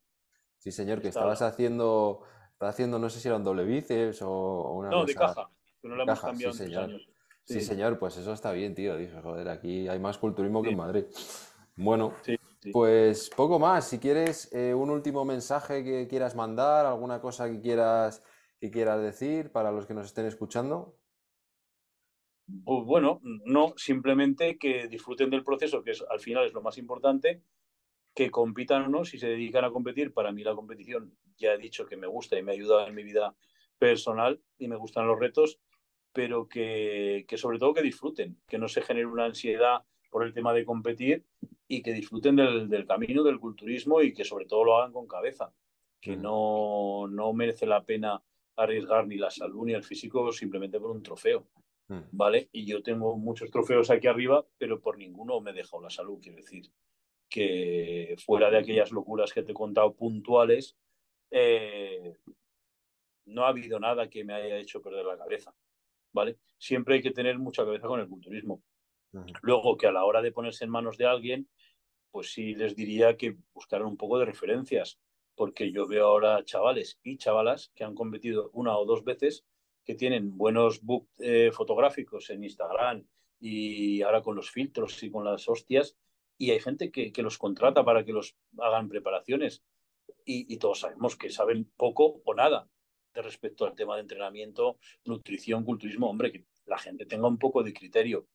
Sí, 0.59 0.71
señor, 0.71 1.01
que 1.01 1.09
Está 1.09 1.19
estabas 1.19 1.41
haciendo, 1.41 2.21
estabas 2.59 2.75
haciendo, 2.75 2.99
no 2.99 3.09
sé 3.09 3.21
si 3.21 3.27
era 3.29 3.37
un 3.37 3.43
doble 3.45 3.63
bíceps 3.63 4.21
o, 4.21 4.29
o 4.29 4.73
una 4.79 4.89
No, 4.89 5.05
de 5.05 5.15
caja, 5.15 5.49
que 5.81 5.87
no 5.87 5.95
la 5.95 6.03
hemos 6.03 6.19
cambiado 6.19 6.51
sí, 6.51 6.65
señor. 6.65 6.83
años. 6.83 7.09
Sí, 7.45 7.61
señor, 7.61 7.97
pues 7.97 8.17
eso 8.17 8.33
está 8.33 8.51
bien, 8.51 8.75
tío. 8.75 8.97
Dije, 8.97 9.21
joder, 9.21 9.47
aquí 9.47 9.87
hay 9.87 9.97
más 9.97 10.17
culturismo 10.17 10.61
que 10.61 10.71
en 10.71 10.77
Madrid. 10.77 11.05
Bueno, 11.77 12.13
pues 12.73 13.29
poco 13.29 13.59
más. 13.59 13.87
Si 13.87 13.97
quieres 13.97 14.53
eh, 14.53 14.73
un 14.73 14.89
último 14.89 15.23
mensaje 15.23 15.85
que 15.85 16.09
quieras 16.09 16.35
mandar, 16.35 16.85
alguna 16.85 17.21
cosa 17.21 17.49
que 17.49 17.61
quieras, 17.61 18.21
que 18.59 18.69
quieras 18.69 19.01
decir 19.01 19.53
para 19.53 19.71
los 19.71 19.85
que 19.85 19.93
nos 19.93 20.07
estén 20.07 20.25
escuchando. 20.25 20.97
Pues 22.65 22.85
bueno, 22.85 23.21
no, 23.23 23.73
simplemente 23.77 24.57
que 24.57 24.89
disfruten 24.89 25.29
del 25.29 25.45
proceso, 25.45 25.81
que 25.81 25.91
es, 25.91 26.03
al 26.09 26.19
final 26.19 26.45
es 26.45 26.53
lo 26.53 26.61
más 26.61 26.77
importante, 26.77 27.41
que 28.19 28.31
compitan 28.31 28.83
o 28.83 28.89
no, 28.89 29.05
si 29.05 29.17
se 29.17 29.27
dedican 29.27 29.63
a 29.63 29.71
competir, 29.71 30.13
para 30.13 30.33
mí 30.33 30.43
la 30.43 30.53
competición 30.53 31.15
ya 31.37 31.53
he 31.53 31.57
dicho 31.57 31.85
que 31.85 31.95
me 31.95 32.05
gusta 32.05 32.37
y 32.37 32.43
me 32.43 32.51
ha 32.51 32.53
ayudado 32.53 32.85
en 32.85 32.93
mi 32.93 33.01
vida 33.01 33.33
personal 33.77 34.41
y 34.57 34.67
me 34.67 34.75
gustan 34.75 35.07
los 35.07 35.17
retos, 35.17 35.61
pero 36.11 36.49
que, 36.49 37.23
que 37.29 37.37
sobre 37.37 37.59
todo 37.59 37.73
que 37.73 37.81
disfruten, 37.81 38.37
que 38.45 38.57
no 38.57 38.67
se 38.67 38.81
genere 38.81 39.05
una 39.05 39.23
ansiedad 39.23 39.85
por 40.11 40.25
el 40.25 40.33
tema 40.33 40.51
de 40.51 40.65
competir 40.65 41.25
y 41.65 41.81
que 41.81 41.93
disfruten 41.93 42.35
del, 42.35 42.85
camino 42.85 43.23
del 43.23 43.39
culturismo 43.39 44.01
y 44.01 44.13
que 44.13 44.25
sobre 44.25 44.45
todo 44.47 44.65
lo 44.65 44.75
hagan 44.75 44.91
con 44.91 45.07
cabeza, 45.07 45.53
que 46.01 46.17
no, 46.17 47.07
no 47.09 47.31
merece 47.31 47.67
la 47.67 47.85
pena 47.85 48.21
arriesgar 48.57 49.07
ni 49.07 49.15
la 49.15 49.31
salud 49.31 49.65
ni 49.65 49.71
el 49.71 49.83
físico 49.85 50.29
simplemente 50.33 50.77
por 50.77 50.91
un 50.91 51.03
trofeo. 51.03 51.47
¿Vale? 52.11 52.49
Y 52.51 52.65
yo 52.65 52.83
tengo 52.83 53.17
muchos 53.17 53.49
trofeos 53.49 53.89
aquí 53.89 54.07
arriba, 54.07 54.45
pero 54.57 54.81
por 54.81 54.97
ninguno 54.97 55.39
me 55.39 55.51
he 55.51 55.53
dejado 55.53 55.81
la 55.81 55.89
salud, 55.89 56.19
quiero 56.21 56.35
decir. 56.35 56.69
Que 57.29 58.15
fuera 58.25 58.49
de 58.49 58.57
aquellas 58.57 58.91
locuras 58.91 59.31
que 59.31 59.43
te 59.43 59.51
he 59.51 59.55
contado 59.55 59.93
puntuales, 59.95 60.75
eh, 61.31 62.15
no 63.25 63.45
ha 63.45 63.49
habido 63.49 63.79
nada 63.79 64.09
que 64.09 64.23
me 64.23 64.33
haya 64.33 64.57
hecho 64.57 64.81
perder 64.81 65.05
la 65.05 65.17
cabeza. 65.17 65.53
¿Vale? 66.11 66.37
Siempre 66.57 66.95
hay 66.95 67.01
que 67.01 67.11
tener 67.11 67.37
mucha 67.37 67.63
cabeza 67.63 67.87
con 67.87 67.99
el 67.99 68.09
culturismo. 68.09 68.63
Luego 69.41 69.77
que 69.77 69.87
a 69.87 69.91
la 69.91 70.05
hora 70.05 70.21
de 70.21 70.31
ponerse 70.31 70.65
en 70.65 70.71
manos 70.71 70.97
de 70.97 71.05
alguien, 71.05 71.47
pues 72.11 72.31
sí 72.31 72.55
les 72.55 72.75
diría 72.75 73.17
que 73.17 73.37
buscaran 73.53 73.87
un 73.87 73.97
poco 73.97 74.19
de 74.19 74.25
referencias, 74.25 74.99
porque 75.35 75.71
yo 75.71 75.87
veo 75.87 76.07
ahora 76.07 76.43
chavales 76.43 76.99
y 77.03 77.17
chavalas 77.17 77.71
que 77.75 77.83
han 77.83 77.95
competido 77.95 78.49
una 78.53 78.77
o 78.77 78.85
dos 78.85 79.03
veces, 79.03 79.45
que 79.85 79.95
tienen 79.95 80.37
buenos 80.37 80.81
book 80.83 81.07
eh, 81.19 81.51
fotográficos 81.51 82.29
en 82.29 82.43
Instagram 82.43 83.05
y 83.39 84.01
ahora 84.01 84.21
con 84.21 84.35
los 84.35 84.51
filtros 84.51 85.01
y 85.01 85.09
con 85.09 85.23
las 85.23 85.47
hostias, 85.47 85.97
y 86.39 86.51
hay 86.51 86.59
gente 86.61 86.89
que, 86.89 87.11
los 87.21 87.37
contrata 87.37 87.83
para 87.83 88.05
que 88.05 88.13
los 88.13 88.35
hagan 88.57 88.87
preparaciones. 88.87 89.61
Y, 90.25 90.57
todos 90.57 90.79
sabemos 90.79 91.15
que 91.17 91.29
saben 91.29 91.69
poco 91.75 92.21
o 92.23 92.33
nada 92.33 92.69
de 93.13 93.21
respecto 93.21 93.65
al 93.65 93.75
tema 93.75 93.95
de 93.95 94.01
entrenamiento, 94.01 94.79
nutrición, 95.03 95.65
culturismo. 95.65 96.09
Hombre, 96.09 96.31
que 96.31 96.45
la 96.65 96.77
gente 96.77 97.05
tenga 97.05 97.27
un 97.27 97.37
poco 97.37 97.61
de 97.61 97.73
criterio. 97.73 98.27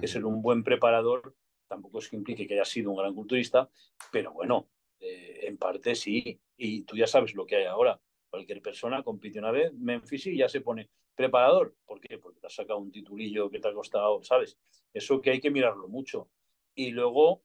Que 0.00 0.08
ser 0.08 0.24
un 0.24 0.42
buen 0.42 0.64
preparador 0.64 1.36
tampoco 1.68 2.00
es 2.00 2.08
que 2.08 2.16
implique 2.16 2.46
que 2.46 2.54
haya 2.54 2.64
sido 2.64 2.90
un 2.90 2.96
gran 2.96 3.14
culturista, 3.14 3.70
pero 4.10 4.32
bueno, 4.32 4.68
eh, 4.98 5.40
en 5.42 5.56
parte 5.56 5.94
sí. 5.94 6.40
Y 6.56 6.82
tú 6.82 6.96
ya 6.96 7.06
sabes 7.06 7.34
lo 7.34 7.46
que 7.46 7.56
hay 7.56 7.64
ahora. 7.66 8.00
Cualquier 8.28 8.60
persona 8.60 9.04
compite 9.04 9.38
una 9.38 9.52
vez, 9.52 9.72
Memphis 9.74 10.26
y 10.26 10.38
ya 10.38 10.48
se 10.48 10.62
pone 10.62 10.90
preparador. 11.14 11.76
¿Por 11.84 12.00
qué? 12.00 12.18
Porque 12.18 12.40
te 12.40 12.46
has 12.48 12.54
sacado 12.54 12.80
un 12.80 12.90
titulillo 12.90 13.50
que 13.50 13.60
te 13.60 13.68
ha 13.68 13.72
costado, 13.72 14.22
¿sabes? 14.24 14.58
Eso 14.92 15.20
que 15.20 15.30
hay 15.30 15.40
que 15.40 15.50
mirarlo 15.50 15.86
mucho. 15.86 16.28
Y 16.74 16.90
luego, 16.90 17.42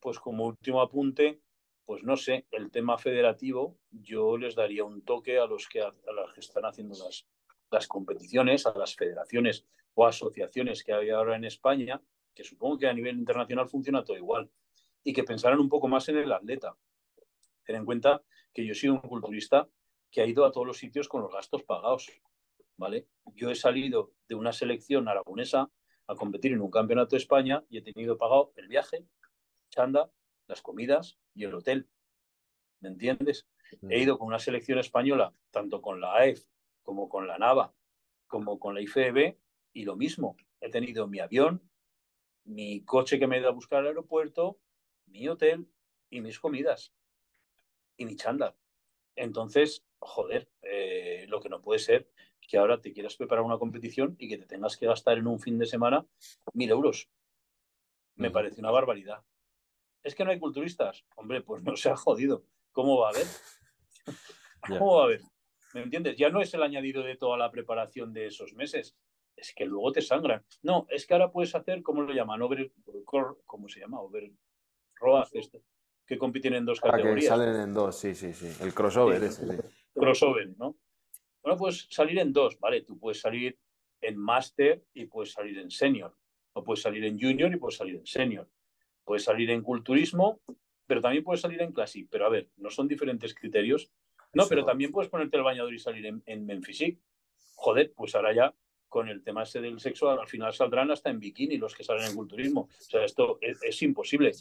pues 0.00 0.18
como 0.18 0.46
último 0.46 0.80
apunte, 0.80 1.40
pues 1.84 2.02
no 2.04 2.16
sé, 2.16 2.46
el 2.50 2.70
tema 2.70 2.98
federativo, 2.98 3.78
yo 3.90 4.36
les 4.36 4.54
daría 4.54 4.84
un 4.84 5.02
toque 5.04 5.38
a 5.38 5.46
los 5.46 5.68
que, 5.68 5.82
a 5.82 5.92
que 6.34 6.40
están 6.40 6.64
haciendo 6.64 6.96
las, 7.04 7.26
las 7.70 7.86
competiciones, 7.88 8.66
a 8.66 8.78
las 8.78 8.94
federaciones 8.94 9.66
o 9.94 10.06
asociaciones 10.06 10.84
que 10.84 10.92
hay 10.92 11.10
ahora 11.10 11.36
en 11.36 11.44
España, 11.44 12.00
que 12.34 12.44
supongo 12.44 12.78
que 12.78 12.86
a 12.86 12.94
nivel 12.94 13.18
internacional 13.18 13.68
funciona 13.68 14.04
todo 14.04 14.16
igual, 14.16 14.50
y 15.02 15.12
que 15.12 15.24
pensaran 15.24 15.58
un 15.58 15.68
poco 15.68 15.88
más 15.88 16.08
en 16.08 16.18
el 16.18 16.32
atleta. 16.32 16.76
Ten 17.64 17.76
en 17.76 17.84
cuenta 17.84 18.22
que 18.52 18.64
yo 18.64 18.74
soy 18.74 18.90
un 18.90 18.98
culturista 18.98 19.68
que 20.10 20.20
ha 20.20 20.26
ido 20.26 20.44
a 20.44 20.52
todos 20.52 20.66
los 20.66 20.78
sitios 20.78 21.08
con 21.08 21.22
los 21.22 21.32
gastos 21.32 21.62
pagados. 21.62 22.10
¿vale? 22.76 23.06
Yo 23.34 23.50
he 23.50 23.54
salido 23.54 24.12
de 24.28 24.34
una 24.34 24.52
selección 24.52 25.08
aragonesa 25.08 25.70
a 26.06 26.14
competir 26.14 26.52
en 26.52 26.60
un 26.60 26.70
campeonato 26.70 27.10
de 27.10 27.18
España 27.18 27.64
y 27.68 27.78
he 27.78 27.82
tenido 27.82 28.18
pagado 28.18 28.52
el 28.56 28.68
viaje, 28.68 29.06
chanda, 29.70 30.10
las 30.46 30.62
comidas 30.62 31.18
y 31.34 31.44
el 31.44 31.54
hotel. 31.54 31.88
¿Me 32.80 32.88
entiendes? 32.88 33.46
He 33.88 34.00
ido 34.00 34.18
con 34.18 34.28
una 34.28 34.38
selección 34.38 34.78
española, 34.78 35.34
tanto 35.50 35.80
con 35.80 36.00
la 36.00 36.14
AEF 36.16 36.44
como 36.82 37.08
con 37.08 37.26
la 37.26 37.38
NAVA, 37.38 37.72
como 38.26 38.58
con 38.58 38.74
la 38.74 38.80
IFEB, 38.80 39.36
y 39.72 39.84
lo 39.84 39.96
mismo. 39.96 40.36
He 40.60 40.70
tenido 40.70 41.06
mi 41.06 41.20
avión, 41.20 41.62
mi 42.44 42.84
coche 42.84 43.18
que 43.18 43.26
me 43.26 43.36
ha 43.36 43.40
ido 43.40 43.48
a 43.48 43.52
buscar 43.52 43.80
al 43.80 43.88
aeropuerto, 43.88 44.58
mi 45.06 45.28
hotel 45.28 45.68
y 46.10 46.20
mis 46.20 46.38
comidas 46.40 46.92
y 47.96 48.04
mi 48.04 48.16
chándal. 48.16 48.54
Entonces, 49.14 49.84
joder, 49.98 50.50
eh, 50.62 51.26
lo 51.28 51.40
que 51.40 51.48
no 51.48 51.60
puede 51.60 51.78
ser 51.78 52.10
que 52.50 52.58
ahora 52.58 52.80
te 52.80 52.92
quieras 52.92 53.14
preparar 53.14 53.44
una 53.44 53.58
competición 53.58 54.16
y 54.18 54.28
que 54.28 54.36
te 54.36 54.44
tengas 54.44 54.76
que 54.76 54.86
gastar 54.86 55.18
en 55.18 55.28
un 55.28 55.38
fin 55.38 55.56
de 55.56 55.66
semana 55.66 56.04
mil 56.52 56.68
euros. 56.70 57.08
Me 58.16 58.32
parece 58.32 58.60
una 58.60 58.72
barbaridad. 58.72 59.22
Es 60.02 60.14
que 60.14 60.24
no 60.24 60.30
hay 60.30 60.38
culturistas. 60.38 61.04
Hombre, 61.16 61.42
pues 61.42 61.62
no 61.62 61.76
se 61.76 61.90
ha 61.90 61.96
jodido. 61.96 62.44
¿Cómo 62.72 62.98
va 62.98 63.08
a 63.08 63.10
haber? 63.10 63.26
¿Cómo 64.78 64.96
va 64.96 65.02
a 65.02 65.04
haber? 65.06 65.20
¿Me 65.74 65.82
entiendes? 65.82 66.16
Ya 66.16 66.30
no 66.30 66.40
es 66.40 66.52
el 66.54 66.62
añadido 66.62 67.02
de 67.02 67.16
toda 67.16 67.36
la 67.36 67.50
preparación 67.50 68.12
de 68.12 68.26
esos 68.26 68.54
meses 68.54 68.96
es 69.40 69.54
que 69.54 69.64
luego 69.64 69.92
te 69.92 70.02
sangran. 70.02 70.44
No, 70.62 70.86
es 70.90 71.06
que 71.06 71.14
ahora 71.14 71.30
puedes 71.30 71.54
hacer, 71.54 71.82
¿cómo 71.82 72.02
lo 72.02 72.12
llaman? 72.12 72.42
Over, 72.42 72.70
¿Cómo 73.46 73.68
se 73.68 73.80
llama? 73.80 74.00
Over 74.00 74.30
esto, 75.32 75.62
que 76.06 76.18
compiten 76.18 76.54
en 76.54 76.66
dos 76.66 76.78
ah, 76.82 76.90
categorías. 76.90 77.28
salen 77.28 77.56
en 77.56 77.72
dos, 77.72 77.96
sí, 77.96 78.14
sí, 78.14 78.34
sí. 78.34 78.52
El 78.60 78.74
crossover 78.74 79.22
ese, 79.22 79.46
sí. 79.46 79.62
Crossover, 79.94 80.54
¿no? 80.58 80.76
Bueno, 81.42 81.56
puedes 81.56 81.86
salir 81.90 82.18
en 82.18 82.32
dos, 82.32 82.58
¿vale? 82.60 82.82
Tú 82.82 82.98
puedes 82.98 83.20
salir 83.20 83.58
en 84.02 84.16
Master 84.16 84.84
y 84.92 85.06
puedes 85.06 85.32
salir 85.32 85.58
en 85.58 85.70
Senior. 85.70 86.14
O 86.52 86.62
puedes 86.62 86.82
salir 86.82 87.04
en 87.04 87.18
Junior 87.18 87.50
y 87.52 87.56
puedes 87.56 87.78
salir 87.78 87.96
en 87.96 88.06
Senior. 88.06 88.46
Puedes 89.04 89.24
salir 89.24 89.50
en 89.50 89.62
Culturismo, 89.62 90.40
pero 90.86 91.00
también 91.00 91.24
puedes 91.24 91.40
salir 91.40 91.60
en 91.62 91.72
Classic. 91.72 92.06
Pero 92.10 92.26
a 92.26 92.28
ver, 92.28 92.48
¿no 92.56 92.70
son 92.70 92.88
diferentes 92.88 93.34
criterios? 93.34 93.90
No, 94.32 94.46
pero 94.48 94.64
también 94.64 94.92
puedes 94.92 95.10
ponerte 95.10 95.36
el 95.36 95.42
bañador 95.42 95.74
y 95.74 95.78
salir 95.78 96.06
en, 96.06 96.22
en, 96.26 96.62
Joder, 97.56 97.92
pues 97.94 98.14
ahora 98.14 98.32
ya 98.32 98.54
con 98.88 99.08
el 99.08 99.22
tema 99.22 99.44
ese 99.44 99.60
del 99.60 99.78
sexo, 99.80 100.10
al 100.10 100.26
final 100.26 100.52
saldrán 100.52 100.90
hasta 100.90 101.10
en 101.10 101.20
bikini 101.20 101.56
los 101.58 101.74
que 101.74 101.84
salen 101.84 102.06
en 102.06 102.14
culturismo. 102.14 102.62
O 102.62 102.82
sea, 102.82 103.04
esto 103.04 103.38
es, 103.40 103.82
imposible. 103.82 104.32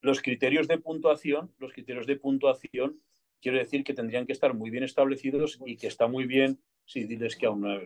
Los 0.00 0.20
criterios 0.20 0.68
de 0.68 0.78
puntuación, 0.78 1.54
los 1.58 1.72
criterios 1.72 2.06
de 2.06 2.16
puntuación, 2.16 3.00
quiero 3.40 3.58
decir 3.58 3.84
que 3.84 3.94
tendrían 3.94 4.26
que 4.26 4.32
estar 4.32 4.52
muy 4.54 4.70
bien 4.70 4.84
establecidos 4.84 5.58
y 5.64 5.76
que 5.76 5.86
está 5.86 6.06
muy 6.06 6.26
bien, 6.26 6.60
si 6.84 7.04
diles 7.04 7.36
que 7.36 7.46
aún 7.46 7.62
no 7.62 7.80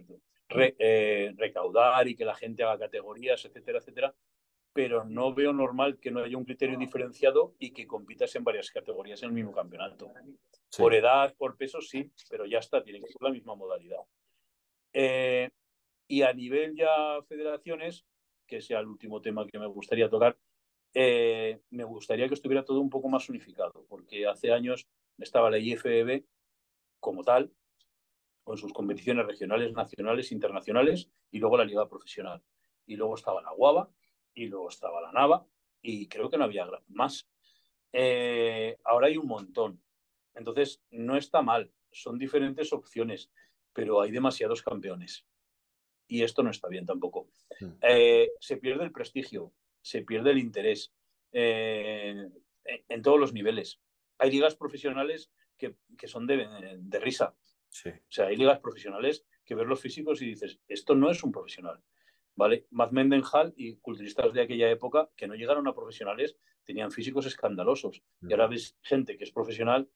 eh, 0.58 1.34
recaudar 1.36 2.08
y 2.08 2.16
que 2.16 2.24
la 2.24 2.34
gente 2.34 2.62
haga 2.62 2.78
categorías, 2.78 3.44
etcétera, 3.44 3.78
etcétera, 3.78 4.14
pero 4.76 5.04
no 5.06 5.32
veo 5.32 5.54
normal 5.54 5.98
que 5.98 6.10
no 6.10 6.22
haya 6.22 6.36
un 6.36 6.44
criterio 6.44 6.76
diferenciado 6.76 7.54
y 7.58 7.70
que 7.72 7.86
compitas 7.86 8.36
en 8.36 8.44
varias 8.44 8.70
categorías 8.70 9.22
en 9.22 9.30
el 9.30 9.34
mismo 9.34 9.50
campeonato. 9.50 10.12
Por 10.76 10.94
edad, 10.94 11.34
por 11.34 11.56
peso, 11.56 11.80
sí, 11.80 12.12
pero 12.28 12.44
ya 12.44 12.58
está, 12.58 12.84
tiene 12.84 13.00
que 13.00 13.06
ser 13.06 13.22
la 13.22 13.30
misma 13.30 13.54
modalidad. 13.54 14.02
Eh, 14.92 15.48
y 16.06 16.20
a 16.20 16.32
nivel 16.34 16.76
ya 16.76 17.22
federaciones, 17.26 18.04
que 18.46 18.60
sea 18.60 18.80
el 18.80 18.88
último 18.88 19.22
tema 19.22 19.46
que 19.46 19.58
me 19.58 19.66
gustaría 19.66 20.10
tocar, 20.10 20.36
eh, 20.92 21.62
me 21.70 21.84
gustaría 21.84 22.28
que 22.28 22.34
estuviera 22.34 22.62
todo 22.62 22.82
un 22.82 22.90
poco 22.90 23.08
más 23.08 23.30
unificado, 23.30 23.86
porque 23.88 24.26
hace 24.26 24.52
años 24.52 24.86
estaba 25.16 25.50
la 25.50 25.58
IFBB 25.58 26.22
como 27.00 27.24
tal, 27.24 27.50
con 28.44 28.58
sus 28.58 28.74
competiciones 28.74 29.24
regionales, 29.24 29.72
nacionales, 29.72 30.32
internacionales, 30.32 31.08
y 31.30 31.38
luego 31.38 31.56
la 31.56 31.64
liga 31.64 31.88
profesional. 31.88 32.42
Y 32.84 32.96
luego 32.96 33.14
estaba 33.14 33.40
la 33.40 33.52
Guava, 33.52 33.90
y 34.36 34.46
luego 34.46 34.68
estaba 34.68 35.00
la 35.00 35.10
Nava, 35.10 35.44
y 35.82 36.06
creo 36.06 36.30
que 36.30 36.38
no 36.38 36.44
había 36.44 36.68
más. 36.86 37.28
Eh, 37.92 38.78
ahora 38.84 39.08
hay 39.08 39.16
un 39.16 39.26
montón. 39.26 39.82
Entonces, 40.34 40.80
no 40.90 41.16
está 41.16 41.42
mal, 41.42 41.72
son 41.90 42.18
diferentes 42.18 42.72
opciones 42.72 43.30
pero 43.76 44.00
hay 44.00 44.10
demasiados 44.10 44.62
campeones. 44.62 45.26
Y 46.08 46.22
esto 46.22 46.42
no 46.42 46.50
está 46.50 46.66
bien 46.66 46.86
tampoco. 46.86 47.28
Hmm. 47.60 47.72
Eh, 47.82 48.30
se 48.40 48.56
pierde 48.56 48.84
el 48.84 48.90
prestigio, 48.90 49.52
se 49.82 50.00
pierde 50.00 50.30
el 50.30 50.38
interés 50.38 50.94
eh, 51.32 52.30
en 52.64 53.02
todos 53.02 53.20
los 53.20 53.34
niveles. 53.34 53.78
Hay 54.16 54.30
ligas 54.30 54.56
profesionales 54.56 55.30
que, 55.58 55.76
son 56.06 56.26
de, 56.26 56.48
risa. 57.00 57.36
O 57.36 57.90
sea, 58.08 58.28
hay 58.28 58.36
ligas 58.36 58.60
profesionales 58.60 59.26
que 59.44 59.54
ves 59.54 59.66
los 59.66 59.80
físicos 59.80 60.22
y 60.22 60.26
dices, 60.26 60.58
esto 60.68 60.94
no 60.94 61.10
es 61.10 61.22
un 61.22 61.30
profesional. 61.30 61.82
¿Vale? 62.36 62.66
Matt 62.70 62.92
Mendenhall 62.92 63.54
y 63.56 63.76
culturistas 63.76 64.32
de 64.32 64.42
aquella 64.42 64.70
época 64.70 65.10
que 65.16 65.26
no 65.26 65.34
llegaron 65.34 65.66
a 65.66 65.74
profesionales 65.74 66.36
tenían 66.64 66.90
físicos 66.90 67.24
escandalosos. 67.26 68.02
Y 68.20 68.32
ahora 68.32 68.48
ves 68.48 68.76
gente 68.82 69.16
que 69.16 69.24
es 69.24 69.32
profesional, 69.32 69.88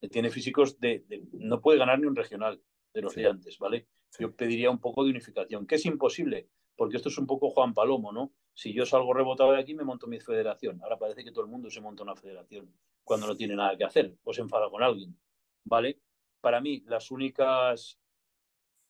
que 0.00 0.08
tiene 0.08 0.30
físicos 0.30 0.80
de, 0.80 1.04
no 1.32 1.60
puede 1.60 1.78
ganar 1.78 2.00
ni 2.00 2.06
un 2.06 2.16
regional 2.16 2.62
de 2.94 3.02
los 3.02 3.14
gigantes, 3.14 3.58
¿vale? 3.58 3.88
Yo 4.18 4.34
pediría 4.34 4.70
un 4.70 4.80
poco 4.80 5.04
de 5.04 5.10
unificación, 5.10 5.66
que 5.66 5.74
es 5.76 5.86
imposible, 5.86 6.48
porque 6.76 6.96
esto 6.96 7.08
es 7.08 7.18
un 7.18 7.26
poco 7.26 7.50
Juan 7.50 7.74
Palomo, 7.74 8.12
¿no? 8.12 8.32
Si 8.54 8.72
yo 8.72 8.86
salgo 8.86 9.12
rebotado 9.14 9.52
de 9.52 9.60
aquí, 9.60 9.74
me 9.74 9.84
monto 9.84 10.06
mi 10.06 10.20
federación. 10.20 10.80
Ahora 10.82 10.98
parece 10.98 11.24
que 11.24 11.30
todo 11.30 11.44
el 11.44 11.50
mundo 11.50 11.70
se 11.70 11.80
monta 11.80 12.02
una 12.02 12.16
federación 12.16 12.74
cuando 13.04 13.26
no 13.26 13.36
tiene 13.36 13.54
nada 13.54 13.76
que 13.76 13.84
hacer 13.84 14.16
o 14.24 14.32
se 14.32 14.40
enfada 14.40 14.70
con 14.70 14.82
alguien, 14.82 15.16
¿vale? 15.64 16.00
Para 16.40 16.60
mí, 16.60 16.82
las 16.86 17.10
únicas, 17.10 17.98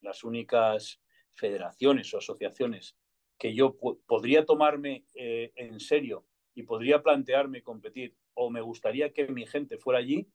las 0.01 0.25
únicas 0.25 1.02
federaciones 1.35 2.13
o 2.15 2.19
asociaciones 2.19 2.97
que 3.39 3.55
yo 3.55 3.77
podría 4.07 4.45
tomarme 4.45 5.07
eh, 5.15 5.53
en 5.57 5.81
serio 5.81 6.27
y 6.55 6.63
podría 6.63 7.03
plantearme 7.03 7.63
competir 7.63 8.17
o 8.35 8.51
me 8.51 8.61
gustaría 8.61 9.13
que 9.13 9.27
mi 9.29 9.47
gente 9.47 9.79
fuera 9.79 9.99
allí 9.99 10.29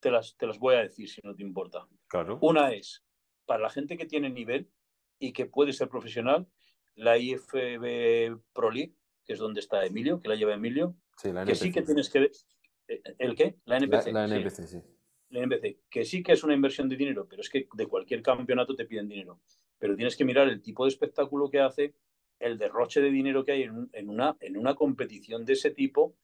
te 0.00 0.10
las, 0.10 0.36
te 0.36 0.46
las 0.46 0.58
voy 0.58 0.74
a 0.76 0.80
decir 0.80 1.08
si 1.08 1.20
no 1.24 1.34
te 1.34 1.42
importa. 1.42 1.86
Claro. 2.08 2.38
Una 2.42 2.72
es, 2.72 3.04
para 3.46 3.62
la 3.62 3.70
gente 3.70 3.96
que 3.96 4.06
tiene 4.06 4.30
nivel 4.30 4.70
y 5.18 5.32
que 5.32 5.46
puede 5.46 5.72
ser 5.72 5.88
profesional, 5.88 6.46
la 6.94 7.18
IFB 7.18 8.38
Pro 8.52 8.70
League 8.70 8.94
que 9.24 9.32
es 9.32 9.38
donde 9.38 9.60
está 9.60 9.84
Emilio, 9.84 10.20
que 10.20 10.28
la 10.28 10.34
lleva 10.36 10.54
Emilio, 10.54 10.96
Sí, 11.16 11.32
la 11.32 11.44
que 11.44 11.52
NPC. 11.52 11.62
sí 11.62 11.72
que 11.72 11.82
tienes 11.82 12.10
que... 12.10 12.30
eh, 12.88 13.02
¿El 13.18 13.34
qué? 13.34 13.56
La 13.64 13.78
NPC. 13.78 14.12
la. 14.12 14.24
NPC, 14.26 14.66
sí. 14.66 14.82
la 15.30 15.46
NBC, 15.46 15.78
que 15.88 16.04
sí 16.04 16.22
que 16.22 16.32
es 16.32 16.44
una 16.44 16.54
inversión 16.54 16.88
de 16.88 16.96
dinero, 16.96 17.26
pero 17.28 17.40
es 17.40 17.48
que 17.48 17.68
de 17.72 17.86
cualquier 17.86 18.22
campeonato 18.22 18.74
te 18.74 18.84
piden 18.84 19.08
dinero. 19.08 19.40
Pero 19.78 19.96
tienes 19.96 20.16
que 20.16 20.24
mirar 20.24 20.48
el 20.48 20.62
tipo 20.62 20.84
de 20.84 20.88
espectáculo 20.90 21.50
que 21.50 21.60
hace, 21.60 21.94
el 22.38 22.58
derroche 22.58 23.00
de 23.00 23.10
dinero 23.10 23.44
que 23.44 23.52
hay 23.52 23.62
en, 23.62 23.70
un- 23.72 23.90
en 23.92 24.08
una, 24.08 24.36
en 24.40 24.56
una 24.56 24.74
competición 24.74 25.44
de 25.44 25.52
ese 25.54 25.70
tipo. 25.70 26.16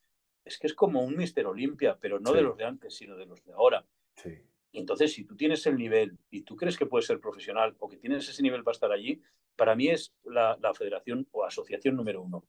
Es 0.45 0.59
que 0.59 0.67
es 0.67 0.75
como 0.75 1.03
un 1.03 1.17
Mister 1.17 1.47
Olimpia, 1.47 1.99
pero 2.01 2.19
no 2.21 2.31
Sí. 2.31 2.37
de 2.37 2.43
los 2.43 2.57
de 2.57 2.65
antes, 2.65 2.95
sino 2.95 3.17
de 3.17 3.27
los 3.27 3.45
de 3.45 3.53
ahora. 3.53 3.87
Sí. 4.17 4.31
Y 4.73 4.79
entonces, 4.79 5.13
si 5.13 5.25
tú 5.25 5.37
tienes 5.37 5.67
el 5.67 5.77
nivel 5.77 6.17
y 6.31 6.43
tú 6.43 6.57
crees 6.57 6.79
que 6.79 6.87
puedes 6.87 7.07
ser 7.07 7.21
profesional 7.21 7.77
o 7.81 7.89
que 7.89 7.97
tienes 7.97 8.29
ese 8.29 8.43
nivel 8.43 8.63
para 8.65 8.73
estar 8.75 8.93
allí, 8.93 9.21
para 9.57 9.75
mí 9.75 9.89
es 9.89 10.15
la, 10.25 10.57
la 10.61 10.73
federación 10.75 11.27
o 11.33 11.45
asociación 11.45 11.97
número 11.97 12.23
uno. 12.23 12.45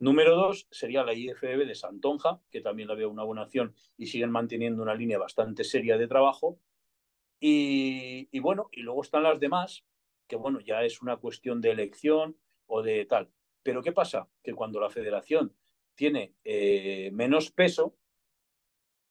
Número 0.00 0.34
dos 0.36 0.66
sería 0.70 1.02
la 1.04 1.12
IFBB 1.12 1.66
de 1.66 1.74
Santonja, 1.74 2.40
que 2.50 2.60
también 2.60 2.88
la 2.88 2.94
veo 2.94 3.10
una 3.10 3.24
buena 3.24 3.42
acción 3.42 3.74
y 3.96 4.06
siguen 4.06 4.30
manteniendo 4.30 4.82
una 4.82 4.94
línea 4.94 5.18
bastante 5.18 5.62
seria 5.64 5.98
de 5.98 6.06
trabajo. 6.08 6.58
Y, 7.40 8.28
y 8.32 8.38
bueno, 8.40 8.68
y 8.72 8.80
luego 8.82 9.02
están 9.02 9.22
las 9.22 9.38
demás, 9.38 9.84
que 10.28 10.36
bueno, 10.36 10.60
ya 10.60 10.84
es 10.84 11.02
una 11.02 11.16
cuestión 11.16 11.60
de 11.60 11.70
elección 11.70 12.38
o 12.66 12.82
de 12.82 13.04
tal. 13.06 13.30
Pero 13.62 13.82
¿qué 13.82 13.92
pasa? 13.92 14.28
Que 14.42 14.54
cuando 14.54 14.80
la 14.80 14.90
federación 14.90 15.54
tiene 15.94 16.34
eh, 16.44 17.10
menos 17.12 17.50
peso, 17.50 17.96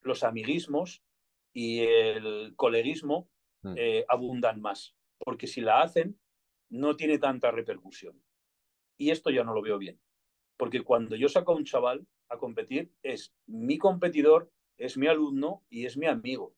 los 0.02 0.24
amiguismos 0.24 1.04
y 1.54 1.80
el 1.80 2.54
coleguismo 2.56 3.30
Mm. 3.64 3.74
eh, 3.76 4.06
abundan 4.08 4.62
más. 4.62 4.96
Porque 5.18 5.48
si 5.48 5.62
la 5.62 5.82
hacen, 5.82 6.20
no 6.70 6.96
tiene 6.96 7.18
tanta 7.18 7.50
repercusión. 7.50 8.22
Y 8.98 9.10
esto 9.10 9.32
ya 9.32 9.44
no 9.44 9.54
lo 9.54 9.64
veo 9.64 9.80
bien. 9.80 10.00
Porque 10.58 10.82
cuando 10.84 11.16
yo 11.16 11.28
saco 11.28 11.54
a 11.54 11.56
un 11.56 11.66
chaval 11.66 12.08
a 12.30 12.38
competir, 12.38 12.94
es 13.02 13.34
mi 13.48 13.80
competidor, 13.80 14.52
es 14.78 14.96
mi 14.96 15.08
alumno 15.08 15.66
y 15.70 15.86
es 15.88 15.98
mi 15.98 16.06
amigo. 16.06 16.56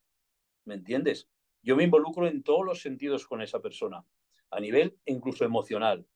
¿Me 0.65 0.75
entiendes? 0.75 1.29
Yo 1.63 1.77
me 1.77 1.85
involucro 1.85 2.27
en 2.27 2.43
todos 2.43 2.65
los 2.65 2.81
sentidos 2.81 3.25
con 3.25 3.41
esa 3.41 3.61
persona, 3.61 4.05
a 4.51 4.59
nivel 4.59 4.97
incluso 5.05 5.45
emocional. 5.45 6.07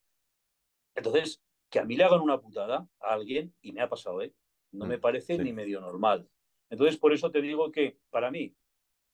Entonces, 0.95 1.41
que 1.69 1.80
a 1.80 1.85
mí 1.85 1.95
le 1.95 2.03
hagan 2.03 2.22
una 2.22 2.39
putada 2.39 2.88
a 2.99 3.14
alguien, 3.14 3.55
y 3.61 3.72
me 3.72 3.81
ha 3.81 3.89
pasado, 3.89 4.22
¿eh? 4.22 4.34
No 4.72 4.85
me 4.85 4.97
Mm, 4.97 5.01
parece 5.01 5.38
sí. 5.38 5.43
ni 5.43 5.53
medio 5.53 5.81
normal. 5.81 6.30
Entonces, 6.69 6.97
por 6.97 7.14
eso 7.14 7.31
te 7.31 7.41
digo 7.41 7.72
que 7.72 7.97
para 8.10 8.31
mí, 8.31 8.55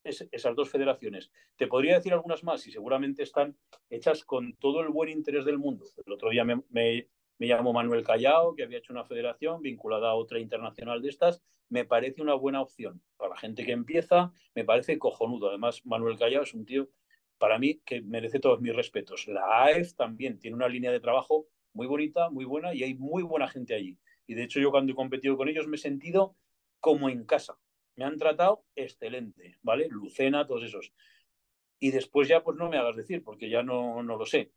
es- 0.04 0.28
esas 0.32 0.56
dos 0.56 0.70
federaciones, 0.70 1.32
te 1.58 1.68
podría 1.68 1.96
decir 1.96 2.14
algunas 2.14 2.44
más 2.44 2.66
y 2.68 2.72
seguramente 2.72 3.24
están 3.24 3.58
hechas 3.90 4.24
con 4.26 4.56
todo 4.58 4.82
el 4.82 4.90
buen 4.90 5.10
interés 5.10 5.46
del 5.46 5.60
mundo. 5.60 5.86
El 6.06 6.14
otro 6.14 6.30
día 6.30 6.46
me, 6.46 6.64
me, 6.70 7.10
me 7.38 7.48
llamó 7.48 7.74
Manuel 7.74 8.04
Callao, 8.06 8.56
que 8.56 8.64
había 8.64 8.80
hecho 8.80 8.94
una 8.94 9.06
federación 9.06 9.62
vinculada 9.62 10.10
a 10.12 10.16
otra 10.16 10.40
internacional 10.40 11.02
de 11.02 11.10
estas. 11.10 11.44
Me 11.70 11.86
parece 11.86 12.22
una 12.22 12.34
buena 12.36 12.62
opción 12.62 13.04
para 13.18 13.32
la 13.32 13.38
gente 13.38 13.66
que 13.66 13.74
empieza, 13.74 14.32
me 14.56 14.66
parece 14.66 15.00
cojonudo. 15.00 15.50
Además, 15.50 15.86
Manuel 15.86 16.18
Callao 16.18 16.44
es 16.44 16.54
un 16.54 16.66
tío, 16.66 16.90
para 17.40 17.58
mí, 17.58 17.82
que 17.86 18.02
merece 18.02 18.40
todos 18.40 18.62
mis 18.62 18.76
respetos. 18.76 19.28
La 19.28 19.64
AEF 19.64 19.96
también 19.96 20.38
tiene 20.40 20.56
una 20.56 20.68
línea 20.68 20.92
de 20.92 21.00
trabajo 21.00 21.48
muy 21.74 21.88
bonita, 21.88 22.30
muy 22.30 22.46
buena 22.46 22.74
y 22.76 22.84
hay 22.84 22.94
muy 22.94 23.24
buena 23.24 23.48
gente 23.48 23.74
allí. 23.74 23.98
Y 24.28 24.36
de 24.36 24.44
hecho, 24.44 24.60
yo 24.60 24.70
cuando 24.70 24.92
he 24.92 24.96
competido 24.96 25.36
con 25.38 25.50
ellos 25.50 25.68
me 25.68 25.78
he 25.78 25.80
sentido 25.80 26.36
como 26.80 27.10
en 27.10 27.26
casa. 27.26 27.58
Me 27.96 28.06
han 28.06 28.18
tratado 28.18 28.64
excelente, 28.76 29.58
¿vale? 29.64 29.88
Lucena, 29.90 30.46
todos 30.46 30.64
esos. 30.64 30.94
Y 31.80 31.92
después 31.92 32.28
ya, 32.28 32.44
pues 32.44 32.58
no 32.58 32.70
me 32.70 32.78
hagas 32.78 32.96
decir, 32.96 33.24
porque 33.24 33.50
ya 33.50 33.64
no, 33.64 34.04
no 34.04 34.18
lo 34.18 34.26
sé. 34.26 34.52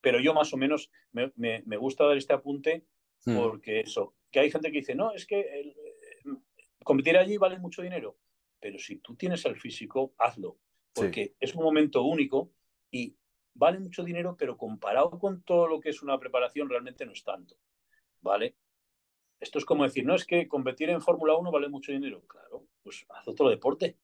Pero 0.00 0.18
yo 0.20 0.32
más 0.34 0.52
o 0.52 0.56
menos 0.56 0.90
me, 1.12 1.30
me- 1.36 1.62
me 1.66 1.76
gusta 1.76 2.04
dar 2.06 2.16
este 2.16 2.32
apunte 2.32 2.84
Mm. 3.26 3.36
porque 3.36 3.80
eso, 3.80 4.14
que 4.30 4.40
hay 4.40 4.50
gente 4.50 4.72
que 4.72 4.78
dice, 4.78 4.94
no, 4.94 5.12
es 5.12 5.26
que 5.26 5.40
el, 5.40 5.68
eh, 5.68 6.38
competir 6.82 7.18
allí 7.18 7.36
vale 7.36 7.58
mucho 7.58 7.82
dinero. 7.82 8.16
Pero 8.58 8.78
si 8.78 8.96
tú 8.96 9.14
tienes 9.14 9.44
el 9.44 9.56
físico, 9.56 10.14
hazlo. 10.16 10.56
Sí. 10.94 11.02
Porque 11.02 11.34
es 11.38 11.54
un 11.54 11.62
momento 11.62 12.02
único 12.02 12.52
y 12.90 13.16
vale 13.54 13.78
mucho 13.78 14.02
dinero, 14.02 14.36
pero 14.38 14.56
comparado 14.56 15.10
con 15.18 15.42
todo 15.42 15.68
lo 15.68 15.80
que 15.80 15.90
es 15.90 16.02
una 16.02 16.18
preparación, 16.18 16.68
realmente 16.68 17.06
no 17.06 17.12
es 17.12 17.22
tanto. 17.22 17.56
¿Vale? 18.20 18.56
Esto 19.40 19.58
es 19.58 19.64
como 19.64 19.84
decir, 19.84 20.04
no, 20.04 20.14
es 20.14 20.26
que 20.26 20.46
competir 20.46 20.90
en 20.90 21.00
Fórmula 21.00 21.34
1 21.36 21.50
vale 21.50 21.68
mucho 21.68 21.92
dinero. 21.92 22.22
Claro, 22.26 22.66
pues 22.82 23.06
haz 23.08 23.26
otro 23.26 23.48
deporte. 23.48 23.96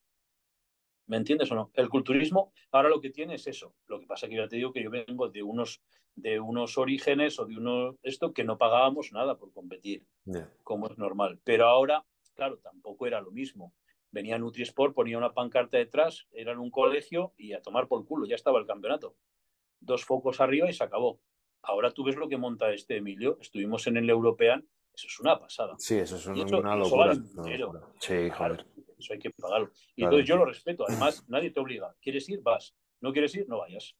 ¿Me 1.06 1.18
entiendes 1.18 1.50
o 1.52 1.54
no? 1.54 1.70
El 1.74 1.88
culturismo 1.88 2.52
ahora 2.72 2.88
lo 2.88 3.00
que 3.00 3.10
tiene 3.10 3.34
es 3.34 3.46
eso. 3.46 3.74
Lo 3.86 4.00
que 4.00 4.06
pasa 4.06 4.28
que 4.28 4.36
ya 4.36 4.48
te 4.48 4.56
digo 4.56 4.72
que 4.72 4.82
yo 4.82 4.90
vengo 4.90 5.28
de 5.28 5.42
unos, 5.42 5.82
de 6.14 6.40
unos 6.40 6.78
orígenes 6.78 7.38
o 7.38 7.44
de 7.44 7.56
uno 7.56 7.96
esto 8.02 8.32
que 8.32 8.44
no 8.44 8.58
pagábamos 8.58 9.12
nada 9.12 9.36
por 9.36 9.52
competir, 9.52 10.04
como 10.64 10.88
es 10.88 10.98
normal. 10.98 11.38
Pero 11.44 11.66
ahora, 11.66 12.04
claro, 12.34 12.58
tampoco 12.58 13.06
era 13.06 13.20
lo 13.20 13.30
mismo. 13.30 13.72
Venía 14.16 14.38
Nutrisport, 14.38 14.94
ponía 14.94 15.18
una 15.18 15.34
pancarta 15.34 15.76
detrás, 15.76 16.26
era 16.32 16.52
en 16.52 16.58
un 16.58 16.70
colegio 16.70 17.34
y 17.36 17.52
a 17.52 17.60
tomar 17.60 17.86
por 17.86 18.06
culo, 18.06 18.24
ya 18.26 18.34
estaba 18.34 18.58
el 18.58 18.64
campeonato. 18.66 19.14
Dos 19.78 20.06
focos 20.06 20.40
arriba 20.40 20.70
y 20.70 20.72
se 20.72 20.82
acabó. 20.84 21.20
Ahora 21.60 21.90
tú 21.90 22.02
ves 22.02 22.16
lo 22.16 22.26
que 22.26 22.38
monta 22.38 22.72
este 22.72 22.96
Emilio. 22.96 23.36
Estuvimos 23.42 23.86
en 23.88 23.98
el 23.98 24.08
European, 24.08 24.66
eso 24.94 25.06
es 25.06 25.20
una 25.20 25.38
pasada. 25.38 25.74
Sí, 25.78 25.96
eso 25.96 26.16
es 26.16 26.24
una, 26.26 26.36
eso- 26.38 26.46
eso 26.46 26.76
locura. 26.78 27.06
vale 27.36 27.58
locura. 27.58 27.80
Sí, 28.00 28.30
Claro, 28.34 28.56
eso 28.98 29.12
hay 29.12 29.18
que 29.18 29.30
pagarlo. 29.32 29.70
Y 29.94 30.00
Claro. 30.00 30.12
entonces 30.16 30.28
yo 30.30 30.36
lo 30.36 30.44
respeto. 30.46 30.86
Además, 30.88 31.22
nadie 31.28 31.50
te 31.50 31.60
obliga. 31.60 31.94
¿Quieres 32.00 32.26
ir? 32.30 32.40
Vas. 32.40 32.74
¿No 33.02 33.12
quieres 33.12 33.34
ir? 33.34 33.46
No 33.50 33.58
vayas. 33.58 33.94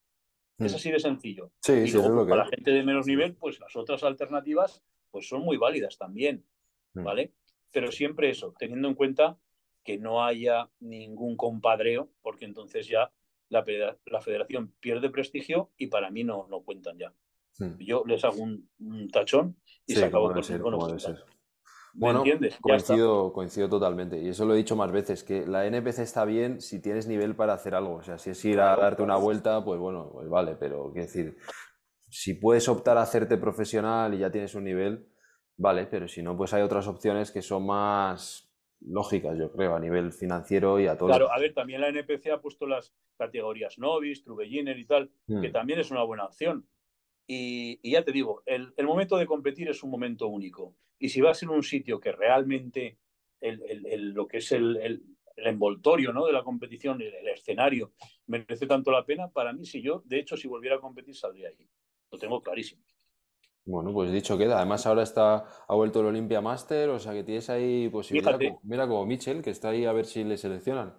Es 0.58 0.72
Mm. 0.72 0.76
así 0.76 0.90
de 0.92 0.98
sencillo. 0.98 1.52
Sí, 1.60 1.72
y 1.74 1.86
sí, 1.88 1.92
luego, 1.92 1.98
eso 1.98 2.08
es 2.08 2.14
lo 2.14 2.24
que 2.24 2.30
para 2.30 2.44
la 2.44 2.48
gente 2.50 2.70
de 2.70 2.82
menos 2.82 3.06
nivel, 3.06 3.34
pues 3.36 3.60
las 3.60 3.76
otras 3.76 4.02
alternativas 4.02 4.82
pues 5.10 5.28
son 5.28 5.42
muy 5.42 5.58
válidas 5.58 5.98
también, 5.98 6.46
Mm. 6.94 7.04
¿vale? 7.04 7.34
Pero 7.70 7.92
siempre 7.92 8.30
eso, 8.30 8.54
teniendo 8.58 8.88
en 8.88 8.94
cuenta 8.94 9.38
que 9.86 9.98
no 9.98 10.24
haya 10.24 10.68
ningún 10.80 11.36
compadreo, 11.36 12.10
porque 12.22 12.44
entonces 12.44 12.88
ya 12.88 13.12
la, 13.48 13.64
federa- 13.64 13.96
la 14.06 14.20
federación 14.20 14.72
pierde 14.80 15.10
prestigio 15.10 15.70
y 15.78 15.86
para 15.86 16.10
mí 16.10 16.24
no, 16.24 16.46
no 16.50 16.60
cuentan 16.62 16.98
ya. 16.98 17.14
Mm. 17.58 17.78
Yo 17.78 18.04
les 18.06 18.24
hago 18.24 18.42
un, 18.42 18.68
un 18.80 19.08
tachón 19.08 19.56
y 19.86 19.94
Sí, 19.94 20.00
se 20.00 20.04
acabó 20.06 20.28
con 20.32 20.42
ser, 20.42 20.60
ser. 21.00 21.24
¿Me 21.94 22.00
Bueno, 22.00 22.18
entiendes? 22.18 22.58
Coincido, 22.60 23.32
coincido 23.32 23.68
totalmente. 23.70 24.18
Y 24.20 24.28
eso 24.28 24.44
lo 24.44 24.52
he 24.54 24.58
dicho 24.58 24.76
más 24.76 24.92
veces, 24.92 25.24
que 25.24 25.46
la 25.46 25.64
NPC 25.66 26.02
está 26.02 26.24
bien 26.26 26.60
si 26.60 26.80
tienes 26.82 27.06
nivel 27.06 27.34
para 27.34 27.54
hacer 27.54 27.74
algo. 27.74 27.94
O 27.94 28.02
sea, 28.02 28.18
si 28.18 28.30
es 28.30 28.44
ir 28.44 28.60
a 28.60 28.76
darte 28.76 29.02
una 29.02 29.16
vuelta, 29.16 29.64
pues 29.64 29.80
bueno, 29.80 30.10
pues 30.12 30.28
vale, 30.28 30.56
pero 30.56 30.90
quiero 30.92 31.06
decir, 31.06 31.38
si 32.10 32.34
puedes 32.34 32.68
optar 32.68 32.98
a 32.98 33.02
hacerte 33.02 33.36
profesional 33.38 34.14
y 34.14 34.18
ya 34.18 34.30
tienes 34.30 34.54
un 34.54 34.64
nivel, 34.64 35.08
vale, 35.56 35.86
pero 35.86 36.08
si 36.08 36.22
no, 36.22 36.36
pues 36.36 36.52
hay 36.54 36.62
otras 36.62 36.86
opciones 36.86 37.30
que 37.30 37.42
son 37.42 37.66
más 37.66 38.45
lógicas, 38.80 39.36
yo 39.38 39.50
creo, 39.50 39.74
a 39.74 39.80
nivel 39.80 40.12
financiero 40.12 40.78
y 40.80 40.86
a 40.86 40.96
todo. 40.96 41.08
Claro, 41.08 41.30
a 41.32 41.38
ver, 41.38 41.54
también 41.54 41.80
la 41.80 41.88
NPC 41.88 42.30
ha 42.30 42.40
puesto 42.40 42.66
las 42.66 42.92
categorías 43.16 43.78
Novice, 43.78 44.22
True 44.22 44.44
Beginner 44.44 44.78
y 44.78 44.84
tal, 44.84 45.10
Mm. 45.26 45.40
que 45.40 45.50
también 45.50 45.80
es 45.80 45.90
una 45.90 46.02
buena 46.02 46.24
opción. 46.24 46.66
Y, 47.26 47.80
y 47.82 47.92
ya 47.92 48.04
te 48.04 48.12
digo, 48.12 48.42
el, 48.46 48.72
el 48.76 48.86
momento 48.86 49.16
de 49.16 49.26
competir 49.26 49.68
es 49.68 49.82
un 49.82 49.90
momento 49.90 50.28
único. 50.28 50.76
Y 50.98 51.08
si 51.08 51.20
vas 51.20 51.42
en 51.42 51.48
un 51.50 51.62
sitio 51.62 51.98
que 52.00 52.12
realmente 52.12 52.98
el, 53.40 53.62
el- 53.86 54.10
lo 54.10 54.26
que 54.28 54.38
es 54.38 54.52
el, 54.52 55.02
envoltorio 55.38 56.12
¿no? 56.14 56.24
de 56.26 56.32
la 56.32 56.42
competición, 56.42 57.02
el, 57.02 57.12
el 57.14 57.28
escenario, 57.28 57.92
merece 58.26 58.66
tanto 58.66 58.90
la 58.90 59.04
pena, 59.04 59.28
para 59.28 59.52
mí, 59.52 59.66
si 59.66 59.82
yo, 59.82 60.02
de 60.06 60.18
hecho, 60.20 60.36
si 60.36 60.48
volviera 60.48 60.76
a 60.76 60.80
competir, 60.80 61.14
saldría 61.14 61.48
ahí. 61.48 61.68
Lo 62.10 62.18
tengo 62.18 62.40
clarísimo. 62.40 62.82
Bueno, 63.66 63.92
pues 63.92 64.12
dicho 64.12 64.38
queda. 64.38 64.56
Además, 64.58 64.86
ahora 64.86 65.02
está, 65.02 65.44
ha 65.66 65.74
vuelto 65.74 66.00
el 66.00 66.06
Olympia 66.06 66.40
Master, 66.40 66.88
o 66.90 66.98
sea 67.00 67.12
que 67.12 67.24
tienes 67.24 67.50
ahí 67.50 67.88
posibilidad. 67.88 68.30
Fíjate. 68.38 68.48
como- 68.48 68.60
Mira 68.62 68.86
como 68.88 69.04
Mitchell, 69.04 69.42
que 69.42 69.50
está 69.50 69.70
ahí 69.70 69.84
a 69.84 69.92
ver 69.92 70.06
si 70.06 70.22
le 70.24 70.36
seleccionan. 70.36 70.94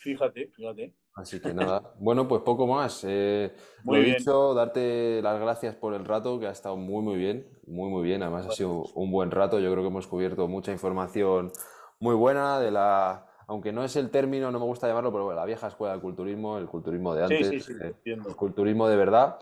Fíjate, 0.00 0.48
fíjate. 0.48 0.94
Así 1.14 1.40
que 1.40 1.54
nada. 1.54 1.80
Bueno, 2.00 2.26
pues 2.26 2.42
poco 2.42 2.66
más. 2.66 3.04
Eh, 3.06 3.52
Muy 3.84 3.98
lo 3.98 4.04
bien. 4.04 4.16
dicho, 4.18 4.54
darte 4.54 5.22
las 5.22 5.40
gracias 5.40 5.76
por 5.76 5.94
el 5.94 6.04
rato, 6.04 6.40
que 6.40 6.46
ha 6.48 6.50
estado 6.50 6.76
muy, 6.76 7.02
muy 7.02 7.16
bien. 7.16 7.46
Muy, 7.66 7.88
muy 7.90 8.02
bien. 8.02 8.22
Además, 8.22 8.46
ha 8.46 8.50
sido 8.50 8.82
un 8.94 9.12
buen 9.12 9.30
rato. 9.30 9.60
Yo 9.60 9.70
creo 9.70 9.84
que 9.84 9.88
hemos 9.88 10.08
cubierto 10.08 10.48
mucha 10.48 10.72
información 10.72 11.52
muy 12.00 12.16
buena 12.16 12.58
de 12.58 12.72
la. 12.72 13.26
Aunque 13.46 13.72
no 13.72 13.84
es 13.84 13.94
el 13.96 14.10
término, 14.10 14.50
no 14.50 14.58
me 14.58 14.64
gusta 14.64 14.88
llamarlo, 14.88 15.12
pero 15.12 15.24
bueno, 15.26 15.38
la 15.38 15.46
vieja 15.46 15.68
escuela 15.68 15.92
del 15.92 16.00
culturismo, 16.02 16.58
el 16.58 16.66
culturismo 16.66 17.14
de 17.14 17.28
Sí, 17.28 17.34
antes, 17.34 17.48
sí, 17.50 17.60
sí, 17.60 17.72
eh, 17.80 17.86
entiendo. 17.88 18.28
el 18.30 18.36
culturismo 18.36 18.88
de 18.88 18.96
verdad. 18.96 19.36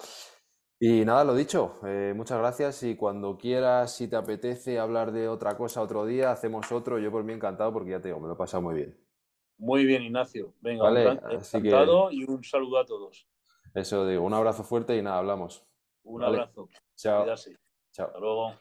Y 0.85 1.05
nada, 1.05 1.23
lo 1.23 1.37
dicho, 1.37 1.79
eh, 1.87 2.13
muchas 2.13 2.39
gracias 2.41 2.83
y 2.83 2.97
cuando 2.97 3.39
quieras, 3.39 3.95
si 3.95 4.09
te 4.09 4.17
apetece 4.17 4.81
hablar 4.81 5.13
de 5.13 5.29
otra 5.29 5.57
cosa 5.57 5.81
otro 5.81 6.05
día, 6.05 6.33
hacemos 6.33 6.73
otro. 6.73 6.99
Yo 6.99 7.13
por 7.13 7.23
mí 7.23 7.33
encantado 7.33 7.73
porque 7.73 7.91
ya 7.93 8.01
te 8.01 8.09
digo, 8.09 8.19
me 8.19 8.27
lo 8.27 8.35
he 8.35 8.37
pasado 8.37 8.65
muy 8.65 8.75
bien. 8.75 8.99
Muy 9.59 9.85
bien, 9.85 10.03
Ignacio. 10.03 10.55
Venga, 10.61 10.83
Vale, 10.83 11.21
que- 11.21 11.37
encantado 11.37 12.11
y 12.11 12.25
un 12.25 12.43
saludo 12.43 12.79
a 12.81 12.85
todos. 12.85 13.29
Eso 13.73 14.05
digo, 14.09 14.25
un 14.25 14.35
abrazo 14.35 14.65
fuerte 14.65 14.97
y 14.97 15.03
nada, 15.03 15.19
hablamos. 15.19 15.65
Un 16.03 16.21
Vale. 16.21 16.39
abrazo. 16.39 16.69
Chao. 16.97 17.27
Chao. 17.93 18.07
Hasta 18.09 18.19
luego. 18.19 18.53